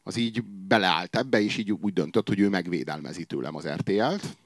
az 0.06 0.16
így 0.16 0.42
beleállt 0.44 1.16
ebbe, 1.16 1.40
és 1.40 1.56
így 1.56 1.72
úgy 1.72 1.92
döntött, 1.92 2.28
hogy 2.28 2.40
ő 2.40 2.48
megvédelmezi 2.48 3.24
tőlem 3.24 3.54
az 3.54 3.68
RTL-t. 3.68 4.36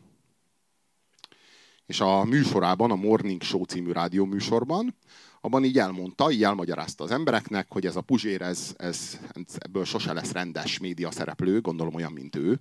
És 1.87 2.01
a 2.01 2.25
műsorában, 2.25 2.91
a 2.91 2.95
Morning 2.95 3.43
Show 3.43 3.65
című 3.65 3.93
rádió 3.93 4.25
műsorban, 4.25 4.95
abban 5.41 5.65
így 5.65 5.79
elmondta, 5.79 6.31
így 6.31 6.45
elmagyarázta 6.45 7.05
az 7.05 7.11
embereknek, 7.11 7.67
hogy 7.69 7.87
ez 7.87 7.97
a 7.97 8.01
Puzsér, 8.01 8.43
ez, 8.43 8.75
ez, 8.77 9.19
ebből 9.59 9.85
sose 9.85 10.13
lesz 10.13 10.33
rendes 10.33 10.79
média 10.79 11.11
szereplő, 11.11 11.61
gondolom 11.61 11.95
olyan, 11.95 12.13
mint 12.13 12.37
ő. 12.37 12.61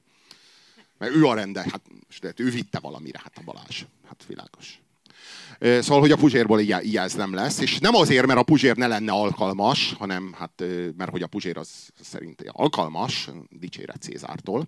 Mert 0.98 1.16
ő 1.16 1.26
a 1.26 1.34
rendes, 1.34 1.66
hát 2.22 2.40
ő 2.40 2.50
vitte 2.50 2.80
valamire, 2.80 3.20
hát 3.24 3.38
a 3.38 3.42
Balázs. 3.44 3.86
Hát 4.08 4.26
világos. 4.28 4.82
Szóval, 5.60 6.00
hogy 6.00 6.12
a 6.12 6.16
Puzsérból 6.16 6.60
ilyen 6.60 7.04
ez 7.04 7.14
nem 7.14 7.34
lesz, 7.34 7.60
és 7.60 7.80
nem 7.80 7.96
azért, 7.96 8.26
mert 8.26 8.40
a 8.40 8.44
Puzsér 8.44 8.76
ne 8.76 8.88
lenne 8.88 9.12
alkalmas, 9.12 9.94
hanem 9.94 10.34
hát, 10.34 10.64
mert 10.98 11.12
hogy 11.12 11.22
a 11.22 11.28
Puzsér 11.28 11.58
az 11.58 11.90
szerint 12.02 12.44
alkalmas, 12.48 13.30
dicséret 13.50 14.02
Cézártól. 14.02 14.68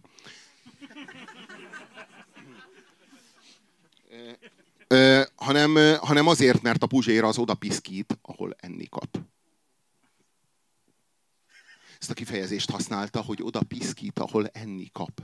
Ö, 4.88 5.22
hanem, 5.36 5.98
hanem 6.00 6.28
azért, 6.28 6.62
mert 6.62 6.84
a 6.84 6.88
Puzsér 6.88 7.24
az 7.24 7.38
oda 7.38 7.54
piszkít, 7.54 8.20
ahol 8.22 8.56
enni 8.58 8.86
kap. 8.90 9.20
Ezt 12.00 12.10
a 12.10 12.14
kifejezést 12.14 12.72
használta, 12.72 13.22
hogy 13.22 13.42
oda 13.42 13.62
piszkít, 13.68 14.20
ahol 14.20 14.48
enni 14.48 14.90
kap. 14.92 15.22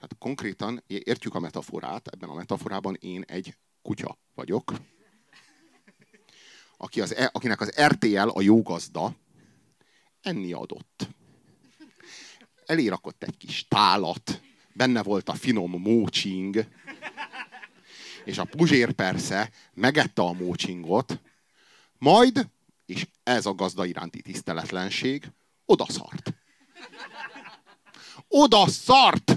Hát 0.00 0.16
konkrétan 0.18 0.82
értjük 0.86 1.34
a 1.34 1.40
metaforát, 1.40 2.08
ebben 2.08 2.28
a 2.28 2.34
metaforában 2.34 2.96
én 3.00 3.22
egy 3.26 3.56
kutya 3.86 4.18
vagyok, 4.34 4.72
aki 6.76 7.00
az, 7.00 7.14
e, 7.14 7.30
akinek 7.32 7.60
az 7.60 7.72
RTL 7.80 8.28
a 8.28 8.40
jó 8.40 8.62
gazda, 8.62 9.14
enni 10.20 10.52
adott. 10.52 11.08
Elérakott 12.64 13.22
egy 13.22 13.36
kis 13.36 13.68
tálat, 13.68 14.40
benne 14.72 15.02
volt 15.02 15.28
a 15.28 15.34
finom 15.34 15.70
mócsing, 15.70 16.66
és 18.24 18.38
a 18.38 18.44
puzsér 18.44 18.92
persze 18.92 19.50
megette 19.74 20.22
a 20.22 20.32
mócsingot, 20.32 21.20
majd, 21.98 22.48
és 22.86 23.06
ez 23.22 23.46
a 23.46 23.54
gazda 23.54 23.84
iránti 23.84 24.22
tiszteletlenség, 24.22 25.30
odaszart. 25.64 26.34
Oda 28.28 28.68
szart! 28.68 29.35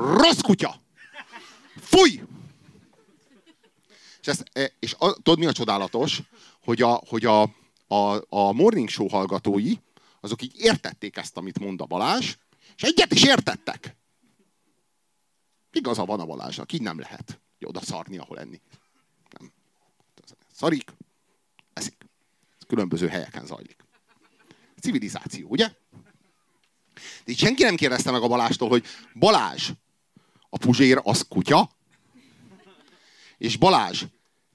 Rossz 0.00 0.40
kutya! 0.40 0.82
Fúj! 1.80 2.22
És, 4.20 4.26
ezt, 4.26 4.44
e, 4.52 4.72
és 4.78 4.94
a, 4.98 5.12
tudod, 5.12 5.38
mi 5.38 5.46
a 5.46 5.52
csodálatos? 5.52 6.22
Hogy 6.64 6.82
a, 6.82 7.02
hogy 7.08 7.24
a, 7.24 7.42
a, 7.86 8.24
a 8.28 8.52
morning 8.52 8.88
show 8.88 9.08
hallgatói, 9.08 9.72
azok 10.20 10.42
így 10.42 10.52
értették 10.56 11.16
ezt, 11.16 11.36
amit 11.36 11.58
mond 11.58 11.80
a 11.80 11.84
Balázs, 11.84 12.36
és 12.76 12.82
egyet 12.82 13.12
is 13.12 13.24
értettek. 13.24 13.96
Igaza 15.72 16.04
van 16.04 16.20
a 16.20 16.26
Balázsnak, 16.26 16.72
így 16.72 16.82
nem 16.82 16.98
lehet 16.98 17.40
oda 17.60 17.80
szarni, 17.80 18.18
ahol 18.18 18.38
enni. 18.38 18.60
Nem. 19.38 19.52
Szarik, 20.52 20.92
eszik. 21.72 21.96
Ez 22.58 22.66
különböző 22.66 23.08
helyeken 23.08 23.46
zajlik. 23.46 23.84
Civilizáció, 24.80 25.48
ugye? 25.48 25.72
De 27.24 27.32
így 27.32 27.38
senki 27.38 27.62
nem 27.62 27.76
kérdezte 27.76 28.10
meg 28.10 28.22
a 28.22 28.28
Balástól, 28.28 28.68
hogy 28.68 28.84
Balázs, 29.14 29.70
a 30.50 30.58
Puzsér 30.58 31.00
az 31.02 31.26
kutya? 31.28 31.70
És 33.38 33.56
Balázs, 33.56 34.04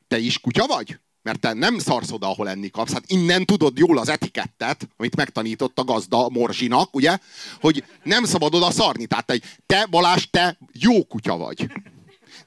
te 0.08 0.18
is 0.18 0.40
kutya 0.40 0.66
vagy? 0.66 1.00
Mert 1.22 1.40
te 1.40 1.54
nem 1.54 1.80
szarsz 1.80 2.12
oda, 2.12 2.28
ahol 2.28 2.50
enni 2.50 2.70
kapsz. 2.70 2.92
Hát 2.94 3.04
innen 3.08 3.46
tudod 3.46 3.78
jól 3.78 3.98
az 3.98 4.10
etikettet, 4.10 4.88
amit 4.98 5.16
megtanított 5.16 5.80
a 5.80 5.84
gazda 5.84 6.30
Morzsinak, 6.30 6.96
ugye? 6.96 7.18
Hogy 7.62 7.84
nem 8.04 8.24
szabad 8.24 8.56
oda 8.56 8.72
szarni. 8.72 9.06
Tehát 9.06 9.26
te, 9.26 9.40
te 9.66 9.86
Balázs, 9.86 10.28
te 10.32 10.58
jó 10.74 11.06
kutya 11.06 11.38
vagy. 11.38 11.68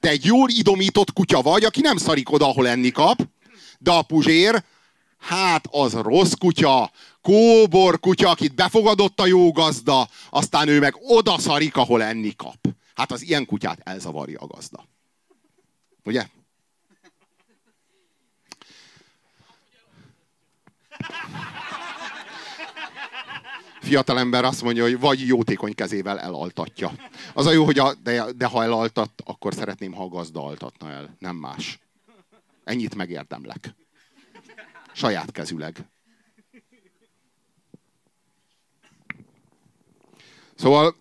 Te 0.00 0.08
egy 0.08 0.24
jól 0.24 0.48
idomított 0.48 1.12
kutya 1.12 1.42
vagy, 1.42 1.64
aki 1.64 1.80
nem 1.80 1.96
szarik 1.96 2.30
oda, 2.30 2.48
ahol 2.48 2.68
enni 2.68 2.90
kap. 2.90 3.28
De 3.78 3.90
a 3.90 4.02
Puzsér, 4.02 4.64
hát 5.18 5.66
az 5.70 5.92
rossz 5.92 6.32
kutya, 6.32 6.90
kóbor 7.22 8.00
kutya, 8.00 8.28
akit 8.28 8.54
befogadott 8.54 9.20
a 9.20 9.26
jó 9.26 9.52
gazda, 9.52 10.08
aztán 10.30 10.68
ő 10.68 10.78
meg 10.78 10.94
oda 11.00 11.38
szarik, 11.38 11.76
ahol 11.76 12.02
enni 12.02 12.36
kap. 12.36 12.68
Hát 12.98 13.12
az 13.12 13.22
ilyen 13.22 13.46
kutyát 13.46 13.80
elzavarja 13.84 14.40
a 14.40 14.46
gazda. 14.46 14.84
Ugye? 16.04 16.26
Fiatalember 23.80 24.44
azt 24.44 24.62
mondja, 24.62 24.82
hogy 24.82 24.98
vagy 24.98 25.26
jótékony 25.26 25.74
kezével 25.74 26.20
elaltatja. 26.20 26.92
Az 27.34 27.46
a 27.46 27.52
jó, 27.52 27.64
hogy 27.64 27.78
a, 27.78 27.94
de, 27.94 28.32
de 28.32 28.46
ha 28.46 28.62
elaltat, 28.62 29.22
akkor 29.24 29.54
szeretném, 29.54 29.92
ha 29.92 30.02
a 30.02 30.08
gazda 30.08 30.44
altatna 30.44 30.90
el, 30.90 31.16
nem 31.18 31.36
más. 31.36 31.78
Ennyit 32.64 32.94
megérdemlek. 32.94 33.74
Saját 34.92 35.30
kezüleg. 35.30 35.76
Szóval 40.54 40.94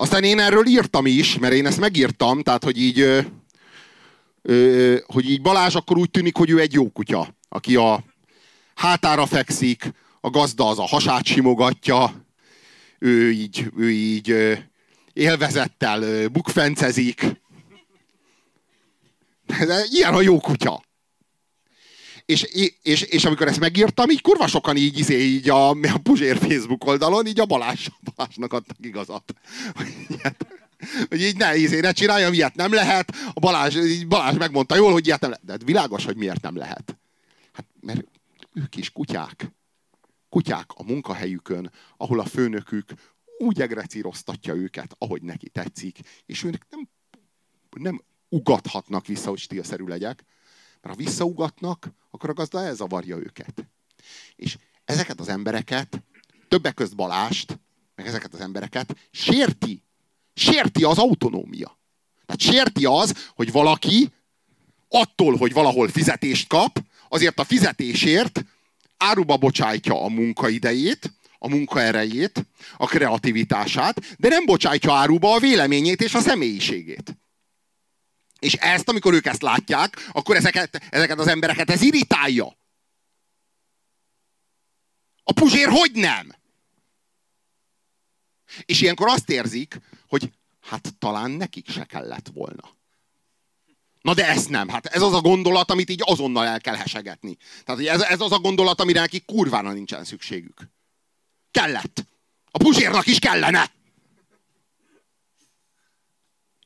aztán 0.00 0.24
én 0.24 0.38
erről 0.38 0.66
írtam 0.66 1.06
is, 1.06 1.38
mert 1.38 1.54
én 1.54 1.66
ezt 1.66 1.80
megírtam, 1.80 2.42
tehát 2.42 2.64
hogy 2.64 2.80
így, 2.80 3.00
ö, 3.00 3.20
ö, 4.42 4.96
hogy 5.06 5.30
így 5.30 5.42
Balázs 5.42 5.74
akkor 5.74 5.98
úgy 5.98 6.10
tűnik, 6.10 6.36
hogy 6.36 6.50
ő 6.50 6.60
egy 6.60 6.72
jó 6.72 6.90
kutya, 6.90 7.34
aki 7.48 7.76
a 7.76 8.04
hátára 8.74 9.26
fekszik, 9.26 9.92
a 10.20 10.30
gazda 10.30 10.68
az 10.68 10.78
a 10.78 10.86
hasát 10.86 11.24
simogatja, 11.24 12.26
ő 12.98 13.32
így, 13.32 13.70
ő 13.76 13.90
így 13.90 14.30
ö, 14.30 14.52
élvezettel 15.12 16.02
ö, 16.02 16.26
bukfencezik. 16.26 17.26
Ilyen 19.90 20.14
a 20.14 20.20
jó 20.20 20.40
kutya. 20.40 20.82
És, 22.30 22.42
és, 22.82 23.02
és 23.02 23.24
amikor 23.24 23.48
ezt 23.48 23.60
megírtam, 23.60 24.10
így 24.10 24.20
kurva 24.20 24.46
sokan 24.46 24.76
így, 24.76 24.98
izé, 24.98 25.18
így 25.18 25.48
a, 25.48 25.68
a 25.70 25.98
Puzsér 26.02 26.36
Facebook 26.36 26.84
oldalon, 26.84 27.26
így 27.26 27.40
a 27.40 27.44
Balázs, 27.44 27.88
Balázsnak 28.14 28.52
adtak 28.52 28.76
igazat. 28.80 29.34
Hogy 31.08 31.22
így 31.22 31.36
ne, 31.36 31.56
ízé, 31.56 31.80
ne 31.80 31.92
csináljam, 31.92 32.32
ilyet 32.32 32.54
nem 32.54 32.72
lehet. 32.72 33.14
A 33.32 33.40
Balázs, 33.40 34.04
Balázs 34.08 34.36
megmondta 34.36 34.76
jól, 34.76 34.92
hogy 34.92 35.06
ilyet 35.06 35.20
nem 35.20 35.30
lehet. 35.30 35.44
De 35.44 35.52
hát 35.52 35.64
világos, 35.64 36.04
hogy 36.04 36.16
miért 36.16 36.42
nem 36.42 36.56
lehet. 36.56 36.98
Hát, 37.52 37.66
mert 37.80 38.04
ők 38.52 38.76
is 38.76 38.90
kutyák. 38.90 39.52
Kutyák 40.28 40.70
a 40.74 40.82
munkahelyükön, 40.82 41.70
ahol 41.96 42.20
a 42.20 42.24
főnökük 42.24 42.92
úgy 43.38 43.60
egrecíroztatja 43.60 44.54
őket, 44.54 44.94
ahogy 44.98 45.22
neki 45.22 45.48
tetszik, 45.48 45.98
és 46.26 46.44
őnek 46.44 46.66
nem, 46.70 46.88
nem 47.70 48.02
ugathatnak 48.28 49.06
vissza, 49.06 49.28
hogy 49.28 49.38
stílszerű 49.38 49.84
legyek, 49.84 50.24
mert 50.80 50.96
ha 50.96 51.02
visszaugatnak, 51.04 51.90
akkor 52.10 52.30
a 52.30 52.32
gazda 52.32 52.64
elzavarja 52.64 53.16
őket. 53.16 53.66
És 54.36 54.58
ezeket 54.84 55.20
az 55.20 55.28
embereket, 55.28 56.02
többek 56.48 56.74
közt 56.74 56.96
Balást, 56.96 57.58
meg 57.94 58.06
ezeket 58.06 58.34
az 58.34 58.40
embereket 58.40 58.96
sérti. 59.10 59.82
Sérti 60.34 60.84
az 60.84 60.98
autonómia. 60.98 61.78
Tehát 62.26 62.40
sérti 62.40 62.84
az, 62.84 63.28
hogy 63.34 63.52
valaki 63.52 64.12
attól, 64.88 65.36
hogy 65.36 65.52
valahol 65.52 65.88
fizetést 65.88 66.48
kap, 66.48 66.82
azért 67.08 67.38
a 67.38 67.44
fizetésért 67.44 68.44
áruba 68.96 69.36
bocsájtja 69.36 70.02
a 70.04 70.08
munkaidejét, 70.08 71.12
a 71.38 71.48
munkaerejét, 71.48 72.46
a 72.76 72.86
kreativitását, 72.86 74.16
de 74.18 74.28
nem 74.28 74.44
bocsájtja 74.44 74.92
áruba 74.92 75.34
a 75.34 75.38
véleményét 75.38 76.02
és 76.02 76.14
a 76.14 76.20
személyiségét. 76.20 77.16
És 78.40 78.54
ezt, 78.54 78.88
amikor 78.88 79.14
ők 79.14 79.26
ezt 79.26 79.42
látják, 79.42 80.08
akkor 80.12 80.36
ezeket, 80.36 80.82
ezeket 80.90 81.18
az 81.18 81.26
embereket 81.26 81.70
ez 81.70 81.82
irritálja. 81.82 82.56
A 85.22 85.32
puzsér 85.32 85.68
hogy 85.68 85.92
nem? 85.92 86.34
És 88.64 88.80
ilyenkor 88.80 89.08
azt 89.08 89.30
érzik, 89.30 89.80
hogy 90.08 90.32
hát 90.60 90.94
talán 90.98 91.30
nekik 91.30 91.70
se 91.70 91.84
kellett 91.84 92.28
volna. 92.34 92.78
Na 94.00 94.14
de 94.14 94.28
ezt 94.28 94.48
nem. 94.48 94.68
Hát 94.68 94.86
ez 94.86 95.02
az 95.02 95.12
a 95.12 95.20
gondolat, 95.20 95.70
amit 95.70 95.90
így 95.90 96.02
azonnal 96.04 96.46
el 96.46 96.60
kell 96.60 96.74
hesegetni. 96.74 97.36
Tehát 97.64 97.80
ez, 97.86 98.00
ez 98.00 98.20
az 98.20 98.32
a 98.32 98.38
gondolat, 98.38 98.80
amire 98.80 99.00
nekik 99.00 99.24
kurvára 99.24 99.72
nincsen 99.72 100.04
szükségük. 100.04 100.70
Kellett. 101.50 102.04
A 102.50 102.58
puzsérnak 102.58 103.06
is 103.06 103.18
kellene. 103.18 103.70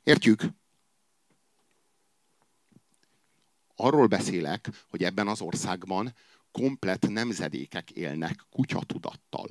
Értjük? 0.02 0.42
Arról 3.76 4.06
beszélek, 4.06 4.70
hogy 4.88 5.04
ebben 5.04 5.28
az 5.28 5.40
országban 5.40 6.14
komplet 6.52 7.08
nemzedékek 7.08 7.90
élnek 7.90 8.46
kutyatudattal. 8.50 9.48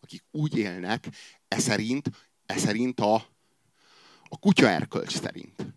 Akik 0.00 0.24
úgy 0.30 0.56
élnek, 0.56 1.08
e 1.48 1.58
szerint, 1.58 2.10
e 2.46 2.58
szerint 2.58 3.00
a, 3.00 3.14
a 4.24 4.38
kutya 4.38 4.68
erkölcs 4.68 5.18
szerint 5.20 5.72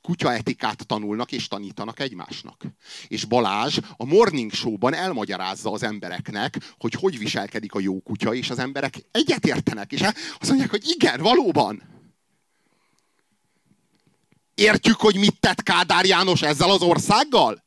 kutyaetikát 0.00 0.86
tanulnak 0.86 1.32
és 1.32 1.48
tanítanak 1.48 2.00
egymásnak. 2.00 2.64
És 3.08 3.24
Balázs 3.24 3.78
a 3.96 4.04
Morning 4.04 4.52
Show-ban 4.52 4.94
elmagyarázza 4.94 5.70
az 5.70 5.82
embereknek, 5.82 6.74
hogy 6.78 6.92
hogy 6.92 7.18
viselkedik 7.18 7.74
a 7.74 7.80
jó 7.80 8.00
kutya, 8.00 8.34
és 8.34 8.50
az 8.50 8.58
emberek 8.58 8.94
egyetértenek, 9.10 9.92
és 9.92 10.00
azt 10.38 10.48
mondják, 10.48 10.70
hogy 10.70 10.82
igen, 10.84 11.20
valóban. 11.20 11.82
Értjük, 14.60 14.96
hogy 14.96 15.16
mit 15.16 15.40
tett 15.40 15.62
Kádár 15.62 16.04
János 16.04 16.42
ezzel 16.42 16.70
az 16.70 16.82
országgal? 16.82 17.64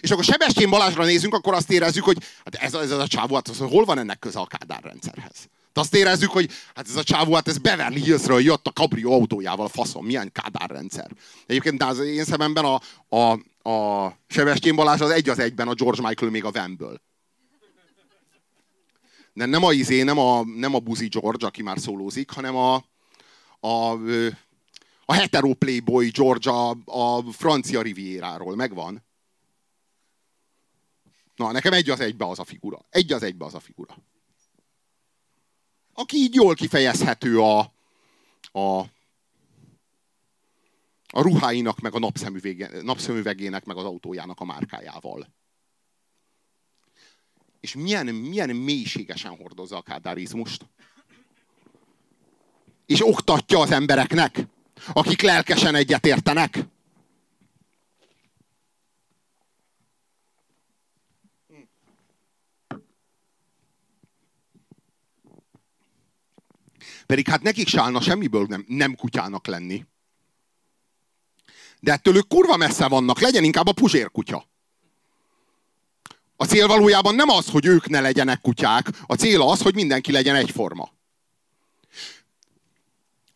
És 0.00 0.10
akkor 0.10 0.24
Sebestyén 0.24 0.70
Balázsra 0.70 1.04
nézünk, 1.04 1.34
akkor 1.34 1.54
azt 1.54 1.70
érezzük, 1.70 2.04
hogy 2.04 2.16
hát 2.44 2.54
ez, 2.54 2.74
ez, 2.74 2.90
ez 2.90 2.98
a 2.98 3.06
csávó, 3.06 3.34
hát 3.34 3.48
az, 3.48 3.58
hol 3.58 3.84
van 3.84 3.98
ennek 3.98 4.18
köze 4.18 4.38
a 4.38 4.46
Kádár 4.46 4.82
rendszerhez? 4.82 5.48
De 5.72 5.80
azt 5.80 5.94
érezzük, 5.94 6.30
hogy 6.30 6.50
hát 6.74 6.88
ez 6.88 6.96
a 6.96 7.02
csávó, 7.02 7.34
hát 7.34 7.48
ez 7.48 7.58
Beverly 7.58 8.00
Hillsről 8.00 8.40
jött 8.40 8.66
a 8.66 8.72
kabrió 8.72 9.12
autójával, 9.12 9.68
faszom, 9.68 10.04
milyen 10.04 10.32
Kádár 10.32 10.70
rendszer. 10.70 11.10
Egyébként 11.46 11.82
az 11.82 11.98
én 11.98 12.24
szememben 12.24 12.64
a, 12.64 12.80
a, 13.16 13.32
a 13.70 14.12
Sebestyén 14.26 14.76
Balázs 14.76 15.00
az 15.00 15.10
egy 15.10 15.28
az 15.28 15.38
egyben 15.38 15.68
a 15.68 15.74
George 15.74 16.08
Michael 16.08 16.30
még 16.30 16.44
a 16.44 16.50
Vemből. 16.50 17.00
De 19.32 19.46
nem 19.46 19.64
a 19.64 19.72
izé, 19.72 20.02
nem 20.02 20.18
a, 20.18 20.44
nem 20.44 20.74
a 20.74 20.78
Buzi 20.78 21.08
George, 21.08 21.46
aki 21.46 21.62
már 21.62 21.78
szólózik, 21.78 22.30
hanem 22.30 22.56
a, 22.56 22.84
a, 23.60 23.96
a 25.10 25.14
hetero 25.14 25.54
playboy 25.54 26.10
George 26.10 26.50
a, 26.50 26.76
a 26.84 27.32
francia 27.32 27.82
rivieráról. 27.82 28.56
Megvan? 28.56 29.04
Na, 31.36 31.52
nekem 31.52 31.72
egy 31.72 31.90
az 31.90 32.00
egybe 32.00 32.26
az 32.26 32.38
a 32.38 32.44
figura. 32.44 32.86
Egy 32.90 33.12
az 33.12 33.22
egybe 33.22 33.44
az 33.44 33.54
a 33.54 33.60
figura. 33.60 33.96
Aki 35.92 36.16
így 36.16 36.34
jól 36.34 36.54
kifejezhető 36.54 37.40
a, 37.40 37.58
a, 38.52 38.78
a 41.06 41.22
ruháinak, 41.22 41.80
meg 41.80 41.94
a 41.94 42.12
napszemüvegének, 42.82 43.64
meg 43.64 43.76
az 43.76 43.84
autójának 43.84 44.40
a 44.40 44.44
márkájával. 44.44 45.28
És 47.60 47.74
milyen, 47.74 48.06
milyen 48.06 48.56
mélységesen 48.56 49.36
hordozza 49.36 49.76
a 49.76 49.82
kádárizmust. 49.82 50.66
És 52.86 53.06
oktatja 53.06 53.58
az 53.58 53.70
embereknek, 53.70 54.46
akik 54.92 55.22
lelkesen 55.22 55.74
egyetértenek. 55.74 56.58
Pedig 67.06 67.28
hát 67.28 67.42
nekik 67.42 67.68
se 67.68 67.80
állna 67.80 68.00
semmiből 68.00 68.46
nem, 68.48 68.64
nem 68.68 68.94
kutyának 68.94 69.46
lenni. 69.46 69.84
De 71.80 71.92
ettől 71.92 72.16
ők 72.16 72.28
kurva 72.28 72.56
messze 72.56 72.88
vannak, 72.88 73.20
legyen 73.20 73.44
inkább 73.44 73.66
a 73.66 73.72
puzsér 73.72 74.10
kutya. 74.10 74.48
A 76.36 76.44
cél 76.44 76.66
valójában 76.66 77.14
nem 77.14 77.28
az, 77.28 77.48
hogy 77.48 77.66
ők 77.66 77.88
ne 77.88 78.00
legyenek 78.00 78.40
kutyák, 78.40 78.88
a 79.06 79.14
cél 79.14 79.42
az, 79.42 79.62
hogy 79.62 79.74
mindenki 79.74 80.12
legyen 80.12 80.34
egyforma. 80.34 80.97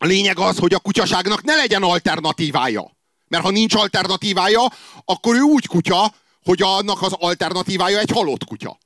Lényeg 0.05 0.39
az, 0.39 0.57
hogy 0.57 0.73
a 0.73 0.79
kutyaságnak 0.79 1.43
ne 1.43 1.55
legyen 1.55 1.83
alternatívája. 1.83 2.91
Mert 3.27 3.43
ha 3.43 3.49
nincs 3.49 3.75
alternatívája, 3.75 4.71
akkor 5.05 5.35
ő 5.35 5.39
úgy 5.39 5.67
kutya, 5.67 6.13
hogy 6.43 6.61
annak 6.61 7.01
az 7.01 7.13
alternatívája 7.13 7.99
egy 7.99 8.11
halott 8.11 8.43
kutya. 8.43 8.77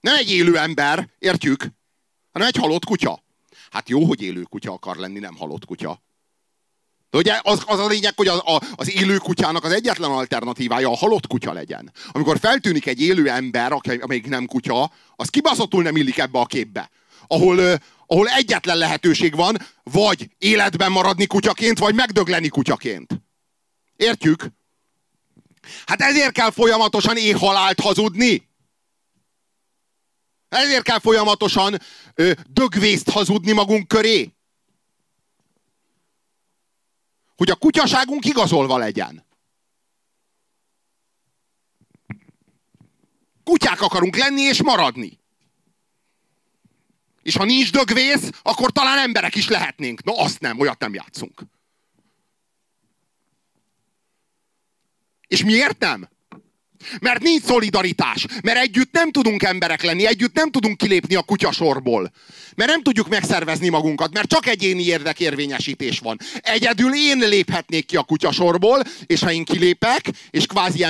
Nem 0.00 0.14
egy 0.14 0.30
élő 0.30 0.58
ember, 0.58 1.08
értjük, 1.18 1.66
hanem 2.32 2.48
egy 2.48 2.56
halott 2.56 2.84
kutya. 2.84 3.22
Hát 3.70 3.88
jó, 3.88 4.04
hogy 4.04 4.22
élő 4.22 4.42
kutya 4.42 4.72
akar 4.72 4.96
lenni, 4.96 5.18
nem 5.18 5.36
halott 5.36 5.64
kutya. 5.64 6.02
De 7.10 7.18
ugye 7.18 7.40
az, 7.42 7.62
az 7.66 7.78
a 7.78 7.86
lényeg, 7.86 8.12
hogy 8.16 8.28
az, 8.28 8.38
a, 8.44 8.62
az 8.74 8.92
élő 8.92 9.16
kutyának 9.16 9.64
az 9.64 9.72
egyetlen 9.72 10.10
alternatívája 10.10 10.90
a 10.90 10.96
halott 10.96 11.26
kutya 11.26 11.52
legyen. 11.52 11.92
Amikor 12.08 12.38
feltűnik 12.38 12.86
egy 12.86 13.00
élő 13.00 13.30
ember, 13.30 13.72
amelyik 14.00 14.26
nem 14.26 14.46
kutya, 14.46 14.90
az 15.16 15.28
kibaszottul 15.28 15.82
nem 15.82 15.96
illik 15.96 16.18
ebbe 16.18 16.38
a 16.38 16.46
képbe. 16.46 16.90
Ahol, 17.26 17.80
ahol 18.06 18.28
egyetlen 18.28 18.76
lehetőség 18.76 19.34
van, 19.34 19.56
vagy 19.82 20.30
életben 20.38 20.92
maradni 20.92 21.26
kutyaként, 21.26 21.78
vagy 21.78 21.94
megdögleni 21.94 22.48
kutyaként. 22.48 23.22
Értjük? 23.96 24.46
Hát 25.86 26.00
ezért 26.00 26.32
kell 26.32 26.50
folyamatosan 26.50 27.16
éhhalált 27.16 27.80
hazudni. 27.80 28.48
Ezért 30.48 30.82
kell 30.82 30.98
folyamatosan 30.98 31.80
ö, 32.14 32.32
dögvészt 32.50 33.10
hazudni 33.10 33.52
magunk 33.52 33.88
köré. 33.88 34.34
Hogy 37.36 37.50
a 37.50 37.54
kutyaságunk 37.54 38.24
igazolva 38.24 38.76
legyen. 38.76 39.26
Kutyák 43.44 43.80
akarunk 43.80 44.16
lenni 44.16 44.40
és 44.40 44.62
maradni. 44.62 45.18
És 47.26 47.36
ha 47.36 47.44
nincs 47.44 47.72
dögvész, 47.72 48.30
akkor 48.42 48.72
talán 48.72 48.98
emberek 48.98 49.34
is 49.34 49.48
lehetnénk. 49.48 50.04
No, 50.04 50.20
azt 50.20 50.40
nem, 50.40 50.58
olyat 50.60 50.78
nem 50.78 50.94
játszunk. 50.94 51.42
És 55.26 55.44
miért 55.44 55.78
nem? 55.78 56.08
Mert 57.00 57.22
nincs 57.22 57.42
szolidaritás. 57.42 58.26
Mert 58.42 58.58
együtt 58.58 58.92
nem 58.92 59.10
tudunk 59.10 59.42
emberek 59.42 59.82
lenni, 59.82 60.06
együtt 60.06 60.34
nem 60.34 60.50
tudunk 60.50 60.76
kilépni 60.76 61.14
a 61.14 61.22
kutyasorból. 61.22 62.12
Mert 62.56 62.70
nem 62.70 62.82
tudjuk 62.82 63.08
megszervezni 63.08 63.68
magunkat, 63.68 64.12
mert 64.12 64.28
csak 64.28 64.46
egyéni 64.46 64.82
érdekérvényesítés 64.82 65.98
van. 65.98 66.18
Egyedül 66.40 66.94
én 66.94 67.18
léphetnék 67.18 67.86
ki 67.86 67.96
a 67.96 68.02
kutyasorból, 68.02 68.82
és 69.06 69.20
ha 69.20 69.32
én 69.32 69.44
kilépek, 69.44 70.10
és 70.30 70.46
kvázi 70.46 70.86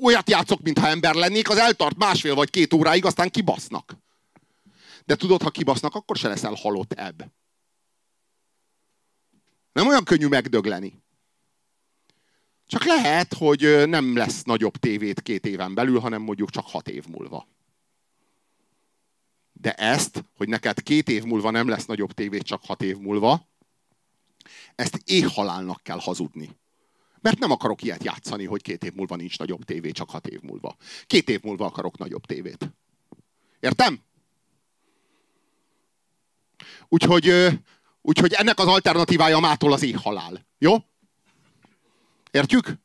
olyat 0.00 0.30
játszok, 0.30 0.62
mintha 0.62 0.88
ember 0.88 1.14
lennék, 1.14 1.50
az 1.50 1.58
eltart 1.58 1.96
másfél 1.96 2.34
vagy 2.34 2.50
két 2.50 2.72
óráig, 2.72 3.04
aztán 3.04 3.30
kibasznak. 3.30 4.03
De 5.04 5.16
tudod, 5.16 5.42
ha 5.42 5.50
kibasznak, 5.50 5.94
akkor 5.94 6.16
se 6.16 6.28
leszel 6.28 6.54
halott 6.54 6.92
ebb. 6.92 7.32
Nem 9.72 9.86
olyan 9.86 10.04
könnyű 10.04 10.26
megdögleni. 10.26 11.02
Csak 12.66 12.84
lehet, 12.84 13.34
hogy 13.34 13.88
nem 13.88 14.16
lesz 14.16 14.42
nagyobb 14.42 14.76
tévét 14.76 15.22
két 15.22 15.46
éven 15.46 15.74
belül, 15.74 15.98
hanem 16.00 16.22
mondjuk 16.22 16.50
csak 16.50 16.66
hat 16.66 16.88
év 16.88 17.06
múlva. 17.06 17.48
De 19.52 19.72
ezt, 19.74 20.24
hogy 20.36 20.48
neked 20.48 20.82
két 20.82 21.08
év 21.08 21.24
múlva 21.24 21.50
nem 21.50 21.68
lesz 21.68 21.86
nagyobb 21.86 22.12
tévé, 22.12 22.38
csak 22.38 22.64
hat 22.64 22.82
év 22.82 22.96
múlva, 22.96 23.48
ezt 24.74 25.00
éhhalálnak 25.04 25.82
kell 25.82 25.98
hazudni. 26.00 26.50
Mert 27.20 27.38
nem 27.38 27.50
akarok 27.50 27.82
ilyet 27.82 28.04
játszani, 28.04 28.44
hogy 28.44 28.62
két 28.62 28.84
év 28.84 28.92
múlva 28.92 29.16
nincs 29.16 29.38
nagyobb 29.38 29.64
tévé, 29.64 29.90
csak 29.90 30.10
hat 30.10 30.26
év 30.26 30.40
múlva. 30.40 30.76
Két 31.06 31.28
év 31.28 31.42
múlva 31.42 31.66
akarok 31.66 31.98
nagyobb 31.98 32.26
tévét. 32.26 32.74
Értem? 33.60 34.00
Úgyhogy, 36.88 37.48
úgyhogy 38.00 38.32
ennek 38.32 38.58
az 38.58 38.66
alternatívája 38.66 39.38
mától 39.38 39.72
az 39.72 39.82
éhhalál. 39.82 40.46
Jó? 40.58 40.76
Értjük? 42.30 42.82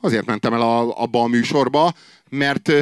Azért 0.00 0.26
mentem 0.26 0.54
el 0.54 0.60
a, 0.60 1.00
abba 1.02 1.22
a 1.22 1.26
műsorba, 1.26 1.92
mert, 2.28 2.72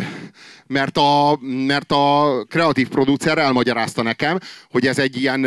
mert, 0.66 0.96
a, 0.96 1.38
mert 1.40 1.92
a 1.92 2.44
kreatív 2.48 2.88
producer 2.88 3.38
elmagyarázta 3.38 4.02
nekem, 4.02 4.38
hogy 4.70 4.86
ez 4.86 4.98
egy 4.98 5.16
ilyen 5.16 5.40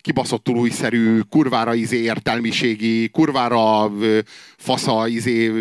kibaszottul 0.00 0.56
újszerű, 0.56 1.20
kurvára 1.20 1.74
izé 1.74 1.96
értelmiségi, 1.96 3.08
kurvára 3.08 3.92
fasza 4.56 5.08
izé 5.08 5.52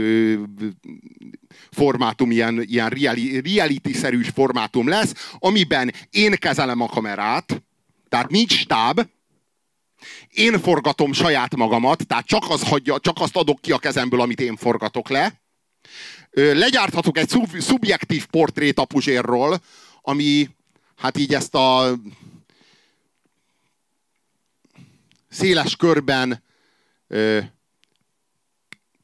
formátum, 1.72 2.32
ilyen, 2.32 2.62
ilyen 2.62 2.90
reality-szerűs 3.44 4.30
formátum 4.30 4.88
lesz, 4.88 5.30
amiben 5.40 5.94
én 6.10 6.32
kezelem 6.32 6.82
a 6.82 6.88
kamerát, 6.88 7.64
tehát 8.10 8.30
nincs 8.30 8.54
stáb, 8.54 9.02
én 10.30 10.60
forgatom 10.60 11.14
saját 11.14 11.56
magamat, 11.56 12.08
tehát 12.08 12.26
csak, 12.26 12.44
az 12.50 12.64
hagyja, 12.64 13.00
csak 13.00 13.16
azt 13.20 13.36
adok 13.36 13.62
ki 13.62 13.72
a 13.72 13.78
kezemből, 13.78 14.22
amit 14.22 14.42
én 14.42 14.56
forgatok 14.56 15.10
le. 15.10 15.42
Legyárthatok 16.32 17.18
egy 17.18 17.30
szub, 17.30 17.60
szubjektív 17.60 18.26
portrét 18.26 18.80
a 18.80 18.86
Puzsérról, 18.86 19.62
ami 20.02 20.50
hát 20.96 21.18
így 21.18 21.34
ezt 21.34 21.56
a 21.56 21.96
széles 25.30 25.76
körben 25.76 26.44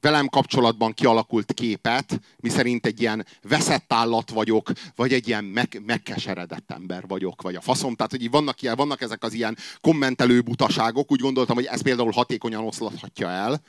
velem 0.05 0.27
kapcsolatban 0.27 0.93
kialakult 0.93 1.53
képet, 1.53 2.19
miszerint 2.39 2.85
egy 2.85 3.01
ilyen 3.01 3.25
veszett 3.41 3.93
állat 3.93 4.29
vagyok, 4.29 4.71
vagy 4.95 5.13
egy 5.13 5.27
ilyen 5.27 5.43
meg, 5.43 5.81
megkeseredett 5.85 6.71
ember 6.71 7.07
vagyok, 7.07 7.41
vagy 7.41 7.55
a 7.55 7.61
faszom. 7.61 7.95
Tehát, 7.95 8.11
hogy 8.11 8.29
vannak, 8.29 8.61
ilyen, 8.61 8.75
vannak 8.75 9.01
ezek 9.01 9.23
az 9.23 9.33
ilyen 9.33 9.57
kommentelő 9.81 10.41
butaságok, 10.41 11.11
úgy 11.11 11.19
gondoltam, 11.19 11.55
hogy 11.55 11.65
ez 11.65 11.81
például 11.81 12.11
hatékonyan 12.11 12.65
oszlathatja 12.65 13.29
el. 13.29 13.61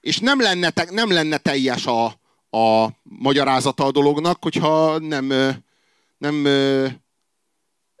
És 0.00 0.18
nem 0.18 0.40
lenne, 0.40 0.70
te, 0.70 0.86
nem 0.90 1.10
lenne 1.10 1.36
teljes 1.36 1.86
a, 1.86 2.04
a 2.58 2.88
magyarázata 3.02 3.84
a 3.84 3.90
dolognak, 3.90 4.42
hogyha 4.42 4.98
nem, 4.98 5.32
nem 6.18 6.46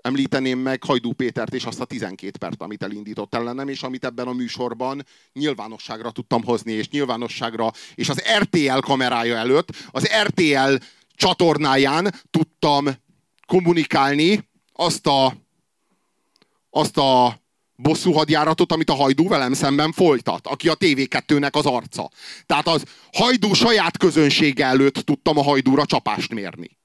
említeném 0.06 0.58
meg 0.58 0.84
Hajdú 0.84 1.12
Pétert 1.12 1.54
és 1.54 1.64
azt 1.64 1.80
a 1.80 1.84
12 1.84 2.38
perc, 2.38 2.54
amit 2.58 2.82
elindított 2.82 3.34
ellenem, 3.34 3.68
és 3.68 3.82
amit 3.82 4.04
ebben 4.04 4.26
a 4.26 4.32
műsorban 4.32 5.06
nyilvánosságra 5.32 6.10
tudtam 6.10 6.44
hozni, 6.44 6.72
és 6.72 6.88
nyilvánosságra, 6.88 7.72
és 7.94 8.08
az 8.08 8.22
RTL 8.38 8.78
kamerája 8.78 9.36
előtt, 9.36 9.68
az 9.90 10.08
RTL 10.22 10.74
csatornáján 11.14 12.14
tudtam 12.30 12.88
kommunikálni 13.46 14.48
azt 14.72 15.06
a, 15.06 15.34
azt 16.70 16.96
a 16.96 17.40
bosszú 17.76 18.12
hadjáratot, 18.12 18.72
amit 18.72 18.90
a 18.90 18.94
Hajdú 18.94 19.28
velem 19.28 19.52
szemben 19.52 19.92
folytat, 19.92 20.46
aki 20.46 20.68
a 20.68 20.76
TV2-nek 20.76 21.52
az 21.52 21.66
arca. 21.66 22.10
Tehát 22.46 22.68
az 22.68 22.84
Hajdú 23.12 23.52
saját 23.52 23.96
közönsége 23.96 24.64
előtt 24.64 24.94
tudtam 24.94 25.38
a 25.38 25.42
Hajdúra 25.42 25.84
csapást 25.84 26.34
mérni. 26.34 26.75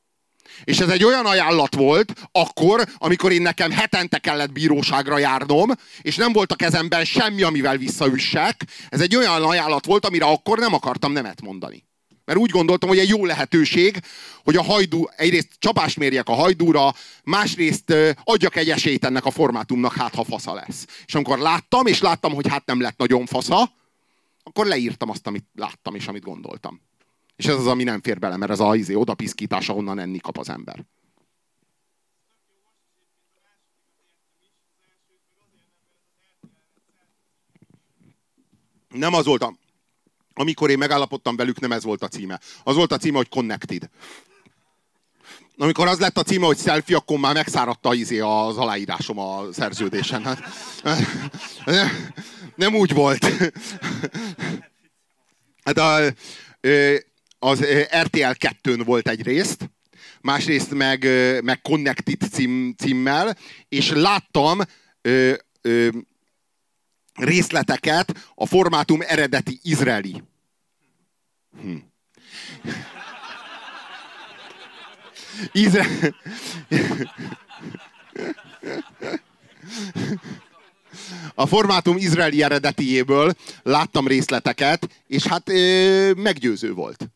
És 0.63 0.79
ez 0.79 0.89
egy 0.89 1.03
olyan 1.03 1.25
ajánlat 1.25 1.75
volt 1.75 2.13
akkor, 2.31 2.87
amikor 2.97 3.31
én 3.31 3.41
nekem 3.41 3.71
hetente 3.71 4.17
kellett 4.17 4.51
bíróságra 4.51 5.17
járnom, 5.17 5.71
és 6.01 6.15
nem 6.15 6.33
volt 6.33 6.51
a 6.51 6.55
kezemben 6.55 7.05
semmi, 7.05 7.41
amivel 7.41 7.77
visszaüssek. 7.77 8.65
Ez 8.89 9.01
egy 9.01 9.15
olyan 9.15 9.43
ajánlat 9.43 9.85
volt, 9.85 10.05
amire 10.05 10.25
akkor 10.25 10.59
nem 10.59 10.73
akartam 10.73 11.11
nemet 11.11 11.41
mondani. 11.41 11.89
Mert 12.25 12.39
úgy 12.39 12.49
gondoltam, 12.49 12.89
hogy 12.89 12.99
egy 12.99 13.09
jó 13.09 13.25
lehetőség, 13.25 13.99
hogy 14.43 14.55
a 14.55 14.63
hajdú, 14.63 15.07
egyrészt 15.15 15.49
csapást 15.59 15.97
mérjek 15.97 16.29
a 16.29 16.33
hajdúra, 16.33 16.93
másrészt 17.23 17.93
adjak 18.23 18.55
egy 18.55 18.69
esélyt 18.69 19.05
ennek 19.05 19.25
a 19.25 19.31
formátumnak, 19.31 19.93
hát 19.93 20.15
ha 20.15 20.23
fasza 20.23 20.53
lesz. 20.53 20.85
És 21.05 21.15
amikor 21.15 21.39
láttam, 21.39 21.85
és 21.85 22.01
láttam, 22.01 22.33
hogy 22.33 22.47
hát 22.47 22.65
nem 22.65 22.81
lett 22.81 22.97
nagyon 22.97 23.25
fasza, 23.25 23.71
akkor 24.43 24.65
leírtam 24.65 25.09
azt, 25.09 25.27
amit 25.27 25.45
láttam, 25.53 25.95
és 25.95 26.07
amit 26.07 26.23
gondoltam. 26.23 26.81
És 27.35 27.45
ez 27.45 27.55
az, 27.55 27.67
ami 27.67 27.83
nem 27.83 28.01
fér 28.01 28.19
bele, 28.19 28.37
mert 28.37 28.51
ez 28.51 28.59
a 28.59 28.75
izé, 28.75 28.93
oda 28.93 29.13
piszkítás, 29.13 29.69
ahonnan 29.69 29.99
enni 29.99 30.19
kap 30.19 30.37
az 30.37 30.49
ember. 30.49 30.85
Nem 38.89 39.13
az 39.13 39.25
volt 39.25 39.41
a... 39.41 39.55
Amikor 40.33 40.69
én 40.69 40.77
megállapodtam 40.77 41.35
velük, 41.35 41.59
nem 41.59 41.71
ez 41.71 41.83
volt 41.83 42.03
a 42.03 42.07
címe. 42.07 42.39
Az 42.63 42.75
volt 42.75 42.91
a 42.91 42.97
címe, 42.97 43.17
hogy 43.17 43.29
Connected. 43.29 43.89
Amikor 45.57 45.87
az 45.87 45.99
lett 45.99 46.17
a 46.17 46.23
címe, 46.23 46.45
hogy 46.45 46.57
selfie, 46.57 46.95
akkor 46.95 47.19
már 47.19 47.33
megszáradta 47.33 47.93
izé 47.93 48.19
az 48.19 48.57
aláírásom 48.57 49.19
a 49.19 49.53
szerződésen. 49.53 50.23
Hát, 50.23 50.39
nem 52.55 52.75
úgy 52.75 52.93
volt. 52.93 53.25
Hát 55.63 55.77
a, 55.77 56.13
az 57.43 57.65
RTL 58.01 58.47
2-n 58.63 58.81
volt 58.85 59.07
egy 59.07 59.23
részt, 59.23 59.69
másrészt 60.21 60.71
meg, 60.73 61.07
meg 61.43 61.61
Connected 61.61 62.21
cím, 62.31 62.73
címmel, 62.77 63.37
és 63.69 63.89
láttam 63.89 64.59
ö, 65.01 65.33
ö, 65.61 65.89
részleteket 67.13 68.31
a 68.35 68.45
formátum 68.45 68.99
eredeti 69.01 69.59
izraeli. 69.63 70.23
Hm. 71.61 71.75
Izrael... 75.51 76.15
A 81.35 81.45
formátum 81.45 81.97
izraeli 81.97 82.43
eredetiéből 82.43 83.33
láttam 83.63 84.07
részleteket, 84.07 85.03
és 85.07 85.27
hát 85.27 85.49
ö, 85.49 86.11
meggyőző 86.15 86.73
volt. 86.73 87.11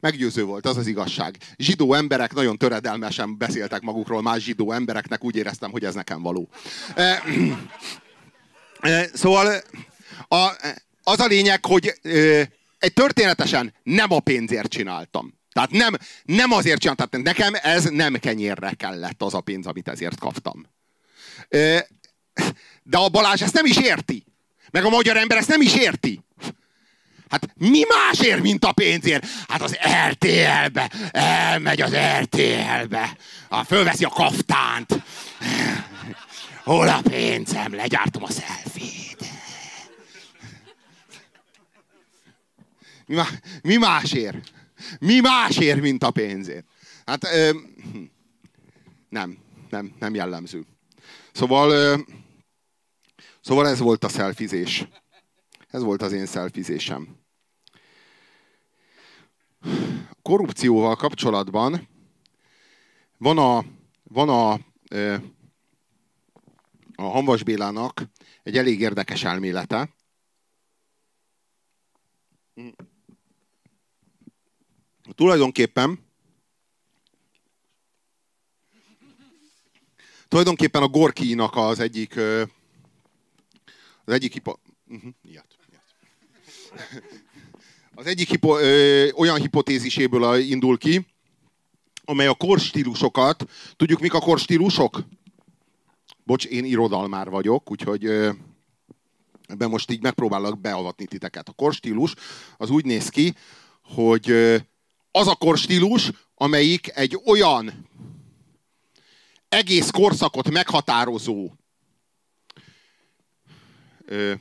Meggyőző 0.00 0.44
volt, 0.44 0.66
az 0.66 0.76
az 0.76 0.86
igazság. 0.86 1.36
Zsidó 1.56 1.94
emberek 1.94 2.34
nagyon 2.34 2.58
töredelmesen 2.58 3.38
beszéltek 3.38 3.80
magukról 3.80 4.22
más 4.22 4.42
zsidó 4.42 4.72
embereknek, 4.72 5.24
úgy 5.24 5.36
éreztem, 5.36 5.70
hogy 5.70 5.84
ez 5.84 5.94
nekem 5.94 6.22
való. 6.22 6.48
E, 6.94 7.22
e, 8.80 9.08
szóval 9.14 9.62
a, 10.28 10.50
az 11.02 11.20
a 11.20 11.26
lényeg, 11.26 11.64
hogy 11.64 11.94
e, 12.02 12.10
egy 12.78 12.92
történetesen 12.92 13.74
nem 13.82 14.12
a 14.12 14.20
pénzért 14.20 14.70
csináltam. 14.70 15.38
Tehát 15.52 15.70
nem, 15.70 15.96
nem 16.24 16.52
azért 16.52 16.80
csináltam, 16.80 17.08
tehát 17.08 17.26
nekem 17.26 17.54
ez 17.62 17.84
nem 17.84 18.14
kenyérre 18.14 18.72
kellett 18.72 19.22
az 19.22 19.34
a 19.34 19.40
pénz, 19.40 19.66
amit 19.66 19.88
ezért 19.88 20.18
kaptam. 20.18 20.66
E, 21.48 21.88
de 22.82 22.98
a 22.98 23.08
Balázs 23.08 23.42
ezt 23.42 23.54
nem 23.54 23.66
is 23.66 23.76
érti. 23.76 24.24
Meg 24.70 24.84
a 24.84 24.88
magyar 24.88 25.16
ember 25.16 25.36
ezt 25.36 25.48
nem 25.48 25.60
is 25.60 25.74
érti. 25.74 26.20
Hát 27.28 27.48
mi 27.54 27.82
másért, 27.88 28.42
mint 28.42 28.64
a 28.64 28.72
pénzért? 28.72 29.26
Hát 29.48 29.62
az 29.62 29.76
RTL-be, 30.10 30.92
elmegy 31.10 31.80
az 31.80 31.94
RTL-be, 32.20 33.16
a, 33.48 33.64
fölveszi 33.64 34.04
a 34.04 34.08
kaftánt. 34.08 35.02
Hol 36.64 36.88
a 36.88 37.00
pénzem? 37.02 37.74
Legyártom 37.74 38.22
a 38.22 38.30
szelfét. 38.30 39.24
Mi, 43.06 43.14
má, 43.14 43.26
mi 43.62 43.76
másért? 43.76 44.52
Mi 45.00 45.20
másért, 45.20 45.80
mint 45.80 46.02
a 46.02 46.10
pénzért? 46.10 46.66
Hát 47.06 47.24
ö, 47.24 47.50
nem, 49.08 49.38
nem, 49.70 49.94
nem 49.98 50.14
jellemző. 50.14 50.64
Szóval, 51.32 51.70
ö, 51.70 51.96
szóval 53.40 53.68
ez 53.68 53.78
volt 53.78 54.04
a 54.04 54.08
szelfizés. 54.08 54.88
Ez 55.70 55.82
volt 55.82 56.02
az 56.02 56.12
én 56.12 56.26
szelfizésem. 56.26 57.17
Korrupcióval 60.22 60.96
kapcsolatban 60.96 61.88
van 63.16 63.38
a, 63.38 63.64
van 64.02 64.28
a, 64.28 64.52
a 66.94 67.02
Hanvas 67.02 67.42
Bélának 67.42 68.02
egy 68.42 68.56
elég 68.56 68.80
érdekes 68.80 69.24
elmélete. 69.24 69.94
Tulajdonképpen 75.14 76.06
tulajdonképpen 80.28 80.82
a 80.82 80.88
Gorkinak 80.88 81.56
az 81.56 81.80
egyik 81.80 82.16
az 84.08 84.14
egyik 84.14 84.34
ipa... 84.34 84.58
Uh-huh, 84.86 85.14
ilyet, 85.22 85.56
ilyet. 85.70 85.84
Az 87.98 88.06
egyik 88.06 88.28
hipo, 88.28 88.58
ö, 88.58 89.08
olyan 89.14 89.40
hipotéziséből 89.40 90.38
indul 90.38 90.78
ki, 90.78 91.06
amely 92.04 92.26
a 92.26 92.34
korstílusokat, 92.34 93.44
tudjuk 93.76 94.00
mik 94.00 94.14
a 94.14 94.20
korstílusok? 94.20 95.02
Bocs, 96.24 96.44
én 96.44 96.64
irodalmár 96.64 97.30
vagyok, 97.30 97.70
úgyhogy 97.70 98.04
ö, 98.04 98.30
ebben 99.46 99.68
most 99.68 99.90
így 99.90 100.02
megpróbálok 100.02 100.60
beavatni 100.60 101.06
titeket. 101.06 101.48
A 101.48 101.52
korstílus 101.52 102.14
az 102.56 102.70
úgy 102.70 102.84
néz 102.84 103.08
ki, 103.08 103.34
hogy 103.82 104.30
ö, 104.30 104.56
az 105.10 105.26
a 105.26 105.34
korstílus, 105.34 106.10
amelyik 106.34 106.90
egy 106.94 107.20
olyan 107.26 107.88
egész 109.48 109.90
korszakot 109.90 110.50
meghatározó 110.50 111.52
ö, 114.04 114.34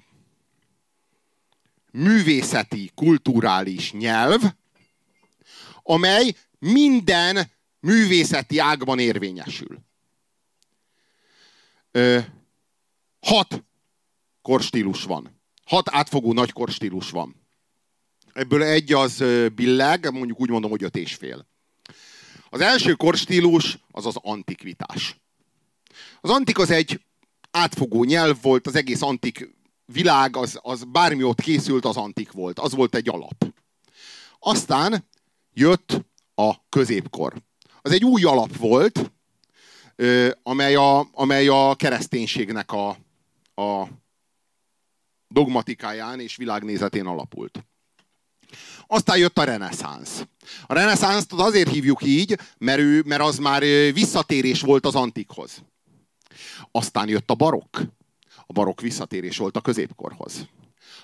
művészeti, 1.97 2.91
kulturális 2.95 3.91
nyelv, 3.91 4.41
amely 5.83 6.35
minden 6.59 7.51
művészeti 7.79 8.57
ágban 8.59 8.99
érvényesül. 8.99 9.79
Ö, 11.91 12.19
hat 13.19 13.63
korstílus 14.41 15.03
van. 15.03 15.41
Hat 15.65 15.89
átfogó 15.89 16.33
nagy 16.33 16.51
korstílus 16.51 17.09
van. 17.09 17.35
Ebből 18.33 18.63
egy 18.63 18.93
az 18.93 19.23
billeg, 19.55 20.11
mondjuk 20.11 20.39
úgy 20.39 20.49
mondom, 20.49 20.71
hogy 20.71 20.83
öt 20.83 20.95
és 20.95 21.15
fél. 21.15 21.47
Az 22.49 22.61
első 22.61 22.93
korstílus 22.93 23.77
az 23.91 24.05
az 24.05 24.15
antikvitás. 24.21 25.15
Az 26.21 26.29
antik 26.29 26.57
az 26.57 26.69
egy 26.69 27.01
átfogó 27.51 28.03
nyelv 28.03 28.41
volt, 28.41 28.67
az 28.67 28.75
egész 28.75 29.01
antik 29.01 29.55
világ, 29.93 30.37
az, 30.37 30.59
az 30.61 30.83
bármi 30.83 31.23
ott 31.23 31.41
készült, 31.41 31.85
az 31.85 31.97
antik 31.97 32.31
volt. 32.31 32.59
Az 32.59 32.73
volt 32.73 32.95
egy 32.95 33.09
alap. 33.09 33.53
Aztán 34.39 35.07
jött 35.53 36.05
a 36.35 36.67
középkor. 36.69 37.33
Az 37.81 37.91
egy 37.91 38.03
új 38.03 38.23
alap 38.23 38.57
volt, 38.57 39.11
amely 40.43 40.75
a, 40.75 41.07
amely 41.11 41.47
a 41.47 41.75
kereszténységnek 41.75 42.71
a, 42.71 42.89
a 43.61 43.87
dogmatikáján 45.27 46.19
és 46.19 46.35
világnézetén 46.35 47.05
alapult. 47.05 47.65
Aztán 48.87 49.17
jött 49.17 49.37
a 49.37 49.43
reneszánsz. 49.43 50.25
A 50.65 50.73
reneszánszt 50.73 51.33
azért 51.33 51.71
hívjuk 51.71 52.03
így, 52.03 52.39
mert, 52.57 52.79
ő, 52.79 53.03
mert 53.05 53.21
az 53.21 53.37
már 53.37 53.61
visszatérés 53.93 54.61
volt 54.61 54.85
az 54.85 54.95
antikhoz. 54.95 55.63
Aztán 56.71 57.07
jött 57.07 57.29
a 57.29 57.35
barokk. 57.35 57.77
A 58.47 58.53
barokk 58.53 58.81
visszatérés 58.81 59.37
volt 59.37 59.57
a 59.57 59.61
középkorhoz. 59.61 60.47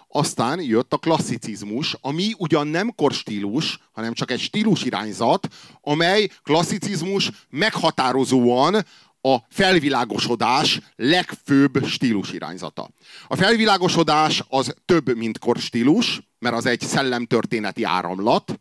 Aztán 0.08 0.62
jött 0.62 0.94
a 0.94 0.98
klasszicizmus, 0.98 1.98
ami 2.02 2.34
ugyan 2.38 2.68
nem 2.68 2.96
korstílus, 2.96 3.80
hanem 3.92 4.14
csak 4.14 4.32
egy 4.32 4.40
stílus 4.40 4.84
irányzat, 4.84 5.48
amely 5.82 6.30
klasszicizmus 6.44 7.32
meghatározóan 7.50 8.86
a 9.22 9.38
felvilágosodás 9.50 10.80
legfőbb 10.96 11.86
stílus 11.86 12.32
irányzata. 12.32 12.90
A 13.28 13.36
felvilágosodás 13.36 14.44
az 14.50 14.76
több, 14.86 15.16
mint 15.18 15.40
korstílus, 15.40 16.22
mert 16.40 16.56
az 16.56 16.66
egy 16.66 16.82
szellemtörténeti 16.82 17.84
áramlat. 17.84 18.60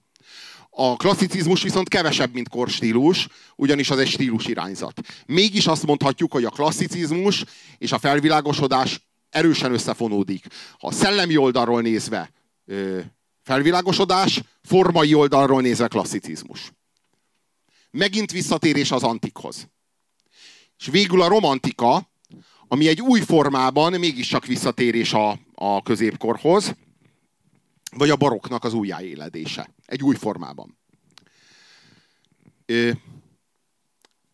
A 0.74 0.96
klasszicizmus 0.96 1.62
viszont 1.62 1.88
kevesebb, 1.88 2.32
mint 2.32 2.48
korstílus, 2.48 3.28
ugyanis 3.56 3.90
az 3.90 3.98
egy 3.98 4.08
stílus 4.08 4.46
irányzat. 4.46 5.00
Mégis 5.26 5.66
azt 5.66 5.86
mondhatjuk, 5.86 6.32
hogy 6.32 6.44
a 6.44 6.50
klasszicizmus 6.50 7.44
és 7.78 7.92
a 7.92 7.98
felvilágosodás 7.98 9.00
erősen 9.30 9.72
összefonódik. 9.72 10.46
Ha 10.78 10.86
a 10.86 10.92
szellemi 10.92 11.36
oldalról 11.36 11.80
nézve 11.80 12.32
felvilágosodás, 13.42 14.42
formai 14.62 15.14
oldalról 15.14 15.60
nézve 15.60 15.88
klasszicizmus. 15.88 16.72
Megint 17.90 18.30
visszatérés 18.30 18.90
az 18.90 19.02
antikhoz. 19.02 19.68
És 20.78 20.86
végül 20.86 21.22
a 21.22 21.28
romantika, 21.28 22.10
ami 22.68 22.88
egy 22.88 23.00
új 23.00 23.20
formában 23.20 23.92
mégiscsak 23.92 24.46
visszatérés 24.46 25.12
a, 25.12 25.38
a 25.54 25.82
középkorhoz, 25.82 26.74
vagy 27.96 28.10
a 28.10 28.16
baroknak 28.16 28.64
az 28.64 28.72
újjáéledése. 28.72 29.74
Egy 29.92 30.02
új 30.02 30.14
formában. 30.14 30.78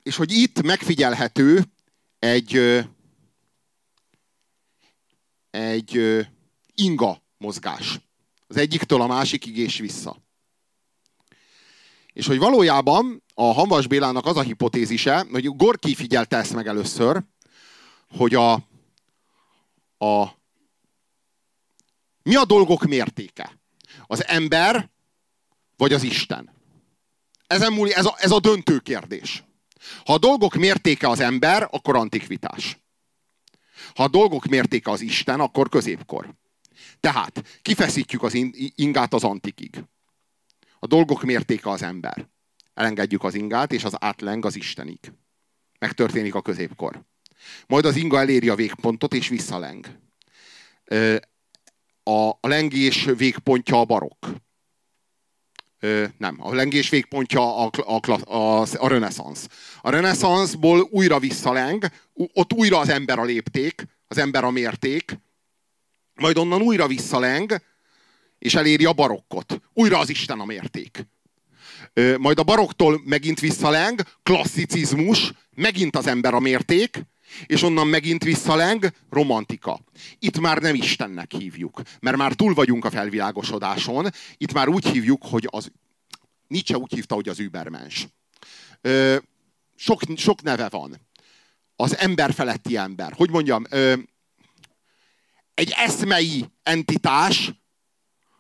És 0.03 0.17
hogy 0.17 0.33
itt 0.33 0.63
megfigyelhető 0.63 1.65
egy, 2.19 2.57
egy 5.51 6.27
inga 6.75 7.23
mozgás. 7.39 8.01
Az 8.47 8.57
egyiktől 8.57 9.01
a 9.01 9.07
másikig 9.07 9.57
és 9.57 9.79
vissza. 9.79 10.17
És 12.13 12.27
hogy 12.27 12.39
valójában 12.39 13.23
a 13.35 13.53
Hanvas 13.53 13.87
Bélának 13.87 14.27
az 14.27 14.37
a 14.37 14.43
hipotézise, 14.43 15.27
hogy 15.31 15.57
Gorki 15.57 15.95
figyelte 15.95 16.37
ezt 16.37 16.55
meg 16.55 16.67
először, 16.67 17.23
hogy 18.09 18.35
a, 18.35 18.53
a 19.99 20.29
mi 22.23 22.35
a 22.35 22.45
dolgok 22.45 22.85
mértéke? 22.85 23.59
Az 24.07 24.27
ember, 24.27 24.91
vagy 25.79 25.93
az 25.93 26.03
Isten? 26.03 26.51
Ezen 27.47 27.73
múli, 27.73 27.93
ez, 27.93 28.05
a, 28.05 28.15
ez 28.19 28.31
a 28.31 28.41
döntő 28.41 28.79
kérdés. 28.79 29.45
Ha 30.05 30.13
a 30.13 30.19
dolgok 30.19 30.55
mértéke 30.55 31.09
az 31.09 31.21
ember, 31.21 31.69
akkor 31.71 31.97
antikvitás. 31.97 32.79
Ha 33.95 34.03
a 34.03 34.09
dolgok 34.09 34.45
mértéke 34.45 34.91
az 34.91 35.01
Isten, 35.01 35.41
akkor 35.41 35.69
középkor. 35.69 36.35
Tehát 37.01 37.61
kifeszítjük 37.63 38.23
az 38.23 38.35
ingát 38.75 39.15
az 39.15 39.25
antikig. 39.25 39.85
A 40.79 40.87
dolgok 40.87 41.23
mértéke 41.23 41.71
az 41.71 41.83
ember. 41.83 42.29
Elengedjük 42.75 43.25
az 43.25 43.35
ingát, 43.35 43.73
és 43.73 43.85
az 43.85 43.97
átleng 43.99 44.45
az 44.45 44.57
Istenig. 44.57 45.13
Megtörténik 45.79 46.35
a 46.35 46.43
középkor. 46.43 47.05
Majd 47.67 47.85
az 47.85 47.97
inga 47.97 48.19
eléri 48.19 48.49
a 48.49 48.55
végpontot, 48.55 49.15
és 49.15 49.29
visszaleng. 49.29 49.87
A, 52.03 52.33
lengés 52.41 53.05
végpontja 53.05 53.81
a 53.81 53.85
barokk. 53.85 54.27
Nem, 56.19 56.37
a 56.39 56.55
lengés 56.55 56.89
végpontja 56.89 57.57
a, 57.57 57.71
a, 57.87 58.35
a, 58.35 58.67
a 58.77 58.89
reneszánsz. 58.89 59.47
A 59.81 59.91
reneszánszból 59.91 60.89
újra 60.91 61.19
visszaleng, 61.19 61.91
ott 62.15 62.53
újra 62.53 62.79
az 62.79 62.89
ember 62.89 63.19
a 63.19 63.25
lépték, 63.25 63.87
az 64.09 64.19
ember 64.19 64.45
a 64.45 64.51
mérték, 64.51 65.19
majd 66.15 66.39
onnan 66.39 66.63
újra 66.63 66.87
visszaleng, 66.87 67.63
és 68.39 68.55
eléri 68.55 68.85
a 68.85 68.93
barokkot. 68.93 69.61
Újra 69.73 69.99
az 69.99 70.09
Isten 70.09 70.41
a 70.41 70.45
mérték. 70.45 71.07
Majd 72.19 72.39
a 72.39 72.43
baroktól 72.43 73.01
megint 73.05 73.41
visszaleng, 73.41 74.03
klasszicizmus, 74.23 75.33
megint 75.55 75.97
az 75.97 76.07
ember 76.07 76.35
a 76.35 76.41
mérték, 76.41 77.01
és 77.47 77.63
onnan 77.63 77.87
megint 77.87 78.25
visszaleng, 78.25 78.93
romantika. 79.11 79.81
Itt 80.19 80.41
már 80.41 80.59
nem 80.59 80.75
Istennek 80.75 81.33
hívjuk, 81.33 81.81
mert 82.01 82.17
már 82.17 82.33
túl 82.33 82.55
vagyunk 82.55 82.85
a 82.85 82.91
felvilágosodáson, 82.91 84.11
itt 84.37 84.53
már 84.53 84.69
úgy 84.69 84.87
hívjuk, 84.87 85.23
hogy 85.23 85.49
az 85.51 85.71
Nietzsche 86.49 86.77
úgy 86.77 86.93
hívta, 86.93 87.15
hogy 87.15 87.29
az 87.29 87.39
übermens. 87.39 88.09
Sok, 89.77 90.01
sok 90.17 90.43
neve 90.43 90.69
van. 90.69 91.01
Az 91.77 91.97
ember 91.97 92.33
feletti 92.33 92.77
ember. 92.77 93.13
Hogy 93.13 93.31
mondjam, 93.31 93.65
ö, 93.71 93.95
egy 95.55 95.73
eszmei 95.77 96.45
entitás, 96.63 97.53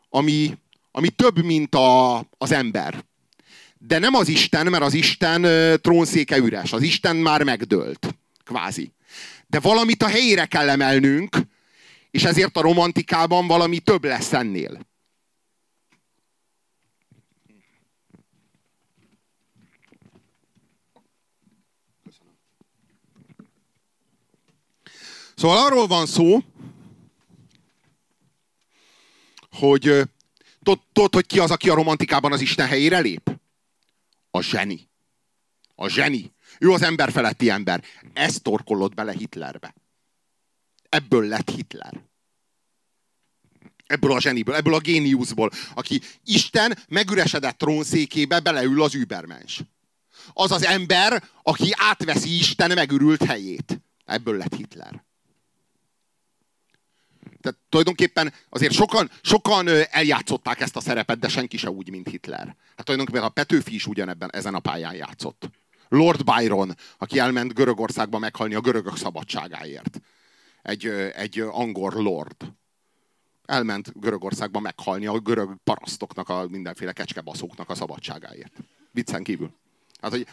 ami, 0.08 0.58
ami 0.90 1.08
több, 1.08 1.44
mint 1.44 1.74
a, 1.74 2.18
az 2.38 2.52
ember. 2.52 3.04
De 3.78 3.98
nem 3.98 4.14
az 4.14 4.28
Isten, 4.28 4.66
mert 4.66 4.82
az 4.82 4.94
Isten 4.94 5.42
trónszéke 5.80 6.36
üres. 6.36 6.72
Az 6.72 6.82
Isten 6.82 7.16
már 7.16 7.42
megdőlt, 7.42 8.14
kvázi. 8.48 8.92
De 9.46 9.60
valamit 9.60 10.02
a 10.02 10.08
helyére 10.08 10.46
kell 10.46 10.68
emelnünk, 10.68 11.36
és 12.10 12.24
ezért 12.24 12.56
a 12.56 12.60
romantikában 12.60 13.46
valami 13.46 13.78
több 13.78 14.04
lesz 14.04 14.32
ennél. 14.32 14.86
Szóval 25.34 25.66
arról 25.66 25.86
van 25.86 26.06
szó, 26.06 26.38
hogy 29.50 30.02
tudod, 30.62 31.14
hogy 31.14 31.26
ki 31.26 31.38
az, 31.38 31.50
aki 31.50 31.70
a 31.70 31.74
romantikában 31.74 32.32
az 32.32 32.40
Isten 32.40 32.66
helyére 32.66 32.98
lép? 32.98 33.40
A 34.30 34.40
zseni. 34.40 34.88
A 35.74 35.88
zseni. 35.88 36.32
Ő 36.58 36.70
az 36.70 36.82
ember 36.82 37.12
feletti 37.12 37.50
ember. 37.50 37.84
Ezt 38.12 38.42
torkollott 38.42 38.94
bele 38.94 39.12
Hitlerbe. 39.12 39.74
Ebből 40.88 41.24
lett 41.26 41.50
Hitler. 41.50 42.02
Ebből 43.86 44.12
a 44.12 44.20
zseniből, 44.20 44.54
ebből 44.54 44.74
a 44.74 44.78
géniuszból, 44.78 45.50
aki 45.74 46.00
Isten 46.24 46.78
megüresedett 46.88 47.58
trónszékébe 47.58 48.40
beleül 48.40 48.82
az 48.82 48.94
übermens. 48.94 49.60
Az 50.32 50.50
az 50.50 50.64
ember, 50.64 51.22
aki 51.42 51.70
átveszi 51.76 52.36
Isten 52.36 52.72
megürült 52.74 53.24
helyét. 53.24 53.80
Ebből 54.04 54.36
lett 54.36 54.54
Hitler. 54.54 55.04
tehát 57.40 57.58
tulajdonképpen 57.68 58.32
azért 58.48 58.72
sokan, 58.72 59.10
sokan 59.22 59.68
eljátszották 59.90 60.60
ezt 60.60 60.76
a 60.76 60.80
szerepet, 60.80 61.18
de 61.18 61.28
senki 61.28 61.56
se 61.56 61.70
úgy, 61.70 61.90
mint 61.90 62.08
Hitler. 62.08 62.56
Hát 62.76 62.84
tulajdonképpen 62.84 63.22
a 63.22 63.28
Petőfi 63.28 63.74
is 63.74 63.86
ugyanebben 63.86 64.30
ezen 64.32 64.54
a 64.54 64.60
pályán 64.60 64.94
játszott. 64.94 65.50
Lord 65.88 66.24
Byron, 66.24 66.74
aki 66.98 67.18
elment 67.18 67.54
Görögországba 67.54 68.18
meghalni 68.18 68.54
a 68.54 68.60
görögök 68.60 68.96
szabadságáért. 68.96 70.00
Egy, 70.62 70.86
egy 71.14 71.40
angor 71.40 71.92
lord. 71.92 72.36
Elment 73.44 74.00
Görögországba 74.00 74.60
meghalni 74.60 75.06
a 75.06 75.18
görög 75.18 75.56
parasztoknak, 75.64 76.28
a 76.28 76.46
mindenféle 76.48 76.92
kecskebaszóknak 76.92 77.70
a 77.70 77.74
szabadságáért. 77.74 78.52
Viccen 78.90 79.22
kívül. 79.22 79.52
Hát, 80.00 80.10
hogy 80.10 80.26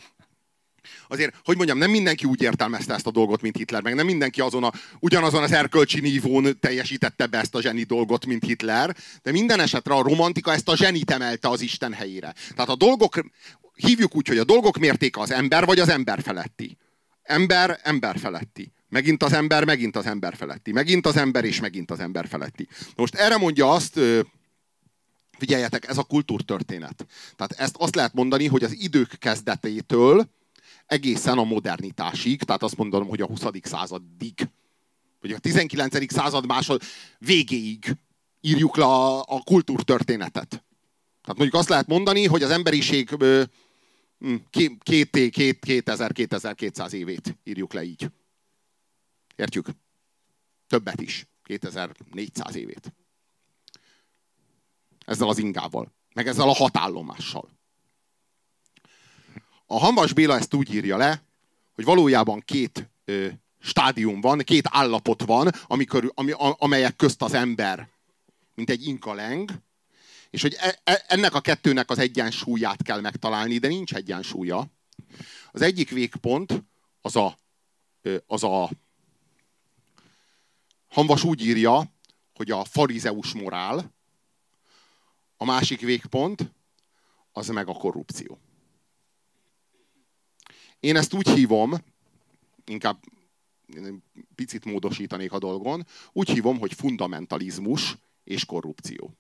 azért, 1.08 1.36
hogy 1.44 1.56
mondjam, 1.56 1.78
nem 1.78 1.90
mindenki 1.90 2.26
úgy 2.26 2.42
értelmezte 2.42 2.94
ezt 2.94 3.08
a 3.08 3.12
dolgot, 3.12 3.42
mint 3.42 3.58
Hitler, 3.58 3.82
meg 3.82 3.96
nem 3.96 4.06
mindenki 4.06 4.42
azon 4.42 4.64
a, 4.64 4.72
ugyanazon 5.00 5.44
az 5.44 5.52
erkölcsi 5.52 6.00
nívón 6.00 6.60
teljesítette 6.60 7.26
be 7.26 7.40
ezt 7.40 7.56
a 7.56 7.62
zseni 7.62 7.84
dolgot, 7.84 8.26
mint 8.26 8.46
Hitler, 8.46 8.96
de 9.24 9.32
minden 9.32 9.60
esetre 9.60 9.94
a 9.94 10.02
romantika 10.02 10.54
ezt 10.54 10.70
a 10.70 10.76
zsenit 10.76 11.12
emelte 11.12 11.50
az 11.50 11.62
Isten 11.62 11.94
helyére. 11.94 12.34
Tehát 12.56 12.70
a 12.70 12.76
dolgok, 12.76 13.20
hívjuk 13.74 14.16
úgy, 14.16 14.28
hogy 14.28 14.38
a 14.38 14.44
dolgok 14.44 14.78
mértéke 14.78 15.22
az 15.22 15.32
ember, 15.32 15.66
vagy 15.66 15.80
az 15.80 15.90
ember 15.90 16.22
feletti. 16.22 16.78
Ember, 17.24 17.80
ember 17.84 18.20
feletti. 18.20 18.72
Megint 18.90 19.24
az 19.24 19.34
ember, 19.34 19.66
megint 19.66 19.96
az 19.96 20.06
ember 20.06 20.36
feletti. 20.36 20.72
Megint 20.72 21.06
az 21.06 21.18
ember, 21.18 21.44
és 21.44 21.60
megint 21.60 21.92
az 21.92 22.00
ember 22.00 22.28
feletti. 22.28 22.68
Most 22.96 23.16
erre 23.16 23.38
mondja 23.38 23.72
azt, 23.72 24.00
figyeljetek, 25.38 25.88
ez 25.88 25.98
a 25.98 26.04
kultúrtörténet. 26.04 27.06
Tehát 27.36 27.52
ezt 27.52 27.76
azt 27.78 27.96
lehet 27.96 28.14
mondani, 28.14 28.48
hogy 28.48 28.64
az 28.64 28.76
idők 28.80 29.16
kezdetétől 29.20 30.30
egészen 30.86 31.38
a 31.38 31.44
modernitásig, 31.44 32.44
tehát 32.44 32.64
azt 32.64 32.78
mondom, 32.78 33.08
hogy 33.08 33.22
a 33.22 33.26
20. 33.26 33.44
századig, 33.62 34.50
vagy 35.22 35.32
a 35.32 35.40
19. 35.40 36.14
század 36.14 36.46
másod 36.46 36.82
végéig 37.18 37.98
írjuk 38.42 38.76
le 38.76 38.86
a, 38.86 39.20
a 39.20 39.42
kultúrtörténetet. 39.44 40.50
Tehát 41.22 41.38
mondjuk 41.38 41.54
azt 41.54 41.70
lehet 41.70 41.88
mondani, 41.88 42.26
hogy 42.26 42.44
az 42.44 42.50
emberiség 42.50 43.10
két, 44.50 44.84
két, 44.84 45.10
két, 45.30 45.60
2000-2200 45.66 46.92
évét 46.92 47.38
írjuk 47.44 47.74
le 47.74 47.84
így. 47.84 48.12
Értjük? 49.36 49.68
Többet 50.68 51.02
is. 51.02 51.28
2400 51.44 52.56
évét. 52.56 52.94
Ezzel 55.06 55.28
az 55.28 55.38
ingával. 55.38 55.94
Meg 56.14 56.28
ezzel 56.28 56.50
a 56.50 56.54
hatállomással. 56.54 57.55
A 59.76 59.80
Hanvas 59.80 60.14
Béla 60.14 60.36
ezt 60.38 60.54
úgy 60.54 60.74
írja 60.74 60.98
le, 60.98 61.24
hogy 61.74 61.84
valójában 61.84 62.40
két 62.46 62.90
ö, 63.06 63.28
stádium 63.60 64.22
van, 64.22 64.40
két 64.40 64.68
állapot 64.70 65.22
van, 65.22 65.52
amikor, 65.68 66.12
ami, 66.14 66.32
amelyek 66.38 66.96
közt 66.96 67.22
az 67.22 67.34
ember, 67.34 67.90
mint 68.54 68.70
egy 68.70 68.88
inkaleng, 68.88 69.52
és 70.30 70.42
hogy 70.42 70.56
e, 70.60 70.80
e, 70.84 71.06
ennek 71.08 71.34
a 71.34 71.42
kettőnek 71.42 71.90
az 71.90 71.98
egyensúlyát 71.98 72.84
kell 72.84 73.02
megtalálni, 73.02 73.58
de 73.58 73.68
nincs 73.68 73.94
egyensúlya. 73.94 74.66
Az 75.52 75.62
egyik 75.62 75.90
végpont 75.90 76.64
az 77.02 77.16
a, 77.16 77.38
az 78.28 78.44
a 78.44 78.70
Hanvas 80.88 81.24
úgy 81.24 81.46
írja, 81.46 81.92
hogy 82.34 82.52
a 82.52 82.64
farizeus 82.64 83.34
morál, 83.34 83.94
a 85.38 85.46
másik 85.46 85.82
végpont 85.82 86.52
az 87.32 87.48
meg 87.48 87.68
a 87.68 87.74
korrupció. 87.74 88.40
Én 90.86 90.96
ezt 90.96 91.14
úgy 91.14 91.30
hívom, 91.30 91.74
inkább 92.66 93.00
picit 94.36 94.66
módosítanék 94.66 95.32
a 95.32 95.40
dolgon, 95.40 95.86
úgy 96.12 96.30
hívom, 96.30 96.60
hogy 96.60 96.74
fundamentalizmus 96.74 97.98
és 98.24 98.46
korrupció. 98.46 99.18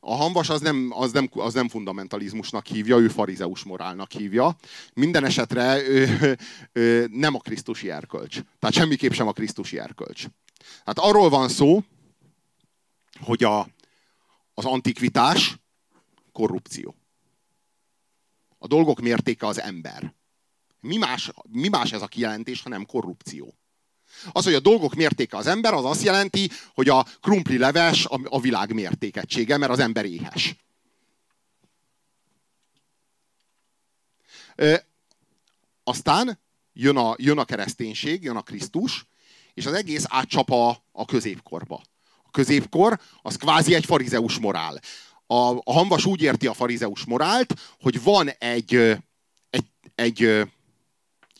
A 0.00 0.14
hamvas 0.14 0.48
az 0.48 0.60
nem, 0.60 0.90
az, 0.94 1.12
nem, 1.12 1.28
az 1.32 1.54
nem 1.54 1.68
fundamentalizmusnak 1.68 2.66
hívja, 2.66 2.98
ő 2.98 3.08
farizeus 3.08 3.62
morálnak 3.62 4.12
hívja. 4.12 4.56
Minden 4.94 5.24
esetre 5.24 5.88
ő, 5.88 6.36
ő, 6.72 7.06
nem 7.10 7.34
a 7.34 7.38
krisztusi 7.38 7.90
erkölcs. 7.90 8.40
Tehát 8.58 8.74
semmiképp 8.74 9.12
sem 9.12 9.26
a 9.26 9.32
krisztusi 9.32 9.78
erkölcs. 9.78 10.24
Tehát 10.84 11.10
arról 11.10 11.28
van 11.28 11.48
szó, 11.48 11.82
hogy 13.20 13.44
a, 13.44 13.68
az 14.54 14.64
antikvitás 14.64 15.56
korrupció. 16.32 16.94
A 18.58 18.66
dolgok 18.66 19.00
mértéke 19.00 19.46
az 19.46 19.60
ember. 19.60 20.14
Mi 20.84 20.96
más, 20.96 21.30
mi 21.48 21.68
más 21.68 21.92
ez 21.92 22.02
a 22.02 22.06
kijelentés, 22.06 22.62
hanem 22.62 22.86
korrupció? 22.86 23.54
Az, 24.32 24.44
hogy 24.44 24.54
a 24.54 24.60
dolgok 24.60 24.94
mértéke 24.94 25.36
az 25.36 25.46
ember, 25.46 25.72
az 25.72 25.84
azt 25.84 26.02
jelenti, 26.02 26.50
hogy 26.74 26.88
a 26.88 27.06
krumpli 27.20 27.58
leves 27.58 28.06
a, 28.06 28.40
világ 28.40 28.72
mértékegysége, 28.72 29.56
mert 29.56 29.72
az 29.72 29.78
ember 29.78 30.04
éhes. 30.04 30.56
E, 34.54 34.86
aztán 35.84 36.38
jön 36.72 36.96
a, 36.96 37.14
jön 37.18 37.38
a 37.38 37.44
kereszténység, 37.44 38.22
jön 38.22 38.36
a 38.36 38.42
Krisztus, 38.42 39.06
és 39.54 39.66
az 39.66 39.72
egész 39.72 40.04
átcsap 40.08 40.50
a, 40.50 40.84
a 40.92 41.04
középkorba. 41.04 41.82
A 42.24 42.30
középkor 42.30 43.00
az 43.22 43.36
kvázi 43.36 43.74
egy 43.74 43.84
farizeus 43.84 44.38
morál. 44.38 44.80
A, 45.26 45.34
a 45.50 45.72
hanvas 45.72 46.04
úgy 46.04 46.22
érti 46.22 46.46
a 46.46 46.54
farizeus 46.54 47.04
morált, 47.04 47.54
hogy 47.80 48.02
van 48.02 48.28
egy, 48.28 48.74
egy, 49.50 49.66
egy 49.94 50.46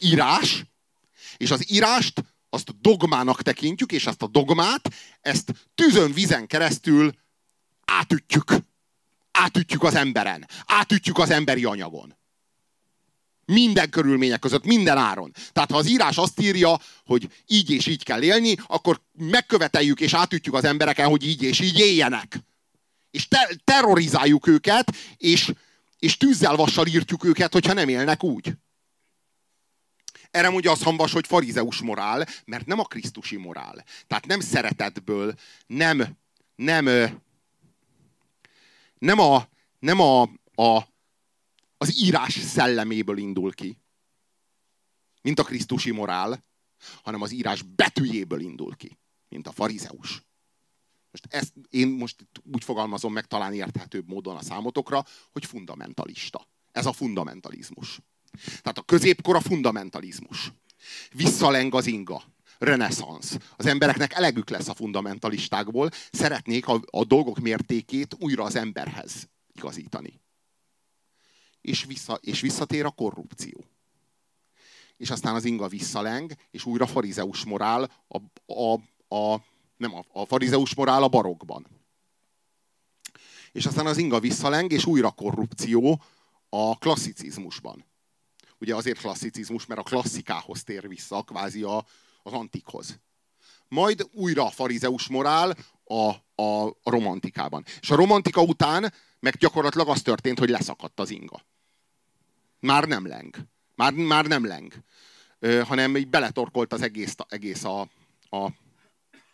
írás, 0.01 0.65
és 1.37 1.51
az 1.51 1.71
írást 1.71 2.25
azt 2.51 2.81
dogmának 2.81 3.43
tekintjük, 3.43 3.93
és 3.93 4.07
ezt 4.07 4.23
a 4.23 4.27
dogmát, 4.27 4.95
ezt 5.21 5.53
tűzön, 5.75 6.13
vízen 6.13 6.47
keresztül 6.47 7.15
átütjük. 7.85 8.55
Átütjük 9.31 9.83
az 9.83 9.95
emberen. 9.95 10.49
Átütjük 10.67 11.19
az 11.19 11.31
emberi 11.31 11.65
anyagon. 11.65 12.17
Minden 13.47 13.91
körülmények 13.91 14.39
között, 14.39 14.65
minden 14.65 14.97
áron. 14.97 15.33
Tehát 15.53 15.71
ha 15.71 15.77
az 15.77 15.89
írás 15.89 16.17
azt 16.17 16.41
írja, 16.41 16.81
hogy 17.05 17.29
így 17.47 17.71
és 17.71 17.87
így 17.87 18.03
kell 18.05 18.23
élni, 18.23 18.57
akkor 18.67 19.01
megköveteljük 19.13 20.01
és 20.01 20.15
átütjük 20.15 20.55
az 20.55 20.65
embereken, 20.65 21.09
hogy 21.09 21.27
így 21.27 21.43
és 21.43 21.61
így 21.61 21.79
éljenek. 21.79 22.39
És 23.11 23.29
te- 23.29 23.61
terrorizáljuk 23.65 24.47
őket, 24.47 24.97
és, 25.17 25.53
és 25.99 26.17
tűzzel 26.17 26.57
vassal 26.57 26.87
írtjuk 26.87 27.25
őket, 27.25 27.53
hogyha 27.53 27.73
nem 27.73 27.89
élnek 27.89 28.23
úgy. 28.23 28.53
Erre 30.35 30.51
mondja 30.51 30.71
az 30.71 30.83
hambas, 30.83 31.13
hogy 31.13 31.27
farizeus 31.27 31.81
morál, 31.81 32.27
mert 32.45 32.67
nem 32.67 32.79
a 32.79 32.85
krisztusi 32.85 33.37
morál. 33.37 33.85
Tehát 34.07 34.27
nem 34.27 34.41
szeretetből, 34.41 35.35
nem, 35.67 36.17
nem, 36.55 36.85
nem, 38.99 39.19
a, 39.19 39.49
nem 39.79 40.01
a, 40.01 40.23
a, 40.55 40.87
az 41.77 42.03
írás 42.03 42.33
szelleméből 42.33 43.19
indul 43.19 43.53
ki, 43.53 43.79
mint 45.23 45.39
a 45.39 45.45
krisztusi 45.45 45.91
morál, 45.91 46.45
hanem 47.03 47.23
az 47.23 47.33
írás 47.33 47.63
betűjéből 47.63 48.41
indul 48.41 48.77
ki, 48.77 48.99
mint 49.29 49.47
a 49.47 49.53
farizeus. 49.53 50.23
Most 51.11 51.27
ezt 51.29 51.53
én 51.71 51.89
most 51.89 52.27
úgy 52.53 52.65
fogalmazom 52.65 53.13
meg 53.13 53.27
talán 53.27 53.53
érthetőbb 53.53 54.09
módon 54.09 54.37
a 54.37 54.43
számotokra, 54.43 55.05
hogy 55.33 55.45
fundamentalista. 55.45 56.49
Ez 56.73 56.87
a 56.87 56.93
fundamentalizmus. 56.93 58.01
Tehát 58.47 58.79
a 58.79 58.83
középkor 58.83 59.37
a 59.37 59.41
fundamentalizmus. 59.41 60.53
Visszaleng 61.13 61.75
az 61.75 61.87
inga. 61.87 62.23
Reneszánsz. 62.59 63.37
Az 63.57 63.67
embereknek 63.67 64.13
elegük 64.13 64.51
lesz 64.51 64.69
a 64.69 64.75
fundamentalistákból, 64.75 65.91
szeretnék 66.13 66.69
a, 66.69 66.81
a 66.91 67.05
dolgok 67.05 67.39
mértékét 67.39 68.17
újra 68.19 68.45
az 68.45 68.57
emberhez 68.57 69.29
igazítani. 69.53 70.21
És, 71.61 71.85
vissza, 71.85 72.19
és 72.21 72.41
visszatér 72.41 72.85
a 72.85 72.91
korrupció. 72.91 73.65
És 74.97 75.11
aztán 75.11 75.35
az 75.35 75.45
inga 75.45 75.69
visszaleng, 75.69 76.33
és 76.51 76.65
újra 76.65 76.87
farizeus 76.87 77.45
morál 77.45 77.91
a, 78.09 78.19
a, 78.55 78.73
a 79.17 79.41
nem 79.77 79.95
a, 79.95 80.05
a 80.13 80.25
farizeus 80.25 80.75
morál 80.75 81.03
a 81.03 81.09
barokban. 81.09 81.67
És 83.53 83.67
aztán 83.67 83.87
az 83.87 83.97
inga 83.97 84.21
visszaleng, 84.21 84.73
és 84.73 84.87
újra 84.87 85.11
korrupció 85.11 86.03
a 86.49 86.79
klasszicizmusban. 86.79 87.85
Ugye 88.65 88.75
azért 88.75 88.99
klasszicizmus, 88.99 89.67
mert 89.67 89.81
a 89.81 89.83
klasszikához 89.83 90.63
tér 90.63 90.89
vissza, 90.89 91.23
kvázi 91.23 91.63
a, 91.63 91.87
az 92.23 92.33
antikhoz. 92.33 92.99
Majd 93.69 94.09
újra 94.13 94.45
a 94.47 94.51
farizeus 94.51 95.09
morál 95.09 95.57
a, 95.85 96.11
a, 96.43 96.67
a 96.67 96.91
romantikában. 96.91 97.65
És 97.81 97.91
a 97.91 97.95
romantika 97.95 98.43
után 98.43 98.93
meg 99.21 99.37
gyakorlatilag 99.37 99.89
az 99.89 100.03
történt, 100.03 100.39
hogy 100.39 100.49
leszakadt 100.49 101.01
az 101.01 101.11
inga. 101.11 101.45
Már 102.61 102.85
nem 102.85 103.07
leng. 103.07 103.37
Már, 103.75 103.93
már 103.93 104.27
nem 104.27 104.47
leng. 104.47 104.73
Ö, 105.39 105.63
hanem 105.63 105.97
így 105.97 106.09
beletorkolt 106.09 106.73
az 106.73 106.83
egész, 106.83 107.15
egész 107.29 107.65
a, 107.65 107.81
a, 108.29 108.45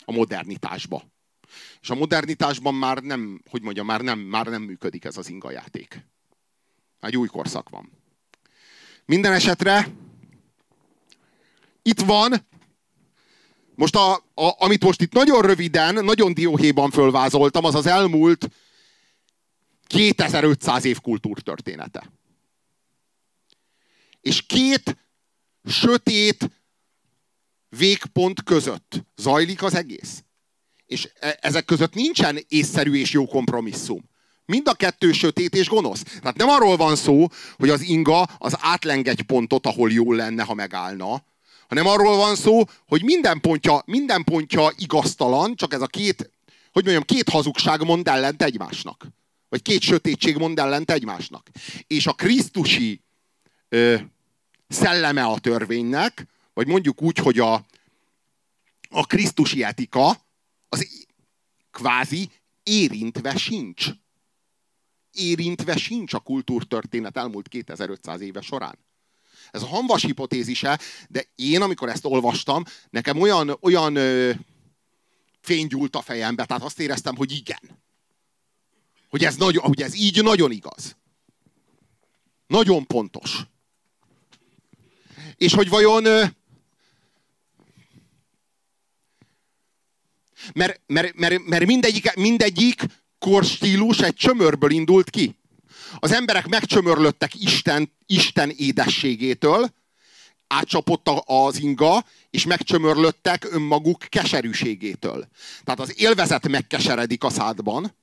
a 0.04 0.12
modernitásba. 0.12 1.02
És 1.80 1.90
a 1.90 1.94
modernitásban 1.94 2.74
már 2.74 2.98
nem, 2.98 3.42
hogy 3.50 3.62
mondjam, 3.62 3.86
már 3.86 4.00
nem, 4.00 4.18
már 4.18 4.46
nem 4.46 4.62
működik 4.62 5.04
ez 5.04 5.16
az 5.16 5.28
inga 5.28 5.50
játék. 5.50 6.06
Egy 7.00 7.16
új 7.16 7.28
korszak 7.28 7.68
van. 7.68 7.99
Minden 9.04 9.32
esetre 9.32 9.88
itt 11.82 12.00
van, 12.00 12.46
most 13.74 13.96
a, 13.96 14.14
a, 14.14 14.64
amit 14.64 14.84
most 14.84 15.00
itt 15.00 15.12
nagyon 15.12 15.42
röviden, 15.42 16.04
nagyon 16.04 16.34
dióhéjban 16.34 16.90
fölvázoltam, 16.90 17.64
az 17.64 17.74
az 17.74 17.86
elmúlt 17.86 18.50
2500 19.86 20.84
év 20.84 21.00
kultúrtörténete. 21.00 22.12
És 24.20 24.42
két 24.46 24.96
sötét 25.64 26.50
végpont 27.68 28.42
között 28.42 29.04
zajlik 29.16 29.62
az 29.62 29.74
egész. 29.74 30.24
És 30.86 31.08
e, 31.14 31.38
ezek 31.40 31.64
között 31.64 31.94
nincsen 31.94 32.38
észszerű 32.48 32.94
és 32.94 33.10
jó 33.10 33.26
kompromisszum. 33.26 34.09
Mind 34.50 34.68
a 34.68 34.74
kettő 34.74 35.12
sötét 35.12 35.54
és 35.54 35.68
gonosz. 35.68 36.02
Tehát 36.02 36.36
nem 36.36 36.48
arról 36.48 36.76
van 36.76 36.96
szó, 36.96 37.26
hogy 37.56 37.68
az 37.68 37.80
inga 37.80 38.22
az 38.22 38.56
átleng 38.60 39.08
egy 39.08 39.22
pontot, 39.22 39.66
ahol 39.66 39.90
jó 39.92 40.12
lenne, 40.12 40.42
ha 40.42 40.54
megállna, 40.54 41.22
hanem 41.68 41.86
arról 41.86 42.16
van 42.16 42.36
szó, 42.36 42.62
hogy 42.88 43.02
minden 43.02 43.40
pontja, 43.40 43.82
minden 43.86 44.24
pontja 44.24 44.70
igaztalan, 44.76 45.54
csak 45.56 45.72
ez 45.72 45.80
a 45.80 45.86
két, 45.86 46.30
hogy 46.72 46.84
mondjam, 46.84 47.02
két 47.04 47.28
hazugság 47.28 47.84
mond 47.84 48.08
ellent 48.08 48.42
egymásnak. 48.42 49.06
Vagy 49.48 49.62
két 49.62 49.80
sötétség 49.80 50.36
mond 50.36 50.58
ellent 50.58 50.90
egymásnak. 50.90 51.48
És 51.86 52.06
a 52.06 52.12
krisztusi 52.12 53.00
ö, 53.68 53.96
szelleme 54.68 55.24
a 55.24 55.38
törvénynek, 55.38 56.26
vagy 56.54 56.66
mondjuk 56.66 57.02
úgy, 57.02 57.18
hogy 57.18 57.38
a, 57.38 57.54
a 58.88 59.06
krisztusi 59.06 59.64
etika, 59.64 60.26
az 60.68 60.86
kvázi 61.70 62.30
érintve 62.62 63.36
sincs. 63.36 63.86
Érintve 65.12 65.76
sincs 65.76 66.12
a 66.14 66.18
kultúrtörténet 66.18 67.16
elmúlt 67.16 67.48
2500 67.48 68.20
éve 68.20 68.40
során. 68.40 68.78
Ez 69.50 69.62
a 69.62 69.66
hamvas 69.66 70.02
hipotézise, 70.02 70.78
de 71.08 71.24
én, 71.34 71.62
amikor 71.62 71.88
ezt 71.88 72.04
olvastam, 72.04 72.64
nekem 72.90 73.20
olyan, 73.20 73.56
olyan 73.60 73.96
ö, 73.96 74.30
fény 75.40 75.66
gyúlt 75.66 75.96
a 75.96 76.02
fejembe, 76.02 76.44
tehát 76.44 76.62
azt 76.62 76.80
éreztem, 76.80 77.16
hogy 77.16 77.32
igen. 77.32 77.78
Hogy 79.08 79.24
ez, 79.24 79.36
nagy, 79.36 79.56
hogy 79.56 79.82
ez 79.82 79.94
így 79.94 80.22
nagyon 80.22 80.50
igaz. 80.50 80.96
Nagyon 82.46 82.86
pontos. 82.86 83.38
És 85.36 85.54
hogy 85.54 85.68
vajon... 85.68 86.04
Ö, 86.04 86.24
mert, 90.54 90.80
mert, 90.86 91.14
mert, 91.14 91.46
mert 91.46 91.66
mindegyik, 91.66 92.14
mindegyik 92.14 92.82
korstílus 93.20 94.00
egy 94.00 94.14
csömörből 94.14 94.70
indult 94.70 95.10
ki. 95.10 95.36
Az 95.98 96.12
emberek 96.12 96.48
megcsömörlöttek 96.48 97.34
Isten, 97.34 97.92
Isten 98.06 98.50
édességétől, 98.56 99.72
átcsapott 100.46 101.08
az 101.24 101.60
inga, 101.60 102.04
és 102.30 102.46
megcsömörlöttek 102.46 103.52
önmaguk 103.52 104.06
keserűségétől. 104.08 105.28
Tehát 105.64 105.80
az 105.80 106.00
élvezet 106.00 106.48
megkeseredik 106.48 107.24
a 107.24 107.30
szádban, 107.30 107.94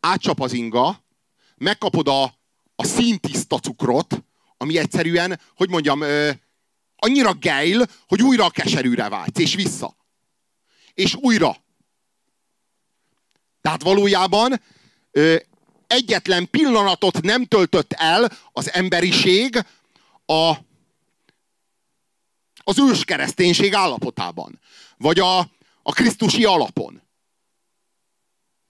átcsap 0.00 0.40
az 0.40 0.52
inga, 0.52 1.04
megkapod 1.56 2.08
a, 2.08 2.22
a 2.76 2.84
színtiszta 2.84 3.58
cukrot, 3.58 4.24
ami 4.56 4.78
egyszerűen, 4.78 5.40
hogy 5.56 5.68
mondjam, 5.68 6.00
ö, 6.00 6.30
annyira 6.96 7.32
geil, 7.32 7.86
hogy 8.06 8.22
újra 8.22 8.44
a 8.44 8.50
keserűre 8.50 9.08
vágysz, 9.08 9.38
és 9.38 9.54
vissza. 9.54 9.96
És 10.94 11.14
újra. 11.14 11.56
Tehát 13.70 13.84
valójában 13.84 14.60
ö, 15.10 15.36
egyetlen 15.86 16.50
pillanatot 16.50 17.22
nem 17.22 17.44
töltött 17.44 17.92
el 17.92 18.32
az 18.52 18.72
emberiség 18.72 19.64
a, 20.26 20.52
az 22.56 22.78
őskereszténység 22.78 23.74
állapotában. 23.74 24.60
Vagy 24.96 25.18
a, 25.18 25.38
a 25.82 25.92
krisztusi 25.92 26.44
alapon. 26.44 27.02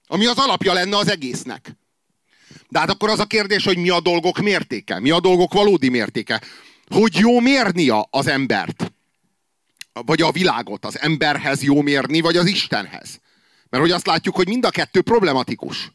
Ami 0.07 0.25
az 0.25 0.37
alapja 0.37 0.73
lenne 0.73 0.97
az 0.97 1.09
egésznek. 1.09 1.71
De 2.69 2.79
hát 2.79 2.89
akkor 2.89 3.09
az 3.09 3.19
a 3.19 3.25
kérdés, 3.25 3.63
hogy 3.63 3.77
mi 3.77 3.89
a 3.89 3.99
dolgok 3.99 4.37
mértéke? 4.37 4.99
Mi 4.99 5.09
a 5.09 5.19
dolgok 5.19 5.53
valódi 5.53 5.89
mértéke? 5.89 6.41
Hogy 6.87 7.15
jó 7.15 7.39
mérni 7.39 7.89
az 8.09 8.27
embert? 8.27 8.91
Vagy 9.93 10.21
a 10.21 10.31
világot? 10.31 10.85
Az 10.85 10.99
emberhez 10.99 11.63
jó 11.63 11.81
mérni, 11.81 12.19
vagy 12.19 12.37
az 12.37 12.45
Istenhez? 12.45 13.19
Mert 13.71 13.83
hogy 13.83 13.91
azt 13.91 14.05
látjuk, 14.05 14.35
hogy 14.35 14.47
mind 14.47 14.65
a 14.65 14.69
kettő 14.69 15.01
problematikus. 15.01 15.91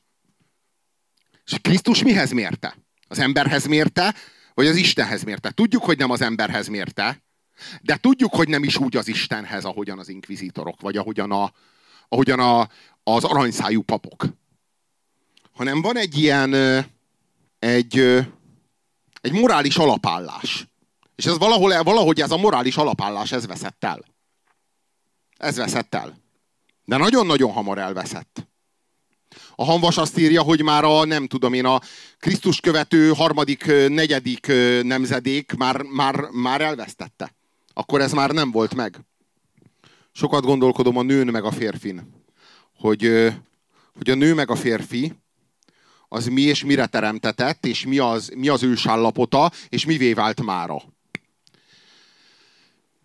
És 1.44 1.58
Krisztus 1.62 2.02
mihez 2.02 2.30
mérte? 2.30 2.76
Az 3.08 3.18
emberhez 3.18 3.66
mérte, 3.66 4.14
vagy 4.54 4.66
az 4.66 4.76
Istenhez 4.76 5.22
mérte? 5.22 5.50
Tudjuk, 5.50 5.84
hogy 5.84 5.98
nem 5.98 6.10
az 6.10 6.20
emberhez 6.20 6.68
mérte, 6.68 7.22
de 7.82 7.96
tudjuk, 7.96 8.34
hogy 8.34 8.48
nem 8.48 8.64
is 8.64 8.76
úgy 8.76 8.96
az 8.96 9.08
Istenhez, 9.08 9.64
ahogyan 9.64 9.98
az 9.98 10.08
inkvizitorok, 10.08 10.80
vagy 10.80 10.96
ahogyan, 10.96 11.32
a, 11.32 11.52
ahogyan 12.08 12.40
a, 12.40 12.68
az 13.02 13.24
aranyszájú 13.24 13.82
papok. 13.82 14.26
Hanem 15.52 15.82
van 15.82 15.96
egy 15.96 16.18
ilyen, 16.18 16.54
egy, 17.58 17.98
egy 19.20 19.32
morális 19.32 19.76
alapállás. 19.76 20.66
És 21.16 21.26
ez 21.26 21.38
valahol, 21.38 21.82
valahogy 21.82 22.20
ez 22.20 22.30
a 22.30 22.36
morális 22.36 22.76
alapállás, 22.76 23.32
ez 23.32 23.46
veszett 23.46 23.84
el. 23.84 24.04
Ez 25.36 25.56
veszett 25.56 25.94
el. 25.94 26.24
De 26.86 26.96
nagyon-nagyon 26.96 27.52
hamar 27.52 27.78
elveszett. 27.78 28.48
A 29.54 29.64
hanvas 29.64 29.96
azt 29.96 30.18
írja, 30.18 30.42
hogy 30.42 30.62
már 30.62 30.84
a, 30.84 31.04
nem 31.04 31.26
tudom 31.26 31.52
én, 31.52 31.64
a 31.64 31.80
Krisztus 32.18 32.60
követő 32.60 33.12
harmadik, 33.12 33.66
negyedik 33.88 34.46
nemzedék 34.82 35.52
már, 35.56 35.82
már, 35.82 36.14
már 36.32 36.60
elvesztette. 36.60 37.34
Akkor 37.72 38.00
ez 38.00 38.12
már 38.12 38.30
nem 38.30 38.50
volt 38.50 38.74
meg. 38.74 39.00
Sokat 40.12 40.44
gondolkodom 40.44 40.96
a 40.96 41.02
nőn 41.02 41.26
meg 41.26 41.44
a 41.44 41.52
férfin. 41.52 42.24
Hogy, 42.78 43.32
hogy 43.96 44.10
a 44.10 44.14
nő 44.14 44.34
meg 44.34 44.50
a 44.50 44.56
férfi 44.56 45.12
az 46.08 46.26
mi 46.26 46.40
és 46.40 46.64
mire 46.64 46.86
teremtetett, 46.86 47.66
és 47.66 47.86
mi 47.86 47.98
az, 47.98 48.32
mi 48.34 48.48
az 48.48 48.62
ősállapota, 48.62 49.50
és 49.68 49.86
mivé 49.86 50.12
vált 50.12 50.42
mára. 50.42 50.82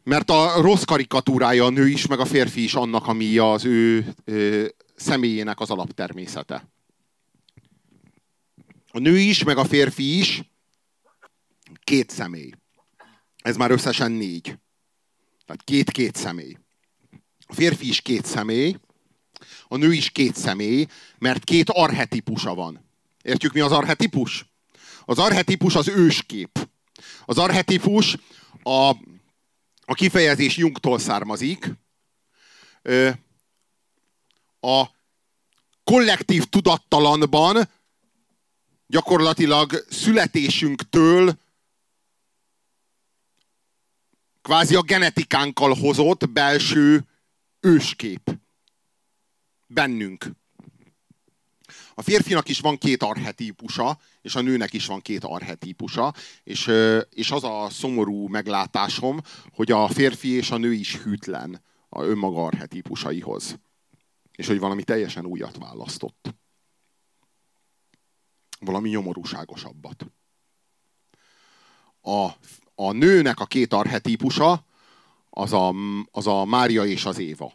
Mert 0.04 0.30
a 0.30 0.62
rossz 0.62 0.84
karikatúrája 0.84 1.66
a 1.66 1.70
nő 1.70 1.88
is, 1.88 2.08
meg 2.08 2.20
a 2.20 2.26
férfi 2.26 2.64
is 2.64 2.74
annak, 2.74 3.08
ami 3.08 3.38
az 3.38 3.66
ő, 3.66 4.14
ő 4.26 4.74
személyének 4.96 5.60
az 5.60 5.70
alaptermészete. 5.70 6.70
A 8.92 9.00
nő 9.00 9.18
is, 9.18 9.44
meg 9.44 9.58
a 9.58 9.66
férfi 9.66 10.18
is 10.20 10.44
két 11.84 12.10
személy. 12.10 12.52
Ez 13.38 13.58
már 13.58 13.72
összesen 13.72 14.12
négy. 14.12 14.58
Tehát 15.46 15.64
két-két 15.64 16.16
személy. 16.16 16.58
A 17.48 17.54
férfi 17.54 17.88
is 17.88 18.02
két 18.02 18.26
személy, 18.26 18.76
a 19.68 19.78
nő 19.78 19.94
is 19.94 20.10
két 20.10 20.36
személy, 20.36 20.86
mert 21.18 21.44
két 21.44 21.70
arhetikusa 21.70 22.54
van. 22.54 22.90
Értjük, 23.22 23.54
mi 23.54 23.60
az 23.60 23.72
arhetipus? 23.72 24.46
Az 25.06 25.20
arhetipus 25.20 25.76
az 25.76 25.88
őskép. 25.88 26.70
Az 27.26 27.38
arhetipus 27.38 28.18
a, 28.64 28.96
a 29.92 29.94
kifejezés 29.94 30.58
Jungtól 30.58 31.00
származik 31.00 31.70
a 34.60 34.86
kollektív 35.84 36.46
tudattalanban 36.46 37.70
gyakorlatilag 38.88 39.86
születésünktől 39.90 41.40
kvázi 44.42 44.76
a 44.76 44.82
genetikánkkal 44.82 45.74
hozott 45.74 46.30
belső 46.30 47.08
őskép 47.60 48.38
bennünk. 49.68 50.32
A 51.94 52.02
férfinak 52.02 52.50
is 52.50 52.60
van 52.60 52.78
két 52.78 53.04
arhetípusa, 53.04 54.00
és 54.22 54.36
a 54.36 54.42
nőnek 54.42 54.74
is 54.74 54.86
van 54.86 55.00
két 55.00 55.24
arhetípusa, 55.24 56.14
és, 56.44 56.72
és 57.10 57.32
az 57.32 57.44
a 57.44 57.68
szomorú 57.70 58.28
meglátásom, 58.28 59.22
hogy 59.54 59.72
a 59.72 59.88
férfi 59.88 60.30
és 60.30 60.52
a 60.52 60.58
nő 60.58 60.74
is 60.74 60.98
hűtlen 60.98 61.62
a 61.90 62.04
önmaga 62.04 62.46
arhetípusaihoz 62.46 63.60
és 64.42 64.48
hogy 64.48 64.60
valami 64.60 64.84
teljesen 64.84 65.26
újat 65.26 65.58
választott. 65.58 66.36
Valami 68.60 68.90
nyomorúságosabbat. 68.90 70.06
A, 72.02 72.30
a 72.76 72.92
nőnek 72.92 73.40
a 73.40 73.46
két 73.46 73.74
arhetípusa 73.74 74.66
az 75.30 75.54
a, 75.54 75.74
az 76.12 76.28
a 76.28 76.46
Mária 76.46 76.86
és 76.86 77.06
az 77.06 77.18
Éva. 77.18 77.54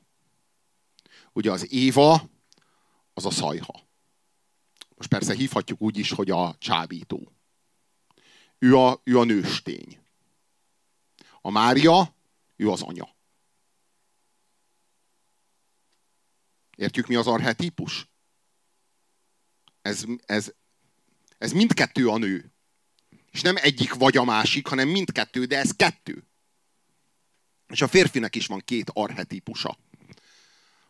Ugye 1.32 1.50
az 1.50 1.72
Éva 1.72 2.28
az 3.14 3.26
a 3.26 3.30
szajha. 3.30 3.85
Most 4.96 5.08
persze 5.08 5.34
hívhatjuk 5.34 5.80
úgy 5.80 5.98
is, 5.98 6.10
hogy 6.10 6.30
a 6.30 6.56
csábító. 6.58 7.32
Ő 8.58 8.76
a, 8.76 9.00
ő 9.04 9.18
a 9.18 9.24
nőstény. 9.24 9.98
A 11.40 11.50
Mária, 11.50 12.14
ő 12.56 12.70
az 12.70 12.82
anya. 12.82 13.14
Értjük, 16.76 17.06
mi 17.06 17.14
az 17.14 17.26
arhetípus? 17.26 18.08
Ez, 19.82 20.04
ez, 20.26 20.52
ez 21.38 21.52
mindkettő 21.52 22.08
a 22.08 22.18
nő. 22.18 22.52
És 23.30 23.40
nem 23.40 23.56
egyik 23.56 23.94
vagy 23.94 24.16
a 24.16 24.24
másik, 24.24 24.66
hanem 24.66 24.88
mindkettő, 24.88 25.44
de 25.44 25.58
ez 25.58 25.76
kettő. 25.76 26.26
És 27.68 27.82
a 27.82 27.88
férfinek 27.88 28.34
is 28.34 28.46
van 28.46 28.62
két 28.64 28.90
arhetípusa. 28.92 29.78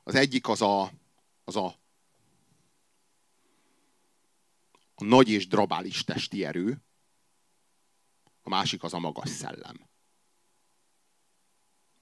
Az 0.04 0.14
egyik 0.14 0.48
az 0.48 0.62
a, 0.62 0.92
az 1.44 1.56
a, 1.56 1.78
a 4.98 5.05
nagy 5.05 5.28
és 5.28 5.47
drabális 5.47 6.05
testi 6.05 6.44
erő, 6.44 6.85
a 8.43 8.48
másik 8.48 8.82
az 8.82 8.94
a 8.94 8.98
magas 8.98 9.28
szellem. 9.28 9.89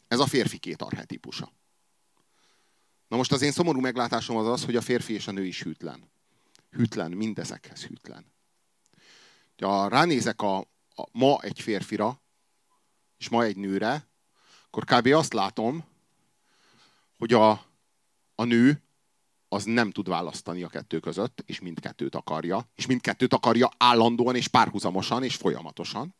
Ez 0.09 0.19
a 0.19 0.27
férfi 0.27 0.59
két 0.59 0.83
arhetípusa. 0.83 1.53
Na 3.09 3.17
most 3.17 3.33
az 3.33 3.43
én 3.43 3.53
szomorú 3.53 3.81
meglátásom 3.81 4.37
az 4.37 4.47
az, 4.47 4.65
hogy 4.65 4.77
a 4.77 4.81
férfi 4.81 5.13
és 5.13 5.27
a 5.27 5.33
nő 5.33 5.45
is 5.45 5.63
hűtlen. 5.63 6.11
Hűtlen, 6.71 7.11
mindezekhez 7.11 7.85
hűtlen. 7.85 8.33
Ha 9.57 9.89
ránézek 9.89 10.43
a, 10.43 10.59
a, 10.95 11.09
ma 11.13 11.41
egy 11.41 11.61
férfira, 11.61 12.23
és 13.19 13.29
ma 13.29 13.45
egy 13.45 13.57
nőre, 13.57 14.09
akkor 14.67 14.85
kb. 14.85 15.07
azt 15.07 15.33
látom, 15.33 15.85
hogy 17.19 17.33
a, 17.33 17.51
a 18.35 18.45
nő 18.45 18.84
az 19.55 19.65
nem 19.65 19.91
tud 19.91 20.09
választani 20.09 20.63
a 20.63 20.69
kettő 20.69 20.99
között, 20.99 21.43
és 21.47 21.61
mindkettőt 21.61 22.15
akarja, 22.15 22.69
és 22.75 22.87
mindkettőt 22.87 23.33
akarja 23.33 23.71
állandóan, 23.77 24.37
és 24.37 24.49
párhuzamosan, 24.49 25.23
és 25.23 25.35
folyamatosan. 25.35 26.15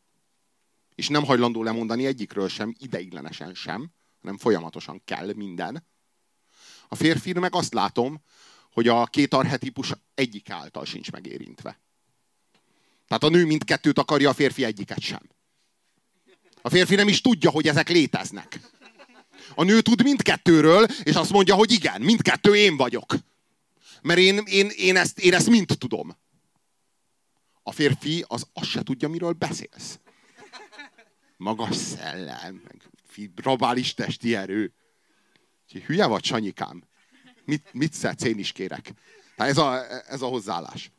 És 0.95 1.07
nem 1.07 1.25
hajlandó 1.25 1.63
lemondani 1.63 2.05
egyikről 2.05 2.47
sem, 2.47 2.75
ideiglenesen 2.79 3.53
sem, 3.53 3.91
hanem 4.21 4.37
folyamatosan 4.37 5.01
kell 5.05 5.33
minden. 5.33 5.87
A 6.87 6.95
férfi 6.95 7.33
meg 7.33 7.55
azt 7.55 7.73
látom, 7.73 8.21
hogy 8.71 8.87
a 8.87 9.05
két 9.05 9.33
arhetipus 9.33 9.93
egyik 10.13 10.49
által 10.49 10.85
sincs 10.85 11.11
megérintve. 11.11 11.79
Tehát 13.07 13.23
a 13.23 13.29
nő 13.29 13.45
mindkettőt 13.45 13.99
akarja, 13.99 14.29
a 14.29 14.33
férfi 14.33 14.63
egyiket 14.63 14.99
sem. 14.99 15.29
A 16.61 16.69
férfi 16.69 16.95
nem 16.95 17.07
is 17.07 17.21
tudja, 17.21 17.49
hogy 17.49 17.67
ezek 17.67 17.89
léteznek. 17.89 18.59
A 19.55 19.63
nő 19.63 19.81
tud 19.81 20.03
mindkettőről, 20.03 20.87
és 21.03 21.15
azt 21.15 21.31
mondja, 21.31 21.55
hogy 21.55 21.71
igen, 21.71 22.01
mindkettő 22.01 22.55
én 22.55 22.77
vagyok. 22.77 23.15
Mert 24.01 24.19
én, 24.19 24.41
én, 24.45 24.69
én, 24.75 24.95
ezt, 24.95 25.19
én 25.19 25.33
ezt 25.33 25.49
mind 25.49 25.75
tudom. 25.77 26.17
A 27.63 27.71
férfi 27.71 28.25
az 28.27 28.47
azt 28.53 28.69
se 28.69 28.83
tudja, 28.83 29.07
miről 29.07 29.31
beszélsz. 29.31 29.99
Magas 31.37 31.75
szellem, 31.75 32.61
meg 32.67 32.89
rabális 33.35 33.93
testi 33.93 34.35
erő. 34.35 34.73
Hülye 35.85 36.05
vagy, 36.05 36.23
Sanyikám? 36.23 36.83
Mit, 37.45 37.73
mit 37.73 37.93
szedsz, 37.93 38.23
én 38.23 38.39
is 38.39 38.51
kérek. 38.51 38.93
Tehát 39.35 39.51
ez 39.51 39.57
a, 39.57 39.89
ez 40.07 40.21
a 40.21 40.27
hozzáállás. 40.27 40.91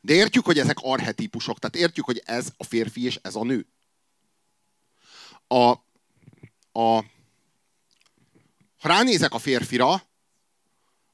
De 0.00 0.12
értjük, 0.14 0.44
hogy 0.44 0.58
ezek 0.58 0.76
arhetípusok, 0.80 1.58
tehát 1.58 1.76
értjük, 1.76 2.04
hogy 2.04 2.22
ez 2.24 2.48
a 2.56 2.64
férfi 2.64 3.04
és 3.04 3.18
ez 3.22 3.34
a 3.34 3.44
nő. 3.44 3.66
A, 5.46 5.70
a, 6.72 7.04
ha 8.78 8.88
ránézek 8.88 9.32
a 9.32 9.38
férfira, 9.38 10.02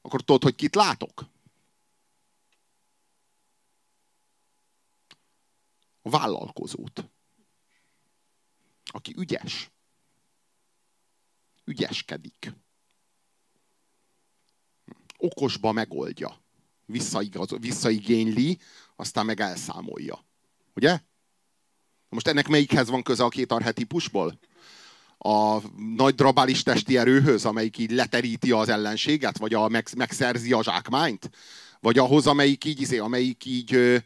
akkor 0.01 0.21
tudod, 0.21 0.43
hogy 0.43 0.55
kit 0.55 0.75
látok? 0.75 1.25
A 6.01 6.09
vállalkozót. 6.09 7.09
Aki 8.85 9.13
ügyes. 9.17 9.71
Ügyeskedik. 11.63 12.53
Okosba 15.17 15.71
megoldja 15.71 16.41
visszaigaz, 16.91 17.49
visszaigényli, 17.59 18.59
aztán 18.95 19.25
meg 19.25 19.39
elszámolja. 19.39 20.25
Ugye? 20.73 21.01
Most 22.11 22.27
ennek 22.27 22.47
melyikhez 22.47 22.89
van 22.89 23.03
köze 23.03 23.23
a 23.23 23.29
két 23.29 23.51
arhetipusból? 23.51 24.39
A 25.17 25.59
nagy 25.95 26.15
drabális 26.15 26.63
testi 26.63 26.97
erőhöz, 26.97 27.45
amelyik 27.45 27.77
így 27.77 27.91
leteríti 27.91 28.51
az 28.51 28.69
ellenséget, 28.69 29.37
vagy 29.37 29.53
a, 29.53 29.67
meg, 29.67 29.87
megszerzi 29.97 30.53
a 30.53 30.63
zsákmányt? 30.63 31.29
Vagy 31.79 31.97
ahhoz, 31.97 32.27
amelyik 32.27 32.65
így, 32.65 32.81
izé, 32.81 32.97
amelyik 32.97 33.45
így, 33.45 34.01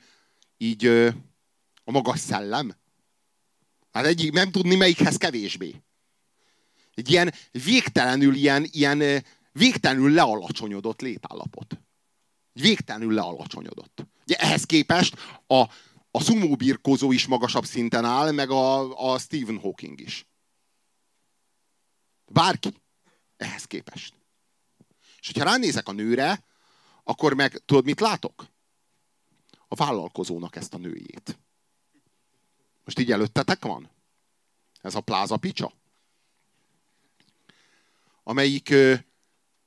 így 0.57 0.85
a 1.83 1.91
magas 1.91 2.19
szellem? 2.19 2.75
Hát 3.91 4.05
egyik, 4.05 4.31
nem 4.31 4.51
tudni 4.51 4.75
melyikhez 4.75 5.17
kevésbé. 5.17 5.75
Egy 6.93 7.11
ilyen 7.11 7.33
végtelenül, 7.51 8.35
ilyen, 8.35 8.67
ilyen 8.71 9.23
végtelenül 9.51 10.11
lealacsonyodott 10.11 11.01
létállapot 11.01 11.79
végtelenül 12.61 13.13
lealacsonyodott. 13.13 14.05
Ugye 14.25 14.35
ehhez 14.35 14.63
képest 14.63 15.15
a, 15.47 15.63
a 16.15 16.19
sumo 16.19 16.55
birkózó 16.55 17.11
is 17.11 17.27
magasabb 17.27 17.65
szinten 17.65 18.05
áll, 18.05 18.31
meg 18.31 18.49
a, 18.49 18.97
a 19.13 19.19
Stephen 19.19 19.59
Hawking 19.59 19.99
is. 19.99 20.27
Bárki. 22.25 22.81
Ehhez 23.37 23.65
képest. 23.65 24.13
És 25.19 25.27
hogyha 25.27 25.43
ránézek 25.43 25.87
a 25.87 25.91
nőre, 25.91 26.45
akkor 27.03 27.33
meg 27.33 27.57
tudod, 27.57 27.85
mit 27.85 27.99
látok? 27.99 28.47
A 29.67 29.75
vállalkozónak 29.75 30.55
ezt 30.55 30.73
a 30.73 30.77
nőjét. 30.77 31.39
Most 32.83 32.99
így 32.99 33.11
előttetek 33.11 33.65
van? 33.65 33.89
Ez 34.81 34.95
a 34.95 35.01
pláza 35.01 35.37
picsa? 35.37 35.73
Amelyik 38.23 38.69
ö, 38.69 38.95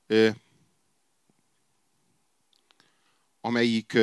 ö, 0.06 0.30
amelyik 3.40 3.98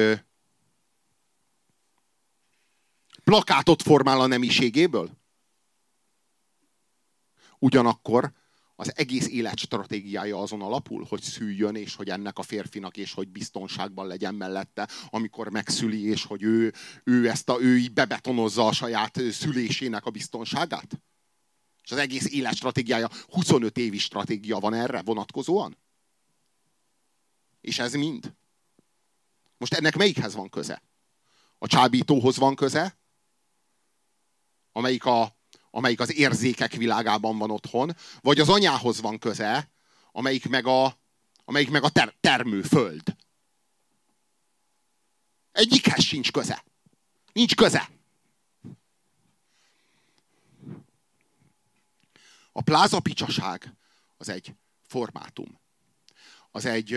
plakátot 3.25 3.81
formál 3.81 4.19
a 4.21 4.27
nemiségéből. 4.27 5.09
Ugyanakkor 7.59 8.31
az 8.75 8.91
egész 8.95 9.27
élet 9.27 9.57
stratégiája 9.57 10.37
azon 10.41 10.61
alapul, 10.61 11.05
hogy 11.09 11.21
szüljön, 11.21 11.75
és 11.75 11.95
hogy 11.95 12.09
ennek 12.09 12.37
a 12.37 12.43
férfinak, 12.43 12.97
és 12.97 13.13
hogy 13.13 13.27
biztonságban 13.27 14.07
legyen 14.07 14.35
mellette, 14.35 14.89
amikor 15.09 15.49
megszüli, 15.49 16.03
és 16.03 16.23
hogy 16.23 16.43
ő, 16.43 16.73
ő 17.03 17.29
ezt 17.29 17.49
a, 17.49 17.61
ő 17.61 17.77
így 17.77 17.93
bebetonozza 17.93 18.65
a 18.65 18.71
saját 18.71 19.19
szülésének 19.31 20.05
a 20.05 20.09
biztonságát? 20.09 21.01
És 21.83 21.91
az 21.91 21.97
egész 21.97 22.31
élet 22.31 22.55
stratégiája, 22.55 23.09
25 23.29 23.77
évi 23.77 23.97
stratégia 23.97 24.59
van 24.59 24.73
erre 24.73 25.01
vonatkozóan? 25.01 25.77
És 27.61 27.79
ez 27.79 27.93
mind? 27.93 28.33
Most 29.57 29.73
ennek 29.73 29.95
melyikhez 29.95 30.35
van 30.35 30.49
köze? 30.49 30.81
A 31.57 31.67
csábítóhoz 31.67 32.37
van 32.37 32.55
köze, 32.55 32.97
amelyik, 34.75 35.05
a, 35.05 35.35
amelyik 35.71 35.99
az 35.99 36.13
érzékek 36.13 36.73
világában 36.73 37.37
van 37.37 37.51
otthon, 37.51 37.95
vagy 38.21 38.39
az 38.39 38.49
anyához 38.49 39.01
van 39.01 39.19
köze, 39.19 39.71
amelyik 40.11 40.49
meg 40.49 40.67
a, 40.67 40.97
amelyik 41.45 41.69
meg 41.69 41.83
a 41.83 41.89
ter, 41.89 42.15
termőföld. 42.19 43.15
Egyikhez 45.51 46.03
sincs 46.03 46.31
köze. 46.31 46.63
Nincs 47.33 47.55
köze. 47.55 47.89
A 52.51 52.61
plázapicsaság 52.61 53.73
az 54.17 54.29
egy 54.29 54.55
formátum. 54.87 55.59
Az 56.51 56.65
egy, 56.65 56.93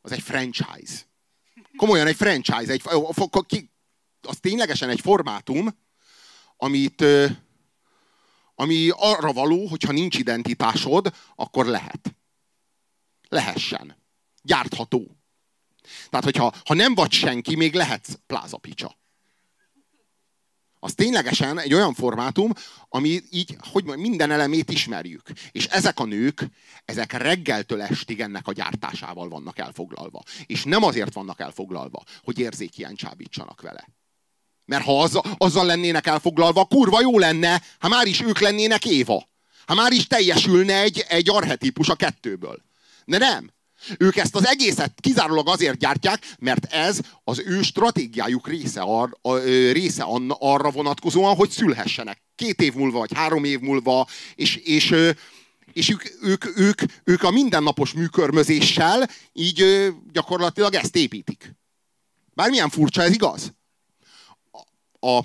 az 0.00 0.12
egy 0.12 0.22
franchise. 0.22 1.02
Komolyan 1.76 2.06
egy 2.06 2.16
franchise, 2.16 2.72
egy, 2.72 2.82
az 4.20 4.38
ténylegesen 4.40 4.88
egy 4.88 5.00
formátum, 5.00 5.78
amit, 6.60 7.04
ami 8.54 8.88
arra 8.96 9.32
való, 9.32 9.66
hogyha 9.66 9.92
nincs 9.92 10.18
identitásod, 10.18 11.14
akkor 11.34 11.66
lehet. 11.66 12.14
Lehessen. 13.28 13.96
Gyártható. 14.42 15.16
Tehát, 16.08 16.24
hogyha 16.24 16.54
ha 16.64 16.74
nem 16.74 16.94
vagy 16.94 17.12
senki, 17.12 17.56
még 17.56 17.74
lehetsz 17.74 18.18
plázapicsa 18.26 18.98
az 20.80 20.94
ténylegesen 20.94 21.58
egy 21.58 21.74
olyan 21.74 21.94
formátum, 21.94 22.52
ami 22.88 23.20
így, 23.30 23.56
hogy 23.58 23.84
minden 23.84 24.30
elemét 24.30 24.70
ismerjük. 24.70 25.22
És 25.50 25.66
ezek 25.66 25.98
a 25.98 26.04
nők, 26.04 26.46
ezek 26.84 27.12
reggeltől 27.12 27.82
estig 27.82 28.20
ennek 28.20 28.46
a 28.46 28.52
gyártásával 28.52 29.28
vannak 29.28 29.58
elfoglalva. 29.58 30.22
És 30.46 30.64
nem 30.64 30.82
azért 30.82 31.14
vannak 31.14 31.40
elfoglalva, 31.40 32.02
hogy 32.22 32.38
érzékien 32.38 32.94
csábítsanak 32.94 33.60
vele. 33.60 33.88
Mert 34.70 34.84
ha 34.84 35.02
azzal, 35.02 35.22
azzal 35.38 35.66
lennének 35.66 36.06
elfoglalva, 36.06 36.64
kurva 36.64 37.00
jó 37.00 37.18
lenne, 37.18 37.62
ha 37.78 37.88
már 37.88 38.06
is 38.06 38.20
ők 38.20 38.38
lennének 38.38 38.84
Éva. 38.84 39.28
Ha 39.66 39.74
már 39.74 39.92
is 39.92 40.06
teljesülne 40.06 40.80
egy, 40.80 41.04
egy 41.08 41.30
arhetipus 41.30 41.88
a 41.88 41.94
kettőből. 41.94 42.62
De 43.04 43.18
nem. 43.18 43.50
Ők 43.98 44.16
ezt 44.16 44.34
az 44.34 44.46
egészet 44.46 45.00
kizárólag 45.00 45.48
azért 45.48 45.78
gyártják, 45.78 46.34
mert 46.38 46.64
ez 46.72 47.00
az 47.24 47.42
ő 47.46 47.62
stratégiájuk 47.62 48.48
része, 48.48 48.80
ar, 48.80 49.18
a, 49.22 49.36
része 49.72 50.04
arra 50.28 50.70
vonatkozóan, 50.70 51.34
hogy 51.34 51.50
szülhessenek. 51.50 52.22
Két 52.34 52.60
év 52.60 52.74
múlva, 52.74 52.98
vagy 52.98 53.14
három 53.14 53.44
év 53.44 53.60
múlva, 53.60 54.06
és, 54.34 54.56
és, 54.56 54.94
és 55.72 55.88
ők, 55.88 56.02
ők, 56.22 56.58
ők, 56.58 56.82
ők 57.04 57.22
a 57.22 57.30
mindennapos 57.30 57.92
műkörmözéssel 57.92 59.08
így 59.32 59.88
gyakorlatilag 60.12 60.74
ezt 60.74 60.96
építik. 60.96 61.54
Bármilyen 62.34 62.68
furcsa, 62.68 63.02
ez 63.02 63.12
igaz. 63.12 63.52
A, 65.00 65.16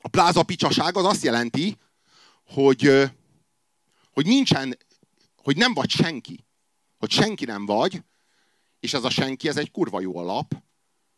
a 0.00 0.08
plázapicsaság 0.10 0.96
az 0.96 1.04
azt 1.04 1.22
jelenti, 1.22 1.78
hogy, 2.44 3.10
hogy 4.12 4.26
nincsen, 4.26 4.76
hogy 5.36 5.56
nem 5.56 5.74
vagy 5.74 5.90
senki. 5.90 6.44
Hogy 6.98 7.10
senki 7.10 7.44
nem 7.44 7.66
vagy, 7.66 8.02
és 8.80 8.94
ez 8.94 9.04
a 9.04 9.10
senki, 9.10 9.48
ez 9.48 9.56
egy 9.56 9.70
kurva 9.70 10.00
jó 10.00 10.16
alap, 10.16 10.62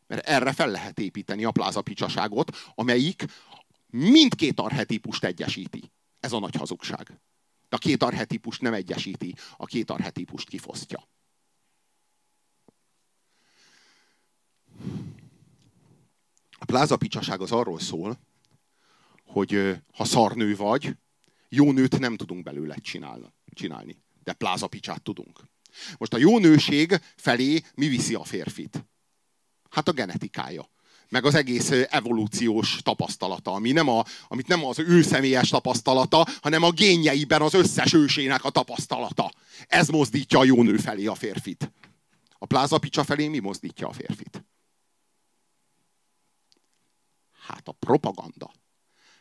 mert 0.06 0.26
erre 0.26 0.52
fel 0.52 0.70
lehet 0.70 0.98
építeni 0.98 1.44
a 1.44 1.50
plázapicsaságot, 1.50 2.56
amelyik 2.74 3.24
mindkét 3.86 4.60
arhetipust 4.60 5.24
egyesíti. 5.24 5.92
Ez 6.20 6.32
a 6.32 6.38
nagy 6.38 6.54
hazugság. 6.54 7.20
De 7.68 7.76
a 7.76 7.78
két 7.78 8.02
arhetipust 8.02 8.60
nem 8.60 8.74
egyesíti, 8.74 9.34
a 9.56 9.66
két 9.66 9.90
arhetipust 9.90 10.48
kifosztja. 10.48 11.08
A 16.64 16.66
plázapicsaság 16.66 17.40
az 17.40 17.52
arról 17.52 17.80
szól, 17.80 18.18
hogy 19.26 19.76
ha 19.94 20.04
szarnő 20.04 20.56
vagy, 20.56 20.96
jó 21.48 21.72
nőt 21.72 21.98
nem 21.98 22.16
tudunk 22.16 22.42
belőle 22.42 22.76
csinálni. 23.54 24.02
De 24.22 24.32
plázapicsát 24.32 25.02
tudunk. 25.02 25.40
Most 25.98 26.12
a 26.12 26.18
jó 26.18 26.38
nőség 26.38 27.00
felé 27.16 27.62
mi 27.74 27.88
viszi 27.88 28.14
a 28.14 28.24
férfit? 28.24 28.84
Hát 29.70 29.88
a 29.88 29.92
genetikája. 29.92 30.70
Meg 31.08 31.24
az 31.24 31.34
egész 31.34 31.70
evolúciós 31.70 32.78
tapasztalata, 32.82 33.52
ami 33.52 33.72
nem 33.72 33.88
a, 33.88 34.04
amit 34.28 34.46
nem 34.46 34.64
az 34.64 34.78
ő 34.78 35.02
személyes 35.02 35.48
tapasztalata, 35.48 36.26
hanem 36.42 36.62
a 36.62 36.70
génjeiben 36.70 37.42
az 37.42 37.54
összes 37.54 37.92
ősének 37.92 38.44
a 38.44 38.50
tapasztalata. 38.50 39.32
Ez 39.66 39.88
mozdítja 39.88 40.38
a 40.38 40.44
jó 40.44 40.62
nő 40.62 40.76
felé 40.76 41.06
a 41.06 41.14
férfit. 41.14 41.72
A 42.38 42.46
plázapicsa 42.46 43.04
felé 43.04 43.28
mi 43.28 43.38
mozdítja 43.38 43.88
a 43.88 43.92
férfit? 43.92 44.44
Hát 47.46 47.68
a 47.68 47.72
propaganda 47.72 48.50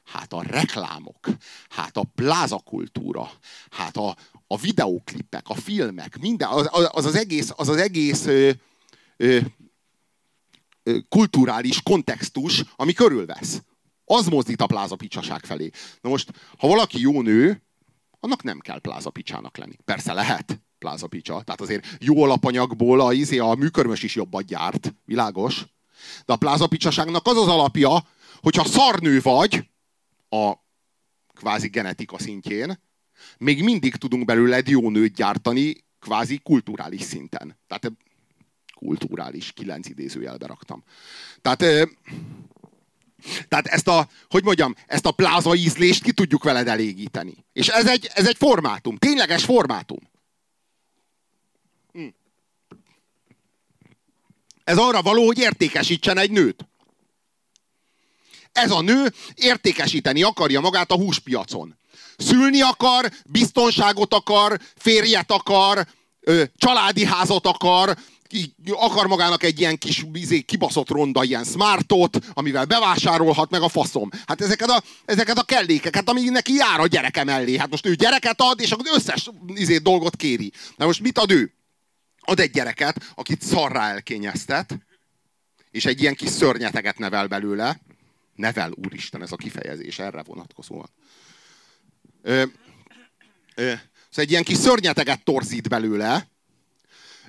hát 0.04 0.34
a 0.34 0.41
reklámok, 0.41 1.28
hát 1.70 1.98
a 1.98 2.04
plázakultúra, 2.16 3.32
hát 3.70 3.98
a, 3.98 4.16
a 4.48 4.58
videóklipek, 4.58 5.50
a 5.50 5.56
filmek, 5.56 6.18
minden, 6.20 6.50
az 6.50 6.68
az, 6.72 7.06
az 7.06 7.16
egész, 7.16 7.52
az, 7.56 7.70
az 7.70 7.78
egész 7.78 8.26
ö, 8.26 8.52
ö, 9.18 9.40
kulturális 11.10 11.82
kontextus, 11.82 12.64
ami 12.76 12.94
körülvesz. 12.94 13.62
Az 14.06 14.28
mozdít 14.28 14.62
a 14.62 14.66
plázapicsaság 14.66 15.45
felé. 15.45 15.70
Na 16.02 16.10
most, 16.10 16.32
ha 16.58 16.68
valaki 16.68 17.02
jó 17.02 17.22
nő, 17.22 17.62
annak 18.20 18.44
nem 18.44 18.60
kell 18.60 18.80
plázapicsának 18.80 19.58
lenni. 19.58 19.76
Persze 19.86 20.14
lehet 20.14 20.62
plázapicsa. 20.78 21.41
Tehát 21.41 21.62
azért 21.62 21.86
jó 22.00 22.24
alapanyagból 22.24 23.02
a, 23.02 23.14
izé, 23.14 23.38
a 23.38 23.56
műkörmös 23.56 24.04
is 24.04 24.16
jobbat 24.16 24.45
gyárt. 24.45 24.94
Világos? 25.06 25.66
De 26.26 26.34
a 26.34 26.38
plázapicsaságnak 26.38 27.28
az 27.28 27.38
az 27.38 27.48
alapja, 27.48 28.08
hogyha 28.42 28.66
szarnő 28.66 29.22
vagy, 29.22 29.70
a 30.30 30.54
kvázi 31.34 31.68
genetika 31.68 32.20
szintjén, 32.20 32.82
még 33.38 33.64
mindig 33.64 33.96
tudunk 33.96 34.26
belőled 34.26 34.68
jó 34.68 34.90
nőt 34.90 35.14
gyártani 35.14 35.86
kvázi 36.00 36.38
kulturális 36.44 37.02
szinten. 37.02 37.60
Tehát 37.68 37.92
kulturális, 38.76 39.52
kilenc 39.52 39.90
idézőjelbe 39.90 40.48
raktam. 40.48 40.84
Tehát, 41.42 41.60
tehát 43.48 43.68
ezt 43.68 43.88
a, 43.88 44.08
hogy 44.30 44.44
mondjam, 44.44 44.76
ezt 44.88 45.06
a 45.06 45.12
pláza 45.12 45.56
ízlést 45.56 46.04
ki 46.04 46.12
tudjuk 46.12 46.44
veled 46.44 46.68
elégíteni. 46.68 47.46
És 47.54 47.68
ez 47.68 47.88
egy, 47.88 48.10
ez 48.14 48.28
egy 48.28 48.38
formátum, 48.38 48.98
tényleges 48.98 49.44
formátum. 49.44 50.12
Ez 54.64 54.77
arra 54.77 55.02
való, 55.02 55.26
hogy 55.26 55.38
értékesítsen 55.38 56.18
egy 56.18 56.31
nőt. 56.31 56.68
Ez 58.52 58.72
a 58.72 58.81
nő 58.81 59.14
értékesíteni 59.35 60.23
akarja 60.23 60.60
magát 60.60 60.91
a 60.91 60.95
húspiacon. 60.95 61.77
Szülni 62.18 62.61
akar, 62.61 63.11
biztonságot 63.26 64.14
akar, 64.14 64.60
férjet 64.76 65.31
akar, 65.31 65.88
családi 66.57 67.06
házat 67.06 67.48
akar, 67.48 67.98
akar 68.72 69.07
magának 69.07 69.44
egy 69.44 69.60
ilyen 69.60 69.77
kis 69.77 70.06
izé, 70.14 70.41
kibaszott 70.41 70.90
ronda, 70.90 71.23
ilyen 71.23 71.44
smartot, 71.44 72.18
amivel 72.34 72.65
bevásárolhat 72.65 73.49
meg 73.49 73.61
a 73.61 73.69
faszom. 73.69 74.10
Hát 74.26 74.41
ezeket 74.41 74.69
a, 74.69 74.84
ezeket 75.06 75.38
a 75.38 75.44
kellékeket, 75.44 76.10
ami 76.10 76.22
neki 76.22 76.53
jár 76.53 76.80
a 76.80 76.88
gyereke 76.88 77.23
mellé. 77.23 77.57
Hát 77.57 77.69
most 77.69 77.85
ő 77.85 77.94
gyereket 77.94 78.41
ad, 78.41 78.61
és 78.61 78.72
az 78.72 78.91
összes 78.95 79.30
izé, 79.48 79.77
dolgot 79.77 80.15
kéri. 80.15 80.52
Na 80.76 80.85
most 80.85 81.02
mit 81.02 81.18
ad 81.18 81.31
ő? 81.31 81.53
Ad 82.26 82.40
egy 82.40 82.52
gyereket, 82.52 83.12
akit 83.16 83.41
szarrá 83.41 83.90
elkényeztet, 83.90 84.78
és 85.72 85.86
egy 85.86 86.02
ilyen 86.02 86.16
kis 86.16 86.30
szörnyeteget 86.30 86.98
nevel 86.98 87.28
belőle, 87.28 87.80
Nevel, 88.36 88.74
úristen, 88.76 89.22
ez 89.22 89.32
a 89.32 89.36
kifejezés 89.36 90.00
erre 90.00 90.24
vonatkozóan. 90.24 90.90
Ö, 92.22 92.44
ö, 93.56 93.64
szóval 93.64 93.80
egy 94.14 94.32
ilyen 94.32 94.44
kis 94.44 94.58
szörnyeteget 94.58 95.24
torzít 95.24 95.70
belőle, 95.70 96.30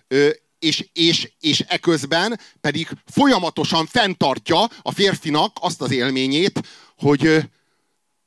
ö, 0.09 0.31
és, 0.59 0.89
és, 0.93 1.33
és 1.41 1.61
eközben 1.61 2.41
pedig 2.61 2.89
folyamatosan 3.07 3.87
fenntartja 3.87 4.69
a 4.83 4.93
férfinak 4.93 5.57
azt 5.61 5.81
az 5.81 5.91
élményét, 5.91 6.61
hogy 6.97 7.51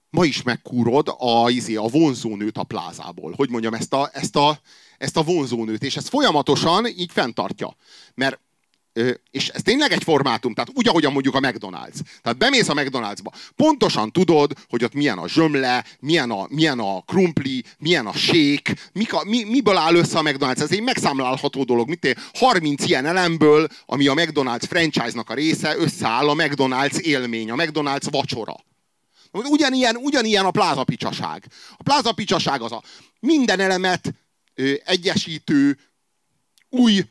ma 0.09 0.25
is 0.25 0.41
megkúrod 0.41 1.15
a, 1.17 1.49
izé, 1.49 1.75
a 1.75 1.87
vonzónőt 1.87 2.57
a 2.57 2.63
plázából. 2.63 3.33
Hogy 3.35 3.49
mondjam, 3.49 3.73
ezt 3.73 3.93
a, 3.93 4.09
ezt 4.13 4.35
a, 4.35 4.59
ezt 4.97 5.17
a 5.17 5.23
vonzónőt, 5.23 5.83
és 5.83 5.95
ezt 5.95 6.09
folyamatosan 6.09 6.85
így 6.85 7.11
fenntartja. 7.11 7.75
Mert 8.15 8.39
és 9.31 9.47
ez 9.47 9.61
tényleg 9.61 9.91
egy 9.91 10.03
formátum, 10.03 10.53
tehát 10.53 10.71
úgy, 10.73 10.87
ahogyan 10.87 11.11
mondjuk 11.11 11.35
a 11.35 11.39
McDonald's. 11.39 11.99
Tehát 12.21 12.37
bemész 12.37 12.69
a 12.69 12.73
McDonald'sba, 12.73 13.33
pontosan 13.55 14.11
tudod, 14.11 14.51
hogy 14.69 14.83
ott 14.83 14.93
milyen 14.93 15.17
a 15.17 15.27
zsömle, 15.27 15.85
milyen 15.99 16.31
a, 16.31 16.45
milyen 16.49 16.79
a 16.79 17.01
krumpli, 17.01 17.63
milyen 17.77 18.05
a 18.05 18.13
shake, 18.13 18.75
mik 18.93 19.13
a, 19.13 19.23
mi, 19.23 19.43
miből 19.43 19.77
áll 19.77 19.95
össze 19.95 20.17
a 20.17 20.21
McDonald's. 20.21 20.61
Ez 20.61 20.71
egy 20.71 20.81
megszámlálható 20.81 21.63
dolog. 21.63 21.89
Mit 21.89 22.15
30 22.33 22.85
ilyen 22.85 23.05
elemből, 23.05 23.67
ami 23.85 24.07
a 24.07 24.13
McDonald's 24.13 24.65
franchise-nak 24.67 25.29
a 25.29 25.33
része, 25.33 25.75
összeáll 25.77 26.29
a 26.29 26.33
McDonald's 26.33 26.97
élmény, 26.99 27.51
a 27.51 27.55
McDonald's 27.55 28.07
vacsora. 28.11 28.55
Ugyanilyen, 29.31 29.95
ugyanilyen 29.95 30.45
a 30.45 30.51
plázapicsaság. 30.51 31.45
A 31.77 31.83
plázapicsaság 31.83 32.61
az 32.61 32.71
a 32.71 32.83
minden 33.19 33.59
elemet 33.59 34.13
egyesítő, 34.83 35.79
új 36.69 37.09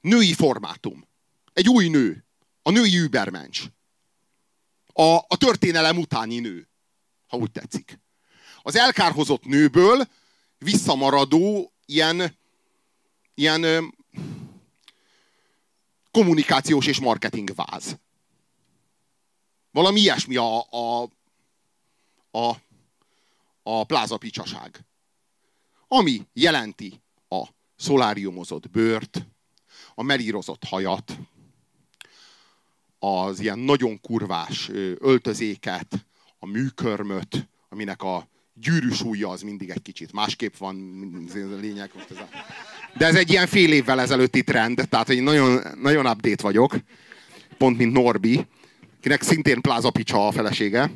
női 0.00 0.32
formátum. 0.32 1.08
Egy 1.52 1.68
új 1.68 1.88
nő. 1.88 2.24
A 2.62 2.70
női 2.70 2.98
übermensch. 2.98 3.66
A, 4.86 5.02
a 5.02 5.36
történelem 5.38 5.98
utáni 5.98 6.38
nő, 6.38 6.68
ha 7.26 7.36
úgy 7.36 7.50
tetszik. 7.50 8.00
Az 8.62 8.76
elkárhozott 8.76 9.44
nőből 9.44 10.08
visszamaradó 10.58 11.72
ilyen, 11.86 12.38
ilyen 13.34 13.94
kommunikációs 16.10 16.86
és 16.86 17.00
marketing 17.00 17.54
váz. 17.54 17.98
Valami 19.70 20.00
ilyesmi 20.00 20.36
a, 20.36 20.60
a, 20.70 21.02
a, 22.30 22.56
a 23.62 23.84
plázapicsaság. 23.84 24.84
Ami 25.92 26.26
jelenti 26.32 27.00
a 27.28 27.44
szoláriumozott 27.76 28.70
bőrt, 28.70 29.26
a 29.94 30.02
melírozott 30.02 30.64
hajat, 30.64 31.18
az 32.98 33.40
ilyen 33.40 33.58
nagyon 33.58 34.00
kurvás 34.00 34.68
öltözéket, 34.98 36.06
a 36.38 36.46
műkörmöt, 36.46 37.48
aminek 37.68 38.02
a 38.02 38.28
gyűrűs 38.54 39.02
ujja 39.02 39.28
az 39.28 39.42
mindig 39.42 39.70
egy 39.70 39.82
kicsit 39.82 40.12
másképp 40.12 40.56
van, 40.56 40.74
lényeg. 41.60 41.90
De 42.96 43.06
ez 43.06 43.14
egy 43.14 43.30
ilyen 43.30 43.46
fél 43.46 43.72
évvel 43.72 44.00
ezelőtti 44.00 44.42
trend, 44.42 44.86
tehát 44.88 45.08
egy 45.08 45.22
nagyon, 45.22 45.60
nagyon 45.80 46.06
update 46.06 46.42
vagyok, 46.42 46.76
pont 47.58 47.76
mint 47.76 47.92
Norbi, 47.92 48.46
kinek 49.00 49.22
szintén 49.22 49.60
Pláza 49.60 49.90
Picsa 49.90 50.26
a 50.26 50.32
felesége. 50.32 50.90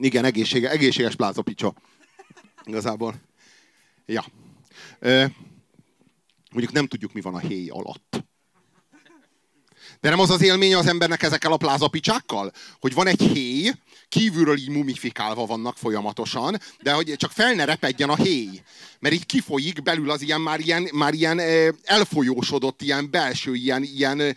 Igen, 0.00 0.24
egészséges, 0.24 0.70
egészséges 0.70 1.16
Pláza 1.16 1.42
Picsa. 1.42 1.74
Igazából. 2.64 3.14
Ja. 4.06 4.24
Mondjuk 6.50 6.72
nem 6.72 6.86
tudjuk, 6.86 7.12
mi 7.12 7.20
van 7.20 7.34
a 7.34 7.38
héj 7.38 7.68
alatt. 7.68 8.26
De 10.00 10.10
nem 10.10 10.18
az 10.18 10.30
az 10.30 10.42
élmény 10.42 10.74
az 10.74 10.86
embernek 10.86 11.22
ezekkel 11.22 11.52
a 11.52 11.56
plázapicsákkal? 11.56 12.52
Hogy 12.80 12.94
van 12.94 13.06
egy 13.06 13.22
héj, 13.22 13.70
kívülről 14.08 14.56
így 14.56 14.68
mumifikálva 14.68 15.46
vannak 15.46 15.76
folyamatosan, 15.76 16.58
de 16.82 16.92
hogy 16.92 17.14
csak 17.16 17.30
fel 17.30 17.54
ne 17.54 17.64
repedjen 17.64 18.08
a 18.08 18.16
héj. 18.16 18.62
Mert 18.98 19.14
így 19.14 19.26
kifolyik 19.26 19.82
belül 19.82 20.10
az 20.10 20.22
ilyen 20.22 20.40
már 20.40 20.60
ilyen, 20.60 20.88
már 20.92 21.14
ilyen 21.14 21.40
elfolyósodott, 21.82 22.82
ilyen 22.82 23.10
belső, 23.10 23.54
ilyen, 23.54 23.82
ilyen 23.82 24.36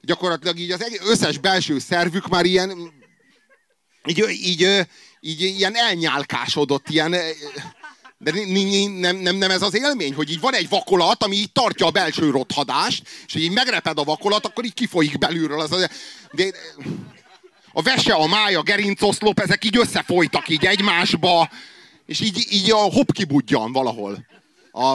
gyakorlatilag 0.00 0.58
így 0.58 0.70
az 0.70 1.00
összes 1.06 1.38
belső 1.38 1.78
szervük 1.78 2.28
már 2.28 2.44
ilyen 2.44 2.92
így, 4.06 4.24
így, 4.28 4.86
így, 5.20 5.40
ilyen 5.40 5.76
elnyálkásodott, 5.76 6.88
ilyen 6.88 7.10
De 8.18 8.32
nem, 8.98 9.16
nem, 9.16 9.36
nem 9.36 9.50
ez 9.50 9.62
az 9.62 9.74
élmény, 9.74 10.14
hogy 10.14 10.30
így 10.30 10.40
van 10.40 10.54
egy 10.54 10.68
vakolat, 10.68 11.22
ami 11.22 11.36
így 11.36 11.52
tartja 11.52 11.86
a 11.86 11.90
belső 11.90 12.30
rothadást, 12.30 13.02
és 13.26 13.34
így 13.34 13.52
megreped 13.52 13.98
a 13.98 14.04
vakolat, 14.04 14.46
akkor 14.46 14.64
így 14.64 14.74
kifolyik 14.74 15.18
belülről. 15.18 15.60
Az, 15.60 15.88
de, 16.32 16.50
a 17.72 17.82
vese, 17.82 18.12
a 18.12 18.26
mája, 18.26 18.62
gerincoszlop, 18.62 19.40
ezek 19.40 19.64
így 19.64 19.76
összefolytak 19.76 20.48
így 20.48 20.64
egymásba, 20.64 21.50
és 22.06 22.20
így, 22.20 22.46
így 22.50 22.70
a 22.70 22.76
hop 22.76 23.12
kibudjan 23.12 23.72
valahol. 23.72 24.26
A, 24.72 24.94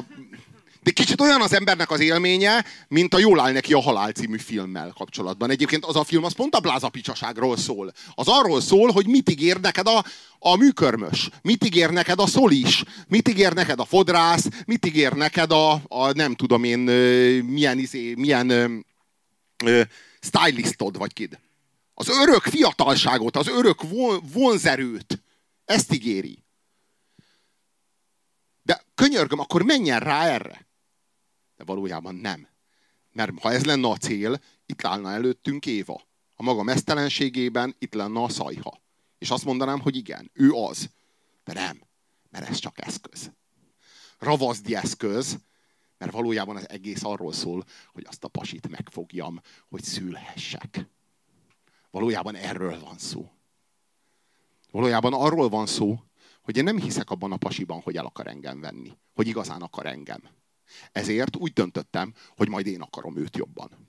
de 0.90 0.95
kicsit 0.95 1.22
olyan 1.22 1.41
az 1.41 1.53
embernek 1.53 1.91
az 1.91 1.99
élménye, 1.99 2.66
mint 2.88 3.14
a 3.14 3.20
Jól 3.20 3.40
áll 3.40 3.52
neki 3.52 3.74
a 3.74 3.82
halál 3.82 4.11
című 4.11 4.38
filmmel 4.38 4.94
kapcsolatban. 4.98 5.49
Egyébként 5.49 5.86
az 5.86 5.95
a 5.95 6.03
film 6.03 6.24
az 6.24 6.34
pont 6.34 6.56
a 6.56 6.60
blázapicsaságról 6.60 7.57
szól. 7.57 7.94
Az 8.16 8.28
arról 8.28 8.61
szól, 8.61 8.91
hogy 8.91 9.07
mit 9.07 9.30
ígér 9.30 9.60
neked 9.60 9.88
a, 9.88 10.06
a 10.40 10.56
műkörmös, 10.56 11.30
mit 11.41 11.64
ígér 11.64 11.90
neked 11.90 12.20
a 12.20 12.28
szolis, 12.28 12.84
mit 13.07 13.28
ígér 13.28 13.53
neked 13.53 13.80
a 13.80 13.86
fodrász, 13.86 14.48
mit 14.66 14.86
ígér 14.86 15.14
neked 15.14 15.52
a, 15.52 15.72
a 15.88 16.11
nem 16.14 16.36
tudom 16.36 16.64
én, 16.64 16.80
milyen, 17.44 17.78
izé, 17.78 18.14
milyen 18.18 18.49
ö, 18.49 18.76
ö, 19.66 19.82
stylistod 20.20 20.98
vagy 20.98 21.14
kid. 21.14 21.40
Az 21.94 22.10
örök 22.10 22.41
fiatalságot, 22.41 23.36
az 23.36 23.48
örök 23.48 23.82
vonzerőt. 24.34 25.22
Ezt 25.66 25.94
ígéri. 25.94 26.44
De 28.64 28.84
könyörgöm, 28.95 29.40
akkor 29.40 29.64
menjen 29.64 29.99
rá 29.99 30.26
erre. 30.26 30.68
De 31.60 31.65
valójában 31.65 32.15
nem. 32.15 32.48
Mert 33.11 33.40
ha 33.40 33.52
ez 33.52 33.65
lenne 33.65 33.88
a 33.88 33.98
cél, 33.98 34.40
itt 34.65 34.86
állna 34.86 35.11
előttünk 35.11 35.65
Éva. 35.65 36.02
A 36.36 36.44
maga 36.44 36.64
mesztelenségében 36.64 37.76
itt 37.80 37.94
lenne 37.94 38.22
a 38.22 38.30
szajha. 38.30 38.81
És 39.18 39.30
azt 39.30 39.45
mondanám, 39.45 39.80
hogy 39.80 39.95
igen, 39.95 40.31
ő 40.34 40.52
az. 40.52 40.90
De 41.44 41.53
nem, 41.53 41.81
mert 42.30 42.49
ez 42.49 42.57
csak 42.57 42.86
eszköz. 42.86 43.31
Ravaszdi 44.18 44.76
eszköz, 44.76 45.40
mert 45.98 46.11
valójában 46.11 46.56
az 46.56 46.69
egész 46.69 47.03
arról 47.03 47.34
szól, 47.34 47.65
hogy 47.94 48.06
azt 48.07 48.23
a 48.23 48.27
pasit 48.27 48.69
megfogjam, 48.69 49.41
hogy 49.69 49.84
szülhessek. 49.84 50.88
Valójában 51.91 52.36
erről 52.36 52.80
van 52.80 52.98
szó. 52.98 53.31
Valójában 54.72 55.14
arról 55.14 55.49
van 55.49 55.65
szó, 55.65 56.03
hogy 56.41 56.57
én 56.57 56.64
nem 56.64 56.80
hiszek 56.80 57.10
abban 57.10 57.31
a 57.31 57.38
pasiban, 57.38 57.81
hogy 57.81 57.95
el 57.95 58.06
akar 58.06 58.27
engem 58.27 58.60
venni. 58.60 58.98
Hogy 59.14 59.27
igazán 59.27 59.61
akar 59.61 59.86
engem. 59.86 60.38
Ezért 60.91 61.36
úgy 61.36 61.54
döntöttem, 61.54 62.14
hogy 62.38 62.50
majd 62.50 62.68
én 62.68 62.82
akarom 62.82 63.18
őt 63.18 63.38
jobban. 63.38 63.88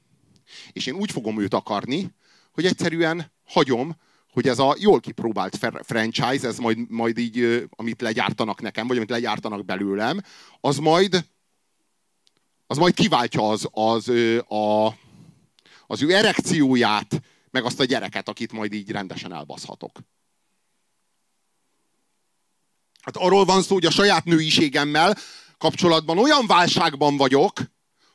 És 0.72 0.86
én 0.86 0.94
úgy 0.94 1.10
fogom 1.10 1.40
őt 1.40 1.54
akarni, 1.54 2.14
hogy 2.52 2.66
egyszerűen 2.66 3.32
hagyom, 3.44 3.96
hogy 4.32 4.48
ez 4.48 4.58
a 4.58 4.76
jól 4.78 5.00
kipróbált 5.00 5.58
franchise, 5.82 6.46
ez 6.46 6.58
majd, 6.58 6.90
majd 6.90 7.18
így, 7.18 7.68
amit 7.70 8.00
legyártanak 8.00 8.60
nekem, 8.60 8.86
vagy 8.86 8.96
amit 8.96 9.10
legyártanak 9.10 9.64
belőlem, 9.64 10.20
az 10.60 10.78
majd, 10.78 11.26
az 12.66 12.76
majd 12.76 12.94
kiváltja 12.94 13.48
az, 13.48 13.68
az, 13.70 14.08
a, 14.48 14.86
az 15.86 16.02
ő 16.02 16.14
erekcióját, 16.14 17.22
meg 17.50 17.64
azt 17.64 17.80
a 17.80 17.84
gyereket, 17.84 18.28
akit 18.28 18.52
majd 18.52 18.72
így 18.72 18.90
rendesen 18.90 19.32
elbaszhatok. 19.32 19.98
Hát 23.00 23.16
arról 23.16 23.44
van 23.44 23.62
szó, 23.62 23.74
hogy 23.74 23.86
a 23.86 23.90
saját 23.90 24.24
nőiségemmel 24.24 25.16
kapcsolatban 25.60 26.18
olyan 26.18 26.46
válságban 26.46 27.16
vagyok, 27.16 27.60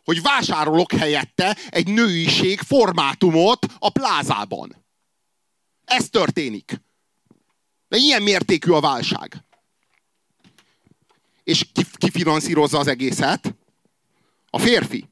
hogy 0.04 0.22
vásárolok 0.22 0.92
helyette 0.92 1.58
egy 1.70 1.88
nőiség 1.88 2.60
formátumot 2.60 3.66
a 3.80 3.90
plázában. 3.90 4.86
Ez 5.86 6.10
történik. 6.10 6.82
De 7.88 7.98
ilyen 7.98 8.22
mértékű 8.22 8.72
a 8.72 8.80
válság. 8.80 9.44
És 11.44 11.66
ki, 11.74 11.86
ki 11.98 12.10
finanszírozza 12.10 12.80
az 12.80 12.88
egészet? 12.88 13.56
A 14.50 14.60
férfi 14.60 15.06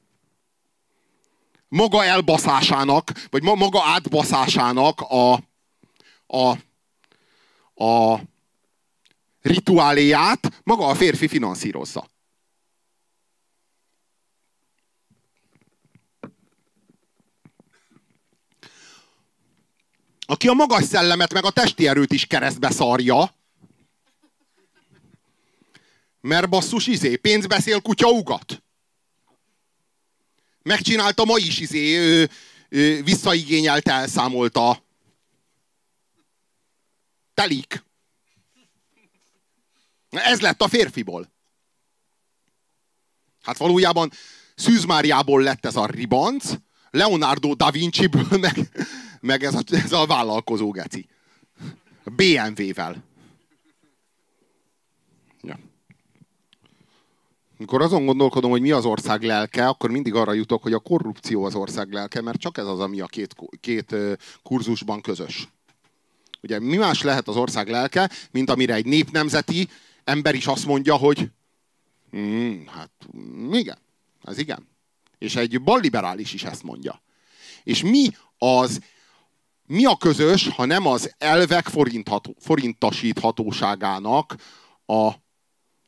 maga 1.68 2.04
elbaszásának, 2.04 3.12
vagy 3.30 3.44
maga 3.44 3.84
átbaszásának 3.84 5.02
a, 5.02 5.34
a, 6.28 6.58
a 7.84 8.20
rituáléját 9.42 10.62
maga 10.64 10.88
a 10.88 10.96
férfi 10.96 11.28
finanszírozza. 11.28 12.08
Aki 20.26 20.48
a 20.48 20.54
magas 20.54 20.84
szellemet, 20.84 21.34
meg 21.34 21.46
a 21.46 21.52
testi 21.52 21.88
erőt 21.88 22.12
is 22.12 22.26
keresztbe 22.26 22.70
szarja, 22.72 23.36
mert 26.22 26.50
basszus 26.50 26.88
izé, 26.88 27.16
pénz 27.16 27.46
beszél, 27.46 27.82
kutya 27.82 28.10
ugat. 28.10 28.64
Megcsinálta 30.62 31.26
ma 31.26 31.38
is, 31.38 31.60
izé, 31.60 31.98
ő, 31.98 32.30
ő, 32.70 33.04
visszaigényelt, 33.04 33.88
elszámolta. 33.88 34.84
Telik. 37.34 37.84
Ez 40.10 40.40
lett 40.40 40.62
a 40.62 40.68
férfiból. 40.68 41.32
Hát 43.42 43.58
valójában 43.58 44.12
Szűz 44.56 44.84
Máriából 44.84 45.44
lett 45.44 45.66
ez 45.66 45.76
a 45.76 45.86
ribanc, 45.86 46.54
Leonardo 46.92 47.54
da 47.54 47.72
Vinci-ből 47.72 48.38
meg, 48.40 48.70
meg 49.24 49.44
ez, 49.44 49.56
a, 49.56 49.62
ez 49.72 49.92
a 49.92 50.06
vállalkozó 50.06 50.72
geci. 50.72 51.08
BMW-vel. 52.06 53.04
Amikor 57.58 57.82
azon 57.82 58.06
gondolkodom, 58.06 58.52
hogy 58.52 58.62
mi 58.62 58.72
az 58.72 58.86
ország 58.86 59.24
lelke, 59.24 59.68
akkor 59.68 59.92
mindig 59.92 60.14
arra 60.14 60.34
jutok, 60.34 60.62
hogy 60.62 60.74
a 60.74 60.80
korrupció 60.80 61.44
az 61.44 61.56
ország 61.56 61.92
lelke, 61.92 62.22
mert 62.22 62.40
csak 62.40 62.58
ez 62.58 62.66
az, 62.66 62.80
ami 62.80 63.00
a 63.00 63.06
két, 63.06 63.36
két 63.60 63.96
kurzusban 64.44 65.02
közös. 65.02 65.48
Ugye 66.42 66.60
mi 66.60 66.78
más 66.78 67.02
lehet 67.02 67.28
az 67.28 67.36
ország 67.36 67.70
lelke, 67.70 68.10
mint 68.32 68.50
amire 68.50 68.74
egy 68.74 68.86
népnemzeti 68.86 69.70
ember 70.04 70.36
is 70.36 70.48
azt 70.48 70.66
mondja, 70.66 70.96
hogy 70.96 71.30
hmm, 72.12 72.68
hát 72.68 72.92
igen, 73.52 73.78
ez 74.24 74.38
igen. 74.38 74.68
És 75.18 75.36
egy 75.36 75.62
balliberális 75.62 76.34
is 76.34 76.44
ezt 76.44 76.64
mondja. 76.64 77.02
És 77.64 77.84
mi 77.84 78.10
az, 78.38 78.80
mi 79.66 79.86
a 79.86 79.96
közös, 79.98 80.48
ha 80.48 80.66
nem 80.66 80.86
az 80.86 81.14
elvek 81.18 81.68
forintasíthatóságának 82.40 84.36
a 84.86 85.12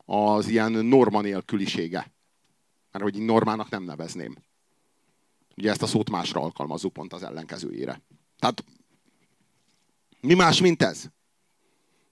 az 0.05 0.47
ilyen 0.47 0.71
norma 0.71 1.21
nélkülisége. 1.21 2.13
Mert 2.91 3.03
hogy 3.03 3.21
normának 3.21 3.69
nem 3.69 3.83
nevezném. 3.83 4.35
Ugye 5.57 5.69
ezt 5.69 5.81
a 5.81 5.87
szót 5.87 6.09
másra 6.09 6.41
alkalmazzuk 6.41 6.93
pont 6.93 7.13
az 7.13 7.23
ellenkezőjére. 7.23 8.01
Tehát 8.39 8.63
mi 10.21 10.33
más, 10.33 10.61
mint 10.61 10.83
ez? 10.83 11.05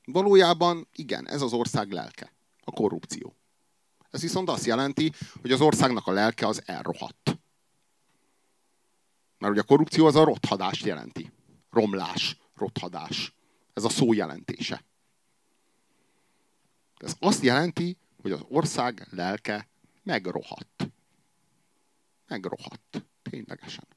Valójában 0.06 0.88
igen, 0.94 1.28
ez 1.28 1.42
az 1.42 1.54
ország 1.54 1.92
lelke. 1.92 2.34
A 2.64 2.72
korrupció. 2.72 3.36
Ez 4.10 4.22
viszont 4.22 4.50
azt 4.50 4.66
jelenti, 4.66 5.12
hogy 5.42 5.52
az 5.52 5.62
országnak 5.62 6.08
a 6.08 6.12
lelke 6.12 6.48
az 6.48 6.62
elrohadt. 6.66 7.40
Mert 9.38 9.52
ugye 9.52 9.62
a 9.62 9.66
korrupció 9.66 10.06
az 10.06 10.16
a 10.16 10.24
rothadást 10.24 10.86
jelenti. 10.86 11.32
Romlás, 11.74 12.38
rothadás. 12.56 13.34
Ez 13.74 13.84
a 13.84 13.90
szó 13.90 14.14
jelentése. 14.14 14.84
Ez 16.98 17.16
azt 17.20 17.44
jelenti, 17.44 17.98
hogy 18.22 18.32
az 18.32 18.42
ország 18.48 19.08
lelke 19.10 19.68
megrohadt. 20.04 20.92
Megrohadt. 22.28 23.06
Ténylegesen. 23.22 23.88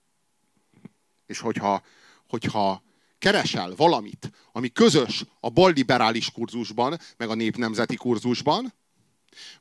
És 1.27 1.39
hogyha, 1.39 1.83
hogyha 2.29 2.83
keresel 3.19 3.75
valamit, 3.75 4.31
ami 4.53 4.73
közös 4.73 5.25
a 5.41 5.51
balliberális 5.51 6.31
kurzusban, 6.31 6.99
meg 7.17 7.29
a 7.29 7.35
népnemzeti 7.35 7.97
kurzusban, 7.97 8.73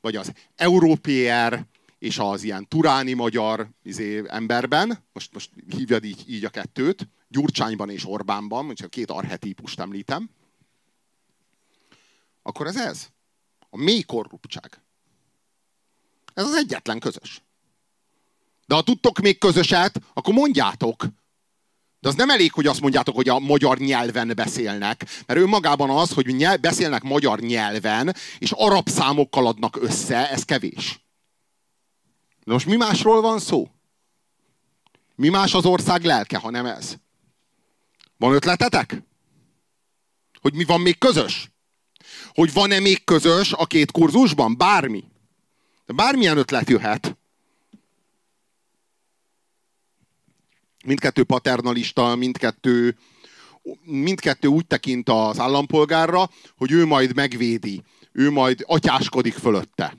vagy 0.01 0.15
az 0.15 0.33
európér 0.55 1.65
és 2.05 2.17
az 2.17 2.43
ilyen 2.43 2.67
turáni 2.67 3.13
magyar 3.13 3.69
izé, 3.83 4.23
emberben, 4.27 5.03
most, 5.13 5.33
most 5.33 5.49
hívjad 5.69 6.03
így, 6.03 6.23
így 6.27 6.45
a 6.45 6.49
kettőt, 6.49 7.07
Gyurcsányban 7.27 7.89
és 7.89 8.05
Orbánban, 8.05 8.75
csak 8.75 8.87
a 8.87 8.89
két 8.89 9.11
arhetípust 9.11 9.79
említem, 9.79 10.29
akkor 12.41 12.67
ez 12.67 12.77
ez. 12.77 13.07
A 13.69 13.77
mély 13.77 14.01
korruptság. 14.01 14.81
Ez 16.33 16.45
az 16.45 16.55
egyetlen 16.55 16.99
közös. 16.99 17.41
De 18.65 18.75
ha 18.75 18.81
tudtok 18.81 19.19
még 19.19 19.37
közöset, 19.37 20.01
akkor 20.13 20.33
mondjátok. 20.33 21.05
De 21.99 22.07
az 22.07 22.15
nem 22.15 22.29
elég, 22.29 22.51
hogy 22.51 22.67
azt 22.67 22.81
mondjátok, 22.81 23.15
hogy 23.15 23.29
a 23.29 23.39
magyar 23.39 23.77
nyelven 23.77 24.31
beszélnek, 24.35 25.05
mert 25.25 25.39
ő 25.39 25.45
magában 25.45 25.89
az, 25.89 26.13
hogy 26.13 26.25
nyelv, 26.25 26.59
beszélnek 26.59 27.03
magyar 27.03 27.39
nyelven, 27.39 28.15
és 28.37 28.51
arab 28.51 28.89
számokkal 28.89 29.47
adnak 29.47 29.81
össze, 29.81 30.29
ez 30.29 30.43
kevés. 30.43 31.04
De 32.45 32.53
most 32.53 32.65
mi 32.65 32.75
másról 32.75 33.21
van 33.21 33.39
szó? 33.39 33.69
Mi 35.15 35.29
más 35.29 35.53
az 35.53 35.65
ország 35.65 36.03
lelke, 36.03 36.37
ha 36.37 36.49
nem 36.49 36.65
ez? 36.65 36.95
Van 38.17 38.33
ötletetek? 38.33 39.03
Hogy 40.41 40.53
mi 40.53 40.63
van 40.63 40.81
még 40.81 40.97
közös? 40.97 41.49
hogy 42.33 42.53
van-e 42.53 42.79
még 42.79 43.03
közös 43.03 43.53
a 43.53 43.65
két 43.65 43.91
kurzusban? 43.91 44.57
Bármi. 44.57 45.03
De 45.85 45.93
bármilyen 45.93 46.37
ötlet 46.37 46.69
jöhet. 46.69 47.17
Mindkettő 50.85 51.23
paternalista, 51.23 52.15
mindkettő, 52.15 52.97
mindkettő 53.83 54.47
úgy 54.47 54.67
tekint 54.67 55.09
az 55.09 55.39
állampolgárra, 55.39 56.29
hogy 56.57 56.71
ő 56.71 56.85
majd 56.85 57.15
megvédi, 57.15 57.83
ő 58.11 58.31
majd 58.31 58.63
atyáskodik 58.67 59.33
fölötte. 59.33 59.97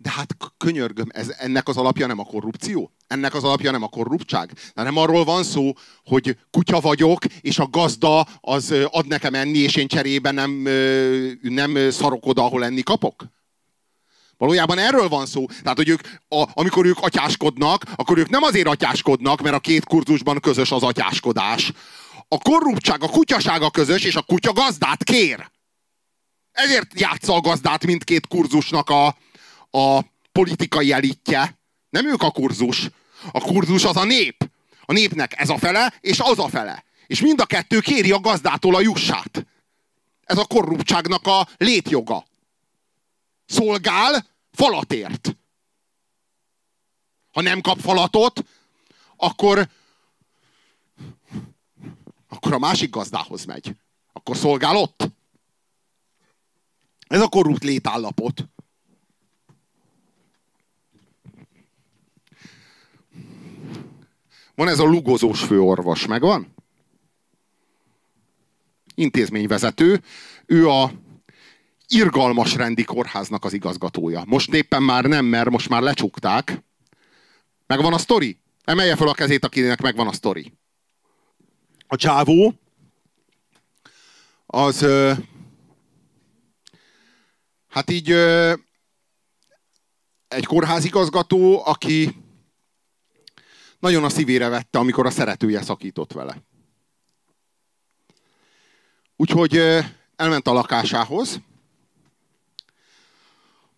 De 0.00 0.10
hát 0.10 0.36
könyörgöm, 0.56 1.06
ez, 1.08 1.34
ennek 1.38 1.68
az 1.68 1.76
alapja 1.76 2.06
nem 2.06 2.18
a 2.18 2.24
korrupció? 2.24 2.92
Ennek 3.06 3.34
az 3.34 3.44
alapja 3.44 3.70
nem 3.70 3.82
a 3.82 3.88
korruptság? 3.88 4.52
De 4.74 4.82
nem 4.82 4.96
arról 4.96 5.24
van 5.24 5.42
szó, 5.42 5.72
hogy 6.04 6.38
kutya 6.50 6.80
vagyok, 6.80 7.24
és 7.40 7.58
a 7.58 7.68
gazda 7.70 8.20
az 8.40 8.74
ad 8.86 9.06
nekem 9.06 9.34
enni, 9.34 9.58
és 9.58 9.76
én 9.76 9.86
cserébe 9.86 10.30
nem, 10.30 10.50
nem 11.40 11.90
szarok 11.90 12.26
oda, 12.26 12.44
ahol 12.44 12.64
enni 12.64 12.82
kapok? 12.82 13.24
Valójában 14.36 14.78
erről 14.78 15.08
van 15.08 15.26
szó. 15.26 15.46
Tehát, 15.46 15.76
hogy 15.76 15.88
ők, 15.88 16.00
a, 16.28 16.44
amikor 16.52 16.86
ők 16.86 16.98
atyáskodnak, 17.00 17.82
akkor 17.96 18.18
ők 18.18 18.28
nem 18.28 18.42
azért 18.42 18.66
atyáskodnak, 18.66 19.40
mert 19.40 19.54
a 19.54 19.60
két 19.60 19.84
kurzusban 19.84 20.40
közös 20.40 20.70
az 20.70 20.82
atyáskodás. 20.82 21.72
A 22.28 22.38
korruptság, 22.38 23.02
a 23.02 23.08
kutyasága 23.08 23.70
közös, 23.70 24.04
és 24.04 24.16
a 24.16 24.22
kutya 24.22 24.52
gazdát 24.52 25.04
kér. 25.04 25.50
Ezért 26.52 27.00
játsza 27.00 27.34
a 27.34 27.40
gazdát 27.40 27.86
mindkét 27.86 28.26
kurzusnak 28.26 28.90
a, 28.90 29.16
a 29.78 30.04
politikai 30.32 30.92
elitje. 30.92 31.58
Nem 31.90 32.06
ők 32.06 32.22
a 32.22 32.30
kurzus. 32.30 32.88
A 33.32 33.40
kurzus 33.40 33.84
az 33.84 33.96
a 33.96 34.04
nép. 34.04 34.50
A 34.84 34.92
népnek 34.92 35.40
ez 35.40 35.48
a 35.48 35.58
fele, 35.58 35.94
és 36.00 36.20
az 36.20 36.38
a 36.38 36.48
fele. 36.48 36.84
És 37.06 37.20
mind 37.20 37.40
a 37.40 37.46
kettő 37.46 37.80
kéri 37.80 38.12
a 38.12 38.20
gazdától 38.20 38.74
a 38.74 38.80
jussát. 38.80 39.46
Ez 40.24 40.38
a 40.38 40.46
korruptságnak 40.46 41.26
a 41.26 41.48
létjoga. 41.56 42.24
Szolgál 43.46 44.26
falatért. 44.52 45.36
Ha 47.32 47.40
nem 47.40 47.60
kap 47.60 47.80
falatot, 47.80 48.44
akkor 49.16 49.68
akkor 52.28 52.52
a 52.52 52.58
másik 52.58 52.90
gazdához 52.90 53.44
megy. 53.44 53.74
Akkor 54.12 54.36
szolgál 54.36 54.76
ott. 54.76 55.08
Ez 57.06 57.20
a 57.20 57.28
korrupt 57.28 57.62
létállapot. 57.62 58.44
Van 64.58 64.68
ez 64.68 64.78
a 64.78 64.84
lugozós 64.84 65.44
főorvos, 65.44 66.06
megvan? 66.06 66.54
Intézményvezető. 68.94 70.02
Ő 70.46 70.68
a 70.68 70.92
irgalmas 71.88 72.54
rendi 72.54 72.84
kórháznak 72.84 73.44
az 73.44 73.52
igazgatója. 73.52 74.22
Most 74.26 74.54
éppen 74.54 74.82
már 74.82 75.04
nem, 75.04 75.24
mert 75.24 75.50
most 75.50 75.68
már 75.68 75.82
lecsukták. 75.82 76.62
Megvan 77.66 77.92
a 77.92 77.98
sztori? 77.98 78.38
Emelje 78.64 78.96
fel 78.96 79.08
a 79.08 79.14
kezét, 79.14 79.44
akinek 79.44 79.80
megvan 79.80 80.08
a 80.08 80.12
sztori. 80.12 80.52
A 81.86 81.96
csávó 81.96 82.54
az 84.46 84.86
hát 87.68 87.90
így 87.90 88.10
egy 90.28 90.46
kórházigazgató, 90.46 91.66
aki 91.66 92.16
nagyon 93.78 94.04
a 94.04 94.08
szívére 94.08 94.48
vette, 94.48 94.78
amikor 94.78 95.06
a 95.06 95.10
szeretője 95.10 95.62
szakított 95.62 96.12
vele. 96.12 96.42
Úgyhogy 99.16 99.56
elment 100.16 100.46
a 100.46 100.52
lakásához. 100.52 101.40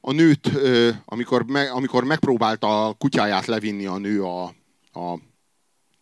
A 0.01 0.13
nőt, 0.13 0.51
amikor, 1.05 1.45
me, 1.45 1.71
amikor 1.71 2.05
megpróbálta 2.05 2.87
a 2.87 2.93
kutyáját 2.93 3.47
levinni 3.47 3.87
a 3.87 3.99
nő 3.99 4.25
a, 4.25 4.45
a 4.93 5.19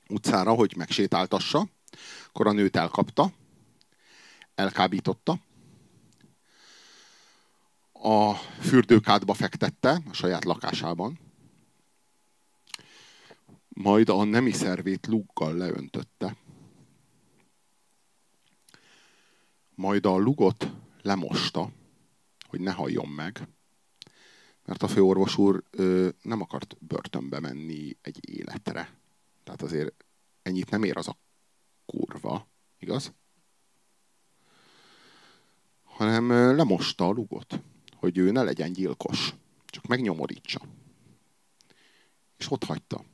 utcára, 0.08 0.52
hogy 0.52 0.74
megsétáltassa, 0.76 1.66
akkor 2.28 2.46
a 2.46 2.52
nőt 2.52 2.76
elkapta, 2.76 3.32
elkábította, 4.54 5.38
a 7.92 8.34
fürdőkádba 8.60 9.34
fektette 9.34 10.00
a 10.10 10.12
saját 10.12 10.44
lakásában, 10.44 11.27
majd 13.78 14.08
a 14.08 14.24
nemi 14.24 14.52
szervét 14.52 15.06
luggal 15.06 15.54
leöntötte. 15.54 16.36
Majd 19.74 20.06
a 20.06 20.16
lugot 20.16 20.72
lemosta, 21.02 21.70
hogy 22.48 22.60
ne 22.60 22.72
halljon 22.72 23.08
meg, 23.08 23.48
mert 24.64 24.82
a 24.82 24.88
főorvos 24.88 25.38
úr 25.38 25.64
ö, 25.70 26.08
nem 26.22 26.40
akart 26.40 26.76
börtönbe 26.80 27.40
menni 27.40 27.96
egy 28.00 28.30
életre. 28.30 28.98
Tehát 29.44 29.62
azért 29.62 30.04
ennyit 30.42 30.70
nem 30.70 30.82
ér 30.82 30.96
az 30.96 31.08
a 31.08 31.18
kurva, 31.86 32.48
igaz? 32.78 33.12
Hanem 35.82 36.30
ö, 36.30 36.54
lemosta 36.54 37.06
a 37.06 37.12
lugot, 37.12 37.62
hogy 37.94 38.18
ő 38.18 38.30
ne 38.30 38.42
legyen 38.42 38.72
gyilkos, 38.72 39.34
csak 39.66 39.86
megnyomorítsa. 39.86 40.60
És 42.36 42.50
ott 42.50 42.64
hagyta. 42.64 43.04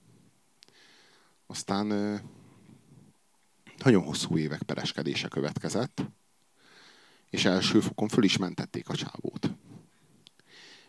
Aztán 1.54 1.86
nagyon 3.84 4.02
hosszú 4.02 4.38
évek 4.38 4.62
pereskedése 4.62 5.28
következett, 5.28 6.04
és 7.30 7.44
első 7.44 7.80
fokon 7.80 8.08
föl 8.08 8.24
is 8.24 8.36
mentették 8.36 8.88
a 8.88 8.94
csávót. 8.94 9.50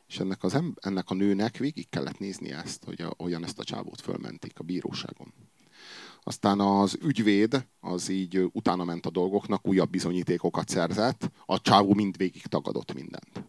És 0.07 0.19
ennek, 0.19 0.43
az 0.43 0.53
em- 0.53 0.85
ennek 0.85 1.09
a 1.09 1.13
nőnek 1.13 1.57
végig 1.57 1.89
kellett 1.89 2.19
nézni 2.19 2.51
ezt, 2.51 2.83
hogy 2.83 3.01
a, 3.01 3.13
olyan 3.17 3.43
ezt 3.43 3.59
a 3.59 3.63
csávót 3.63 4.01
fölmentik 4.01 4.59
a 4.59 4.63
bíróságon. 4.63 5.33
Aztán 6.23 6.59
az 6.59 6.97
ügyvéd, 7.01 7.67
az 7.79 8.09
így 8.09 8.49
utána 8.51 8.83
ment 8.83 9.05
a 9.05 9.09
dolgoknak, 9.09 9.67
újabb 9.67 9.89
bizonyítékokat 9.89 10.69
szerzett, 10.69 11.31
a 11.45 11.61
csávó 11.61 11.93
mindvégig 11.93 12.45
tagadott 12.45 12.93
mindent. 12.93 13.43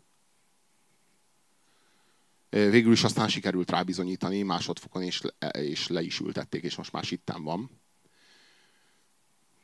Végül 2.57 2.93
is 2.93 3.05
aztán 3.05 3.29
sikerült 3.29 3.71
rábizonyítani 3.71 4.43
másodfokon, 4.43 5.03
és, 5.03 5.23
és 5.53 5.87
le 5.89 6.03
is 6.03 6.21
ültették, 6.21 6.63
és 6.63 6.77
most 6.77 6.93
már 6.93 7.05
sitten 7.05 7.43
van. 7.43 7.71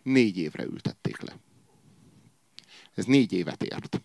Négy 0.02 0.36
évre 0.36 0.64
ültették 0.64 1.20
le. 1.20 1.36
Ez 2.94 3.04
négy 3.04 3.32
évet 3.32 3.62
ért. 3.62 4.02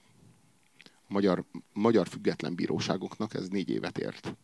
A 0.84 1.05
magyar, 1.07 1.45
magyar 1.73 2.07
független 2.07 2.55
bíróságoknak 2.55 3.34
ez 3.34 3.47
négy 3.47 3.69
évet 3.69 3.97
ért. 3.97 4.35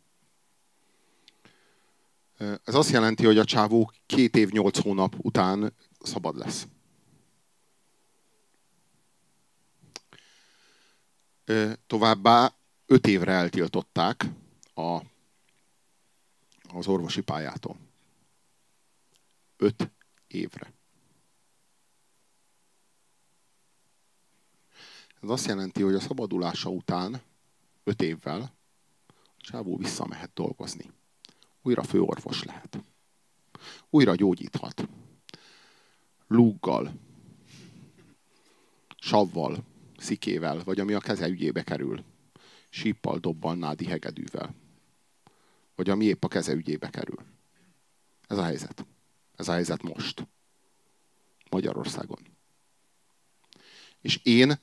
Ez 2.63 2.75
azt 2.75 2.91
jelenti, 2.91 3.25
hogy 3.25 3.37
a 3.37 3.45
csávó 3.45 3.91
két 4.05 4.35
év, 4.35 4.49
nyolc 4.49 4.77
hónap 4.79 5.15
után 5.17 5.73
szabad 5.99 6.37
lesz. 6.37 6.67
Továbbá 11.87 12.55
öt 12.85 13.07
évre 13.07 13.31
eltiltották 13.31 14.25
a, 14.73 15.01
az 16.69 16.87
orvosi 16.87 17.21
pályától. 17.21 17.77
Öt 19.57 19.91
évre. 20.27 20.73
Ez 25.21 25.29
azt 25.29 25.47
jelenti, 25.47 25.81
hogy 25.81 25.95
a 25.95 25.99
szabadulása 25.99 26.69
után, 26.69 27.21
öt 27.83 28.01
évvel, 28.01 28.53
csávó 29.37 29.77
visszamehet 29.77 30.33
dolgozni. 30.33 30.91
Újra 31.61 31.83
főorvos 31.83 32.43
lehet. 32.43 32.83
Újra 33.89 34.15
gyógyíthat. 34.15 34.87
Lúggal, 36.27 36.93
savval, 38.97 39.63
szikével, 39.97 40.63
vagy 40.63 40.79
ami 40.79 40.93
a 40.93 40.99
keze 40.99 41.27
ügyébe 41.27 41.63
kerül. 41.63 42.03
Síppal, 42.75 43.17
dobbal, 43.17 43.55
nádi 43.55 43.85
hegedűvel. 43.85 44.55
Vagy 45.75 45.89
ami 45.89 46.05
épp 46.05 46.23
a 46.23 46.27
keze 46.27 46.53
ügyébe 46.53 46.89
kerül. 46.89 47.25
Ez 48.27 48.37
a 48.37 48.43
helyzet. 48.43 48.85
Ez 49.35 49.47
a 49.47 49.51
helyzet 49.51 49.83
most. 49.83 50.27
Magyarországon. 51.49 52.19
És 54.01 54.19
én 54.23 54.59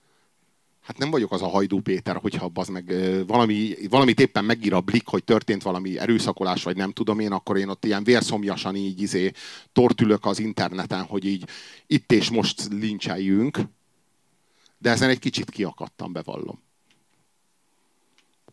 hát 0.81 0.99
nem 0.99 1.11
vagyok 1.11 1.32
az 1.32 1.43
a 1.43 1.49
hajdú 1.49 1.81
Péter, 1.81 2.16
hogyha 2.16 2.51
az 2.55 2.69
meg 2.69 2.95
valami, 3.27 3.74
valamit 3.89 4.20
éppen 4.20 4.45
megír 4.45 4.73
a 4.73 4.81
blik, 4.81 5.07
hogy 5.07 5.24
történt 5.24 5.62
valami 5.62 5.99
erőszakolás, 5.99 6.62
vagy 6.62 6.77
nem 6.77 6.93
tudom 6.93 7.19
én, 7.19 7.32
akkor 7.32 7.57
én 7.57 7.69
ott 7.69 7.85
ilyen 7.85 8.05
vérszomjasan 8.05 8.77
így 8.77 9.01
izé 9.01 9.32
tortülök 9.73 10.24
az 10.27 10.39
interneten, 10.39 11.05
hogy 11.05 11.24
így 11.24 11.49
itt 11.87 12.12
és 12.12 12.31
most 12.31 12.69
lincseljünk. 12.69 13.59
De 14.78 14.91
ezen 14.91 15.09
egy 15.09 15.19
kicsit 15.19 15.51
kiakadtam, 15.51 16.12
bevallom 16.12 16.69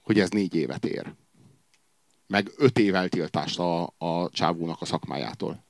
hogy 0.08 0.20
ez 0.20 0.30
négy 0.30 0.56
évet 0.56 0.86
ér. 0.86 1.14
Meg 2.28 2.52
öt 2.56 2.80
év 2.80 2.96
eltiltást 2.96 3.60
a, 3.60 3.94
a 3.98 4.30
csávónak 4.30 4.82
a 4.82 4.86
szakmájától. 4.86 5.64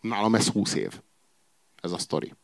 Nálam 0.00 0.34
ez 0.34 0.48
20 0.48 0.74
év. 0.74 1.00
Ez 1.82 1.92
a 1.92 1.98
sztori. 1.98 2.34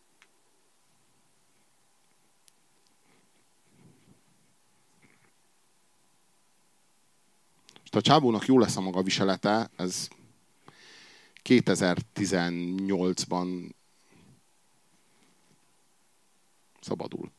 Most 7.80 7.94
a 7.94 8.00
csávónak 8.00 8.46
jó 8.46 8.58
lesz 8.58 8.76
a 8.76 8.80
maga 8.80 9.02
viselete, 9.02 9.70
ez 9.76 10.08
2018-ban 11.44 13.74
szabadul. 16.80 17.32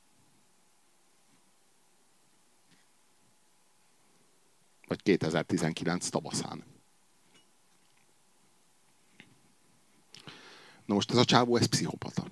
Vagy 4.93 5.01
2019 5.01 6.09
tavaszán. 6.09 6.63
Na 10.85 10.93
most 10.93 11.11
ez 11.11 11.17
a 11.17 11.25
csávó, 11.25 11.55
ez 11.55 11.65
pszichopata. 11.65 12.27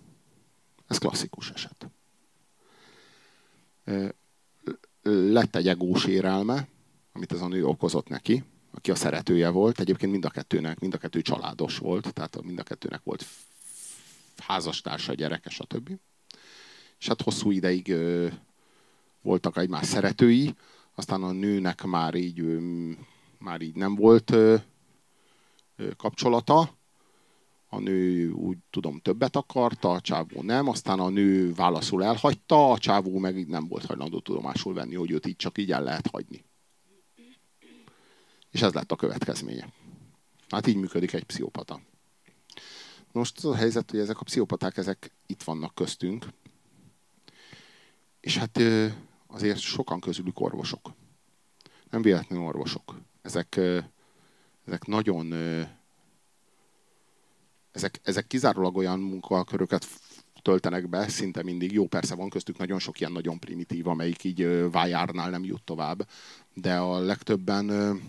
Ez 0.88 0.98
klasszikus 0.98 1.52
eset. 1.52 1.90
Lett 5.04 5.56
egy 5.56 5.68
egós 5.68 6.06
érelme, 6.06 6.68
amit 7.14 7.32
ez 7.32 7.42
a 7.42 7.48
nő 7.48 7.66
okozott 7.66 8.08
neki, 8.08 8.44
aki 8.72 8.92
a 8.92 8.96
szeretője 8.96 9.50
volt. 9.50 9.80
Egyébként 9.80 10.12
mind 10.12 10.26
a 10.26 10.30
kettőnek, 10.30 10.80
mind 10.80 10.94
a 10.94 10.98
kettő 10.98 11.22
családos 11.22 11.78
volt, 11.78 12.14
tehát 12.14 12.42
mind 12.42 12.60
a 12.60 12.64
kettőnek 12.64 13.04
volt 13.04 13.26
házastársa, 14.38 15.14
gyereke, 15.14 15.50
stb. 15.50 15.90
És 17.00 17.08
hát 17.08 17.22
hosszú 17.22 17.52
ideig 17.52 17.96
voltak 19.22 19.58
egymás 19.58 19.86
szeretői, 19.86 20.56
aztán 20.96 21.24
a 21.24 21.32
nőnek 21.32 21.84
már 21.84 22.16
így, 22.16 22.44
már 23.38 23.62
így 23.62 23.76
nem 23.76 23.96
volt 23.96 24.36
kapcsolata, 25.98 26.80
a 27.74 27.80
nő 27.80 28.32
úgy 28.32 28.58
tudom 28.70 29.00
többet 29.00 29.36
akarta, 29.36 29.92
a 29.92 30.02
csávó 30.02 30.42
nem, 30.42 30.68
aztán 30.68 31.00
a 31.00 31.10
nő 31.10 31.54
válaszul 31.54 32.04
elhagyta, 32.04 32.72
a 32.72 32.78
csávó 32.78 33.18
meg 33.18 33.48
nem 33.48 33.68
volt 33.68 33.86
hajlandó 33.86 34.20
tudomásul 34.20 34.74
venni, 34.74 34.96
hogy 34.96 35.12
őt 35.12 35.26
így 35.26 35.36
csak 35.36 35.58
így 35.58 35.72
el 35.72 35.84
lehet 35.84 36.08
hagyni. 36.08 36.44
És 38.52 38.62
ez 38.62 38.74
lett 38.74 38.92
a 38.92 38.96
következménye. 38.96 39.74
Hát 40.50 40.68
így 40.68 40.76
működik 40.76 41.14
egy 41.14 41.24
pszichopata. 41.24 41.82
Most 43.12 43.38
az 43.38 43.46
a 43.46 43.56
helyzet, 43.56 43.92
hogy 43.92 44.00
ezek 44.00 44.20
a 44.20 44.24
pszichopaták, 44.24 44.78
ezek 44.78 45.12
itt 45.26 45.44
vannak 45.44 45.76
köztünk, 45.76 46.26
és 48.20 48.38
hát 48.38 48.62
azért 49.32 49.60
sokan 49.60 50.00
közülük 50.00 50.40
orvosok. 50.40 50.94
Nem 51.90 52.02
véletlenül 52.02 52.46
orvosok. 52.46 52.96
Ezek, 53.22 53.60
ezek 54.66 54.86
nagyon 54.86 55.34
ezek, 57.72 58.00
ezek 58.04 58.28
kizárólag 58.28 58.78
olyan 58.78 59.00
munkaköröket 59.00 59.88
töltenek 60.42 60.90
be, 60.90 61.08
szinte 61.08 61.44
mindig. 61.44 61.72
Jó, 61.72 61.88
persze 61.88 62.16
van 62.16 62.30
köztük 62.30 62.58
nagyon 62.58 62.80
sok 62.80 63.00
ilyen 63.00 63.12
nagyon 63.12 63.40
primitív, 63.40 63.88
amelyik 63.88 64.24
így 64.24 64.70
vájárnál 64.72 65.30
nem 65.30 65.44
jut 65.44 65.64
tovább, 65.64 66.08
de 66.54 66.78
a 66.78 67.00
legtöbben 67.00 68.00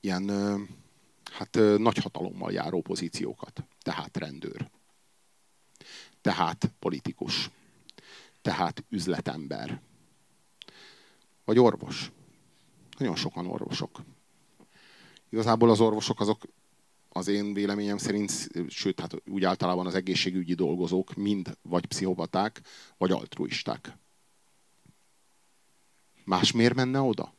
ilyen 0.00 0.28
hát 1.32 1.58
nagy 1.76 1.96
hatalommal 1.96 2.52
járó 2.52 2.80
pozíciókat. 2.80 3.64
Tehát 3.82 4.16
rendőr. 4.16 4.70
Tehát 6.20 6.72
politikus. 6.78 7.50
Tehát 8.42 8.84
üzletember. 8.88 9.80
Vagy 11.44 11.58
orvos. 11.58 12.12
Nagyon 12.98 13.16
sokan 13.16 13.46
orvosok. 13.46 14.00
Igazából 15.30 15.70
az 15.70 15.80
orvosok 15.80 16.20
azok 16.20 16.42
az 17.08 17.28
én 17.28 17.54
véleményem 17.54 17.98
szerint, 17.98 18.48
sőt, 18.68 19.00
hát 19.00 19.14
úgy 19.26 19.44
általában 19.44 19.86
az 19.86 19.94
egészségügyi 19.94 20.54
dolgozók 20.54 21.14
mind 21.14 21.58
vagy 21.62 21.86
pszichopaták, 21.86 22.60
vagy 22.96 23.10
altruisták. 23.10 23.98
Más 26.24 26.52
miért 26.52 26.74
menne 26.74 27.00
oda? 27.00 27.34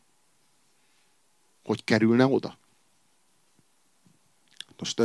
Hogy 1.64 1.84
kerülne 1.84 2.26
oda? 2.26 2.57
Most 4.78 4.99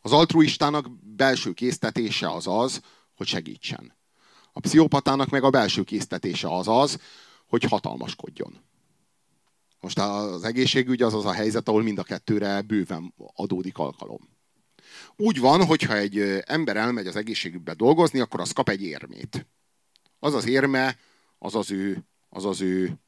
az 0.00 0.12
altruistának 0.12 0.90
belső 0.90 1.52
késztetése 1.52 2.30
az 2.30 2.46
az, 2.46 2.80
hogy 3.14 3.26
segítsen. 3.26 3.92
A 4.56 4.60
pszichopatának 4.60 5.28
meg 5.28 5.42
a 5.42 5.50
belső 5.50 5.82
késztetése 5.82 6.48
az 6.48 6.68
az, 6.68 7.00
hogy 7.46 7.64
hatalmaskodjon. 7.64 8.62
Most 9.80 9.98
az 9.98 10.44
egészségügy 10.44 11.02
az 11.02 11.14
az 11.14 11.24
a 11.24 11.32
helyzet, 11.32 11.68
ahol 11.68 11.82
mind 11.82 11.98
a 11.98 12.02
kettőre 12.02 12.62
bőven 12.62 13.14
adódik 13.34 13.78
alkalom. 13.78 14.28
Úgy 15.16 15.38
van, 15.38 15.64
hogyha 15.64 15.96
egy 15.96 16.18
ember 16.44 16.76
elmegy 16.76 17.06
az 17.06 17.16
egészségügybe 17.16 17.74
dolgozni, 17.74 18.20
akkor 18.20 18.40
az 18.40 18.52
kap 18.52 18.68
egy 18.68 18.82
érmét. 18.82 19.46
Az 20.18 20.34
az 20.34 20.46
érme, 20.46 20.98
az 21.38 21.54
az 21.54 21.70
ő, 21.70 22.04
az 22.28 22.44
az 22.44 22.60
ő 22.60 22.98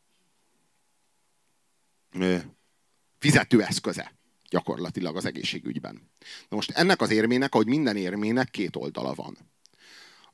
fizetőeszköze 3.18 4.12
gyakorlatilag 4.48 5.16
az 5.16 5.24
egészségügyben. 5.24 6.10
Na 6.48 6.56
most 6.56 6.70
ennek 6.70 7.00
az 7.00 7.10
érmének, 7.10 7.54
ahogy 7.54 7.66
minden 7.66 7.96
érmének 7.96 8.50
két 8.50 8.76
oldala 8.76 9.14
van. 9.14 9.38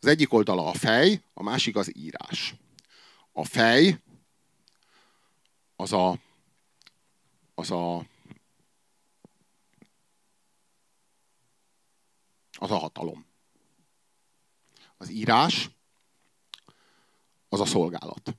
Az 0.02 0.08
egyik 0.08 0.32
oldala 0.32 0.66
a 0.66 0.72
fej, 0.72 1.22
a 1.34 1.42
másik 1.42 1.76
az 1.76 1.96
írás. 1.96 2.54
A 3.32 3.44
fej 3.44 4.02
az 5.76 5.92
a 5.92 6.18
az 7.54 7.70
a 7.70 8.06
az 12.58 12.70
a 12.70 12.76
hatalom. 12.76 13.26
Az 14.96 15.10
írás 15.10 15.70
az 17.48 17.60
a 17.60 17.66
szolgálat. 17.66 18.36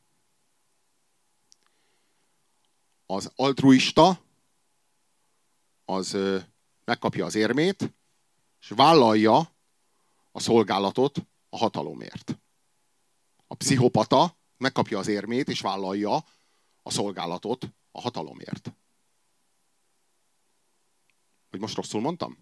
Az 3.05 3.31
altruista 3.35 4.21
az 5.85 6.17
megkapja 6.85 7.25
az 7.25 7.35
érmét, 7.35 7.93
és 8.59 8.69
vállalja 8.69 9.51
a 10.31 10.39
szolgálatot 10.39 11.31
a 11.53 11.57
hatalomért. 11.57 12.39
A 13.47 13.55
pszichopata 13.55 14.37
megkapja 14.57 14.99
az 14.99 15.07
érmét, 15.07 15.49
és 15.49 15.61
vállalja 15.61 16.25
a 16.83 16.91
szolgálatot 16.91 17.69
a 17.91 18.01
hatalomért. 18.01 18.73
Hogy 21.49 21.59
most 21.59 21.75
rosszul 21.75 22.01
mondtam? 22.01 22.37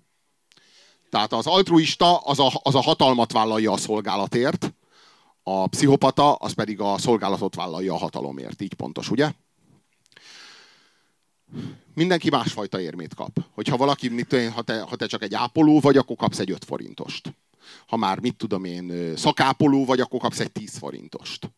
Tehát 1.10 1.34
az 1.34 1.48
altruista 1.48 2.18
az 2.18 2.40
a, 2.40 2.52
az 2.64 2.76
a 2.76 2.82
hatalmat 2.82 3.32
vállalja 3.32 3.72
a 3.72 3.78
szolgálatért, 3.78 4.74
a 5.44 5.68
pszichopata 5.68 6.34
az 6.34 6.54
pedig 6.54 6.80
a 6.80 6.98
szolgálatot 6.98 7.56
vállalja 7.56 7.94
a 7.94 7.98
hatalomért. 7.98 8.62
Így 8.62 8.74
pontos, 8.74 9.10
ugye? 9.10 9.34
Mindenki 11.94 12.30
másfajta 12.30 12.82
érmét 12.82 13.14
kap. 13.14 13.40
Hogyha 13.54 13.78
valaki, 13.78 14.26
ha 14.54 14.62
te, 14.62 14.82
ha 14.82 14.96
te 14.96 15.06
csak 15.08 15.24
egy 15.24 15.34
ápoló 15.34 15.80
vagy, 15.80 15.98
akkor 15.98 16.16
kapsz 16.16 16.40
egy 16.40 16.52
5 16.52 16.66
forintost. 16.66 17.34
Ha 17.88 17.98
már, 17.98 18.20
mit 18.20 18.36
tudom 18.36 18.64
én, 18.64 19.16
szakápoló 19.18 19.86
vagy, 19.86 20.00
akkor 20.00 20.20
kapsz 20.20 20.40
egy 20.40 20.52
10 20.52 20.78
forintost. 20.78 21.52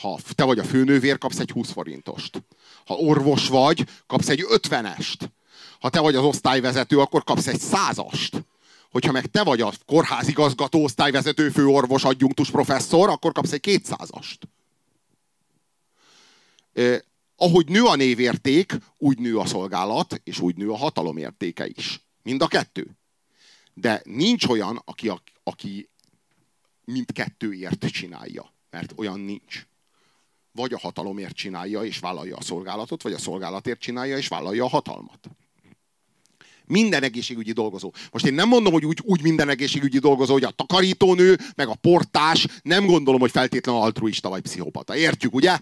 Ha 0.00 0.18
te 0.34 0.44
vagy 0.44 0.58
a 0.58 0.64
főnővér, 0.64 1.18
kapsz 1.18 1.38
egy 1.38 1.50
20 1.50 1.70
forintost. 1.70 2.42
Ha 2.86 2.94
orvos 2.94 3.48
vagy, 3.48 3.86
kapsz 4.06 4.28
egy 4.28 4.44
50-est. 4.48 5.18
Ha 5.80 5.88
te 5.88 6.00
vagy 6.00 6.14
az 6.14 6.24
osztályvezető, 6.24 6.98
akkor 6.98 7.24
kapsz 7.24 7.46
egy 7.46 7.60
százast. 7.60 8.44
Hogyha 8.90 9.12
meg 9.12 9.26
te 9.26 9.42
vagy 9.42 9.60
a 9.60 9.72
kórházigazgató, 9.86 10.82
osztályvezető, 10.82 11.48
főorvos, 11.48 12.04
adjunktus 12.04 12.50
professzor, 12.50 13.08
akkor 13.08 13.32
kapsz 13.32 13.52
egy 13.52 13.60
kétszázast. 13.60 14.48
Eh, 16.72 16.98
ahogy 17.36 17.68
nő 17.68 17.84
a 17.84 17.96
névérték, 17.96 18.76
úgy 18.98 19.18
nő 19.18 19.38
a 19.38 19.46
szolgálat, 19.46 20.20
és 20.24 20.40
úgy 20.40 20.56
nő 20.56 20.70
a 20.70 20.76
hatalom 20.76 21.16
értéke 21.16 21.66
is. 21.66 22.04
Mind 22.22 22.42
a 22.42 22.46
kettő. 22.46 22.98
De 23.74 24.02
nincs 24.04 24.46
olyan, 24.46 24.82
aki, 24.84 25.08
aki 25.42 25.88
mindkettőért 26.84 27.86
csinálja. 27.86 28.52
Mert 28.70 28.92
olyan 28.96 29.20
nincs. 29.20 29.66
Vagy 30.52 30.72
a 30.72 30.78
hatalomért 30.78 31.34
csinálja, 31.34 31.84
és 31.84 31.98
vállalja 31.98 32.36
a 32.36 32.42
szolgálatot, 32.42 33.02
vagy 33.02 33.12
a 33.12 33.18
szolgálatért 33.18 33.80
csinálja, 33.80 34.16
és 34.16 34.28
vállalja 34.28 34.64
a 34.64 34.68
hatalmat. 34.68 35.30
Minden 36.66 37.02
egészségügyi 37.02 37.52
dolgozó. 37.52 37.92
Most 38.10 38.26
én 38.26 38.34
nem 38.34 38.48
mondom, 38.48 38.72
hogy 38.72 38.84
úgy, 38.84 38.98
úgy 39.02 39.22
minden 39.22 39.48
egészségügyi 39.48 39.98
dolgozó, 39.98 40.32
hogy 40.32 40.44
a 40.44 40.50
takarítónő, 40.50 41.38
meg 41.56 41.68
a 41.68 41.74
portás, 41.74 42.46
nem 42.62 42.86
gondolom, 42.86 43.20
hogy 43.20 43.30
feltétlenül 43.30 43.80
altruista 43.80 44.28
vagy 44.28 44.42
pszichopata. 44.42 44.96
Értjük, 44.96 45.34
ugye? 45.34 45.58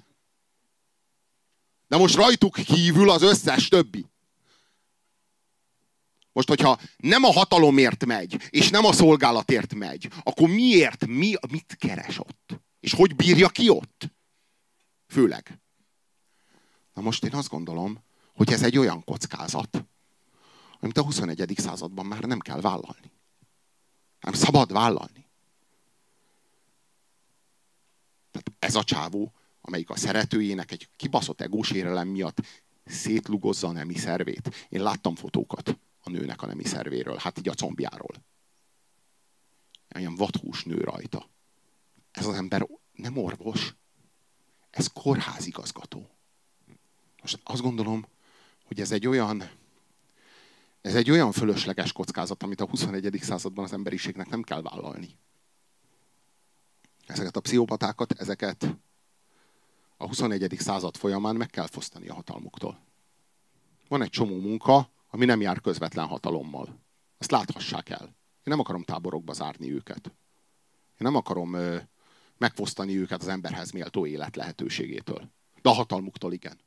De 1.89 1.97
most 1.97 2.15
rajtuk 2.15 2.55
kívül 2.55 3.11
az 3.11 3.23
összes 3.23 3.69
többi. 3.69 4.07
Most, 6.47 6.62
hogyha 6.62 6.81
nem 6.97 7.25
a 7.25 7.33
hatalomért 7.33 8.05
megy, 8.05 8.49
és 8.51 8.71
nem 8.71 8.85
a 8.85 8.93
szolgálatért 8.93 9.75
megy, 9.75 10.09
akkor 10.23 10.49
miért, 10.49 11.07
mi, 11.07 11.35
mit 11.51 11.77
keres 11.79 12.19
ott? 12.19 12.61
És 12.81 12.93
hogy 12.93 13.17
bírja 13.17 13.49
ki 13.49 13.69
ott? 13.69 14.11
Főleg. 15.07 15.61
Na 16.95 17.03
most 17.03 17.25
én 17.25 17.35
azt 17.35 17.49
gondolom, 17.49 18.05
hogy 18.35 18.53
ez 18.53 18.62
egy 18.62 18.79
olyan 18.79 19.05
kockázat, 19.05 19.85
amit 20.81 20.99
a 20.99 21.03
21. 21.03 21.55
században 21.57 22.07
már 22.07 22.23
nem 22.23 22.39
kell 22.39 22.61
vállalni. 22.61 23.12
Nem 24.21 24.33
szabad 24.33 24.73
vállalni. 24.73 25.27
Tehát 28.31 28.53
ez 28.59 28.75
a 28.75 28.85
csávó, 28.85 29.33
amelyik 29.61 29.91
a 29.91 29.97
szeretőjének 29.97 30.73
egy 30.73 30.89
kibaszott 30.97 31.41
egósérelem 31.41 32.09
miatt 32.09 32.41
szétlugozza 32.85 33.69
a 33.69 33.73
nemi 33.73 33.95
szervét. 33.95 34.67
Én 34.69 34.83
láttam 34.83 35.15
fotókat 35.15 35.79
nőnek 36.11 36.43
a 36.43 36.47
nemi 36.47 36.65
szervéről, 36.65 37.16
hát 37.16 37.39
így 37.39 37.49
a 37.49 37.55
combjáról. 37.55 38.24
Ilyen 39.95 40.15
vadhús 40.15 40.65
nő 40.65 40.78
rajta. 40.81 41.31
Ez 42.11 42.27
az 42.27 42.35
ember 42.35 42.66
nem 42.93 43.16
orvos, 43.16 43.74
ez 44.70 44.87
kórházigazgató. 44.87 46.11
Most 47.20 47.41
azt 47.45 47.62
gondolom, 47.62 48.07
hogy 48.65 48.81
ez 48.81 48.91
egy 48.91 49.07
olyan 49.07 49.43
ez 50.81 50.95
egy 50.95 51.11
olyan 51.11 51.32
fölösleges 51.32 51.93
kockázat, 51.93 52.43
amit 52.43 52.61
a 52.61 52.66
21. 52.66 53.19
században 53.23 53.65
az 53.65 53.73
emberiségnek 53.73 54.28
nem 54.28 54.43
kell 54.43 54.62
vállalni. 54.62 55.19
Ezeket 57.07 57.37
a 57.37 57.41
pszichopatákat, 57.41 58.12
ezeket 58.12 58.77
a 59.97 60.07
21. 60.07 60.57
század 60.59 60.97
folyamán 60.97 61.37
meg 61.37 61.51
kell 61.51 61.66
fosztani 61.66 62.09
a 62.09 62.15
hatalmuktól. 62.15 62.78
Van 63.89 64.03
egy 64.03 64.11
csomó 64.11 64.41
munka, 64.41 64.91
ami 65.11 65.24
nem 65.24 65.41
jár 65.41 65.61
közvetlen 65.61 66.07
hatalommal. 66.07 66.81
Ezt 67.19 67.31
láthassák 67.31 67.89
el. 67.89 68.05
Én 68.05 68.43
nem 68.43 68.59
akarom 68.59 68.82
táborokba 68.82 69.32
zárni 69.32 69.73
őket. 69.73 70.07
Én 70.87 71.07
nem 71.07 71.15
akarom 71.15 71.55
ö, 71.55 71.77
megfosztani 72.39 72.97
őket 72.97 73.20
az 73.20 73.28
emberhez 73.28 73.70
méltó 73.70 74.07
élet 74.07 74.37
lehetőségétől. 74.37 75.31
De 75.62 75.69
a 75.69 75.73
hatalmuktól 75.73 76.32
igen. 76.32 76.61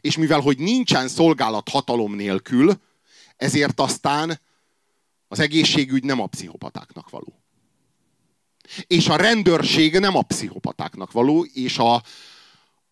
És 0.00 0.16
mivel, 0.16 0.40
hogy 0.40 0.58
nincsen 0.58 1.08
szolgálat 1.08 1.68
hatalom 1.68 2.14
nélkül, 2.14 2.80
ezért 3.36 3.80
aztán 3.80 4.40
az 5.28 5.38
egészségügy 5.38 6.04
nem 6.04 6.20
a 6.20 6.26
pszichopatáknak 6.26 7.10
való. 7.10 7.42
És 8.86 9.08
a 9.08 9.16
rendőrség 9.16 9.98
nem 9.98 10.16
a 10.16 10.22
pszichopatáknak 10.22 11.12
való, 11.12 11.44
és 11.44 11.78
a, 11.78 11.94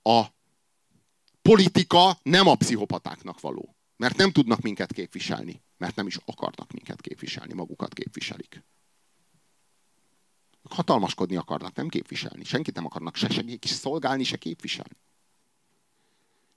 a 0.03 0.25
politika 1.51 2.19
nem 2.23 2.47
a 2.47 2.55
pszichopatáknak 2.55 3.41
való. 3.41 3.77
Mert 3.97 4.17
nem 4.17 4.33
tudnak 4.33 4.61
minket 4.61 4.93
képviselni. 4.93 5.63
Mert 5.77 5.97
nem 5.97 6.07
is 6.07 6.17
akarnak 6.25 6.73
minket 6.73 7.01
képviselni, 7.01 7.53
magukat 7.53 7.95
képviselik. 7.95 8.65
Hatalmaskodni 10.71 11.37
akarnak, 11.37 11.75
nem 11.75 11.89
képviselni. 11.89 12.45
Senkit 12.45 12.75
nem 12.75 12.85
akarnak 12.85 13.17
se 13.17 13.29
segíteni, 13.29 13.73
se 13.73 13.75
szolgálni, 13.75 14.25
se 14.25 14.37
képviselni. 14.37 14.97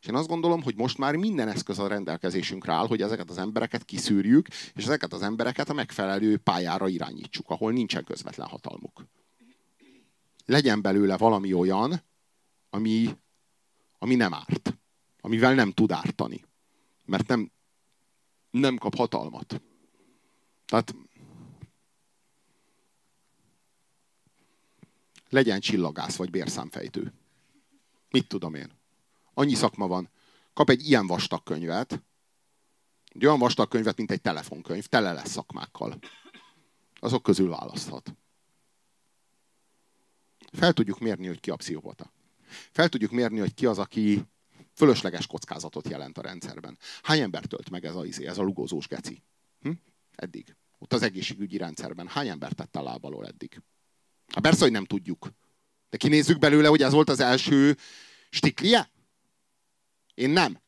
És 0.01 0.07
én 0.07 0.15
azt 0.15 0.27
gondolom, 0.27 0.63
hogy 0.63 0.75
most 0.75 0.97
már 0.97 1.15
minden 1.15 1.47
eszköz 1.47 1.79
a 1.79 1.87
rendelkezésünkre 1.87 2.73
áll, 2.73 2.87
hogy 2.87 3.01
ezeket 3.01 3.29
az 3.29 3.37
embereket 3.37 3.85
kiszűrjük, 3.85 4.47
és 4.47 4.83
ezeket 4.83 5.13
az 5.13 5.21
embereket 5.21 5.69
a 5.69 5.73
megfelelő 5.73 6.37
pályára 6.37 6.87
irányítsuk, 6.87 7.49
ahol 7.49 7.71
nincsen 7.71 8.03
közvetlen 8.03 8.47
hatalmuk. 8.47 9.05
Legyen 10.45 10.81
belőle 10.81 11.17
valami 11.17 11.53
olyan, 11.53 12.01
ami, 12.69 13.17
ami 13.97 14.15
nem 14.15 14.33
árt, 14.33 14.77
amivel 15.23 15.53
nem 15.53 15.71
tud 15.71 15.91
ártani, 15.91 16.45
mert 17.05 17.27
nem, 17.27 17.51
nem 18.51 18.77
kap 18.77 18.95
hatalmat. 18.95 19.61
Tehát 20.65 20.95
legyen 25.29 25.59
csillagász 25.59 26.15
vagy 26.15 26.29
bérszámfejtő. 26.29 27.13
Mit 28.09 28.27
tudom 28.27 28.53
én? 28.53 28.81
annyi 29.33 29.53
szakma 29.53 29.87
van. 29.87 30.09
Kap 30.53 30.69
egy 30.69 30.87
ilyen 30.87 31.07
vastag 31.07 31.43
könyvet, 31.43 32.03
egy 33.05 33.25
olyan 33.25 33.39
vastag 33.39 33.67
könyvet, 33.67 33.97
mint 33.97 34.11
egy 34.11 34.21
telefonkönyv, 34.21 34.85
tele 34.85 35.13
lesz 35.13 35.29
szakmákkal. 35.29 35.99
Azok 36.99 37.23
közül 37.23 37.49
választhat. 37.49 38.15
Fel 40.51 40.73
tudjuk 40.73 40.99
mérni, 40.99 41.27
hogy 41.27 41.39
ki 41.39 41.49
a 41.49 41.55
pszichopata. 41.55 42.11
Fel 42.71 42.89
tudjuk 42.89 43.11
mérni, 43.11 43.39
hogy 43.39 43.53
ki 43.53 43.65
az, 43.65 43.77
aki 43.77 44.23
fölösleges 44.73 45.27
kockázatot 45.27 45.89
jelent 45.89 46.17
a 46.17 46.21
rendszerben. 46.21 46.77
Hány 47.01 47.19
ember 47.19 47.45
tölt 47.45 47.69
meg 47.69 47.85
ez 47.85 47.95
a, 47.95 48.05
izé, 48.05 48.27
ez 48.27 48.37
a 48.37 48.41
lugózós 48.41 48.87
geci? 48.87 49.23
Hm? 49.61 49.71
Eddig. 50.15 50.55
Ott 50.77 50.93
az 50.93 51.01
egészségügyi 51.01 51.57
rendszerben. 51.57 52.07
Hány 52.07 52.27
ember 52.27 52.51
tette 52.51 52.79
a 52.79 52.83
lábalól 52.83 53.25
eddig? 53.25 53.61
Hát 54.27 54.43
persze, 54.43 54.63
hogy 54.63 54.71
nem 54.71 54.85
tudjuk. 54.85 55.31
De 55.89 55.97
kinézzük 55.97 56.39
belőle, 56.39 56.67
hogy 56.67 56.81
ez 56.81 56.91
volt 56.91 57.09
az 57.09 57.19
első 57.19 57.77
stiklie? 58.29 58.91
Én 60.13 60.29
nem. 60.29 60.61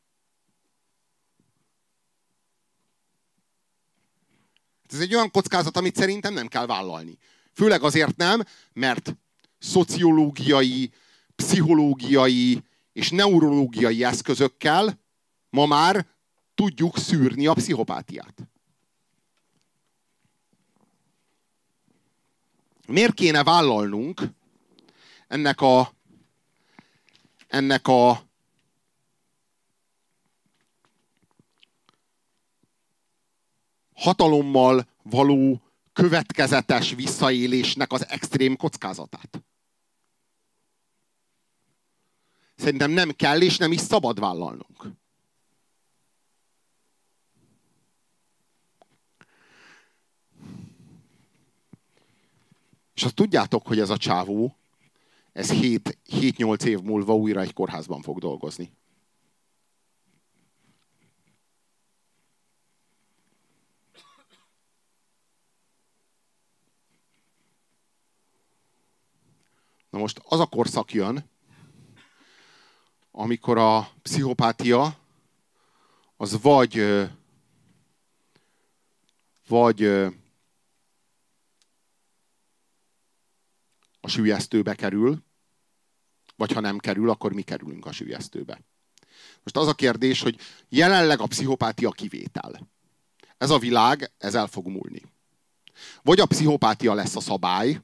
Ez 4.88 5.00
egy 5.00 5.14
olyan 5.14 5.30
kockázat, 5.30 5.76
amit 5.76 5.96
szerintem 5.96 6.34
nem 6.34 6.46
kell 6.46 6.66
vállalni. 6.66 7.18
Főleg 7.52 7.82
azért 7.82 8.16
nem, 8.16 8.42
mert 8.72 9.16
szociológiai, 9.58 10.92
pszichológiai 11.34 12.62
és 12.96 13.10
neurológiai 13.10 14.04
eszközökkel 14.04 15.00
ma 15.50 15.66
már 15.66 16.06
tudjuk 16.54 16.98
szűrni 16.98 17.46
a 17.46 17.52
pszichopátiát. 17.52 18.48
Miért 22.86 23.14
kéne 23.14 23.42
vállalnunk 23.42 24.22
ennek 25.28 25.60
a, 25.60 25.92
ennek 27.48 27.88
a 27.88 28.22
hatalommal 33.94 34.88
való 35.02 35.60
következetes 35.92 36.94
visszaélésnek 36.94 37.92
az 37.92 38.08
extrém 38.08 38.56
kockázatát. 38.56 39.44
Szerintem 42.56 42.90
nem 42.90 43.10
kell 43.10 43.40
és 43.40 43.56
nem 43.56 43.72
is 43.72 43.80
szabad 43.80 44.20
vállalnunk. 44.20 44.86
És 52.94 53.02
azt 53.02 53.14
tudjátok, 53.14 53.66
hogy 53.66 53.78
ez 53.78 53.90
a 53.90 53.96
csávó, 53.96 54.56
ez 55.32 55.50
7-8 55.52 56.64
év 56.64 56.80
múlva 56.80 57.14
újra 57.14 57.40
egy 57.40 57.52
kórházban 57.52 58.02
fog 58.02 58.18
dolgozni. 58.18 58.72
Na 69.90 69.98
most 69.98 70.20
az 70.24 70.40
a 70.40 70.46
korszak 70.46 70.92
jön, 70.92 71.30
amikor 73.18 73.58
a 73.58 73.90
pszichopátia 74.02 74.98
az 76.16 76.40
vagy 76.40 76.82
vagy 79.48 79.84
a 84.00 84.08
sülyeztőbe 84.08 84.74
kerül, 84.74 85.22
vagy 86.36 86.52
ha 86.52 86.60
nem 86.60 86.78
kerül, 86.78 87.10
akkor 87.10 87.32
mi 87.32 87.42
kerülünk 87.42 87.86
a 87.86 87.92
sülyeztőbe. 87.92 88.60
Most 89.42 89.56
az 89.56 89.66
a 89.66 89.74
kérdés, 89.74 90.22
hogy 90.22 90.38
jelenleg 90.68 91.20
a 91.20 91.26
pszichopátia 91.26 91.90
kivétel. 91.90 92.68
Ez 93.38 93.50
a 93.50 93.58
világ, 93.58 94.12
ez 94.18 94.34
el 94.34 94.46
fog 94.46 94.66
múlni. 94.66 95.02
Vagy 96.02 96.20
a 96.20 96.26
pszichopátia 96.26 96.94
lesz 96.94 97.16
a 97.16 97.20
szabály, 97.20 97.80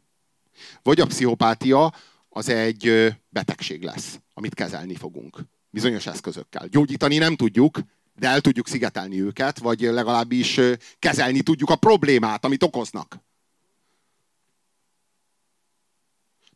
vagy 0.83 1.01
a 1.01 1.07
pszichopátia 1.07 1.95
az 2.35 2.49
egy 2.49 3.15
betegség 3.29 3.83
lesz, 3.83 4.21
amit 4.35 4.55
kezelni 4.55 4.95
fogunk. 4.95 5.39
Bizonyos 5.71 6.07
eszközökkel. 6.07 6.67
Gyógyítani 6.67 7.17
nem 7.17 7.37
tudjuk, 7.37 7.79
de 8.15 8.29
el 8.29 8.41
tudjuk 8.41 8.69
szigetelni 8.69 9.23
őket, 9.23 9.59
vagy 9.59 9.81
legalábbis 9.81 10.61
kezelni 10.99 11.43
tudjuk 11.43 11.71
a 11.71 11.77
problémát, 11.77 12.45
amit 12.45 12.63
okoznak. 12.63 13.19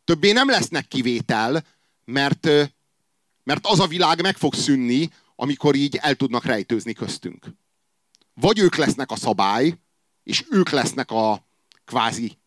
Többé 0.03 0.31
nem 0.31 0.49
lesznek 0.49 0.87
kivétel, 0.87 1.65
mert, 2.05 2.47
mert 3.43 3.65
az 3.65 3.79
a 3.79 3.87
világ 3.87 4.21
meg 4.21 4.37
fog 4.37 4.53
szűnni, 4.53 5.09
amikor 5.35 5.75
így 5.75 5.95
el 5.95 6.15
tudnak 6.15 6.45
rejtőzni 6.45 6.93
köztünk. 6.93 7.45
Vagy 8.33 8.59
ők 8.59 8.75
lesznek 8.75 9.11
a 9.11 9.15
szabály, 9.15 9.77
és 10.23 10.45
ők 10.49 10.69
lesznek 10.69 11.11
a 11.11 11.47
kvázi 11.85 12.37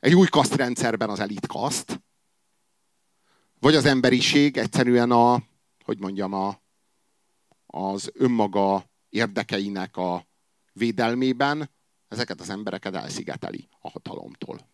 egy 0.00 0.14
új 0.14 0.26
kasztrendszerben 0.26 1.10
az 1.10 1.20
elit 1.20 1.46
kaszt, 1.46 2.00
vagy 3.62 3.74
az 3.74 3.84
emberiség 3.84 4.56
egyszerűen 4.56 5.10
a, 5.10 5.42
hogy 5.84 5.98
mondjam, 5.98 6.32
a, 6.32 6.62
az 7.66 8.10
önmaga 8.14 8.90
érdekeinek 9.08 9.96
a 9.96 10.26
védelmében 10.72 11.70
ezeket 12.08 12.40
az 12.40 12.50
embereket 12.50 12.94
elszigeteli 12.94 13.68
a 13.80 13.90
hatalomtól. 13.90 14.68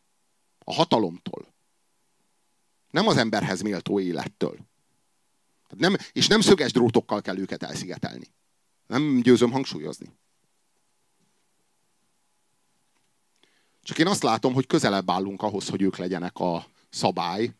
A 0.58 0.72
hatalomtól. 0.72 1.54
Nem 2.90 3.06
az 3.06 3.16
emberhez 3.16 3.62
méltó 3.62 4.00
élettől. 4.00 4.58
Nem, 5.76 5.96
és 6.12 6.26
nem 6.26 6.40
szöges 6.40 6.72
drótokkal 6.72 7.20
kell 7.20 7.38
őket 7.38 7.62
elszigetelni. 7.62 8.26
Nem 8.86 9.20
győzöm 9.20 9.50
hangsúlyozni. 9.50 10.18
Csak 13.82 13.98
én 13.98 14.06
azt 14.06 14.22
látom, 14.22 14.54
hogy 14.54 14.66
közelebb 14.66 15.10
állunk 15.10 15.42
ahhoz, 15.42 15.68
hogy 15.68 15.82
ők 15.82 15.96
legyenek 15.96 16.38
a 16.38 16.66
szabály, 16.90 17.54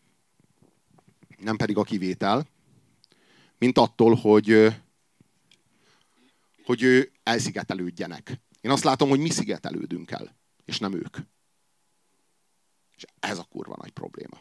nem 1.38 1.56
pedig 1.56 1.76
a 1.76 1.82
kivétel. 1.82 2.46
mint 3.58 3.78
attól, 3.78 4.14
hogy, 4.14 4.74
hogy 6.64 7.10
elszigetelődjenek. 7.22 8.40
Én 8.60 8.70
azt 8.70 8.84
látom, 8.84 9.08
hogy 9.08 9.20
mi 9.20 9.30
szigetelődünk 9.30 10.10
el, 10.10 10.36
és 10.64 10.78
nem 10.78 10.94
ők. 10.94 11.16
És 12.96 13.04
ez 13.20 13.38
a 13.38 13.46
kurva 13.50 13.76
nagy 13.78 13.90
probléma. 13.90 14.40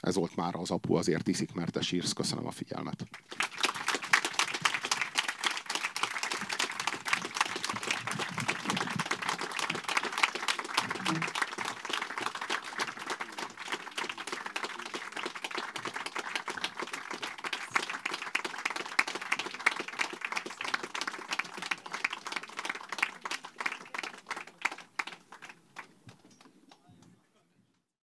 Ez 0.00 0.14
volt 0.14 0.36
már 0.36 0.54
az 0.54 0.70
apu, 0.70 0.94
azért 0.94 1.28
iszik, 1.28 1.52
mert 1.52 1.72
te 1.72 1.80
sírsz. 1.80 2.12
Köszönöm 2.12 2.46
a 2.46 2.50
figyelmet. 2.50 3.04